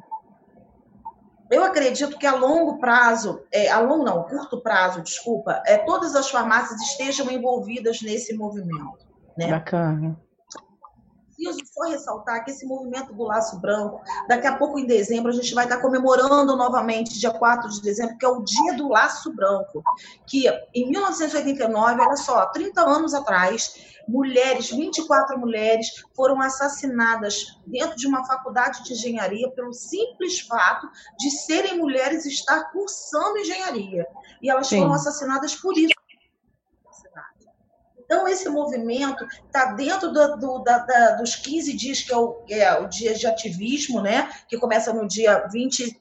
Eu 1.50 1.64
acredito 1.64 2.18
que 2.18 2.28
a 2.28 2.36
longo 2.36 2.78
prazo, 2.78 3.44
é, 3.52 3.70
a 3.70 3.80
longo 3.80 4.04
não, 4.04 4.24
curto 4.24 4.62
prazo, 4.62 5.02
desculpa, 5.02 5.64
é, 5.66 5.78
todas 5.78 6.16
as 6.16 6.30
farmácias 6.30 6.82
estejam 6.82 7.32
envolvidas 7.32 8.02
nesse 8.02 8.36
movimento. 8.36 9.06
Né? 9.38 9.48
Bacana. 9.48 10.20
Preciso 11.42 11.74
só 11.74 11.89
ressaltar 11.89 12.46
que 12.46 12.52
esse 12.52 12.66
movimento 12.66 13.14
do 13.14 13.24
laço 13.24 13.60
branco, 13.60 14.02
daqui 14.28 14.46
a 14.46 14.58
pouco 14.58 14.78
em 14.78 14.86
dezembro, 14.86 15.32
a 15.32 15.34
gente 15.34 15.54
vai 15.54 15.64
estar 15.64 15.78
comemorando 15.78 16.56
novamente, 16.56 17.20
dia 17.20 17.32
4 17.32 17.70
de 17.70 17.82
dezembro, 17.82 18.18
que 18.18 18.26
é 18.26 18.30
o 18.30 18.44
dia 18.44 18.76
do 18.76 18.89
laço 18.89 19.34
branco. 19.34 19.84
Que 20.28 20.48
em 20.74 20.89
1989, 20.89 22.02
olha 22.02 22.16
só, 22.16 22.46
30 22.48 22.82
anos 22.82 23.14
atrás, 23.14 23.74
mulheres, 24.08 24.70
24 24.70 25.38
mulheres, 25.39 26.04
foram 26.16 26.42
assassinadas 26.42 27.60
dentro 27.66 27.96
de 27.96 28.08
uma 28.08 28.26
faculdade 28.26 28.84
de 28.84 28.94
engenharia 28.94 29.50
pelo 29.52 29.74
simples 29.74 30.42
fato 30.42 30.88
de 31.18 31.32
serem 31.32 31.78
mulheres 31.78 32.26
e 32.26 32.30
estar 32.30 32.72
cursando 32.72 33.38
engenharia. 33.39 34.06
E 34.42 34.50
elas 34.50 34.68
Sim. 34.68 34.80
foram 34.80 34.94
assassinadas 34.94 35.56
por 35.56 35.78
isso. 35.78 36.01
Então, 38.12 38.28
esse 38.28 38.49
movimento 38.49 39.26
está 39.45 39.68
dentro 39.72 40.12
do, 40.12 40.36
do, 40.36 40.59
da, 40.59 40.80
da, 40.80 41.12
dos 41.12 41.34
15 41.34 41.72
dias, 41.72 42.01
que 42.01 42.12
é, 42.12 42.18
o, 42.18 42.43
é 42.49 42.78
o 42.82 42.89
dia 42.89 43.14
de 43.14 43.26
ativismo, 43.26 44.01
né? 44.01 44.30
que 44.49 44.57
começa 44.57 44.91
no 44.91 45.07
dia 45.07 45.47
28 45.49 45.97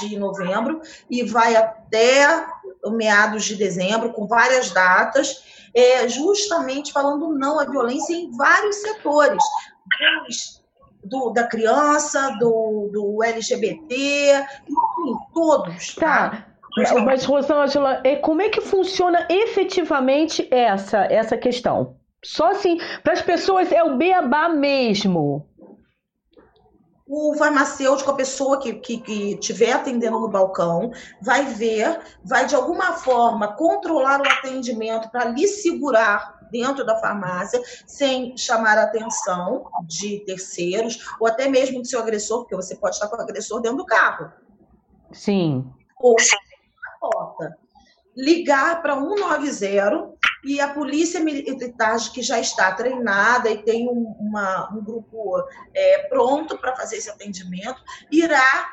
de 0.00 0.18
novembro 0.18 0.82
e 1.08 1.22
vai 1.22 1.56
até 1.56 2.46
meados 2.90 3.46
de 3.46 3.56
dezembro, 3.56 4.12
com 4.12 4.26
várias 4.26 4.70
datas, 4.70 5.42
é, 5.72 6.06
justamente 6.10 6.92
falando 6.92 7.34
não 7.34 7.58
à 7.58 7.64
violência 7.64 8.14
em 8.14 8.30
vários 8.36 8.76
setores. 8.76 9.42
Do, 11.02 11.30
da 11.30 11.46
criança, 11.46 12.36
do, 12.38 12.90
do 12.92 13.22
LGBT, 13.22 14.46
enfim, 14.68 15.18
todos. 15.32 15.94
Tá. 15.94 16.53
Mas, 16.76 17.24
Rosângela, 17.24 18.02
como 18.22 18.42
é 18.42 18.48
que 18.48 18.60
funciona 18.60 19.26
efetivamente 19.30 20.48
essa, 20.50 21.04
essa 21.04 21.36
questão? 21.36 21.96
Só 22.24 22.50
assim, 22.50 22.78
para 23.02 23.12
as 23.12 23.22
pessoas 23.22 23.70
é 23.70 23.84
o 23.84 23.96
beabá 23.96 24.48
mesmo. 24.48 25.46
O 27.06 27.34
farmacêutico, 27.36 28.10
a 28.10 28.14
pessoa 28.14 28.58
que, 28.58 28.72
que, 28.74 28.98
que 28.98 29.34
estiver 29.34 29.72
atendendo 29.72 30.18
no 30.18 30.28
balcão, 30.28 30.90
vai 31.20 31.44
ver, 31.44 32.00
vai 32.24 32.46
de 32.46 32.54
alguma 32.54 32.94
forma 32.94 33.54
controlar 33.54 34.20
o 34.20 34.26
atendimento 34.26 35.10
para 35.10 35.26
lhe 35.26 35.46
segurar 35.46 36.34
dentro 36.50 36.84
da 36.84 36.96
farmácia, 36.96 37.60
sem 37.86 38.36
chamar 38.36 38.78
a 38.78 38.84
atenção 38.84 39.66
de 39.86 40.20
terceiros, 40.20 40.98
ou 41.20 41.26
até 41.26 41.46
mesmo 41.46 41.82
do 41.82 41.86
seu 41.86 42.00
agressor, 42.00 42.40
porque 42.40 42.56
você 42.56 42.74
pode 42.74 42.94
estar 42.94 43.08
com 43.08 43.16
o 43.16 43.20
agressor 43.20 43.60
dentro 43.60 43.78
do 43.78 43.86
carro. 43.86 44.32
Sim. 45.12 45.70
Ou. 46.00 46.16
Ligar 48.16 48.82
para 48.82 48.94
190 48.94 50.14
e 50.44 50.60
a 50.60 50.68
polícia 50.68 51.20
militar, 51.20 51.96
que 52.12 52.22
já 52.22 52.38
está 52.38 52.70
treinada 52.72 53.50
e 53.50 53.62
tem 53.62 53.88
um, 53.88 54.14
uma, 54.20 54.70
um 54.74 54.84
grupo 54.84 55.42
é, 55.74 56.06
pronto 56.08 56.58
para 56.58 56.76
fazer 56.76 56.96
esse 56.96 57.08
atendimento, 57.08 57.82
irá 58.10 58.70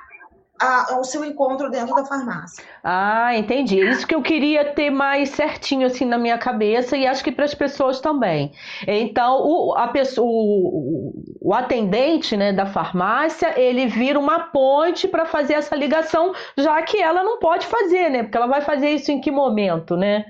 a, 0.61 0.93
ao 0.93 1.03
seu 1.03 1.25
encontro 1.25 1.69
dentro 1.71 1.95
da 1.95 2.05
farmácia. 2.05 2.63
Ah, 2.83 3.35
entendi. 3.35 3.81
É 3.81 3.89
isso 3.89 4.05
que 4.05 4.13
eu 4.13 4.21
queria 4.21 4.73
ter 4.73 4.91
mais 4.91 5.29
certinho 5.31 5.87
assim 5.87 6.05
na 6.05 6.19
minha 6.19 6.37
cabeça 6.37 6.95
e 6.95 7.07
acho 7.07 7.23
que 7.23 7.31
para 7.31 7.45
as 7.45 7.55
pessoas 7.55 7.99
também. 7.99 8.53
Então, 8.87 9.41
o, 9.41 9.73
a 9.75 9.87
pessoa, 9.87 10.29
o, 10.29 11.13
o 11.41 11.53
atendente 11.53 12.37
né, 12.37 12.53
da 12.53 12.67
farmácia, 12.67 13.59
ele 13.59 13.87
vira 13.87 14.19
uma 14.19 14.51
ponte 14.51 15.07
para 15.07 15.25
fazer 15.25 15.55
essa 15.55 15.75
ligação, 15.75 16.33
já 16.55 16.79
que 16.83 17.01
ela 17.01 17.23
não 17.23 17.39
pode 17.39 17.65
fazer, 17.65 18.09
né? 18.09 18.23
Porque 18.23 18.37
ela 18.37 18.47
vai 18.47 18.61
fazer 18.61 18.91
isso 18.91 19.11
em 19.11 19.19
que 19.19 19.31
momento, 19.31 19.97
né? 19.97 20.25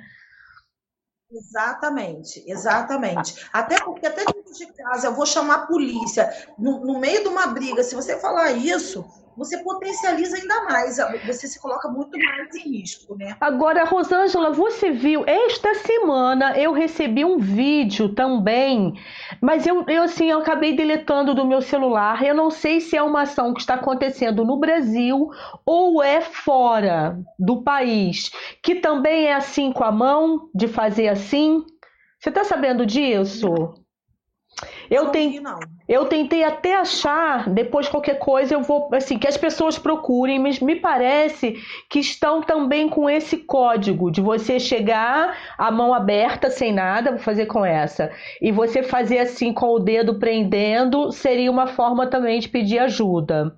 Exatamente, 1.30 2.44
exatamente. 2.46 3.48
Até 3.54 3.82
porque, 3.82 4.06
até 4.06 4.26
dentro 4.26 4.54
de 4.54 4.66
casa, 4.74 5.08
eu 5.08 5.14
vou 5.14 5.26
chamar 5.26 5.56
a 5.56 5.66
polícia. 5.66 6.30
No, 6.58 6.86
no 6.86 7.00
meio 7.00 7.22
de 7.22 7.30
uma 7.30 7.48
briga, 7.48 7.84
se 7.84 7.96
você 7.96 8.20
falar 8.20 8.52
isso, 8.52 9.06
você 9.36 9.58
potencializa 9.64 10.38
ainda 10.38 10.64
mais, 10.66 10.98
você 11.26 11.48
se 11.48 11.60
coloca 11.60 11.88
muito 11.88 12.18
mais 12.18 12.54
em 12.56 12.80
risco, 12.80 13.16
né? 13.16 13.36
Agora, 13.40 13.84
Rosângela, 13.84 14.52
você 14.52 14.92
viu, 14.92 15.24
esta 15.26 15.74
semana 15.76 16.58
eu 16.58 16.72
recebi 16.72 17.24
um 17.24 17.38
vídeo 17.38 18.10
também, 18.10 18.94
mas 19.42 19.66
eu, 19.66 19.86
eu 19.88 20.04
assim, 20.04 20.30
eu 20.30 20.40
acabei 20.40 20.76
deletando 20.76 21.34
do 21.34 21.46
meu 21.46 21.62
celular. 21.62 22.24
Eu 22.24 22.36
não 22.36 22.50
sei 22.50 22.80
se 22.80 22.96
é 22.96 23.02
uma 23.02 23.22
ação 23.22 23.54
que 23.54 23.62
está 23.62 23.76
acontecendo 23.76 24.46
no 24.46 24.58
Brasil 24.58 25.30
ou 25.66 26.04
é 26.04 26.22
fora 26.22 27.18
do 27.40 27.64
país, 27.64 28.32
que 28.64 28.76
também 28.76 29.28
é 29.28 29.34
assim 29.34 29.72
com 29.72 29.84
a 29.84 29.92
mão, 29.92 30.50
de 30.54 30.68
fazer 30.68 31.08
assim. 31.08 31.64
Você 32.20 32.30
está 32.30 32.44
sabendo 32.44 32.86
disso? 32.86 33.81
Eu, 34.89 35.09
ten... 35.09 35.41
eu 35.88 36.05
tentei 36.05 36.43
até 36.43 36.76
achar, 36.76 37.49
depois 37.49 37.88
qualquer 37.88 38.20
coisa 38.20 38.53
eu 38.53 38.62
vou, 38.62 38.89
assim, 38.93 39.18
que 39.18 39.28
as 39.28 39.38
pessoas 39.38 39.80
procurem, 39.80 40.39
mas 40.39 40.59
me 40.59 40.76
parece 40.76 41.55
que 41.89 41.99
estão 41.99 42.41
também 42.41 42.89
com 42.89 43.09
esse 43.09 43.38
código 43.38 44.12
de 44.12 44.22
você 44.22 44.59
chegar 44.59 45.38
a 45.57 45.72
mão 45.72 45.93
aberta, 45.93 46.49
sem 46.49 46.74
nada, 46.74 47.12
vou 47.12 47.20
fazer 47.20 47.45
com 47.45 47.66
essa, 47.66 48.12
e 48.41 48.51
você 48.51 48.84
fazer 48.84 49.20
assim 49.20 49.53
com 49.53 49.68
o 49.74 49.80
dedo 49.80 50.20
prendendo, 50.20 51.12
seria 51.12 51.49
uma 51.49 51.68
forma 51.68 52.07
também 52.07 52.39
de 52.39 52.49
pedir 52.49 52.80
ajuda. 52.80 53.55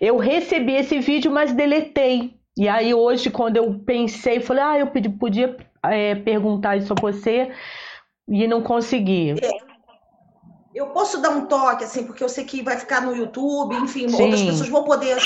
Eu 0.00 0.16
recebi 0.16 0.74
esse 0.74 0.98
vídeo, 0.98 1.30
mas 1.30 1.52
deletei. 1.52 2.34
E 2.56 2.68
aí 2.68 2.92
hoje, 2.92 3.30
quando 3.30 3.56
eu 3.56 3.80
pensei, 3.86 4.40
falei, 4.40 4.62
ah, 4.62 4.78
eu 4.78 4.86
podia 5.12 5.56
é, 5.84 6.14
perguntar 6.14 6.76
isso 6.76 6.92
a 6.92 7.00
você 7.00 7.50
e 8.28 8.46
não 8.46 8.62
consegui. 8.62 9.32
É 9.32 9.71
eu 10.74 10.88
posso 10.88 11.18
dar 11.18 11.30
um 11.30 11.46
toque, 11.46 11.84
assim, 11.84 12.04
porque 12.04 12.24
eu 12.24 12.28
sei 12.28 12.44
que 12.44 12.62
vai 12.62 12.78
ficar 12.78 13.02
no 13.02 13.14
YouTube, 13.14 13.74
enfim, 13.76 14.08
Sim. 14.08 14.22
outras 14.22 14.42
pessoas 14.42 14.68
vão 14.68 14.84
poder. 14.84 15.18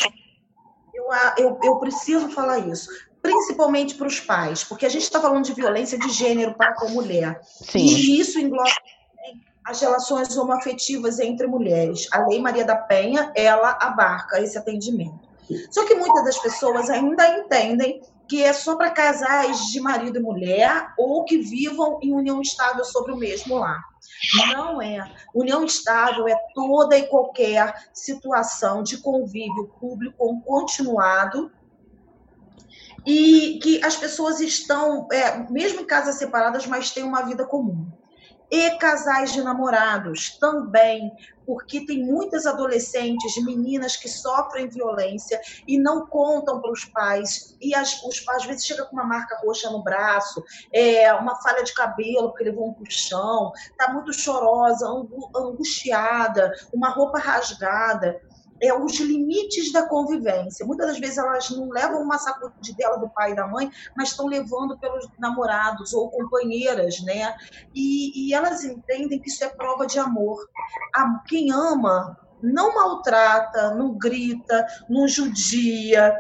Eu, 0.93 1.05
eu, 1.39 1.59
eu 1.63 1.77
preciso 1.77 2.29
falar 2.31 2.59
isso. 2.61 2.91
Principalmente 3.23 3.95
para 3.95 4.07
os 4.07 4.21
pais, 4.21 4.65
porque 4.65 4.87
a 4.87 4.89
gente 4.89 5.03
está 5.03 5.21
falando 5.21 5.45
de 5.45 5.53
violência 5.53 5.99
de 5.99 6.09
gênero 6.11 6.55
para 6.55 6.75
com 6.75 6.87
a 6.87 6.91
mulher. 6.91 7.41
Sim. 7.43 7.79
E 7.79 8.21
isso 8.21 8.39
engloba 8.39 8.71
as 9.65 9.81
relações 9.81 10.37
homoafetivas 10.37 11.19
entre 11.19 11.47
mulheres. 11.47 12.07
A 12.13 12.27
Lei 12.27 12.41
Maria 12.41 12.65
da 12.65 12.77
Penha, 12.77 13.33
ela 13.35 13.77
abarca 13.81 14.41
esse 14.41 14.57
atendimento. 14.57 15.27
Só 15.71 15.85
que 15.85 15.95
muitas 15.95 16.25
das 16.25 16.39
pessoas 16.39 16.89
ainda 16.91 17.27
entendem 17.39 18.01
que 18.29 18.43
é 18.43 18.53
só 18.53 18.77
para 18.77 18.91
casais 18.91 19.67
de 19.67 19.81
marido 19.81 20.19
e 20.19 20.23
mulher 20.23 20.93
ou 20.99 21.25
que 21.25 21.39
vivam 21.39 21.99
em 22.03 22.13
união 22.13 22.41
estável 22.41 22.85
sobre 22.85 23.13
o 23.13 23.17
mesmo 23.17 23.57
lar. 23.57 23.83
Não 24.53 24.81
é. 24.81 24.99
União 25.35 25.65
estável 25.65 26.29
é 26.29 26.37
toda 26.55 26.97
e 26.97 27.07
qualquer 27.07 27.89
situação 27.93 28.83
de 28.83 28.99
convívio 28.99 29.69
público 29.81 30.41
continuado 30.43 31.51
e 33.05 33.61
que 33.63 33.85
as 33.85 33.97
pessoas 33.97 34.41
estão, 34.41 35.07
é, 35.13 35.51
mesmo 35.51 35.83
em 35.83 35.87
casas 35.87 36.17
separadas, 36.17 36.67
mas 36.67 36.91
têm 36.91 37.05
uma 37.05 37.23
vida 37.23 37.45
comum 37.45 37.87
e 38.51 38.71
casais 38.79 39.33
de 39.33 39.43
namorados 39.43 40.37
também, 40.39 41.13
porque 41.47 41.87
tem 41.87 42.05
muitas 42.05 42.47
adolescentes, 42.47 43.43
meninas 43.45 43.97
que 43.97 44.09
sofrem 44.09 44.69
violência 44.69 45.41
e 45.67 45.79
não 45.79 46.07
contam 46.07 46.61
para 46.61 46.73
os 46.73 46.85
pais, 46.85 47.57
e 47.61 47.75
as, 47.75 48.03
os 48.03 48.21
pais 48.21 48.37
às 48.37 48.47
vezes 48.47 48.67
chegam 48.67 48.87
com 48.87 48.93
uma 48.93 49.05
marca 49.05 49.39
roxa 49.43 49.71
no 49.71 49.83
braço, 49.83 50.43
é, 50.73 51.13
uma 51.15 51.41
falha 51.43 51.65
de 51.65 51.73
cabelo 51.73 52.29
porque 52.29 52.45
levou 52.45 52.69
um 52.69 52.75
puxão, 52.75 53.53
está 53.71 53.93
muito 53.93 54.13
chorosa, 54.13 54.87
angustiada, 55.35 56.53
uma 56.73 56.91
roupa 56.91 57.19
rasgada 57.19 58.21
é, 58.61 58.73
os 58.73 58.99
limites 58.99 59.73
da 59.73 59.87
convivência. 59.87 60.67
Muitas 60.67 60.87
das 60.89 60.99
vezes 60.99 61.19
elas 61.19 61.51
não 61.51 61.69
levam 61.69 62.03
uma 62.03 62.19
sacudidela 62.19 62.99
do 62.99 63.09
pai 63.11 63.33
e 63.33 63.37
da 63.37 63.47
mãe, 63.47 63.71
mas 63.97 64.11
estão 64.11 64.27
levando 64.27 64.79
pelos 64.79 65.09
namorados 65.19 65.93
ou 65.93 66.11
companheiras, 66.11 67.01
né? 67.03 67.37
E, 67.75 68.29
e 68.29 68.35
elas 68.35 68.65
entendem 68.65 69.21
que 69.21 69.29
isso 69.29 69.45
é 69.45 69.49
prova 69.49 69.87
de 69.87 69.99
amor. 69.99 70.49
A, 70.95 71.23
quem 71.27 71.53
ama 71.53 72.19
não 72.43 72.75
maltrata, 72.75 73.75
não 73.75 73.97
grita, 73.97 74.67
não 74.89 75.09
judia, 75.09 76.15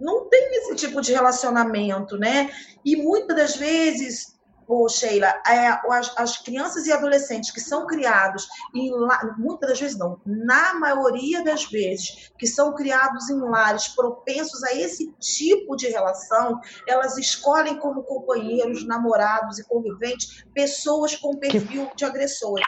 não 0.00 0.28
tem 0.28 0.56
esse 0.58 0.76
tipo 0.76 1.00
de 1.00 1.12
relacionamento, 1.12 2.16
né? 2.16 2.50
E 2.84 2.96
muitas 2.96 3.36
das 3.36 3.56
vezes 3.56 4.37
Ô, 4.68 4.86
Sheila, 4.86 5.28
é, 5.46 5.68
as, 5.90 6.12
as, 6.18 6.36
crianças 6.36 6.86
e 6.86 6.92
adolescentes 6.92 7.50
que 7.50 7.58
são 7.60 7.86
criados, 7.86 8.46
em, 8.74 8.92
muitas 9.38 9.70
das 9.70 9.80
vezes 9.80 9.98
não, 9.98 10.20
na 10.26 10.74
maioria 10.74 11.42
das 11.42 11.64
vezes, 11.64 12.30
que 12.38 12.46
são 12.46 12.74
criados 12.74 13.30
em 13.30 13.40
lares 13.40 13.88
propensos 13.88 14.62
a 14.62 14.74
esse 14.74 15.10
tipo 15.12 15.74
de 15.74 15.88
relação, 15.88 16.60
elas 16.86 17.16
escolhem 17.16 17.78
como 17.78 18.02
companheiros, 18.02 18.86
namorados 18.86 19.58
e 19.58 19.64
conviventes 19.64 20.44
pessoas 20.52 21.16
com 21.16 21.38
perfil 21.38 21.86
que... 21.86 21.96
de 21.96 22.04
agressores. 22.04 22.66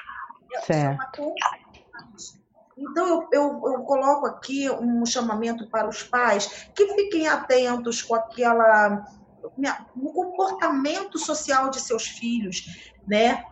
Certo. 0.64 1.34
Então, 2.78 3.07
eu, 3.07 3.28
eu, 3.30 3.72
eu, 3.74 3.82
coloco 3.82 4.26
aqui 4.26 4.70
um 4.70 5.05
chamamento 5.05 5.68
para 5.68 5.86
os 5.86 6.03
pais 6.03 6.70
que 6.74 6.88
fiquem 6.94 7.28
atentos 7.28 8.01
com 8.01 8.14
aquela 8.14 9.05
no 9.97 10.12
comportamento 10.12 11.18
social 11.18 11.70
de 11.70 11.80
seus 11.80 12.07
filhos, 12.07 12.64
né? 13.07 13.45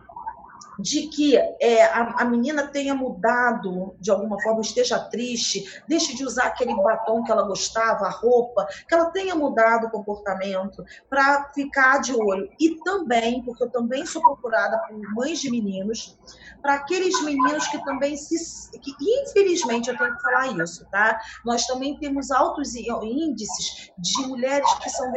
De 0.79 1.07
que 1.07 1.37
é, 1.37 1.83
a, 1.85 2.21
a, 2.21 2.25
menina 2.25 2.67
tenha 2.67 2.95
mudado 2.95 3.95
de 3.99 4.09
alguma 4.09 4.41
forma, 4.41 4.61
esteja 4.61 4.99
triste, 4.99 5.81
deixe 5.87 6.15
de 6.15 6.23
usar 6.23 6.47
aquele 6.47 6.73
batom 6.75 7.23
que 7.23 7.31
ela 7.31 7.43
gostava, 7.43 8.05
a 8.05 8.09
roupa, 8.09 8.65
que 8.87 8.95
ela 8.95 9.11
tenha 9.11 9.35
mudado 9.35 9.87
o 9.87 9.91
comportamento 9.91 10.83
para 11.09 11.49
ficar 11.53 11.99
de 11.99 12.13
olho. 12.13 12.49
E 12.59 12.75
também, 12.83 13.43
porque 13.43 13.63
eu 13.63 13.69
também 13.69 14.05
sou 14.05 14.21
procurada 14.21 14.77
por 14.87 14.97
mães 15.13 15.39
de 15.39 15.51
meninos, 15.51 16.17
para 16.61 16.75
aqueles 16.75 17.21
meninos 17.23 17.67
que 17.67 17.83
também 17.83 18.15
se. 18.15 18.37
que 18.79 18.93
infelizmente 18.99 19.89
eu 19.89 19.97
tenho 19.97 20.15
que 20.15 20.21
falar 20.21 20.47
isso, 20.61 20.85
tá? 20.91 21.19
Nós 21.45 21.65
também 21.65 21.97
temos 21.97 22.31
altos 22.31 22.75
índices 22.75 23.91
de 23.97 24.27
mulheres 24.27 24.71
que 24.75 24.89
são 24.89 25.11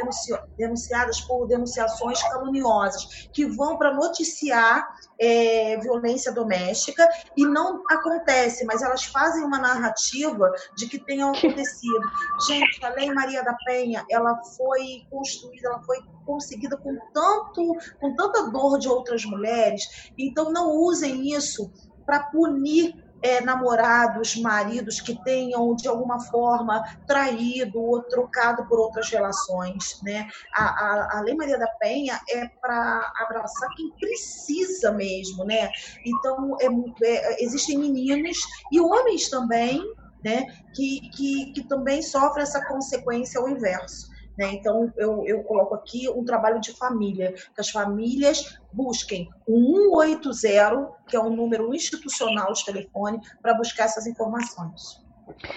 denunciadas 0.56 1.20
por 1.22 1.46
denunciações 1.46 2.22
caluniosas, 2.24 3.28
que 3.32 3.46
vão 3.46 3.76
para 3.76 3.94
noticiar 3.94 4.88
é, 5.18 5.76
violência 5.78 6.32
doméstica 6.32 7.08
e 7.36 7.44
não 7.46 7.82
acontece, 7.88 8.64
mas 8.64 8.82
elas 8.82 9.04
fazem 9.04 9.44
uma 9.44 9.58
narrativa 9.58 10.50
de 10.76 10.88
que 10.88 10.98
tenha 10.98 11.26
acontecido. 11.26 12.00
Gente, 12.46 12.84
a 12.84 12.90
Lei 12.90 13.12
Maria 13.12 13.42
da 13.44 13.54
Penha, 13.64 14.04
ela 14.10 14.40
foi 14.56 15.04
construída, 15.10 15.68
ela 15.68 15.82
foi 15.82 15.98
conseguida 16.24 16.76
com 16.76 16.96
tanto, 17.12 17.76
com 18.00 18.14
tanta 18.14 18.50
dor 18.50 18.78
de 18.78 18.88
outras 18.88 19.24
mulheres. 19.24 20.10
Então 20.18 20.52
não 20.52 20.70
usem 20.70 21.32
isso 21.34 21.70
para 22.04 22.24
punir 22.24 23.11
é, 23.22 23.40
namorados, 23.40 24.36
maridos 24.36 25.00
que 25.00 25.14
tenham 25.22 25.74
de 25.74 25.88
alguma 25.88 26.20
forma 26.20 26.82
traído 27.06 27.80
ou 27.80 28.02
trocado 28.02 28.66
por 28.66 28.78
outras 28.78 29.08
relações, 29.08 30.00
né? 30.02 30.28
A, 30.54 30.64
a, 30.64 31.18
a 31.18 31.20
Lei 31.22 31.34
Maria 31.34 31.58
da 31.58 31.68
Penha 31.80 32.20
é 32.28 32.48
para 32.60 33.12
abraçar 33.18 33.68
quem 33.76 33.90
precisa 33.92 34.92
mesmo, 34.92 35.44
né? 35.44 35.70
Então 36.04 36.56
é, 36.60 36.66
é, 37.06 37.44
existem 37.44 37.78
meninos 37.78 38.38
e 38.70 38.80
homens 38.80 39.28
também, 39.30 39.80
né? 40.24 40.46
Que, 40.74 41.08
que, 41.10 41.52
que 41.52 41.64
também 41.68 42.02
sofrem 42.02 42.42
essa 42.42 42.64
consequência 42.66 43.40
ao 43.40 43.48
inverso. 43.48 44.11
Né? 44.38 44.52
Então, 44.54 44.92
eu, 44.96 45.24
eu 45.26 45.42
coloco 45.42 45.74
aqui 45.74 46.08
um 46.08 46.24
trabalho 46.24 46.60
de 46.60 46.72
família, 46.72 47.32
que 47.32 47.60
as 47.60 47.70
famílias 47.70 48.58
busquem 48.72 49.28
o 49.46 50.02
180, 50.02 50.88
que 51.08 51.16
é 51.16 51.20
um 51.20 51.34
número 51.34 51.74
institucional 51.74 52.52
de 52.52 52.64
telefone, 52.64 53.18
para 53.40 53.54
buscar 53.54 53.84
essas 53.84 54.06
informações. 54.06 55.02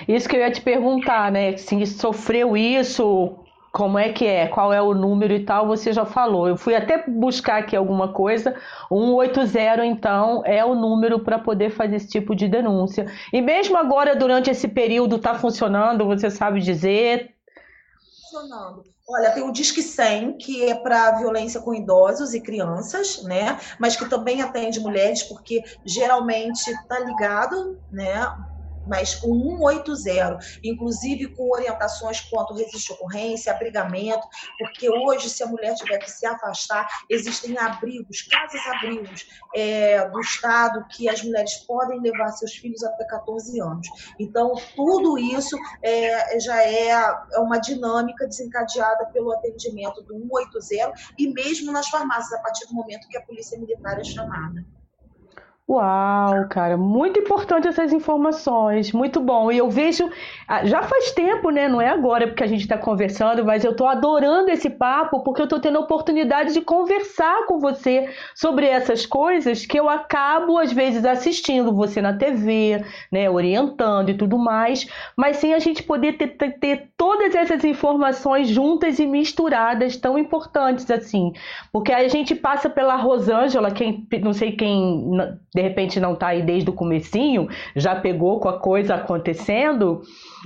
Isso 0.07 0.27
que 0.27 0.35
eu 0.35 0.41
ia 0.41 0.51
te 0.51 0.61
perguntar, 0.61 1.31
né? 1.31 1.57
Se 1.57 1.85
sofreu 1.85 2.55
isso, 2.55 3.37
como 3.75 3.99
é 3.99 4.13
que 4.13 4.25
é, 4.25 4.47
qual 4.47 4.71
é 4.71 4.81
o 4.81 4.93
número 4.93 5.33
e 5.33 5.43
tal, 5.43 5.67
você 5.67 5.91
já 5.91 6.05
falou. 6.05 6.47
Eu 6.47 6.55
fui 6.55 6.75
até 6.75 7.03
buscar 7.05 7.57
aqui 7.57 7.75
alguma 7.75 8.13
coisa. 8.13 8.55
180, 8.89 9.85
então, 9.85 10.41
é 10.45 10.63
o 10.63 10.73
número 10.73 11.19
para 11.19 11.39
poder 11.39 11.71
fazer 11.71 11.97
esse 11.97 12.07
tipo 12.07 12.33
de 12.33 12.47
denúncia. 12.47 13.05
E 13.33 13.41
mesmo 13.41 13.77
agora, 13.77 14.15
durante 14.15 14.49
esse 14.49 14.67
período, 14.67 15.17
está 15.17 15.33
funcionando, 15.33 16.05
você 16.05 16.29
sabe 16.29 16.61
dizer? 16.61 17.34
Olha, 19.07 19.31
tem 19.31 19.43
o 19.43 19.51
Disque 19.51 19.83
100, 19.83 20.37
que 20.37 20.63
é 20.63 20.75
para 20.75 21.17
violência 21.19 21.61
com 21.61 21.73
idosos 21.73 22.33
e 22.33 22.41
crianças, 22.41 23.23
né? 23.23 23.59
Mas 23.79 23.95
que 23.95 24.09
também 24.09 24.41
atende 24.41 24.79
mulheres, 24.79 25.23
porque 25.23 25.63
geralmente 25.85 26.69
está 26.71 26.99
ligado, 26.99 27.79
né? 27.91 28.13
Mas 28.87 29.15
com 29.15 29.33
180, 29.67 30.37
inclusive 30.63 31.27
com 31.35 31.49
orientações 31.51 32.21
quanto 32.21 32.53
resiste 32.53 32.91
ocorrência, 32.93 33.51
abrigamento, 33.51 34.27
porque 34.57 34.89
hoje, 34.89 35.29
se 35.29 35.43
a 35.43 35.47
mulher 35.47 35.75
tiver 35.75 35.97
que 35.99 36.09
se 36.09 36.25
afastar, 36.25 36.87
existem 37.09 37.57
abrigos, 37.57 38.21
casas-abrigos 38.23 39.25
é, 39.55 40.07
do 40.09 40.19
Estado 40.19 40.85
que 40.89 41.09
as 41.09 41.23
mulheres 41.23 41.55
podem 41.65 41.99
levar 41.99 42.31
seus 42.31 42.53
filhos 42.55 42.83
até 42.83 43.05
14 43.05 43.59
anos. 43.59 43.87
Então, 44.19 44.53
tudo 44.75 45.17
isso 45.17 45.57
é, 45.81 46.39
já 46.39 46.61
é, 46.61 46.89
é 46.89 47.39
uma 47.39 47.57
dinâmica 47.57 48.27
desencadeada 48.27 49.05
pelo 49.07 49.31
atendimento 49.33 50.01
do 50.03 50.15
180 50.15 50.93
e 51.17 51.27
mesmo 51.27 51.71
nas 51.71 51.87
farmácias, 51.87 52.33
a 52.33 52.41
partir 52.41 52.67
do 52.67 52.73
momento 52.73 53.07
que 53.07 53.17
a 53.17 53.21
polícia 53.21 53.59
militar 53.59 53.99
é 53.99 54.03
chamada. 54.03 54.65
Uau, 55.67 56.47
cara, 56.47 56.77
muito 56.77 57.19
importante 57.19 57.67
essas 57.67 57.91
informações, 57.91 58.91
muito 58.91 59.19
bom. 59.19 59.51
E 59.51 59.57
eu 59.57 59.67
vejo, 59.67 60.07
ah, 60.47 60.63
já 60.63 60.83
faz 60.83 61.11
tempo, 61.11 61.49
né? 61.49 61.67
Não 61.67 61.81
é 61.81 61.89
agora 61.89 62.27
porque 62.27 62.43
a 62.43 62.47
gente 62.47 62.61
está 62.61 62.77
conversando, 62.77 63.43
mas 63.43 63.63
eu 63.65 63.71
estou 63.71 63.87
adorando 63.87 64.51
esse 64.51 64.69
papo 64.69 65.23
porque 65.23 65.41
eu 65.41 65.45
estou 65.45 65.59
tendo 65.59 65.79
a 65.79 65.81
oportunidade 65.81 66.53
de 66.53 66.61
conversar 66.61 67.47
com 67.47 67.57
você 67.57 68.07
sobre 68.35 68.67
essas 68.67 69.07
coisas 69.07 69.65
que 69.65 69.79
eu 69.79 69.89
acabo, 69.89 70.59
às 70.59 70.71
vezes, 70.71 71.03
assistindo 71.03 71.73
você 71.73 71.99
na 71.99 72.15
TV, 72.15 72.83
né? 73.11 73.27
Orientando 73.27 74.09
e 74.09 74.13
tudo 74.17 74.37
mais, 74.37 74.85
mas 75.17 75.37
sem 75.37 75.55
a 75.55 75.59
gente 75.59 75.81
poder 75.81 76.13
ter, 76.13 76.27
ter, 76.37 76.59
ter 76.59 76.89
todas 76.95 77.33
essas 77.33 77.63
informações 77.63 78.49
juntas 78.49 78.99
e 78.99 79.07
misturadas, 79.07 79.97
tão 79.97 80.15
importantes 80.15 80.89
assim. 80.91 81.33
Porque 81.71 81.91
a 81.91 82.07
gente 82.07 82.35
passa 82.35 82.69
pela 82.69 82.95
Rosângela, 82.95 83.71
quem, 83.71 84.07
não 84.21 84.31
sei 84.33 84.51
quem 84.51 85.03
de 85.55 85.61
repente 85.61 86.01
não 86.01 86.13
está 86.13 86.27
aí 86.27 86.41
desde 86.41 86.69
o 86.69 86.73
comecinho, 86.73 87.47
já 87.77 87.95
pegou 87.95 88.41
com 88.41 88.49
a 88.49 88.59
coisa 88.59 88.95
acontecendo, 88.95 90.01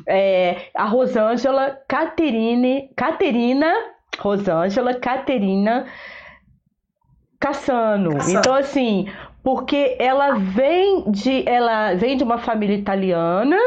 é, 0.08 0.68
a 0.76 0.86
Rosângela 0.86 1.80
Caterine, 1.88 2.92
Caterina, 2.96 3.74
Rosângela 4.20 4.94
Caterina 4.94 5.88
Cassano. 7.40 8.18
Cassano. 8.18 8.40
Então, 8.40 8.54
assim, 8.54 9.08
porque 9.44 9.98
ela 9.98 10.36
vem 10.36 11.10
de, 11.10 11.44
ela 11.50 11.96
vem 11.96 12.16
de 12.16 12.24
uma 12.24 12.38
família 12.38 12.76
italiana, 12.76 13.58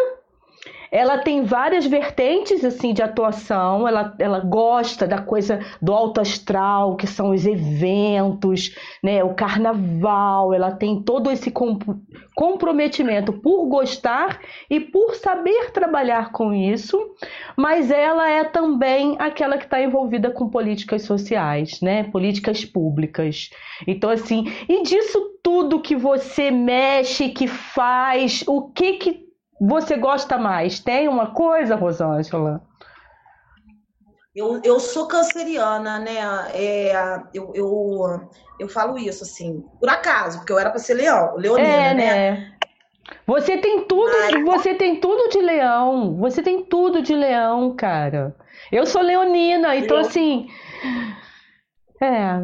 ela 0.93 1.17
tem 1.17 1.43
várias 1.43 1.87
vertentes 1.87 2.63
assim 2.63 2.93
de 2.93 3.03
atuação. 3.03 3.89
Ela, 3.89 4.15
ela 4.19 4.41
gosta 4.41 5.07
da 5.07 5.23
coisa 5.23 5.59
do 5.81 5.91
alto 5.91 6.21
astral, 6.21 6.97
que 6.97 7.07
são 7.07 7.31
os 7.31 7.47
eventos, 7.47 8.77
né? 9.03 9.25
O 9.25 9.33
carnaval. 9.33 10.53
Ela 10.53 10.71
tem 10.71 11.03
todo 11.03 11.31
esse 11.31 11.51
comprometimento 12.35 13.33
por 13.33 13.67
gostar 13.69 14.39
e 14.69 14.79
por 14.81 15.15
saber 15.15 15.71
trabalhar 15.73 16.31
com 16.31 16.53
isso. 16.53 16.99
Mas 17.57 17.91
ela 17.91 18.29
é 18.29 18.45
também 18.45 19.17
aquela 19.19 19.57
que 19.57 19.65
está 19.65 19.81
envolvida 19.83 20.31
com 20.31 20.51
políticas 20.51 21.03
sociais, 21.03 21.81
né? 21.81 22.05
Políticas 22.05 22.67
públicas. 22.67 23.49
Então 23.87 24.11
assim, 24.11 24.45
e 24.69 24.83
disso 24.83 25.33
tudo 25.43 25.81
que 25.81 25.97
você 25.97 26.51
mexe, 26.51 27.31
que 27.31 27.47
faz, 27.47 28.45
o 28.47 28.71
que 28.71 28.93
que 28.95 29.22
você 29.65 29.97
gosta 29.97 30.37
mais? 30.37 30.81
Tem 30.81 31.07
uma 31.07 31.33
coisa, 31.33 31.77
Rosângela? 31.77 32.61
Eu, 34.35 34.61
eu 34.65 34.81
sou 34.81 35.07
canceriana, 35.07 36.01
né? 36.01 36.19
É, 36.53 37.23
eu, 37.33 37.53
eu, 37.55 38.29
eu 38.59 38.69
falo 38.69 38.99
isso, 38.99 39.23
assim, 39.23 39.65
por 39.79 39.89
acaso, 39.89 40.39
porque 40.39 40.53
eu 40.53 40.59
era 40.59 40.71
para 40.71 40.81
ser 40.81 40.95
leão, 40.95 41.37
leonina, 41.37 41.69
é, 41.69 41.95
né? 41.95 42.31
né? 42.31 42.53
Você 43.25 43.59
tem 43.59 43.85
tudo, 43.85 44.11
Mas... 44.33 44.45
você 44.45 44.75
tem 44.75 44.99
tudo 44.99 45.29
de 45.29 45.41
leão. 45.41 46.17
Você 46.17 46.43
tem 46.43 46.65
tudo 46.65 47.01
de 47.01 47.15
leão, 47.15 47.75
cara. 47.77 48.35
Eu 48.71 48.85
sou 48.85 49.01
leonina, 49.01 49.77
então 49.77 49.99
assim, 49.99 50.49
é. 52.01 52.43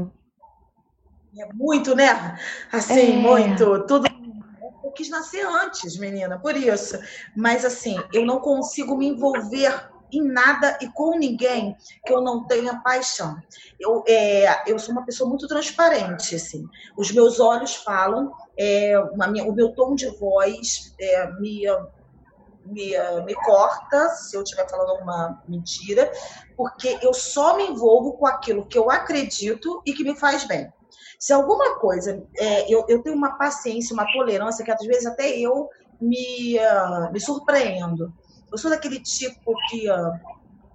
É 1.40 1.52
muito, 1.52 1.96
né? 1.96 2.38
Assim, 2.70 3.14
é. 3.14 3.16
muito, 3.16 3.86
tudo 3.86 4.17
eu 4.88 4.92
quis 4.92 5.08
nascer 5.08 5.46
antes, 5.46 5.96
menina, 5.98 6.38
por 6.38 6.56
isso. 6.56 6.98
Mas 7.36 7.64
assim, 7.64 7.96
eu 8.12 8.24
não 8.24 8.40
consigo 8.40 8.96
me 8.96 9.06
envolver 9.06 9.90
em 10.10 10.22
nada 10.22 10.78
e 10.80 10.88
com 10.88 11.18
ninguém 11.18 11.76
que 12.06 12.12
eu 12.12 12.22
não 12.22 12.46
tenha 12.46 12.80
paixão. 12.80 13.36
Eu, 13.78 14.02
é, 14.08 14.70
eu 14.70 14.78
sou 14.78 14.92
uma 14.92 15.04
pessoa 15.04 15.28
muito 15.28 15.46
transparente, 15.46 16.34
assim. 16.34 16.64
Os 16.96 17.12
meus 17.12 17.38
olhos 17.38 17.76
falam, 17.76 18.32
é, 18.58 18.98
o 18.98 19.52
meu 19.52 19.74
tom 19.74 19.94
de 19.94 20.08
voz 20.16 20.94
é, 20.98 21.30
me, 21.32 21.64
me, 22.64 22.92
me 23.26 23.34
corta 23.34 24.08
se 24.10 24.34
eu 24.34 24.42
estiver 24.42 24.68
falando 24.70 24.92
alguma 24.92 25.42
mentira, 25.46 26.10
porque 26.56 26.98
eu 27.02 27.12
só 27.12 27.56
me 27.58 27.64
envolvo 27.64 28.14
com 28.14 28.26
aquilo 28.26 28.66
que 28.66 28.78
eu 28.78 28.90
acredito 28.90 29.82
e 29.84 29.92
que 29.92 30.04
me 30.04 30.18
faz 30.18 30.44
bem. 30.44 30.72
Se 31.18 31.32
alguma 31.32 31.78
coisa, 31.78 32.22
é, 32.36 32.72
eu, 32.72 32.84
eu 32.88 33.02
tenho 33.02 33.16
uma 33.16 33.36
paciência, 33.36 33.92
uma 33.92 34.10
tolerância 34.12 34.64
que 34.64 34.70
às 34.70 34.86
vezes 34.86 35.06
até 35.06 35.28
eu 35.36 35.68
me, 36.00 36.56
uh, 36.58 37.12
me 37.12 37.20
surpreendo. 37.20 38.12
Eu 38.50 38.56
sou 38.56 38.70
daquele 38.70 39.00
tipo 39.00 39.52
que 39.68 39.90
uh, 39.90 40.12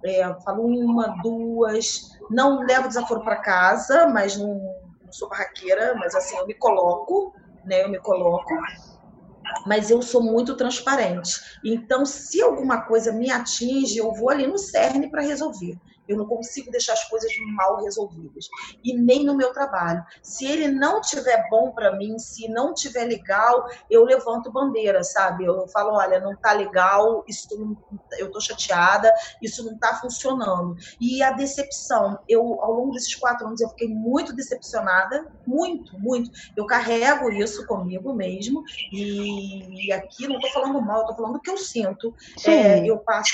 é, 0.04 0.34
falo 0.44 0.66
uma, 0.66 1.16
duas, 1.22 2.10
não 2.30 2.60
levo 2.60 2.88
desaforo 2.88 3.22
para 3.22 3.36
casa, 3.36 4.06
mas 4.08 4.36
não, 4.36 4.54
não, 5.02 5.12
sou 5.12 5.28
barraqueira, 5.30 5.94
mas 5.94 6.14
assim, 6.14 6.36
eu 6.36 6.46
me 6.46 6.54
coloco, 6.54 7.34
né? 7.64 7.82
Eu 7.82 7.88
me 7.88 7.98
coloco. 7.98 8.52
Mas 9.66 9.90
eu 9.90 10.02
sou 10.02 10.22
muito 10.22 10.56
transparente. 10.56 11.40
Então, 11.64 12.04
se 12.04 12.42
alguma 12.42 12.82
coisa 12.82 13.12
me 13.12 13.30
atinge, 13.30 13.96
eu 13.96 14.12
vou 14.12 14.28
ali 14.28 14.46
no 14.46 14.58
cerne 14.58 15.10
para 15.10 15.22
resolver. 15.22 15.78
Eu 16.08 16.16
não 16.16 16.26
consigo 16.26 16.70
deixar 16.70 16.92
as 16.92 17.04
coisas 17.04 17.30
mal 17.54 17.82
resolvidas. 17.82 18.46
E 18.82 18.96
nem 18.96 19.24
no 19.24 19.36
meu 19.36 19.52
trabalho. 19.52 20.04
Se 20.22 20.46
ele 20.46 20.68
não 20.68 21.00
tiver 21.00 21.48
bom 21.48 21.72
para 21.72 21.96
mim, 21.96 22.18
se 22.18 22.48
não 22.48 22.74
tiver 22.74 23.04
legal, 23.04 23.64
eu 23.90 24.04
levanto 24.04 24.52
bandeira, 24.52 25.02
sabe? 25.02 25.44
Eu 25.44 25.66
falo, 25.68 25.94
olha, 25.94 26.20
não 26.20 26.36
tá 26.36 26.52
legal, 26.52 27.24
isso 27.26 27.48
não, 27.58 27.76
eu 28.18 28.30
tô 28.30 28.40
chateada, 28.40 29.12
isso 29.42 29.64
não 29.64 29.78
tá 29.78 29.98
funcionando. 30.00 30.76
E 31.00 31.22
a 31.22 31.32
decepção, 31.32 32.18
eu 32.28 32.60
ao 32.60 32.72
longo 32.72 32.92
desses 32.92 33.14
quatro 33.14 33.46
anos 33.46 33.60
eu 33.60 33.68
fiquei 33.70 33.88
muito 33.88 34.34
decepcionada, 34.34 35.26
muito, 35.46 35.98
muito. 35.98 36.30
Eu 36.56 36.66
carrego 36.66 37.30
isso 37.30 37.66
comigo 37.66 38.12
mesmo 38.14 38.62
e 38.92 39.92
aqui 39.92 40.26
não 40.28 40.40
tô 40.40 40.48
falando 40.48 40.80
mal, 40.80 41.00
eu 41.00 41.06
tô 41.06 41.14
falando 41.14 41.36
o 41.36 41.40
que 41.40 41.50
eu 41.50 41.58
sinto. 41.58 42.14
É, 42.46 42.84
eu 42.86 42.98
passo 42.98 43.32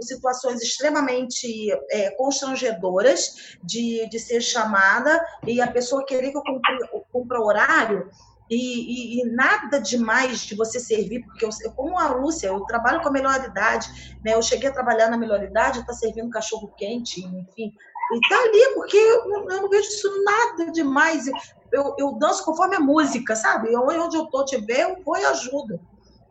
situações 0.00 0.62
extremamente 0.62 1.70
é, 1.90 2.10
constrangedoras 2.10 3.56
de, 3.62 4.08
de 4.08 4.18
ser 4.18 4.40
chamada 4.40 5.20
e 5.46 5.60
a 5.60 5.70
pessoa 5.70 6.04
querer 6.04 6.30
que 6.30 6.38
eu 6.38 7.04
cumpra, 7.12 7.40
horário 7.40 8.10
e, 8.50 8.56
e, 8.56 9.20
e, 9.20 9.24
nada 9.32 9.80
demais 9.80 10.44
de 10.44 10.56
você 10.56 10.80
servir, 10.80 11.24
porque 11.24 11.44
eu, 11.44 11.50
como 11.76 11.96
a 11.98 12.08
Lúcia, 12.08 12.48
eu 12.48 12.60
trabalho 12.62 13.00
com 13.00 13.08
a 13.08 13.12
melhor 13.12 13.44
idade, 13.44 14.18
né? 14.24 14.34
Eu 14.34 14.42
cheguei 14.42 14.68
a 14.68 14.72
trabalhar 14.72 15.08
na 15.08 15.16
melhor 15.16 15.40
idade, 15.40 15.86
tá 15.86 15.92
servindo 15.92 16.28
cachorro 16.30 16.72
quente, 16.76 17.24
enfim. 17.24 17.72
E 18.12 18.28
tá 18.28 18.36
ali, 18.42 18.74
porque 18.74 18.96
eu, 18.96 19.32
eu 19.50 19.62
não 19.62 19.68
vejo 19.68 19.88
isso 19.88 20.24
nada 20.24 20.72
demais. 20.72 21.28
Eu, 21.70 21.94
eu 21.96 22.12
danço 22.18 22.44
conforme 22.44 22.74
a 22.74 22.80
música, 22.80 23.36
sabe? 23.36 23.74
Onde 23.76 24.16
eu 24.16 24.26
tô, 24.26 24.44
te 24.44 24.56
ver, 24.56 24.80
eu 24.80 24.96
vou 25.04 25.16
e 25.16 25.24
ajudo 25.26 25.80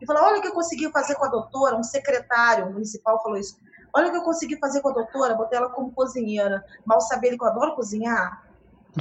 e 0.00 0.06
falou: 0.06 0.22
Olha 0.24 0.38
o 0.38 0.42
que 0.42 0.48
eu 0.48 0.54
consegui 0.54 0.90
fazer 0.90 1.14
com 1.14 1.24
a 1.24 1.28
doutora. 1.28 1.76
Um 1.76 1.82
secretário 1.82 2.72
municipal 2.72 3.22
falou 3.22 3.38
isso. 3.38 3.58
Olha 3.92 4.08
o 4.08 4.10
que 4.10 4.16
eu 4.16 4.22
consegui 4.22 4.56
fazer 4.58 4.80
com 4.80 4.90
a 4.90 4.92
doutora, 4.92 5.34
botei 5.34 5.58
ela 5.58 5.70
como 5.70 5.92
cozinheira. 5.92 6.64
Mal 6.84 7.00
saber 7.00 7.36
que 7.36 7.42
eu 7.42 7.48
adoro 7.48 7.74
cozinhar. 7.74 8.48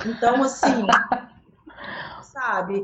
Então, 0.06 0.44
assim, 0.44 0.86
sabe? 2.24 2.84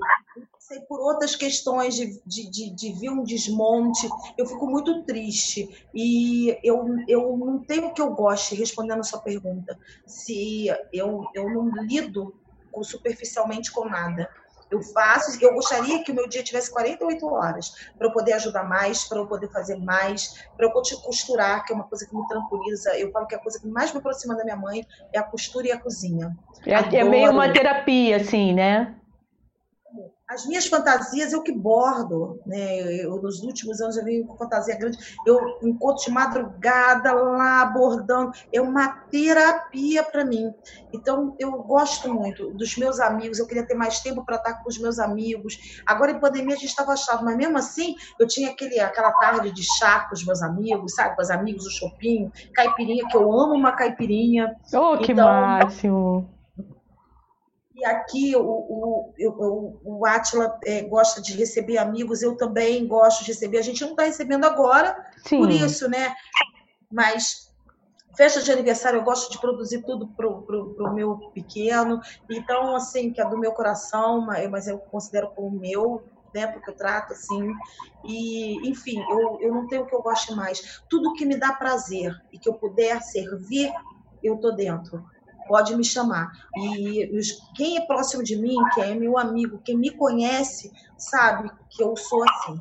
Sei 0.59 0.79
por 0.81 0.99
outras 0.99 1.35
questões 1.35 1.95
de, 1.95 2.19
de, 2.25 2.49
de, 2.49 2.69
de 2.71 2.93
vir 2.93 3.09
um 3.09 3.23
desmonte, 3.23 4.07
eu 4.37 4.45
fico 4.45 4.67
muito 4.67 5.03
triste. 5.03 5.87
E 5.93 6.57
eu, 6.63 6.85
eu 7.07 7.37
não 7.37 7.59
tenho 7.59 7.87
o 7.87 7.93
que 7.93 8.01
eu 8.01 8.11
goste, 8.11 8.55
respondendo 8.55 8.99
a 8.99 9.03
sua 9.03 9.19
pergunta, 9.19 9.77
se 10.05 10.67
eu, 10.91 11.23
eu 11.33 11.49
não 11.49 11.69
lido 11.83 12.33
superficialmente 12.83 13.71
com 13.71 13.87
nada. 13.87 14.29
Eu 14.69 14.81
faço, 14.81 15.37
eu 15.41 15.53
gostaria 15.53 16.03
que 16.03 16.11
o 16.11 16.15
meu 16.15 16.27
dia 16.27 16.43
tivesse 16.43 16.71
48 16.71 17.25
horas 17.27 17.71
para 17.97 18.07
eu 18.07 18.11
poder 18.11 18.33
ajudar 18.33 18.63
mais, 18.63 19.03
para 19.07 19.19
eu 19.19 19.27
poder 19.27 19.47
fazer 19.51 19.77
mais, 19.77 20.33
para 20.57 20.65
eu 20.65 20.71
costurar, 20.71 21.63
que 21.63 21.71
é 21.71 21.75
uma 21.75 21.85
coisa 21.85 22.05
que 22.07 22.15
me 22.15 22.27
tranquiliza. 22.27 22.97
Eu 22.97 23.11
falo 23.11 23.27
que 23.27 23.35
a 23.35 23.39
coisa 23.39 23.59
que 23.59 23.67
mais 23.67 23.91
me 23.91 23.99
aproxima 23.99 24.35
da 24.35 24.43
minha 24.43 24.57
mãe 24.57 24.85
é 25.13 25.19
a 25.19 25.23
costura 25.23 25.67
e 25.67 25.71
a 25.71 25.79
cozinha. 25.79 26.35
É, 26.65 26.97
é 26.97 27.03
meio 27.03 27.31
uma 27.31 27.51
terapia, 27.53 28.17
assim, 28.17 28.53
né? 28.53 28.95
As 30.27 30.43
minhas 30.47 30.65
fantasias 30.65 31.33
eu 31.33 31.43
que 31.43 31.51
bordo, 31.51 32.39
né? 32.47 32.81
Eu, 33.03 33.21
nos 33.21 33.43
últimos 33.43 33.79
anos 33.79 33.95
eu 33.95 34.03
venho 34.03 34.25
com 34.25 34.35
fantasia 34.35 34.75
grande. 34.75 34.97
Eu 35.25 35.39
encontro 35.61 36.03
de 36.03 36.11
madrugada 36.11 37.13
lá 37.13 37.63
bordando. 37.67 38.31
É 38.51 38.59
uma 38.59 38.87
terapia 38.87 40.03
para 40.03 40.25
mim. 40.25 40.51
Então 40.91 41.35
eu 41.37 41.51
gosto 41.61 42.11
muito 42.11 42.49
dos 42.51 42.75
meus 42.75 42.99
amigos. 42.99 43.37
Eu 43.37 43.45
queria 43.45 43.67
ter 43.67 43.75
mais 43.75 43.99
tempo 43.99 44.25
para 44.25 44.37
estar 44.37 44.63
com 44.63 44.69
os 44.69 44.79
meus 44.79 44.97
amigos. 44.97 45.83
Agora 45.85 46.11
em 46.11 46.19
pandemia 46.19 46.55
a 46.55 46.57
gente 46.57 46.69
estava 46.69 46.95
chato, 46.97 47.23
mas 47.23 47.37
mesmo 47.37 47.57
assim 47.59 47.93
eu 48.19 48.25
tinha 48.27 48.49
aquele, 48.49 48.79
aquela 48.79 49.11
tarde 49.11 49.51
de 49.51 49.63
chá 49.77 50.07
com 50.09 50.15
os 50.15 50.25
meus 50.25 50.41
amigos, 50.41 50.95
sabe? 50.95 51.15
Com 51.15 51.21
os 51.21 51.29
amigos, 51.29 51.67
o 51.67 51.69
shopping, 51.69 52.31
caipirinha, 52.51 53.07
que 53.07 53.15
eu 53.15 53.31
amo 53.31 53.53
uma 53.53 53.73
caipirinha. 53.73 54.55
Oh, 54.73 54.97
que 54.97 55.11
então, 55.11 55.27
máximo! 55.27 56.34
Aqui 57.85 58.35
o, 58.35 58.41
o, 58.41 59.13
o, 59.19 59.99
o 59.99 60.05
Atila 60.05 60.57
é, 60.65 60.81
gosta 60.81 61.21
de 61.21 61.33
receber 61.37 61.77
amigos, 61.77 62.23
eu 62.23 62.35
também 62.35 62.87
gosto 62.87 63.23
de 63.23 63.31
receber. 63.31 63.59
A 63.59 63.61
gente 63.61 63.81
não 63.81 63.91
está 63.91 64.03
recebendo 64.03 64.45
agora, 64.45 64.95
Sim. 65.23 65.37
por 65.37 65.51
isso, 65.51 65.87
né? 65.87 66.15
Mas 66.91 67.53
festa 68.17 68.41
de 68.41 68.51
aniversário 68.51 68.97
eu 68.97 69.03
gosto 69.03 69.31
de 69.31 69.39
produzir 69.39 69.83
tudo 69.83 70.07
para 70.15 70.27
o 70.27 70.93
meu 70.93 71.17
pequeno. 71.33 71.99
Então, 72.29 72.75
assim, 72.75 73.13
que 73.13 73.21
é 73.21 73.29
do 73.29 73.37
meu 73.37 73.51
coração, 73.51 74.25
mas 74.49 74.67
eu 74.67 74.79
considero 74.79 75.29
como 75.35 75.59
meu, 75.59 76.03
né? 76.33 76.47
Porque 76.47 76.71
eu 76.71 76.75
trato 76.75 77.13
assim. 77.13 77.53
E, 78.03 78.67
enfim, 78.67 78.99
eu, 79.09 79.37
eu 79.41 79.53
não 79.53 79.67
tenho 79.67 79.83
o 79.83 79.85
que 79.85 79.95
eu 79.95 80.01
goste 80.01 80.33
mais. 80.33 80.81
Tudo 80.89 81.13
que 81.13 81.25
me 81.25 81.37
dá 81.37 81.53
prazer 81.53 82.11
e 82.31 82.39
que 82.39 82.49
eu 82.49 82.55
puder 82.55 83.01
servir, 83.01 83.71
eu 84.23 84.37
tô 84.37 84.51
dentro 84.51 85.03
pode 85.47 85.75
me 85.75 85.83
chamar. 85.83 86.31
E 86.57 87.09
quem 87.55 87.77
é 87.77 87.81
próximo 87.85 88.23
de 88.23 88.35
mim, 88.35 88.55
quem 88.73 88.83
é 88.83 88.95
meu 88.95 89.17
amigo, 89.17 89.61
quem 89.63 89.77
me 89.77 89.91
conhece, 89.91 90.71
sabe 90.97 91.49
que 91.69 91.83
eu 91.83 91.95
sou 91.95 92.23
assim. 92.23 92.59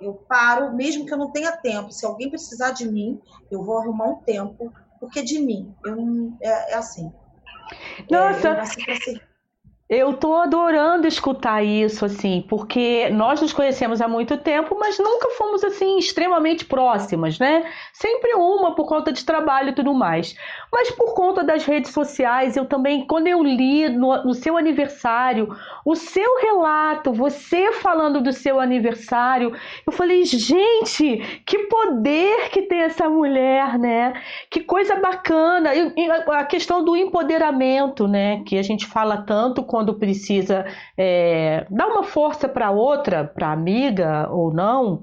Eu 0.00 0.14
paro, 0.14 0.74
mesmo 0.74 1.06
que 1.06 1.12
eu 1.12 1.18
não 1.18 1.30
tenha 1.30 1.56
tempo. 1.56 1.92
Se 1.92 2.04
alguém 2.04 2.28
precisar 2.28 2.72
de 2.72 2.90
mim, 2.90 3.20
eu 3.50 3.62
vou 3.62 3.78
arrumar 3.78 4.06
um 4.06 4.16
tempo, 4.16 4.72
porque 4.98 5.22
de 5.22 5.38
mim, 5.38 5.74
eu 5.84 5.96
não, 5.96 6.36
é, 6.40 6.72
é 6.72 6.74
assim. 6.74 7.12
Nossa, 8.10 8.48
é, 8.48 9.14
eu 9.14 9.31
eu 9.92 10.14
tô 10.14 10.36
adorando 10.36 11.06
escutar 11.06 11.62
isso, 11.62 12.06
assim, 12.06 12.42
porque 12.48 13.10
nós 13.10 13.42
nos 13.42 13.52
conhecemos 13.52 14.00
há 14.00 14.08
muito 14.08 14.38
tempo, 14.38 14.74
mas 14.80 14.98
nunca 14.98 15.28
fomos, 15.32 15.62
assim, 15.62 15.98
extremamente 15.98 16.64
próximas, 16.64 17.38
né? 17.38 17.62
Sempre 17.92 18.32
uma 18.32 18.74
por 18.74 18.86
conta 18.86 19.12
de 19.12 19.22
trabalho 19.22 19.68
e 19.68 19.74
tudo 19.74 19.92
mais. 19.92 20.34
Mas 20.72 20.90
por 20.90 21.12
conta 21.12 21.44
das 21.44 21.66
redes 21.66 21.90
sociais, 21.90 22.56
eu 22.56 22.64
também, 22.64 23.06
quando 23.06 23.26
eu 23.26 23.42
li 23.42 23.86
no, 23.90 24.24
no 24.24 24.32
seu 24.32 24.56
aniversário, 24.56 25.54
o 25.84 25.94
seu 25.94 26.40
relato, 26.40 27.12
você 27.12 27.70
falando 27.72 28.22
do 28.22 28.32
seu 28.32 28.58
aniversário, 28.58 29.52
eu 29.86 29.92
falei, 29.92 30.24
gente, 30.24 31.42
que 31.44 31.58
poder 31.64 32.48
que 32.48 32.62
tem 32.62 32.80
essa 32.80 33.10
mulher, 33.10 33.78
né? 33.78 34.14
Que 34.48 34.60
coisa 34.60 34.96
bacana. 34.96 35.74
E, 35.74 35.92
e 35.98 36.10
a 36.10 36.44
questão 36.44 36.82
do 36.82 36.96
empoderamento, 36.96 38.08
né? 38.08 38.42
Que 38.46 38.56
a 38.56 38.62
gente 38.62 38.86
fala 38.86 39.18
tanto 39.18 39.62
quando 39.62 39.81
quando 39.82 39.94
precisa 39.94 40.64
é, 40.96 41.66
dar 41.68 41.88
uma 41.88 42.04
força 42.04 42.48
para 42.48 42.70
outra, 42.70 43.24
para 43.24 43.50
amiga 43.50 44.28
ou 44.30 44.54
não. 44.54 45.02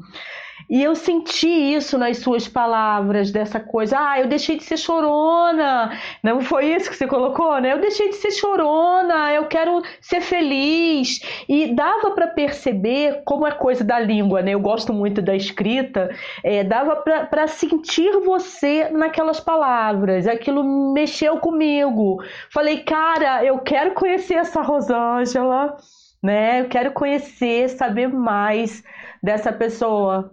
E 0.69 0.83
eu 0.83 0.93
senti 0.93 1.47
isso 1.47 1.97
nas 1.97 2.19
suas 2.19 2.47
palavras, 2.47 3.31
dessa 3.31 3.59
coisa, 3.59 3.97
ah, 3.97 4.19
eu 4.19 4.27
deixei 4.27 4.55
de 4.55 4.63
ser 4.63 4.77
chorona. 4.77 5.91
Não 6.23 6.41
foi 6.41 6.67
isso 6.75 6.89
que 6.91 6.95
você 6.95 7.07
colocou, 7.07 7.59
né? 7.59 7.73
Eu 7.73 7.79
deixei 7.81 8.09
de 8.09 8.15
ser 8.17 8.29
chorona, 8.31 9.33
eu 9.33 9.47
quero 9.47 9.81
ser 9.99 10.21
feliz. 10.21 11.19
E 11.49 11.73
dava 11.73 12.11
para 12.11 12.27
perceber 12.27 13.23
como 13.25 13.47
é 13.47 13.51
coisa 13.51 13.83
da 13.83 13.99
língua, 13.99 14.43
né? 14.43 14.51
Eu 14.51 14.59
gosto 14.59 14.93
muito 14.93 15.23
da 15.23 15.35
escrita, 15.35 16.09
é, 16.43 16.63
dava 16.63 16.97
para 16.97 17.47
sentir 17.47 18.11
você 18.19 18.89
naquelas 18.91 19.39
palavras. 19.39 20.27
Aquilo 20.27 20.93
mexeu 20.93 21.37
comigo. 21.37 22.23
Falei, 22.53 22.83
cara, 22.83 23.43
eu 23.43 23.57
quero 23.59 23.95
conhecer 23.95 24.35
essa 24.35 24.61
Rosângela, 24.61 25.77
né? 26.21 26.61
Eu 26.61 26.69
quero 26.69 26.91
conhecer, 26.91 27.69
saber 27.69 28.07
mais 28.07 28.83
dessa 29.23 29.51
pessoa. 29.51 30.31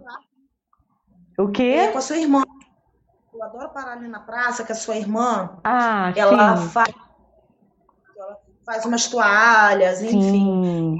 O 1.37 1.49
quê? 1.49 1.63
É 1.63 1.91
com 1.91 1.99
a 1.99 2.01
sua 2.01 2.17
irmã. 2.17 2.43
Eu 3.33 3.43
adoro 3.43 3.69
parar 3.69 3.93
ali 3.93 4.07
na 4.07 4.19
praça 4.19 4.63
com 4.63 4.73
a 4.73 4.75
sua 4.75 4.97
irmã. 4.97 5.59
Ah, 5.63 6.11
ela 6.15 6.57
sim. 6.57 6.69
faz, 6.69 6.93
ela 8.17 8.37
faz 8.65 8.85
umas 8.85 9.07
toalhas, 9.07 9.99
sim. 9.99 10.07
enfim. 10.07 10.97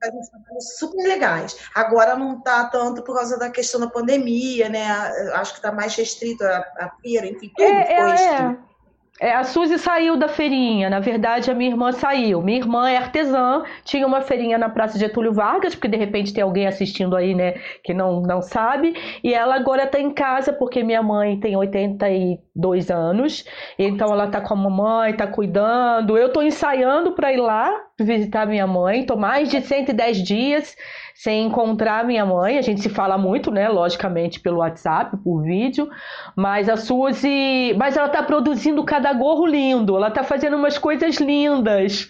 Faz 0.00 0.14
uns 0.14 0.78
super 0.78 1.08
legais. 1.08 1.56
Agora 1.74 2.16
não 2.16 2.38
está 2.38 2.66
tanto 2.66 3.02
por 3.02 3.16
causa 3.16 3.36
da 3.36 3.50
questão 3.50 3.80
da 3.80 3.88
pandemia, 3.88 4.68
né? 4.68 4.88
Acho 5.34 5.52
que 5.52 5.58
está 5.58 5.72
mais 5.72 5.96
restrito 5.96 6.44
a, 6.44 6.58
a 6.78 6.90
feira, 7.02 7.26
enfim, 7.26 7.50
tudo 7.56 7.66
é, 7.66 7.84
ficou 7.86 8.06
é, 8.06 8.10
restrito. 8.12 8.75
É. 9.20 9.32
A 9.32 9.44
Suzy 9.44 9.78
saiu 9.78 10.16
da 10.16 10.28
feirinha, 10.28 10.90
na 10.90 11.00
verdade 11.00 11.50
a 11.50 11.54
minha 11.54 11.70
irmã 11.70 11.92
saiu. 11.92 12.42
Minha 12.42 12.58
irmã 12.58 12.90
é 12.90 12.96
artesã, 12.98 13.62
tinha 13.84 14.06
uma 14.06 14.20
feirinha 14.20 14.58
na 14.58 14.68
Praça 14.68 14.98
Getúlio 14.98 15.32
Vargas, 15.32 15.74
porque 15.74 15.88
de 15.88 15.96
repente 15.96 16.32
tem 16.34 16.42
alguém 16.42 16.66
assistindo 16.66 17.16
aí, 17.16 17.34
né, 17.34 17.54
que 17.82 17.94
não, 17.94 18.20
não 18.20 18.42
sabe. 18.42 18.94
E 19.24 19.32
ela 19.32 19.56
agora 19.56 19.84
está 19.84 19.98
em 19.98 20.10
casa, 20.10 20.52
porque 20.52 20.82
minha 20.82 21.02
mãe 21.02 21.40
tem 21.40 21.56
82 21.56 22.90
anos, 22.90 23.44
então 23.78 24.12
ela 24.12 24.26
está 24.26 24.40
com 24.40 24.54
a 24.54 24.56
mamãe, 24.56 25.12
está 25.12 25.26
cuidando. 25.26 26.18
Eu 26.18 26.26
estou 26.28 26.42
ensaiando 26.42 27.12
para 27.12 27.32
ir 27.32 27.38
lá 27.38 27.85
visitar 28.04 28.46
minha 28.46 28.66
mãe, 28.66 29.00
estou 29.00 29.16
mais 29.16 29.48
de 29.48 29.60
110 29.60 30.18
dias 30.22 30.76
sem 31.14 31.46
encontrar 31.46 32.04
minha 32.04 32.26
mãe. 32.26 32.58
A 32.58 32.62
gente 32.62 32.82
se 32.82 32.88
fala 32.88 33.16
muito, 33.16 33.50
né? 33.50 33.68
Logicamente, 33.68 34.40
pelo 34.40 34.58
WhatsApp, 34.58 35.16
por 35.18 35.42
vídeo. 35.42 35.88
Mas 36.36 36.68
a 36.68 36.76
Suzy. 36.76 37.74
Mas 37.78 37.96
ela 37.96 38.08
tá 38.08 38.22
produzindo 38.22 38.84
cada 38.84 39.12
gorro 39.12 39.46
lindo. 39.46 39.96
Ela 39.96 40.10
tá 40.10 40.22
fazendo 40.22 40.56
umas 40.56 40.76
coisas 40.76 41.16
lindas. 41.16 42.08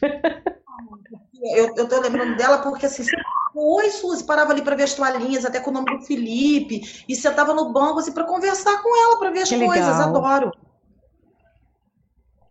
Eu, 1.55 1.75
eu 1.77 1.89
tô 1.89 2.01
lembrando 2.01 2.37
dela 2.37 2.59
porque 2.59 2.87
assim. 2.87 3.05
Oi, 3.55 3.89
Suzy, 3.91 4.25
parava 4.25 4.53
ali 4.53 4.61
para 4.61 4.77
ver 4.77 4.83
as 4.83 4.95
toalhinhas, 4.95 5.47
até 5.47 5.61
com 5.61 5.71
o 5.71 5.73
nome 5.73 5.97
do 5.97 6.05
Felipe, 6.05 7.05
e 7.09 7.15
sentava 7.15 7.55
no 7.55 7.73
banco 7.73 8.01
assim 8.01 8.13
para 8.13 8.25
conversar 8.25 8.83
com 8.83 9.05
ela, 9.05 9.19
para 9.19 9.31
ver 9.31 9.43
as 9.43 9.49
que 9.49 9.65
coisas. 9.65 9.97
Legal. 9.97 10.09
Adoro. 10.09 10.53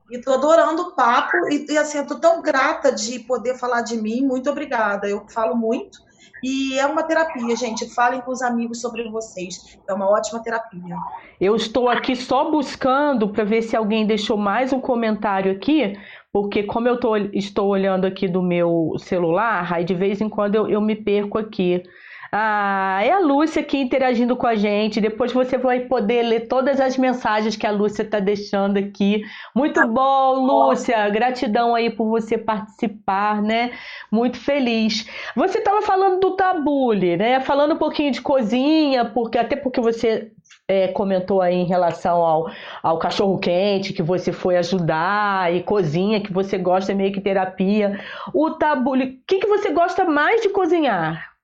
E 0.09 0.21
tô 0.21 0.33
adorando 0.33 0.81
o 0.83 0.95
papo 0.95 1.35
e, 1.49 1.65
e 1.67 1.77
assim, 1.77 1.97
eu 1.97 2.07
tô 2.07 2.19
tão 2.19 2.41
grata 2.41 2.91
de 2.91 3.19
poder 3.19 3.57
falar 3.57 3.81
de 3.81 3.97
mim. 3.97 4.21
Muito 4.21 4.49
obrigada. 4.49 5.07
Eu 5.07 5.25
falo 5.29 5.55
muito 5.55 5.97
e 6.43 6.77
é 6.77 6.85
uma 6.85 7.01
terapia, 7.01 7.55
gente. 7.55 7.91
Falem 7.93 8.21
com 8.21 8.31
os 8.31 8.41
amigos 8.41 8.79
sobre 8.79 9.09
vocês. 9.09 9.79
É 9.89 9.93
uma 9.93 10.07
ótima 10.07 10.43
terapia. 10.43 10.95
Eu 11.41 11.55
estou 11.55 11.89
aqui 11.89 12.15
só 12.15 12.51
buscando 12.51 13.29
para 13.29 13.43
ver 13.43 13.63
se 13.63 13.75
alguém 13.75 14.05
deixou 14.05 14.37
mais 14.37 14.71
um 14.71 14.79
comentário 14.79 15.51
aqui, 15.51 15.97
porque 16.31 16.61
como 16.63 16.87
eu 16.87 16.99
tô, 16.99 17.15
estou 17.17 17.67
olhando 17.67 18.05
aqui 18.05 18.27
do 18.27 18.43
meu 18.43 18.93
celular, 18.99 19.73
aí 19.73 19.83
de 19.83 19.95
vez 19.95 20.21
em 20.21 20.29
quando 20.29 20.55
eu, 20.55 20.67
eu 20.69 20.81
me 20.81 20.95
perco 20.95 21.39
aqui. 21.39 21.81
Ah, 22.31 22.99
é 23.03 23.11
a 23.11 23.19
Lúcia 23.19 23.61
aqui 23.61 23.77
interagindo 23.77 24.35
com 24.35 24.47
a 24.47 24.55
gente. 24.55 24.99
Depois 25.01 25.31
você 25.31 25.57
vai 25.57 25.81
poder 25.81 26.23
ler 26.23 26.47
todas 26.47 26.79
as 26.79 26.97
mensagens 26.97 27.55
que 27.55 27.65
a 27.65 27.71
Lúcia 27.71 28.03
está 28.03 28.19
deixando 28.19 28.77
aqui. 28.77 29.23
Muito 29.55 29.85
bom, 29.87 30.45
Lúcia. 30.45 31.09
Gratidão 31.09 31.75
aí 31.75 31.89
por 31.89 32.09
você 32.09 32.37
participar, 32.37 33.41
né? 33.41 33.71
Muito 34.11 34.37
feliz. 34.37 35.07
Você 35.35 35.59
estava 35.59 35.81
falando 35.81 36.19
do 36.19 36.35
tabule, 36.35 37.17
né? 37.17 37.39
Falando 37.39 37.73
um 37.75 37.77
pouquinho 37.77 38.11
de 38.11 38.21
cozinha, 38.21 39.05
porque 39.05 39.37
até 39.37 39.55
porque 39.55 39.79
você 39.79 40.31
é, 40.67 40.87
comentou 40.89 41.41
aí 41.41 41.55
em 41.55 41.65
relação 41.65 42.17
ao, 42.21 42.49
ao 42.81 42.97
cachorro 42.97 43.37
quente 43.37 43.93
que 43.93 44.01
você 44.01 44.31
foi 44.31 44.57
ajudar 44.57 45.53
e 45.53 45.63
cozinha 45.63 46.21
que 46.21 46.33
você 46.33 46.57
gosta 46.57 46.93
meio 46.93 47.13
que 47.13 47.21
terapia. 47.21 47.99
O 48.33 48.51
tabule, 48.51 49.05
o 49.05 49.27
que, 49.27 49.39
que 49.39 49.47
você 49.47 49.71
gosta 49.71 50.05
mais 50.05 50.41
de 50.41 50.49
cozinhar? 50.49 51.34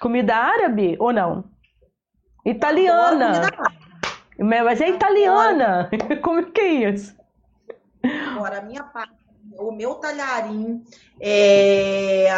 Comida 0.00 0.34
árabe 0.34 0.96
ou 0.98 1.12
não? 1.12 1.44
Italiana. 2.44 3.42
Mas 4.38 4.80
é 4.80 4.88
italiana. 4.88 5.90
Como 6.22 6.50
que 6.50 6.60
é 6.60 6.90
isso? 6.90 7.14
Agora, 8.34 8.58
a 8.58 8.62
minha 8.62 8.82
parte, 8.82 9.12
o 9.58 9.70
meu 9.70 9.96
talharim 9.96 10.82
é, 11.20 12.28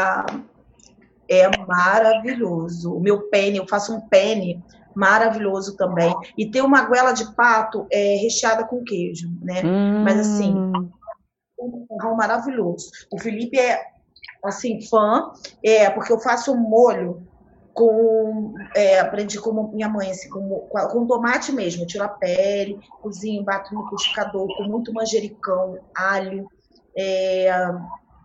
é 1.28 1.56
maravilhoso. 1.66 2.96
O 2.96 3.00
meu 3.00 3.28
penne, 3.28 3.58
eu 3.58 3.68
faço 3.68 3.94
um 3.94 4.00
penne 4.00 4.60
maravilhoso 4.92 5.76
também. 5.76 6.12
E 6.36 6.50
tem 6.50 6.62
uma 6.62 6.84
goela 6.84 7.12
de 7.12 7.32
pato 7.34 7.86
é, 7.92 8.16
recheada 8.16 8.64
com 8.64 8.82
queijo, 8.82 9.30
né? 9.40 9.62
Hum. 9.64 10.02
Mas 10.02 10.18
assim, 10.18 10.52
um 11.56 11.86
pão 11.86 12.16
maravilhoso. 12.16 12.90
O 13.12 13.20
Felipe 13.20 13.56
é 13.56 13.80
assim 14.44 14.80
fã, 14.82 15.30
é 15.62 15.88
porque 15.88 16.12
eu 16.12 16.18
faço 16.18 16.52
um 16.52 16.56
molho 16.56 17.24
com 17.74 18.54
é, 18.74 18.98
aprendi 18.98 19.38
com 19.38 19.68
minha 19.72 19.88
mãe 19.88 20.10
assim 20.10 20.28
com, 20.28 20.68
com 20.70 21.06
tomate 21.06 21.52
mesmo, 21.52 21.82
eu 21.82 21.86
tiro 21.86 22.04
a 22.04 22.08
pele, 22.08 22.78
cozinho, 23.00 23.42
bato 23.42 23.74
no 23.74 23.82
liquidificador 23.82 24.46
com 24.56 24.64
muito 24.64 24.92
manjericão, 24.92 25.78
alho, 25.94 26.48
é, 26.96 27.48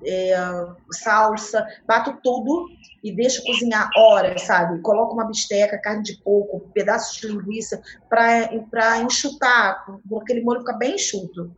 é, 0.05 0.67
salsa, 0.91 1.65
bato 1.87 2.17
tudo 2.23 2.67
e 3.03 3.15
deixo 3.15 3.43
cozinhar 3.43 3.89
horas, 3.95 4.43
sabe? 4.43 4.81
Coloco 4.81 5.13
uma 5.13 5.25
bisteca, 5.25 5.79
carne 5.79 6.03
de 6.03 6.21
porco, 6.21 6.69
pedaços 6.73 7.17
de 7.17 7.27
linguiça 7.27 7.81
para 8.09 9.01
enxutar, 9.01 9.85
aquele 10.21 10.41
molho 10.41 10.59
fica 10.59 10.73
bem 10.73 10.95
enxuto. 10.95 11.51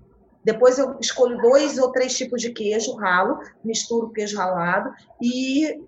Depois 0.44 0.80
eu 0.80 0.98
escolho 1.02 1.42
dois 1.42 1.78
ou 1.78 1.92
três 1.92 2.18
tipos 2.18 2.42
de 2.42 2.52
queijo, 2.52 2.96
ralo, 2.96 3.40
misturo 3.64 4.12
queijo 4.12 4.38
ralado 4.38 4.92
e 5.22 5.82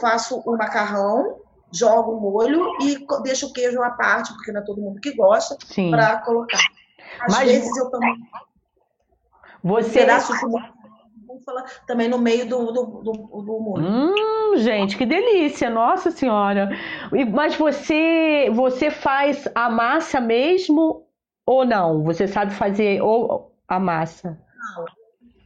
faço 0.00 0.42
o 0.44 0.56
macarrão, 0.56 1.38
jogo 1.72 2.12
o 2.12 2.20
molho 2.20 2.68
e 2.80 3.06
deixo 3.22 3.46
o 3.46 3.52
queijo 3.52 3.82
à 3.82 3.90
parte, 3.90 4.32
porque 4.34 4.52
não 4.52 4.60
é 4.60 4.64
todo 4.64 4.80
mundo 4.80 5.00
que 5.00 5.14
gosta, 5.14 5.56
para 5.90 6.18
colocar. 6.18 6.60
Às 7.20 7.34
Mas 7.34 7.50
vezes 7.50 7.76
eu 7.76 7.90
também. 7.90 8.16
Você. 9.62 9.90
Um 9.90 10.02
pedaço 10.02 10.32
de 10.32 10.40
também 11.86 12.08
no 12.08 12.18
meio 12.18 12.48
do, 12.48 12.72
do, 12.72 12.84
do, 12.84 13.12
do 13.12 13.60
molho. 13.60 13.84
Hum, 13.84 14.56
gente, 14.56 14.96
que 14.96 15.06
delícia, 15.06 15.70
nossa 15.70 16.10
senhora. 16.10 16.70
Mas 17.32 17.56
você, 17.56 18.50
você 18.52 18.90
faz 18.90 19.48
a 19.54 19.70
massa 19.70 20.20
mesmo 20.20 21.06
ou 21.46 21.64
não? 21.64 22.02
Você 22.04 22.28
sabe 22.28 22.52
fazer 22.52 23.00
ou 23.00 23.54
a 23.66 23.78
massa? 23.78 24.38
Não. 24.76 25.01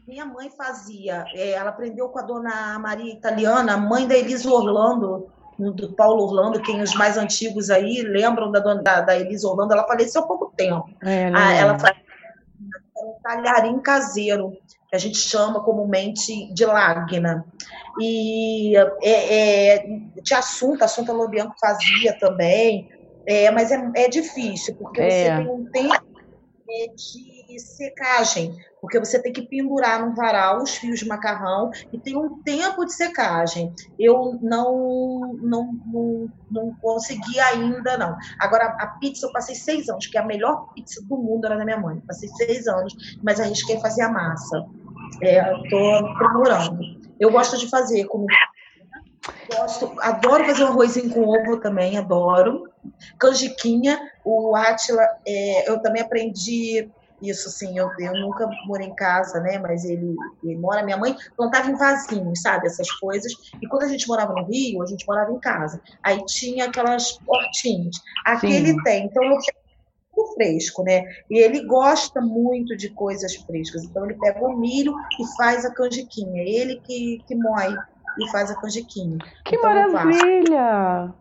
Minha 0.07 0.25
mãe 0.25 0.49
fazia, 0.51 1.25
é, 1.35 1.51
ela 1.51 1.71
aprendeu 1.71 2.09
com 2.09 2.19
a 2.21 2.23
dona 2.23 2.79
Maria 2.79 3.13
Italiana, 3.13 3.75
a 3.75 3.77
mãe 3.77 4.07
da 4.07 4.17
Elisa 4.17 4.49
Orlando, 4.49 5.29
do 5.59 5.93
Paulo 5.95 6.23
Orlando, 6.23 6.63
quem 6.63 6.81
os 6.81 6.95
mais 6.95 7.17
antigos 7.17 7.71
aí 7.71 8.03
lembram 8.03 8.53
da, 8.53 8.61
dona, 8.61 8.83
da, 8.83 9.01
da 9.01 9.19
Elisa 9.19 9.49
Orlando, 9.49 9.73
ela 9.73 9.87
faleceu 9.87 10.23
há 10.23 10.27
pouco 10.27 10.53
tempo. 10.57 10.89
É, 11.03 11.31
ah, 11.35 11.53
ela 11.55 11.79
fazia 11.79 12.03
um 12.97 13.15
talharim 13.21 13.81
caseiro, 13.81 14.57
que 14.89 14.95
a 14.95 14.99
gente 14.99 15.19
chama 15.19 15.61
comumente 15.65 16.53
de 16.53 16.65
lagna. 16.65 17.45
E 18.01 18.77
é, 19.03 19.75
é, 19.79 19.87
tinha 20.23 20.39
assunto, 20.39 20.85
assunto 20.85 21.13
Lobianco 21.13 21.57
fazia 21.59 22.17
também, 22.21 22.89
é, 23.27 23.51
mas 23.51 23.73
é, 23.73 23.91
é 23.97 24.09
difícil, 24.09 24.77
porque 24.77 25.03
você 25.03 25.17
é. 25.17 25.37
tem 25.37 25.49
um 25.49 25.65
tempo 25.65 26.07
de 26.95 27.36
secagem 27.59 28.57
porque 28.87 29.01
você 29.01 29.21
tem 29.21 29.33
que 29.33 29.43
pendurar 29.43 30.05
no 30.05 30.15
varal 30.15 30.63
os 30.63 30.77
fios 30.77 31.01
de 31.01 31.09
macarrão 31.09 31.73
e 31.93 31.99
tem 31.99 32.17
um 32.17 32.41
tempo 32.43 32.85
de 32.85 32.93
secagem. 32.93 33.75
Eu 33.99 34.39
não, 34.41 35.37
não, 35.43 35.73
não, 35.87 36.29
não 36.49 36.75
consegui 36.81 37.41
ainda, 37.41 37.99
não. 37.99 38.17
Agora, 38.39 38.67
a 38.79 38.87
pizza 39.01 39.27
eu 39.27 39.33
passei 39.33 39.57
seis 39.57 39.89
anos, 39.89 40.07
que 40.07 40.17
é 40.17 40.21
a 40.21 40.25
melhor 40.25 40.73
pizza 40.73 41.03
do 41.05 41.17
mundo 41.17 41.47
era 41.47 41.57
da 41.57 41.65
minha 41.65 41.81
mãe. 41.81 42.01
Passei 42.07 42.29
seis 42.29 42.69
anos, 42.69 42.95
mas 43.25 43.41
arrisquei 43.41 43.81
fazer 43.81 44.03
a 44.03 44.09
massa. 44.09 44.65
É, 45.21 45.43
procurando. 46.19 46.79
Eu 47.19 47.33
gosto 47.33 47.59
de 47.59 47.69
fazer 47.69 48.05
comida 48.05 48.35
Gosto, 49.51 49.93
adoro 50.01 50.45
fazer 50.45 50.65
um 50.65 50.69
arrozinho 50.69 51.13
com 51.13 51.23
ovo 51.23 51.59
também, 51.59 51.99
adoro. 51.99 52.69
Canjiquinha, 53.19 53.99
o 54.25 54.55
Atila, 54.55 55.03
é, 55.27 55.69
eu 55.69 55.81
também 55.81 56.03
aprendi 56.03 56.89
isso, 57.21 57.49
assim, 57.49 57.79
eu, 57.79 57.91
eu 57.99 58.13
nunca 58.15 58.49
morei 58.67 58.89
em 58.89 58.95
casa, 58.95 59.41
né? 59.41 59.59
Mas 59.59 59.85
ele, 59.85 60.15
ele 60.43 60.57
mora, 60.57 60.85
minha 60.85 60.97
mãe 60.97 61.17
plantava 61.37 61.71
em 61.71 61.77
vasinhos, 61.77 62.43
sabe? 62.43 62.67
Essas 62.67 62.91
coisas. 62.93 63.33
E 63.61 63.67
quando 63.69 63.85
a 63.85 63.89
gente 63.89 64.07
morava 64.07 64.33
no 64.33 64.45
Rio, 64.45 64.83
a 64.83 64.87
gente 64.87 65.07
morava 65.07 65.33
em 65.33 65.41
casa. 65.41 65.81
Aí 66.03 66.23
tinha 66.27 66.67
aquelas 66.67 67.19
hortinhas. 67.27 67.97
Aqui 68.25 68.49
Sim. 68.49 68.55
ele 68.55 68.83
tem. 68.83 69.07
Então 69.07 69.23
eu 69.25 69.39
o 70.17 70.33
fresco, 70.33 70.83
né? 70.83 71.05
E 71.31 71.39
ele 71.39 71.67
gosta 71.67 72.21
muito 72.21 72.75
de 72.77 72.89
coisas 72.89 73.37
frescas. 73.37 73.85
Então 73.85 74.05
ele 74.05 74.15
pega 74.15 74.43
o 74.45 74.59
milho 74.59 74.95
e 75.21 75.37
faz 75.37 75.65
a 75.65 75.73
canjiquinha. 75.73 76.43
Ele 76.43 76.81
que, 76.81 77.23
que 77.27 77.35
moe 77.35 77.77
e 78.19 78.31
faz 78.31 78.51
a 78.51 78.59
canjiquinha. 78.59 79.19
Que 79.45 79.57
então, 79.57 79.71
maravilha! 79.71 81.15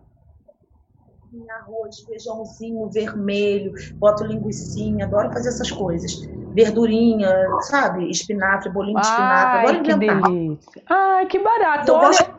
Arroz, 1.50 2.00
feijãozinho 2.00 2.90
vermelho, 2.90 3.74
boto 3.96 4.24
linguicinha, 4.24 5.06
adoro 5.06 5.32
fazer 5.32 5.50
essas 5.50 5.72
coisas. 5.72 6.22
Verdurinha, 6.54 7.32
sabe? 7.62 8.10
Espinafre, 8.10 8.72
bolinho 8.72 9.00
de 9.00 9.06
espinafre, 9.06 9.60
adoro 9.60 9.84
que 9.84 9.92
inventar. 9.92 10.32
Delícia. 10.32 10.84
Ai, 10.90 11.26
que 11.26 11.40
barato. 11.40 11.92
Eu, 11.92 12.00
gosto... 12.00 12.36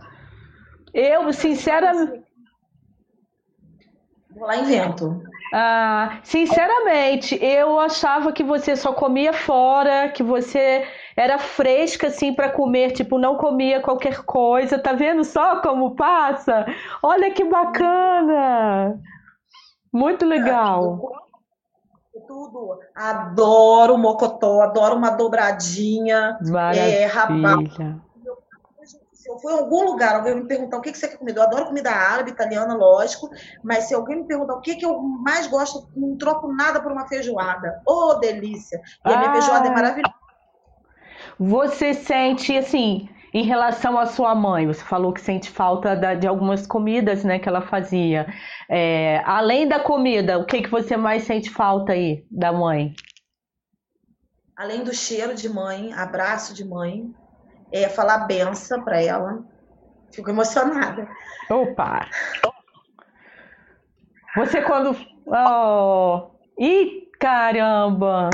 eu 0.94 1.32
sinceramente... 1.32 2.24
Vou 4.30 4.46
lá 4.46 4.56
e 4.56 4.62
invento. 4.62 5.22
Ah, 5.54 6.18
sinceramente, 6.22 7.38
eu 7.42 7.78
achava 7.78 8.32
que 8.32 8.42
você 8.42 8.74
só 8.74 8.92
comia 8.92 9.32
fora, 9.32 10.08
que 10.08 10.22
você 10.22 10.84
era 11.16 11.38
fresca 11.38 12.08
assim 12.08 12.34
para 12.34 12.50
comer, 12.50 12.92
tipo, 12.92 13.18
não 13.18 13.36
comia 13.36 13.80
qualquer 13.80 14.22
coisa. 14.22 14.78
Tá 14.78 14.92
vendo 14.92 15.24
só 15.24 15.62
como 15.62 15.96
passa? 15.96 16.66
Olha 17.02 17.32
que 17.32 17.42
bacana! 17.44 19.00
Muito 19.90 20.26
legal. 20.26 21.00
Tudo. 22.26 22.78
Adoro 22.94 23.96
mocotó, 23.96 24.60
adoro 24.60 24.96
uma 24.96 25.10
dobradinha, 25.10 26.38
Maravilha. 26.42 26.82
é. 26.82 28.06
Se 29.12 29.30
eu 29.30 29.38
for 29.38 29.52
em 29.52 29.58
algum 29.58 29.84
lugar, 29.84 30.16
alguém 30.16 30.36
me 30.36 30.46
perguntar 30.46 30.76
o 30.76 30.80
que, 30.80 30.92
que 30.92 30.98
você 30.98 31.08
quer 31.08 31.16
comer, 31.16 31.36
eu 31.36 31.42
adoro 31.42 31.66
comida 31.66 31.90
árabe, 31.90 32.30
italiana, 32.30 32.74
lógico, 32.74 33.28
mas 33.62 33.84
se 33.84 33.94
alguém 33.94 34.18
me 34.18 34.24
perguntar 34.24 34.54
o 34.54 34.60
que, 34.60 34.76
que 34.76 34.86
eu 34.86 34.98
mais 35.00 35.46
gosto, 35.46 35.88
não 35.96 36.16
troco 36.16 36.52
nada 36.52 36.80
por 36.80 36.92
uma 36.92 37.08
feijoada. 37.08 37.82
Ô, 37.86 38.10
oh, 38.10 38.14
delícia! 38.14 38.80
E 39.04 39.12
a 39.12 39.18
minha 39.18 39.32
feijoada 39.32 39.68
é 39.68 39.70
maravilhosa 39.70 40.25
você 41.38 41.92
sente, 41.92 42.56
assim, 42.56 43.08
em 43.32 43.42
relação 43.42 43.98
à 43.98 44.06
sua 44.06 44.34
mãe, 44.34 44.66
você 44.66 44.82
falou 44.82 45.12
que 45.12 45.20
sente 45.20 45.50
falta 45.50 45.94
da, 45.94 46.14
de 46.14 46.26
algumas 46.26 46.66
comidas, 46.66 47.22
né, 47.22 47.38
que 47.38 47.48
ela 47.48 47.60
fazia. 47.60 48.26
É, 48.68 49.22
além 49.26 49.68
da 49.68 49.78
comida, 49.78 50.38
o 50.38 50.46
que, 50.46 50.62
que 50.62 50.70
você 50.70 50.96
mais 50.96 51.24
sente 51.24 51.50
falta 51.50 51.92
aí 51.92 52.24
da 52.30 52.52
mãe? 52.52 52.94
Além 54.56 54.82
do 54.82 54.94
cheiro 54.94 55.34
de 55.34 55.50
mãe, 55.50 55.92
abraço 55.92 56.54
de 56.54 56.64
mãe, 56.64 57.14
é 57.70 57.90
falar 57.90 58.26
benção 58.26 58.82
para 58.82 59.02
ela. 59.02 59.44
Fico 60.10 60.30
emocionada. 60.30 61.06
Opa! 61.50 62.08
Você 64.36 64.62
quando. 64.62 64.96
Oh! 65.26 66.30
Ih, 66.58 67.10
caramba! 67.20 68.30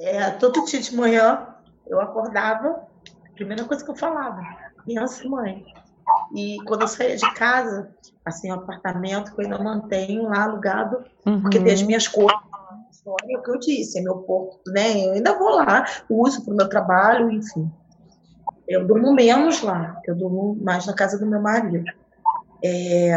É, 0.00 0.30
todo 0.30 0.64
dia 0.64 0.80
de 0.80 0.94
manhã 0.94 1.46
eu 1.86 2.00
acordava, 2.00 2.86
a 3.26 3.34
primeira 3.34 3.64
coisa 3.64 3.84
que 3.84 3.90
eu 3.90 3.96
falava, 3.96 4.42
criança 4.84 5.28
mãe. 5.28 5.64
E 6.34 6.58
quando 6.66 6.82
eu 6.82 6.88
saía 6.88 7.16
de 7.16 7.34
casa, 7.34 7.90
assim, 8.24 8.50
um 8.50 8.56
apartamento 8.56 9.34
que 9.34 9.40
eu 9.40 9.44
ainda 9.44 9.58
mantenho 9.58 10.28
lá 10.28 10.44
alugado, 10.44 11.04
uhum. 11.26 11.40
porque 11.40 11.58
tem 11.58 11.72
as 11.72 11.82
minhas 11.82 12.06
coisas. 12.06 12.38
É 13.26 13.38
o 13.38 13.42
que 13.42 13.50
eu 13.50 13.58
disse, 13.58 13.98
é 13.98 14.02
meu 14.02 14.18
porto, 14.18 14.70
né? 14.70 15.06
Eu 15.06 15.12
ainda 15.12 15.38
vou 15.38 15.56
lá, 15.56 15.86
uso 16.10 16.44
para 16.44 16.52
o 16.52 16.56
meu 16.56 16.68
trabalho, 16.68 17.30
enfim. 17.30 17.70
Eu 18.66 18.86
durmo 18.86 19.14
menos 19.14 19.62
lá, 19.62 19.98
eu 20.06 20.14
durmo 20.14 20.54
mais 20.60 20.84
na 20.84 20.92
casa 20.92 21.18
do 21.18 21.24
meu 21.24 21.40
marido. 21.40 21.84
É, 22.62 23.12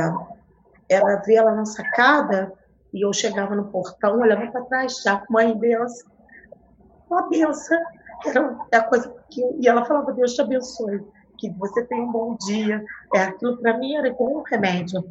ela 0.88 1.16
via 1.18 1.44
lá 1.44 1.54
na 1.54 1.66
sacada 1.66 2.54
e 2.94 3.06
eu 3.06 3.12
chegava 3.12 3.54
no 3.54 3.66
portão, 3.66 4.22
olhava 4.22 4.48
para 4.48 4.62
trás, 4.62 5.02
já 5.04 5.18
com 5.18 5.34
uma 5.34 5.54
benção. 5.54 6.11
Uma 7.12 7.28
benção. 7.28 7.78
Era 8.26 8.58
a 8.74 8.84
coisa 8.84 9.14
que. 9.30 9.42
E 9.60 9.68
ela 9.68 9.84
falava: 9.84 10.14
Deus 10.14 10.34
te 10.34 10.42
abençoe, 10.42 11.02
que 11.38 11.50
você 11.52 11.84
tenha 11.86 12.04
um 12.04 12.12
bom 12.12 12.38
dia. 12.48 12.84
É, 13.14 13.24
aquilo 13.24 13.58
para 13.58 13.78
mim 13.78 13.96
era 13.96 14.14
como 14.14 14.40
um 14.40 14.44
remédio. 14.44 15.04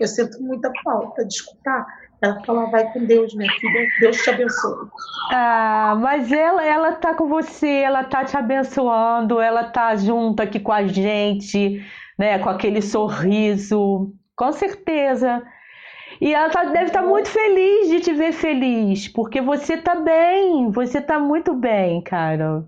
Eu 0.00 0.08
sinto 0.08 0.42
muita 0.42 0.72
falta 0.82 1.24
de 1.24 1.34
escutar. 1.34 1.86
Ela 2.22 2.42
fala, 2.44 2.66
vai 2.70 2.92
com 2.92 3.04
Deus, 3.04 3.34
minha 3.34 3.50
filha, 3.52 3.88
Deus 3.98 4.18
te 4.18 4.28
abençoe. 4.28 4.88
Ah, 5.32 5.96
mas 5.98 6.30
ela, 6.30 6.62
ela 6.62 6.92
tá 6.92 7.14
com 7.14 7.26
você, 7.28 7.66
ela 7.66 8.04
tá 8.04 8.24
te 8.24 8.36
abençoando, 8.36 9.40
ela 9.40 9.64
tá 9.64 9.96
junto 9.96 10.42
aqui 10.42 10.60
com 10.60 10.72
a 10.72 10.86
gente, 10.86 11.82
né, 12.18 12.38
com 12.38 12.50
aquele 12.50 12.82
sorriso, 12.82 14.12
com 14.36 14.52
certeza. 14.52 15.42
E 16.20 16.34
ela 16.34 16.50
tá, 16.50 16.64
deve 16.64 16.86
estar 16.86 17.02
tá 17.02 17.06
muito 17.06 17.28
feliz 17.28 17.88
de 17.88 18.00
te 18.00 18.12
ver 18.12 18.32
feliz, 18.32 19.08
porque 19.08 19.40
você 19.40 19.76
tá 19.76 19.94
bem, 19.94 20.70
você 20.70 21.00
tá 21.00 21.18
muito 21.18 21.54
bem, 21.54 22.02
cara. 22.02 22.64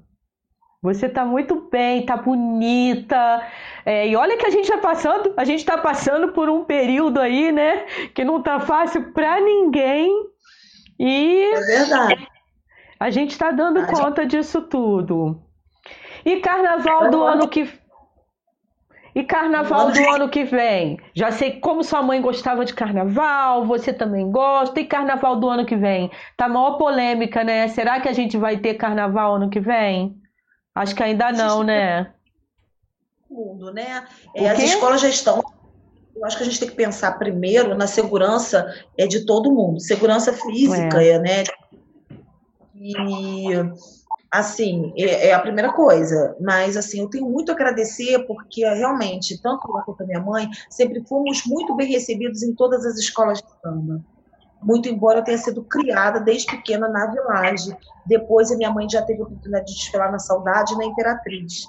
Você 0.82 1.08
tá 1.08 1.24
muito 1.24 1.68
bem, 1.70 2.04
tá 2.04 2.16
bonita. 2.16 3.46
É, 3.86 4.08
e 4.08 4.16
olha 4.16 4.36
que 4.36 4.46
a 4.46 4.50
gente 4.50 4.68
tá 4.68 4.78
passando, 4.78 5.32
a 5.36 5.44
gente 5.44 5.64
tá 5.64 5.78
passando 5.78 6.32
por 6.32 6.48
um 6.48 6.64
período 6.64 7.20
aí, 7.20 7.52
né? 7.52 7.84
Que 8.12 8.24
não 8.24 8.42
tá 8.42 8.58
fácil 8.58 9.12
pra 9.12 9.40
ninguém. 9.40 10.10
E. 10.98 11.52
É 11.54 11.60
verdade. 11.60 12.28
A 12.98 13.10
gente 13.10 13.38
tá 13.38 13.52
dando 13.52 13.80
a 13.80 13.86
conta 13.86 14.22
gente... 14.22 14.32
disso 14.32 14.62
tudo. 14.62 15.40
E 16.24 16.40
carnaval 16.40 17.10
do 17.10 17.22
ano 17.22 17.48
que. 17.48 17.68
E 19.14 19.22
carnaval 19.24 19.92
do 19.92 20.10
ano 20.10 20.28
que 20.28 20.44
vem? 20.44 20.98
Já 21.14 21.30
sei 21.30 21.60
como 21.60 21.84
sua 21.84 22.02
mãe 22.02 22.20
gostava 22.20 22.64
de 22.64 22.72
carnaval, 22.72 23.66
você 23.66 23.92
também 23.92 24.30
gosta. 24.30 24.80
E 24.80 24.86
carnaval 24.86 25.36
do 25.36 25.48
ano 25.48 25.66
que 25.66 25.76
vem? 25.76 26.10
Tá 26.36 26.48
maior 26.48 26.78
polêmica, 26.78 27.44
né? 27.44 27.68
Será 27.68 28.00
que 28.00 28.08
a 28.08 28.12
gente 28.12 28.38
vai 28.38 28.56
ter 28.56 28.74
carnaval 28.74 29.34
ano 29.34 29.50
que 29.50 29.60
vem? 29.60 30.16
Acho 30.74 30.94
que 30.94 31.02
ainda 31.02 31.30
não, 31.30 31.62
né? 31.62 32.10
Mundo, 33.30 33.72
né? 33.72 34.06
É, 34.34 34.48
as 34.48 34.58
escolas 34.58 35.00
já 35.00 35.08
estão. 35.08 35.42
Eu 36.16 36.24
acho 36.24 36.36
que 36.36 36.42
a 36.42 36.46
gente 36.46 36.60
tem 36.60 36.68
que 36.68 36.74
pensar 36.74 37.18
primeiro 37.18 37.74
na 37.74 37.86
segurança 37.86 38.66
é 38.96 39.06
de 39.06 39.26
todo 39.26 39.52
mundo, 39.52 39.80
segurança 39.80 40.32
física, 40.32 41.02
é. 41.02 41.18
né? 41.18 41.44
E 42.74 43.44
assim 44.32 44.94
é, 44.96 45.28
é, 45.28 45.34
a 45.34 45.40
primeira 45.40 45.72
coisa. 45.72 46.34
Mas 46.40 46.76
assim 46.76 47.00
eu 47.00 47.10
tenho 47.10 47.28
muito 47.28 47.52
a 47.52 47.54
agradecer 47.54 48.26
porque 48.26 48.64
realmente 48.64 49.40
tanto 49.40 49.68
eu 49.68 49.82
quanto 49.84 50.02
a 50.02 50.06
minha 50.06 50.20
mãe 50.20 50.48
sempre 50.70 51.04
fomos 51.06 51.44
muito 51.46 51.76
bem 51.76 51.92
recebidos 51.92 52.42
em 52.42 52.54
todas 52.54 52.86
as 52.86 52.96
escolas 52.98 53.38
de 53.38 53.48
samba 53.62 54.02
muito 54.62 54.88
embora 54.88 55.18
eu 55.18 55.24
tenha 55.24 55.38
sido 55.38 55.62
criada 55.64 56.20
desde 56.20 56.46
pequena 56.46 56.88
na 56.88 57.06
Village. 57.06 57.76
Depois 58.06 58.50
a 58.50 58.56
minha 58.56 58.70
mãe 58.70 58.88
já 58.88 59.02
teve 59.02 59.20
a 59.20 59.24
oportunidade 59.24 59.66
de 59.66 59.74
desfilar 59.74 60.10
na 60.12 60.18
Saudade 60.18 60.74
e 60.74 60.76
na 60.76 60.84
Imperatriz. 60.84 61.68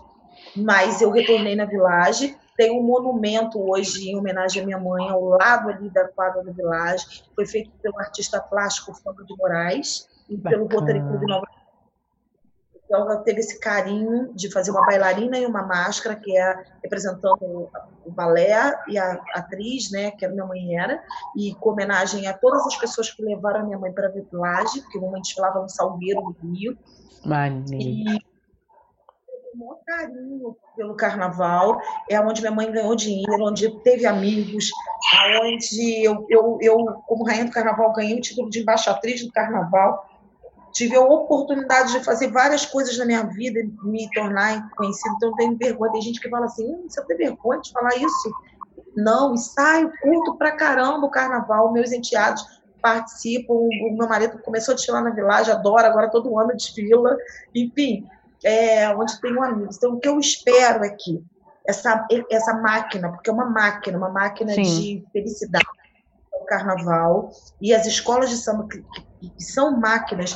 Mas 0.55 1.01
eu 1.01 1.09
retornei 1.09 1.55
na 1.55 1.65
Village. 1.65 2.37
Tem 2.55 2.71
um 2.71 2.83
monumento 2.83 3.59
hoje 3.59 4.09
em 4.09 4.15
homenagem 4.15 4.61
à 4.61 4.65
minha 4.65 4.77
mãe 4.77 5.09
ao 5.09 5.23
lado 5.23 5.69
ali 5.69 5.89
da 5.89 6.07
quadra 6.07 6.43
da 6.43 6.51
Village. 6.51 7.23
Foi 7.33 7.47
feito 7.47 7.71
pelo 7.81 7.97
artista 7.99 8.39
plástico 8.39 8.93
Fábio 8.93 9.25
de 9.25 9.35
Moraes 9.35 10.07
e 10.29 10.37
pelo 10.37 10.67
Rotary 10.67 11.01
Clube 11.01 11.25
Nova 11.25 11.47
então, 12.93 13.09
ela 13.09 13.17
teve 13.23 13.39
esse 13.39 13.59
carinho 13.59 14.31
de 14.35 14.51
fazer 14.51 14.69
uma 14.69 14.85
bailarina 14.85 15.39
e 15.39 15.47
uma 15.47 15.63
máscara, 15.63 16.15
que 16.15 16.37
é 16.37 16.63
representando 16.83 17.67
o 18.05 18.11
balé 18.11 18.71
e 18.87 18.99
a 18.99 19.19
atriz, 19.33 19.89
né, 19.89 20.11
que 20.11 20.23
a 20.23 20.29
minha 20.29 20.45
mãe 20.45 20.77
era, 20.77 21.03
e 21.35 21.55
com 21.55 21.71
homenagem 21.71 22.27
a 22.27 22.37
todas 22.37 22.63
as 22.67 22.75
pessoas 22.75 23.09
que 23.09 23.23
levaram 23.23 23.61
a 23.61 23.63
minha 23.63 23.79
mãe 23.79 23.91
para 23.91 24.09
a 24.09 24.11
Village, 24.11 24.81
porque 24.81 24.99
a 24.99 25.01
minha 25.01 25.11
mãe 25.11 25.21
desfilava 25.21 25.59
no 25.59 25.69
Salgueiro, 25.69 26.21
no 26.21 26.53
Rio. 26.53 26.77
Maneiro. 27.25 28.11
E 28.11 28.33
maior 29.55 29.79
carinho 29.85 30.55
pelo 30.75 30.95
carnaval, 30.95 31.79
é 32.07 32.19
onde 32.19 32.41
minha 32.41 32.53
mãe 32.53 32.71
ganhou 32.71 32.95
dinheiro, 32.95 33.43
onde 33.43 33.71
teve 33.81 34.05
amigos, 34.05 34.69
onde 35.41 36.03
eu, 36.03 36.27
eu, 36.29 36.59
eu, 36.61 36.77
como 37.07 37.25
rainha 37.25 37.45
do 37.45 37.51
carnaval, 37.51 37.91
ganhei 37.93 38.17
o 38.17 38.21
título 38.21 38.51
de 38.51 38.59
embaixatriz 38.59 39.25
do 39.25 39.31
carnaval 39.31 40.12
tive 40.73 40.95
a 40.95 41.01
oportunidade 41.01 41.93
de 41.93 42.03
fazer 42.03 42.31
várias 42.31 42.65
coisas 42.65 42.97
na 42.97 43.05
minha 43.05 43.23
vida, 43.23 43.59
me 43.83 44.09
tornar 44.11 44.69
conhecida, 44.71 45.15
então 45.15 45.33
tenho 45.35 45.55
vergonha. 45.55 45.91
Tem 45.91 46.01
gente 46.01 46.19
que 46.19 46.29
fala 46.29 46.47
assim, 46.47 46.65
hum, 46.65 46.85
você 46.87 47.03
tem 47.05 47.17
vergonha 47.17 47.61
de 47.61 47.71
falar 47.71 47.95
isso? 47.95 48.31
Não, 48.95 49.33
ensaio, 49.33 49.91
curto 50.01 50.35
pra 50.35 50.51
caramba 50.51 51.05
o 51.05 51.11
carnaval, 51.11 51.71
meus 51.71 51.91
enteados 51.91 52.43
participam, 52.81 53.53
o 53.53 53.95
meu 53.97 54.09
marido 54.09 54.37
começou 54.39 54.73
a 54.73 54.75
desfilar 54.75 55.01
na 55.01 55.11
vilagem, 55.11 55.53
adora, 55.53 55.87
agora 55.87 56.11
todo 56.11 56.37
ano 56.37 56.49
desfila, 56.49 57.15
enfim, 57.55 58.05
é, 58.43 58.93
onde 58.93 59.21
tenho 59.21 59.41
amigos. 59.41 59.77
Então, 59.77 59.93
o 59.93 59.99
que 59.99 60.07
eu 60.07 60.19
espero 60.19 60.83
é 60.83 60.89
que 60.89 61.23
essa, 61.65 62.05
essa 62.29 62.53
máquina, 62.55 63.09
porque 63.09 63.29
é 63.29 63.33
uma 63.33 63.49
máquina, 63.49 63.97
uma 63.97 64.09
máquina 64.09 64.53
Sim. 64.53 64.63
de 64.63 65.05
felicidade, 65.13 65.65
o 66.33 66.45
carnaval, 66.45 67.31
e 67.61 67.73
as 67.73 67.85
escolas 67.85 68.29
de 68.29 68.35
samba 68.35 68.67
que, 68.67 68.83
que 69.29 69.43
são 69.43 69.79
máquinas 69.79 70.35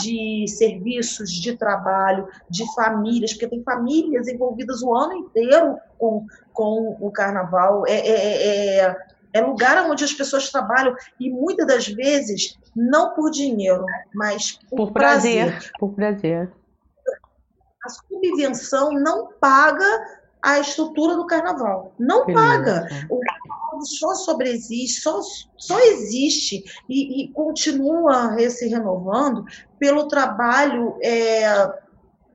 de 0.00 0.46
serviços, 0.48 1.30
de 1.30 1.56
trabalho, 1.56 2.28
de 2.48 2.64
famílias, 2.74 3.32
porque 3.32 3.48
tem 3.48 3.62
famílias 3.62 4.28
envolvidas 4.28 4.82
o 4.82 4.94
ano 4.94 5.14
inteiro 5.14 5.76
com, 5.98 6.26
com 6.52 6.96
o 7.00 7.10
carnaval. 7.10 7.86
É, 7.86 7.92
é, 7.92 8.10
é, 8.10 8.78
é, 8.80 8.96
é 9.34 9.40
lugar 9.40 9.88
onde 9.90 10.04
as 10.04 10.12
pessoas 10.12 10.50
trabalham 10.50 10.94
e 11.18 11.30
muitas 11.30 11.66
das 11.66 11.88
vezes 11.88 12.58
não 12.74 13.14
por 13.14 13.30
dinheiro, 13.30 13.84
mas 14.14 14.52
por, 14.70 14.76
por 14.76 14.92
prazer. 14.92 15.50
prazer. 15.50 15.72
Por 15.78 15.92
prazer. 15.94 16.52
A 17.84 17.88
subvenção 17.88 18.92
não 18.92 19.32
paga 19.40 20.18
a 20.42 20.58
estrutura 20.58 21.16
do 21.16 21.26
carnaval. 21.26 21.92
Não 21.98 22.26
Beleza. 22.26 22.46
paga. 22.46 22.88
O 23.08 23.20
carnaval 23.20 23.37
só 23.84 24.14
sobreexiste, 24.14 25.00
só, 25.00 25.20
só 25.56 25.78
existe 25.78 26.64
e, 26.88 27.24
e 27.24 27.32
continua 27.32 28.36
se 28.50 28.68
renovando 28.68 29.44
pelo 29.78 30.08
trabalho 30.08 30.96
é, 31.02 31.46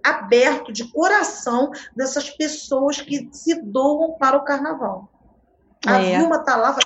aberto, 0.04 0.74
de 0.74 0.92
coração, 0.92 1.72
dessas 1.96 2.30
pessoas 2.30 3.02
que 3.02 3.30
se 3.32 3.62
doam 3.62 4.18
para 4.18 4.38
o 4.38 4.44
carnaval. 4.44 5.10
A 5.86 6.02
é. 6.02 6.18
Vilma 6.18 6.38
está 6.38 6.56
lá, 6.56 6.78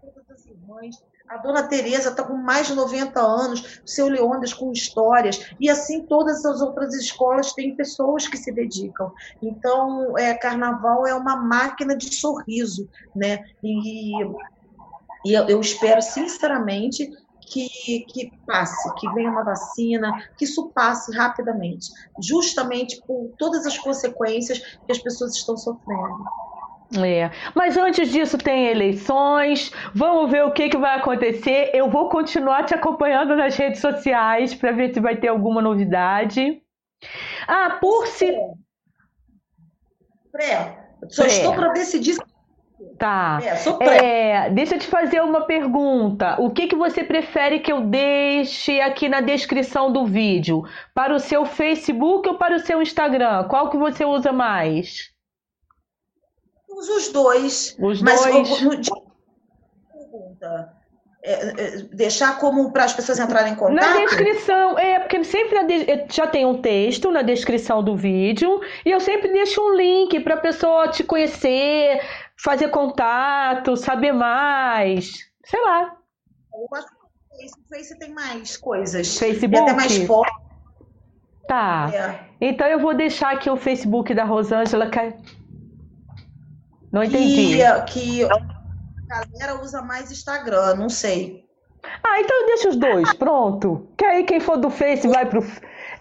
todas 0.00 0.30
as 0.30 0.46
irmãs, 0.46 0.96
a 1.28 1.38
dona 1.38 1.62
Tereza 1.62 2.10
está 2.10 2.22
com 2.22 2.34
mais 2.34 2.66
de 2.66 2.74
90 2.74 3.20
anos, 3.20 3.80
o 3.84 3.88
seu 3.88 4.08
Leônidas 4.08 4.52
com 4.52 4.70
histórias, 4.72 5.54
e 5.58 5.70
assim 5.70 6.02
todas 6.02 6.44
as 6.44 6.60
outras 6.60 6.94
escolas 6.94 7.52
têm 7.52 7.74
pessoas 7.74 8.28
que 8.28 8.36
se 8.36 8.52
dedicam. 8.52 9.10
Então, 9.42 10.16
é, 10.18 10.34
carnaval 10.34 11.06
é 11.06 11.14
uma 11.14 11.36
máquina 11.36 11.96
de 11.96 12.14
sorriso, 12.14 12.88
né? 13.14 13.44
E, 13.62 14.12
e 15.24 15.32
eu, 15.32 15.48
eu 15.48 15.60
espero, 15.60 16.02
sinceramente, 16.02 17.10
que, 17.46 18.00
que, 18.00 18.32
passe, 18.46 18.94
que 18.94 19.08
venha 19.14 19.30
uma 19.30 19.44
vacina, 19.44 20.28
que 20.36 20.44
isso 20.44 20.70
passe 20.74 21.14
rapidamente, 21.14 21.90
justamente 22.20 23.00
por 23.06 23.30
todas 23.38 23.66
as 23.66 23.78
consequências 23.78 24.58
que 24.58 24.92
as 24.92 24.98
pessoas 24.98 25.34
estão 25.34 25.56
sofrendo. 25.56 26.24
É. 26.92 27.30
Mas 27.54 27.76
antes 27.76 28.10
disso 28.10 28.38
tem 28.38 28.66
eleições. 28.66 29.72
Vamos 29.94 30.30
ver 30.30 30.44
o 30.44 30.52
que, 30.52 30.68
que 30.68 30.76
vai 30.76 30.96
acontecer. 30.96 31.70
Eu 31.72 31.88
vou 31.88 32.08
continuar 32.08 32.64
te 32.64 32.74
acompanhando 32.74 33.34
nas 33.34 33.56
redes 33.56 33.80
sociais 33.80 34.54
para 34.54 34.72
ver 34.72 34.92
se 34.92 35.00
vai 35.00 35.16
ter 35.16 35.28
alguma 35.28 35.62
novidade. 35.62 36.60
Ah, 37.46 37.78
por 37.80 38.06
se. 38.06 38.32
Pré, 40.30 40.76
só 41.08 41.22
pré. 41.22 41.32
estou 41.32 41.54
para 41.54 41.72
decidir. 41.72 42.16
Tá. 42.98 43.40
É, 43.80 44.46
é, 44.46 44.50
deixa 44.50 44.74
eu 44.74 44.78
te 44.78 44.86
fazer 44.86 45.20
uma 45.22 45.46
pergunta. 45.46 46.36
O 46.38 46.50
que, 46.50 46.66
que 46.66 46.76
você 46.76 47.02
prefere 47.02 47.60
que 47.60 47.72
eu 47.72 47.80
deixe 47.80 48.80
aqui 48.80 49.08
na 49.08 49.20
descrição 49.20 49.90
do 49.90 50.04
vídeo? 50.04 50.62
Para 50.94 51.14
o 51.14 51.18
seu 51.18 51.44
Facebook 51.44 52.28
ou 52.28 52.34
para 52.36 52.56
o 52.56 52.60
seu 52.60 52.82
Instagram? 52.82 53.44
Qual 53.44 53.70
que 53.70 53.76
você 53.76 54.04
usa 54.04 54.32
mais? 54.32 55.13
Os 56.74 57.08
dois. 57.08 57.76
Os 57.78 58.02
mas, 58.02 58.24
dois. 58.24 58.48
pergunta. 58.48 58.90
é, 61.22 61.32
é, 61.32 61.76
deixar 61.92 62.38
como 62.38 62.70
para 62.70 62.84
as 62.84 62.92
pessoas 62.92 63.18
entrarem 63.18 63.52
em 63.52 63.56
contato? 63.56 63.74
Na 63.74 64.04
descrição, 64.04 64.78
é, 64.78 64.98
porque 64.98 65.24
sempre 65.24 65.64
de, 65.64 66.14
já 66.14 66.26
tem 66.26 66.44
um 66.44 66.60
texto 66.60 67.10
na 67.10 67.22
descrição 67.22 67.82
do 67.82 67.96
vídeo 67.96 68.60
e 68.84 68.90
eu 68.90 69.00
sempre 69.00 69.32
deixo 69.32 69.62
um 69.62 69.74
link 69.74 70.20
para 70.20 70.34
a 70.34 70.38
pessoa 70.38 70.88
te 70.88 71.02
conhecer, 71.02 72.00
fazer 72.36 72.68
contato, 72.68 73.76
saber 73.76 74.12
mais, 74.12 75.14
sei 75.44 75.60
lá. 75.62 75.96
Eu 76.52 76.76
acho 76.76 76.88
que 76.88 76.94
o 76.94 77.68
Face 77.68 77.98
tem 77.98 78.12
mais 78.12 78.56
coisas. 78.56 79.18
Facebook? 79.18 79.50
Tem 79.50 79.62
até 79.62 79.72
mais 79.72 79.96
fotos. 80.06 80.44
Tá. 81.48 81.90
É. 81.92 82.20
Então 82.40 82.66
eu 82.66 82.78
vou 82.78 82.94
deixar 82.94 83.32
aqui 83.32 83.50
o 83.50 83.56
Facebook 83.56 84.14
da 84.14 84.24
Rosângela. 84.24 84.88
Não 86.94 87.02
entendi. 87.02 87.58
Que, 87.88 87.92
que 87.92 88.24
a 88.24 89.24
galera 89.26 89.60
usa 89.60 89.82
mais 89.82 90.12
Instagram, 90.12 90.76
não 90.76 90.88
sei. 90.88 91.44
Ah, 92.04 92.20
então 92.20 92.46
deixa 92.46 92.68
os 92.68 92.76
dois, 92.76 93.12
pronto. 93.14 93.88
Que 93.96 94.04
aí 94.04 94.22
quem 94.22 94.38
for 94.38 94.56
do 94.56 94.70
Face 94.70 95.08
vai 95.08 95.26
pro. 95.26 95.44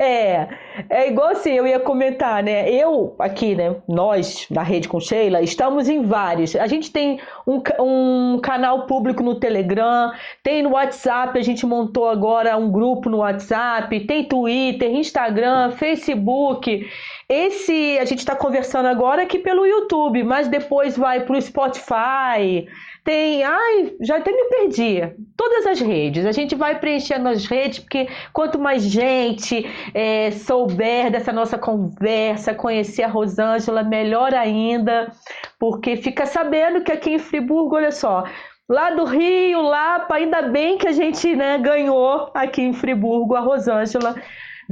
É, 0.04 0.48
é 0.90 1.08
igual 1.10 1.30
assim, 1.30 1.52
eu 1.52 1.66
ia 1.66 1.80
comentar, 1.80 2.44
né? 2.44 2.70
Eu, 2.70 3.16
aqui, 3.20 3.56
né? 3.56 3.76
Nós, 3.88 4.48
da 4.50 4.62
Rede 4.62 4.88
com 4.88 5.00
Sheila, 5.00 5.42
estamos 5.42 5.88
em 5.88 6.02
vários. 6.04 6.56
A 6.56 6.68
gente 6.68 6.92
tem 6.92 7.20
um, 7.48 7.62
um 7.80 8.40
canal 8.40 8.86
público 8.86 9.24
no 9.24 9.36
Telegram, 9.36 10.12
tem 10.42 10.62
no 10.64 10.72
WhatsApp, 10.72 11.38
a 11.38 11.44
gente 11.44 11.66
montou 11.66 12.10
agora 12.10 12.58
um 12.58 12.72
grupo 12.72 13.10
no 13.10 13.18
WhatsApp, 13.18 14.00
tem 14.02 14.24
Twitter, 14.26 14.92
Instagram, 14.92 15.72
Facebook. 15.72 16.86
Esse 17.30 17.98
a 18.00 18.06
gente 18.06 18.20
está 18.20 18.36
conversando 18.36 18.88
agora 18.88 19.24
aqui 19.24 19.40
pelo 19.40 19.66
YouTube, 19.66 20.24
mas 20.24 20.48
depois 20.48 20.98
vai 20.98 21.22
para 21.22 21.38
o 21.38 21.42
Spotify. 21.42 22.68
Tem, 23.04 23.44
ai, 23.44 23.96
já 24.00 24.18
até 24.18 24.32
me 24.32 24.46
perdi. 24.46 25.02
Todas 25.36 25.66
as 25.68 25.82
redes. 25.82 26.26
A 26.26 26.32
gente 26.32 26.56
vai 26.56 26.80
preenchendo 26.80 27.28
as 27.28 27.46
redes, 27.46 27.80
porque 27.80 28.08
quanto 28.32 28.58
mais 28.58 28.84
gente 28.84 29.66
é, 29.94 30.32
souber 30.32 31.12
dessa 31.12 31.34
nossa 31.34 31.58
conversa, 31.58 32.56
conhecer 32.56 33.04
a 33.04 33.08
Rosângela, 33.10 33.84
melhor 33.84 34.34
ainda, 34.34 35.12
porque 35.60 35.98
fica 35.98 36.26
sabendo 36.26 36.82
que 36.82 36.94
aqui 36.94 37.12
em 37.12 37.20
Friburgo, 37.20 37.76
olha 37.76 37.92
só, 37.92 38.24
lá 38.70 38.92
do 38.92 39.04
Rio, 39.04 39.62
Lapa, 39.62 40.16
ainda 40.16 40.44
bem 40.44 40.78
que 40.78 40.88
a 40.88 40.94
gente 40.94 41.36
né, 41.36 41.58
ganhou 41.58 42.32
aqui 42.34 42.62
em 42.62 42.72
Friburgo 42.72 43.36
a 43.36 43.42
Rosângela 43.42 44.16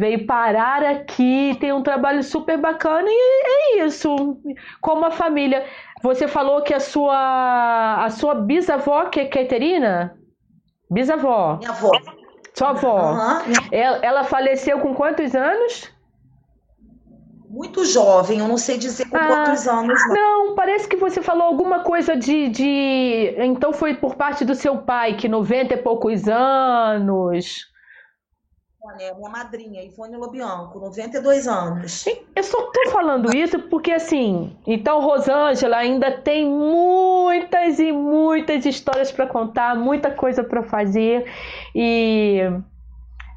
veio 0.01 0.25
parar 0.25 0.83
aqui, 0.83 1.55
tem 1.59 1.71
um 1.71 1.83
trabalho 1.83 2.23
super 2.23 2.57
bacana 2.57 3.07
e 3.07 3.81
é 3.81 3.85
isso. 3.85 4.09
Como 4.81 5.05
a 5.05 5.11
família. 5.11 5.63
Você 6.01 6.27
falou 6.27 6.63
que 6.63 6.73
a 6.73 6.79
sua 6.79 8.03
a 8.03 8.09
sua 8.09 8.33
bisavó, 8.33 9.05
que 9.05 9.19
é 9.19 9.25
Caterina? 9.25 10.17
Bisavó. 10.89 11.57
Minha 11.57 11.69
avó. 11.69 11.91
Sua 12.55 12.69
avó. 12.71 13.11
Uhum. 13.11 13.53
Ela, 13.71 13.99
ela 14.01 14.23
faleceu 14.23 14.79
com 14.79 14.95
quantos 14.95 15.35
anos? 15.35 15.93
muito 17.47 17.83
jovem, 17.83 18.39
eu 18.39 18.47
não 18.47 18.57
sei 18.57 18.77
dizer 18.77 19.09
com 19.09 19.17
ah, 19.17 19.27
quantos 19.27 19.67
anos. 19.67 19.99
Não. 20.07 20.15
não, 20.15 20.55
parece 20.55 20.87
que 20.87 20.95
você 20.95 21.21
falou 21.21 21.43
alguma 21.43 21.81
coisa 21.81 22.15
de, 22.15 22.47
de. 22.47 23.35
Então 23.39 23.73
foi 23.73 23.93
por 23.93 24.15
parte 24.15 24.45
do 24.45 24.55
seu 24.55 24.77
pai, 24.77 25.17
que 25.17 25.27
90 25.27 25.73
e 25.73 25.77
poucos 25.77 26.29
anos. 26.29 27.70
Olha, 28.83 29.13
minha 29.13 29.29
madrinha, 29.29 29.83
Ivone 29.83 30.17
Lobianco, 30.17 30.79
92 30.79 31.47
anos. 31.47 32.03
Eu 32.35 32.41
só 32.41 32.57
tô 32.71 32.89
falando 32.89 33.35
isso 33.35 33.59
porque, 33.69 33.91
assim, 33.91 34.57
então 34.65 34.99
Rosângela 34.99 35.77
ainda 35.77 36.11
tem 36.11 36.49
muitas 36.49 37.77
e 37.77 37.91
muitas 37.91 38.65
histórias 38.65 39.11
para 39.11 39.27
contar, 39.27 39.75
muita 39.75 40.09
coisa 40.09 40.43
para 40.43 40.63
fazer. 40.63 41.31
E, 41.75 42.41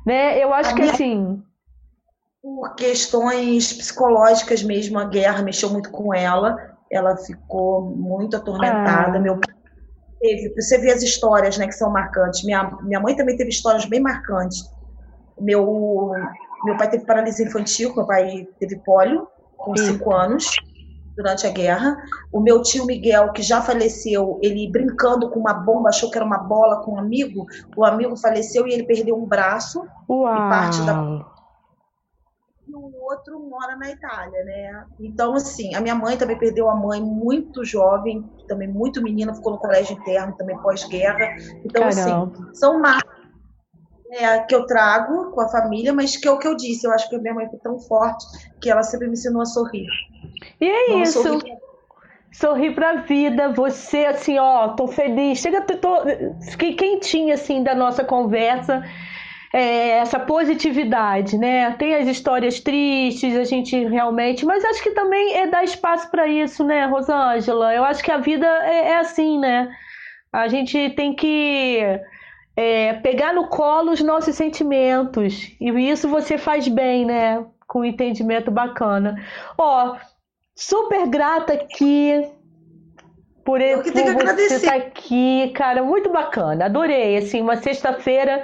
né, 0.06 0.42
eu 0.42 0.54
acho 0.54 0.70
a 0.70 0.74
que, 0.74 0.80
minha... 0.80 0.94
assim. 0.94 1.42
Por 2.42 2.74
questões 2.74 3.70
psicológicas 3.74 4.62
mesmo, 4.62 4.98
a 4.98 5.04
guerra 5.04 5.42
mexeu 5.42 5.68
muito 5.68 5.90
com 5.90 6.14
ela. 6.14 6.56
Ela 6.90 7.18
ficou 7.18 7.82
muito 7.82 8.34
atormentada. 8.34 9.18
Ah. 9.18 9.20
Meu 9.20 9.38
teve, 10.20 10.54
você 10.54 10.78
vê 10.78 10.90
as 10.90 11.02
histórias, 11.02 11.58
né, 11.58 11.66
que 11.66 11.72
são 11.72 11.90
marcantes. 11.90 12.42
Minha, 12.44 12.78
minha 12.82 13.00
mãe 13.00 13.14
também 13.14 13.36
teve 13.36 13.50
histórias 13.50 13.84
bem 13.84 14.00
marcantes 14.00 14.72
meu, 15.40 16.12
meu 16.64 16.76
pai 16.76 16.90
teve 16.90 17.04
paralisia 17.04 17.46
infantil, 17.46 17.94
meu 17.94 18.06
pai 18.06 18.46
teve 18.58 18.76
pólio 18.78 19.28
com 19.56 19.76
cinco 19.76 20.12
anos 20.12 20.50
durante 21.16 21.46
a 21.46 21.50
guerra. 21.50 21.96
O 22.32 22.40
meu 22.40 22.62
tio 22.62 22.86
Miguel, 22.86 23.32
que 23.32 23.42
já 23.42 23.62
faleceu, 23.62 24.38
ele 24.42 24.70
brincando 24.70 25.30
com 25.30 25.40
uma 25.40 25.54
bomba, 25.54 25.88
achou 25.88 26.10
que 26.10 26.18
era 26.18 26.24
uma 26.24 26.38
bola 26.38 26.82
com 26.82 26.92
um 26.92 26.98
amigo. 26.98 27.46
O 27.76 27.84
amigo 27.84 28.16
faleceu 28.16 28.66
e 28.66 28.72
ele 28.72 28.84
perdeu 28.84 29.16
um 29.16 29.26
braço 29.26 29.86
Uau. 30.08 30.34
e 30.34 30.48
parte 30.48 30.82
da 30.82 31.24
e 32.66 32.74
o 32.74 32.92
outro 33.02 33.38
mora 33.40 33.76
na 33.76 33.90
Itália, 33.90 34.42
né? 34.44 34.86
Então, 34.98 35.34
assim, 35.34 35.74
a 35.74 35.80
minha 35.82 35.94
mãe 35.94 36.16
também 36.16 36.38
perdeu 36.38 36.70
a 36.70 36.74
mãe 36.74 37.00
muito 37.00 37.62
jovem, 37.62 38.24
também 38.48 38.66
muito 38.66 39.02
menina, 39.02 39.34
ficou 39.34 39.52
no 39.52 39.58
colégio 39.58 39.94
interno, 39.94 40.34
também 40.36 40.56
pós-guerra. 40.58 41.36
Então, 41.62 41.82
Caramba. 41.82 42.32
assim, 42.32 42.54
são 42.54 42.80
marcas 42.80 43.13
é, 44.16 44.38
que 44.40 44.54
eu 44.54 44.66
trago 44.66 45.30
com 45.32 45.40
a 45.40 45.48
família, 45.48 45.92
mas 45.92 46.16
que 46.16 46.28
é 46.28 46.30
o 46.30 46.38
que 46.38 46.46
eu 46.46 46.56
disse, 46.56 46.86
eu 46.86 46.92
acho 46.92 47.08
que 47.08 47.16
a 47.16 47.18
minha 47.18 47.34
mãe 47.34 47.48
foi 47.48 47.58
tão 47.58 47.78
forte 47.78 48.24
que 48.60 48.70
ela 48.70 48.82
sempre 48.82 49.06
me 49.08 49.14
ensinou 49.14 49.42
a 49.42 49.46
sorrir. 49.46 49.86
E 50.60 50.68
é 50.68 50.88
Não 50.90 51.02
isso. 51.02 51.22
Sorrir. 51.22 51.56
sorrir 52.32 52.74
pra 52.74 52.94
vida, 52.96 53.48
você 53.50 54.06
assim, 54.06 54.38
ó, 54.38 54.68
tô 54.68 54.86
feliz. 54.86 55.38
Chega, 55.38 55.62
tô, 55.62 56.02
fiquei 56.50 56.74
quentinha 56.74 57.34
assim 57.34 57.62
da 57.62 57.74
nossa 57.74 58.04
conversa. 58.04 58.84
É, 59.52 59.98
essa 59.98 60.18
positividade, 60.18 61.38
né? 61.38 61.70
Tem 61.78 61.94
as 61.94 62.08
histórias 62.08 62.58
tristes, 62.58 63.36
a 63.36 63.44
gente 63.44 63.84
realmente, 63.84 64.44
mas 64.44 64.64
acho 64.64 64.82
que 64.82 64.90
também 64.90 65.36
é 65.36 65.46
dar 65.46 65.62
espaço 65.62 66.10
para 66.10 66.26
isso, 66.26 66.64
né, 66.64 66.86
Rosângela? 66.86 67.72
Eu 67.72 67.84
acho 67.84 68.02
que 68.02 68.10
a 68.10 68.18
vida 68.18 68.46
é, 68.64 68.88
é 68.88 68.96
assim, 68.98 69.38
né? 69.38 69.68
A 70.32 70.48
gente 70.48 70.90
tem 70.96 71.14
que 71.14 72.00
é, 72.56 72.94
pegar 72.94 73.32
no 73.32 73.48
colo 73.48 73.92
os 73.92 74.00
nossos 74.00 74.36
sentimentos. 74.36 75.54
E 75.60 75.70
isso 75.90 76.08
você 76.08 76.38
faz 76.38 76.68
bem, 76.68 77.04
né? 77.04 77.44
Com 77.66 77.80
um 77.80 77.84
entendimento 77.84 78.50
bacana. 78.50 79.16
Ó, 79.58 79.96
super 80.54 81.06
grata 81.08 81.54
aqui 81.54 82.30
por, 83.44 83.60
eu 83.60 83.82
que 83.82 83.92
por 83.92 84.24
você 84.24 84.54
estar 84.54 84.74
aqui, 84.74 85.52
cara, 85.54 85.82
muito 85.82 86.10
bacana. 86.10 86.64
Adorei, 86.64 87.18
assim, 87.18 87.42
uma 87.42 87.56
sexta-feira 87.56 88.42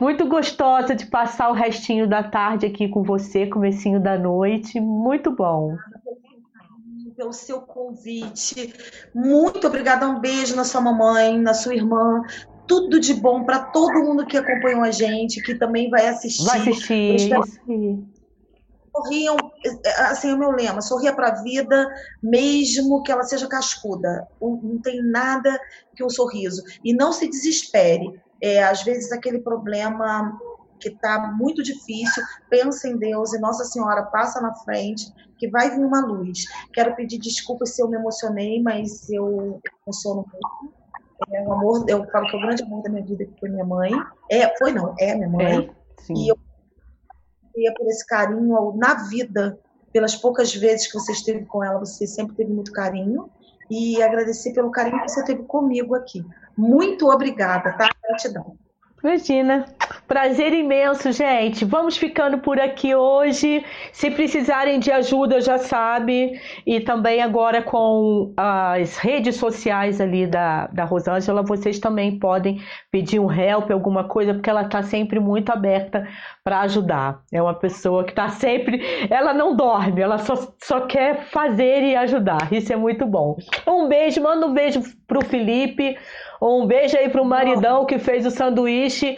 muito 0.00 0.26
gostosa 0.26 0.94
de 0.94 1.06
passar 1.06 1.50
o 1.50 1.54
restinho 1.54 2.08
da 2.08 2.22
tarde 2.22 2.66
aqui 2.66 2.88
com 2.88 3.02
você, 3.04 3.46
comecinho 3.46 4.00
da 4.00 4.18
noite, 4.18 4.80
muito 4.80 5.30
bom. 5.30 5.76
Pelo 7.16 7.32
seu 7.32 7.60
convite, 7.60 8.74
muito 9.14 9.66
obrigada. 9.66 10.08
Um 10.08 10.18
beijo 10.18 10.56
na 10.56 10.64
sua 10.64 10.80
mamãe, 10.80 11.38
na 11.38 11.54
sua 11.54 11.74
irmã, 11.74 12.22
tudo 12.66 13.00
de 13.00 13.14
bom 13.14 13.44
para 13.44 13.60
todo 13.60 14.02
mundo 14.02 14.26
que 14.26 14.36
acompanhou 14.36 14.82
a 14.82 14.90
gente, 14.90 15.42
que 15.42 15.54
também 15.54 15.90
vai 15.90 16.08
assistir. 16.08 16.44
Vai 16.44 16.60
assistir. 16.60 17.28
Sorriam, 18.94 19.36
assim 20.10 20.30
é 20.30 20.34
o 20.34 20.38
meu 20.38 20.50
lema, 20.50 20.82
sorria 20.82 21.14
para 21.14 21.28
a 21.28 21.42
vida, 21.42 21.88
mesmo 22.22 23.02
que 23.02 23.10
ela 23.10 23.22
seja 23.22 23.48
cascuda. 23.48 24.28
Não 24.40 24.78
tem 24.82 25.02
nada 25.02 25.58
que 25.96 26.04
um 26.04 26.10
sorriso. 26.10 26.62
E 26.84 26.94
não 26.94 27.12
se 27.12 27.28
desespere. 27.28 28.20
É, 28.40 28.62
às 28.62 28.82
vezes 28.82 29.12
aquele 29.12 29.38
problema 29.38 30.38
que 30.78 30.88
está 30.88 31.32
muito 31.38 31.62
difícil, 31.62 32.22
pensa 32.50 32.88
em 32.88 32.96
Deus 32.96 33.32
e 33.32 33.38
Nossa 33.38 33.64
Senhora 33.64 34.02
passa 34.02 34.40
na 34.40 34.52
frente, 34.52 35.12
que 35.38 35.48
vai 35.48 35.70
vir 35.70 35.84
uma 35.84 36.04
luz. 36.04 36.44
Quero 36.72 36.94
pedir 36.96 37.18
desculpas 37.18 37.70
se 37.70 37.82
eu 37.82 37.88
me 37.88 37.96
emocionei, 37.96 38.60
mas 38.60 39.08
eu 39.08 39.60
emociono 39.86 40.26
muito 40.30 40.81
é 41.30 41.42
um 41.42 41.52
amor, 41.52 41.84
eu 41.88 42.04
falo 42.10 42.26
que 42.26 42.36
é 42.36 42.38
o 42.38 42.42
grande 42.42 42.62
amor 42.62 42.82
da 42.82 42.90
minha 42.90 43.04
vida 43.04 43.24
que 43.24 43.40
foi 43.40 43.48
minha 43.48 43.64
mãe. 43.64 43.92
É, 44.30 44.56
foi 44.58 44.72
não, 44.72 44.94
é 44.98 45.14
minha 45.14 45.28
mãe. 45.28 45.70
É, 45.70 46.12
e 46.12 46.28
eu 46.28 46.38
queria 47.52 47.74
por 47.74 47.86
esse 47.86 48.06
carinho 48.06 48.72
na 48.76 48.94
vida, 48.94 49.58
pelas 49.92 50.16
poucas 50.16 50.54
vezes 50.54 50.86
que 50.86 50.94
você 50.94 51.12
esteve 51.12 51.44
com 51.44 51.62
ela, 51.62 51.78
você 51.78 52.06
sempre 52.06 52.34
teve 52.36 52.52
muito 52.52 52.72
carinho. 52.72 53.30
E 53.70 54.02
agradecer 54.02 54.52
pelo 54.52 54.70
carinho 54.70 55.00
que 55.02 55.08
você 55.08 55.24
teve 55.24 55.44
comigo 55.44 55.94
aqui. 55.94 56.22
Muito 56.56 57.08
obrigada, 57.08 57.72
tá? 57.72 57.88
Gratidão. 58.02 58.56
Imagina. 59.02 59.64
Prazer 60.06 60.52
imenso, 60.52 61.10
gente. 61.10 61.64
Vamos 61.64 61.96
ficando 61.96 62.38
por 62.38 62.60
aqui 62.60 62.94
hoje. 62.94 63.64
Se 63.92 64.10
precisarem 64.12 64.78
de 64.78 64.92
ajuda, 64.92 65.40
já 65.40 65.58
sabe. 65.58 66.40
E 66.64 66.78
também 66.80 67.20
agora 67.20 67.60
com 67.62 68.32
as 68.36 68.98
redes 68.98 69.36
sociais 69.36 70.00
ali 70.00 70.26
da, 70.26 70.68
da 70.68 70.84
Rosângela, 70.84 71.42
vocês 71.42 71.80
também 71.80 72.16
podem 72.18 72.62
pedir 72.92 73.18
um 73.18 73.32
help, 73.32 73.70
alguma 73.72 74.04
coisa, 74.04 74.34
porque 74.34 74.50
ela 74.50 74.62
está 74.62 74.82
sempre 74.82 75.18
muito 75.18 75.50
aberta 75.50 76.06
para 76.44 76.60
ajudar. 76.60 77.22
É 77.32 77.40
uma 77.40 77.54
pessoa 77.54 78.04
que 78.04 78.10
está 78.10 78.28
sempre. 78.28 78.82
Ela 79.08 79.32
não 79.32 79.54
dorme, 79.54 80.00
ela 80.00 80.18
só, 80.18 80.34
só 80.62 80.80
quer 80.80 81.26
fazer 81.26 81.82
e 81.82 81.96
ajudar. 81.96 82.52
Isso 82.52 82.72
é 82.72 82.76
muito 82.76 83.06
bom. 83.06 83.36
Um 83.66 83.88
beijo, 83.88 84.20
manda 84.22 84.46
um 84.46 84.52
beijo 84.52 84.82
pro 85.06 85.24
Felipe. 85.24 85.96
Um 86.40 86.66
beijo 86.66 86.96
aí 86.96 87.08
pro 87.08 87.24
maridão 87.24 87.86
que 87.86 87.98
fez 87.98 88.26
o 88.26 88.30
sanduíche. 88.30 89.14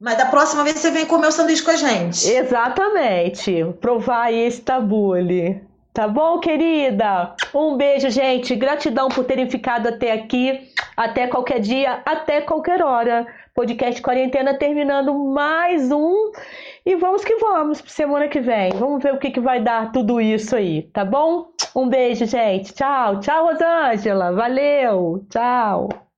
Mas 0.00 0.16
da 0.16 0.26
próxima 0.26 0.64
vez 0.64 0.78
você 0.78 0.90
vem 0.90 1.06
comer 1.06 1.28
o 1.28 1.32
sanduíche 1.32 1.62
com 1.62 1.70
a 1.70 1.76
gente. 1.76 2.28
Exatamente. 2.28 3.64
Provar 3.80 4.26
aí 4.26 4.38
esse 4.46 4.60
tabule. 4.60 5.62
Tá 5.92 6.08
bom, 6.08 6.38
querida? 6.38 7.34
Um 7.54 7.76
beijo, 7.76 8.08
gente. 8.08 8.56
Gratidão 8.56 9.08
por 9.08 9.24
terem 9.24 9.50
ficado 9.50 9.88
até 9.88 10.12
aqui. 10.12 10.68
Até 10.96 11.26
qualquer 11.26 11.60
dia, 11.60 12.02
até 12.04 12.40
qualquer 12.40 12.82
hora. 12.82 13.26
Podcast 13.54 14.00
Quarentena 14.00 14.58
terminando 14.58 15.12
mais 15.14 15.92
um. 15.92 16.32
E 16.86 16.96
vamos 16.96 17.22
que 17.24 17.36
vamos 17.36 17.80
para 17.82 17.90
semana 17.90 18.28
que 18.28 18.40
vem. 18.40 18.70
Vamos 18.72 19.02
ver 19.02 19.12
o 19.12 19.18
que, 19.18 19.30
que 19.30 19.40
vai 19.40 19.62
dar 19.62 19.92
tudo 19.92 20.20
isso 20.20 20.56
aí, 20.56 20.82
tá 20.84 21.04
bom? 21.04 21.52
Um 21.76 21.88
beijo, 21.88 22.24
gente. 22.24 22.72
Tchau. 22.72 23.20
Tchau, 23.20 23.46
Rosângela. 23.46 24.32
Valeu. 24.32 25.26
Tchau. 25.28 26.11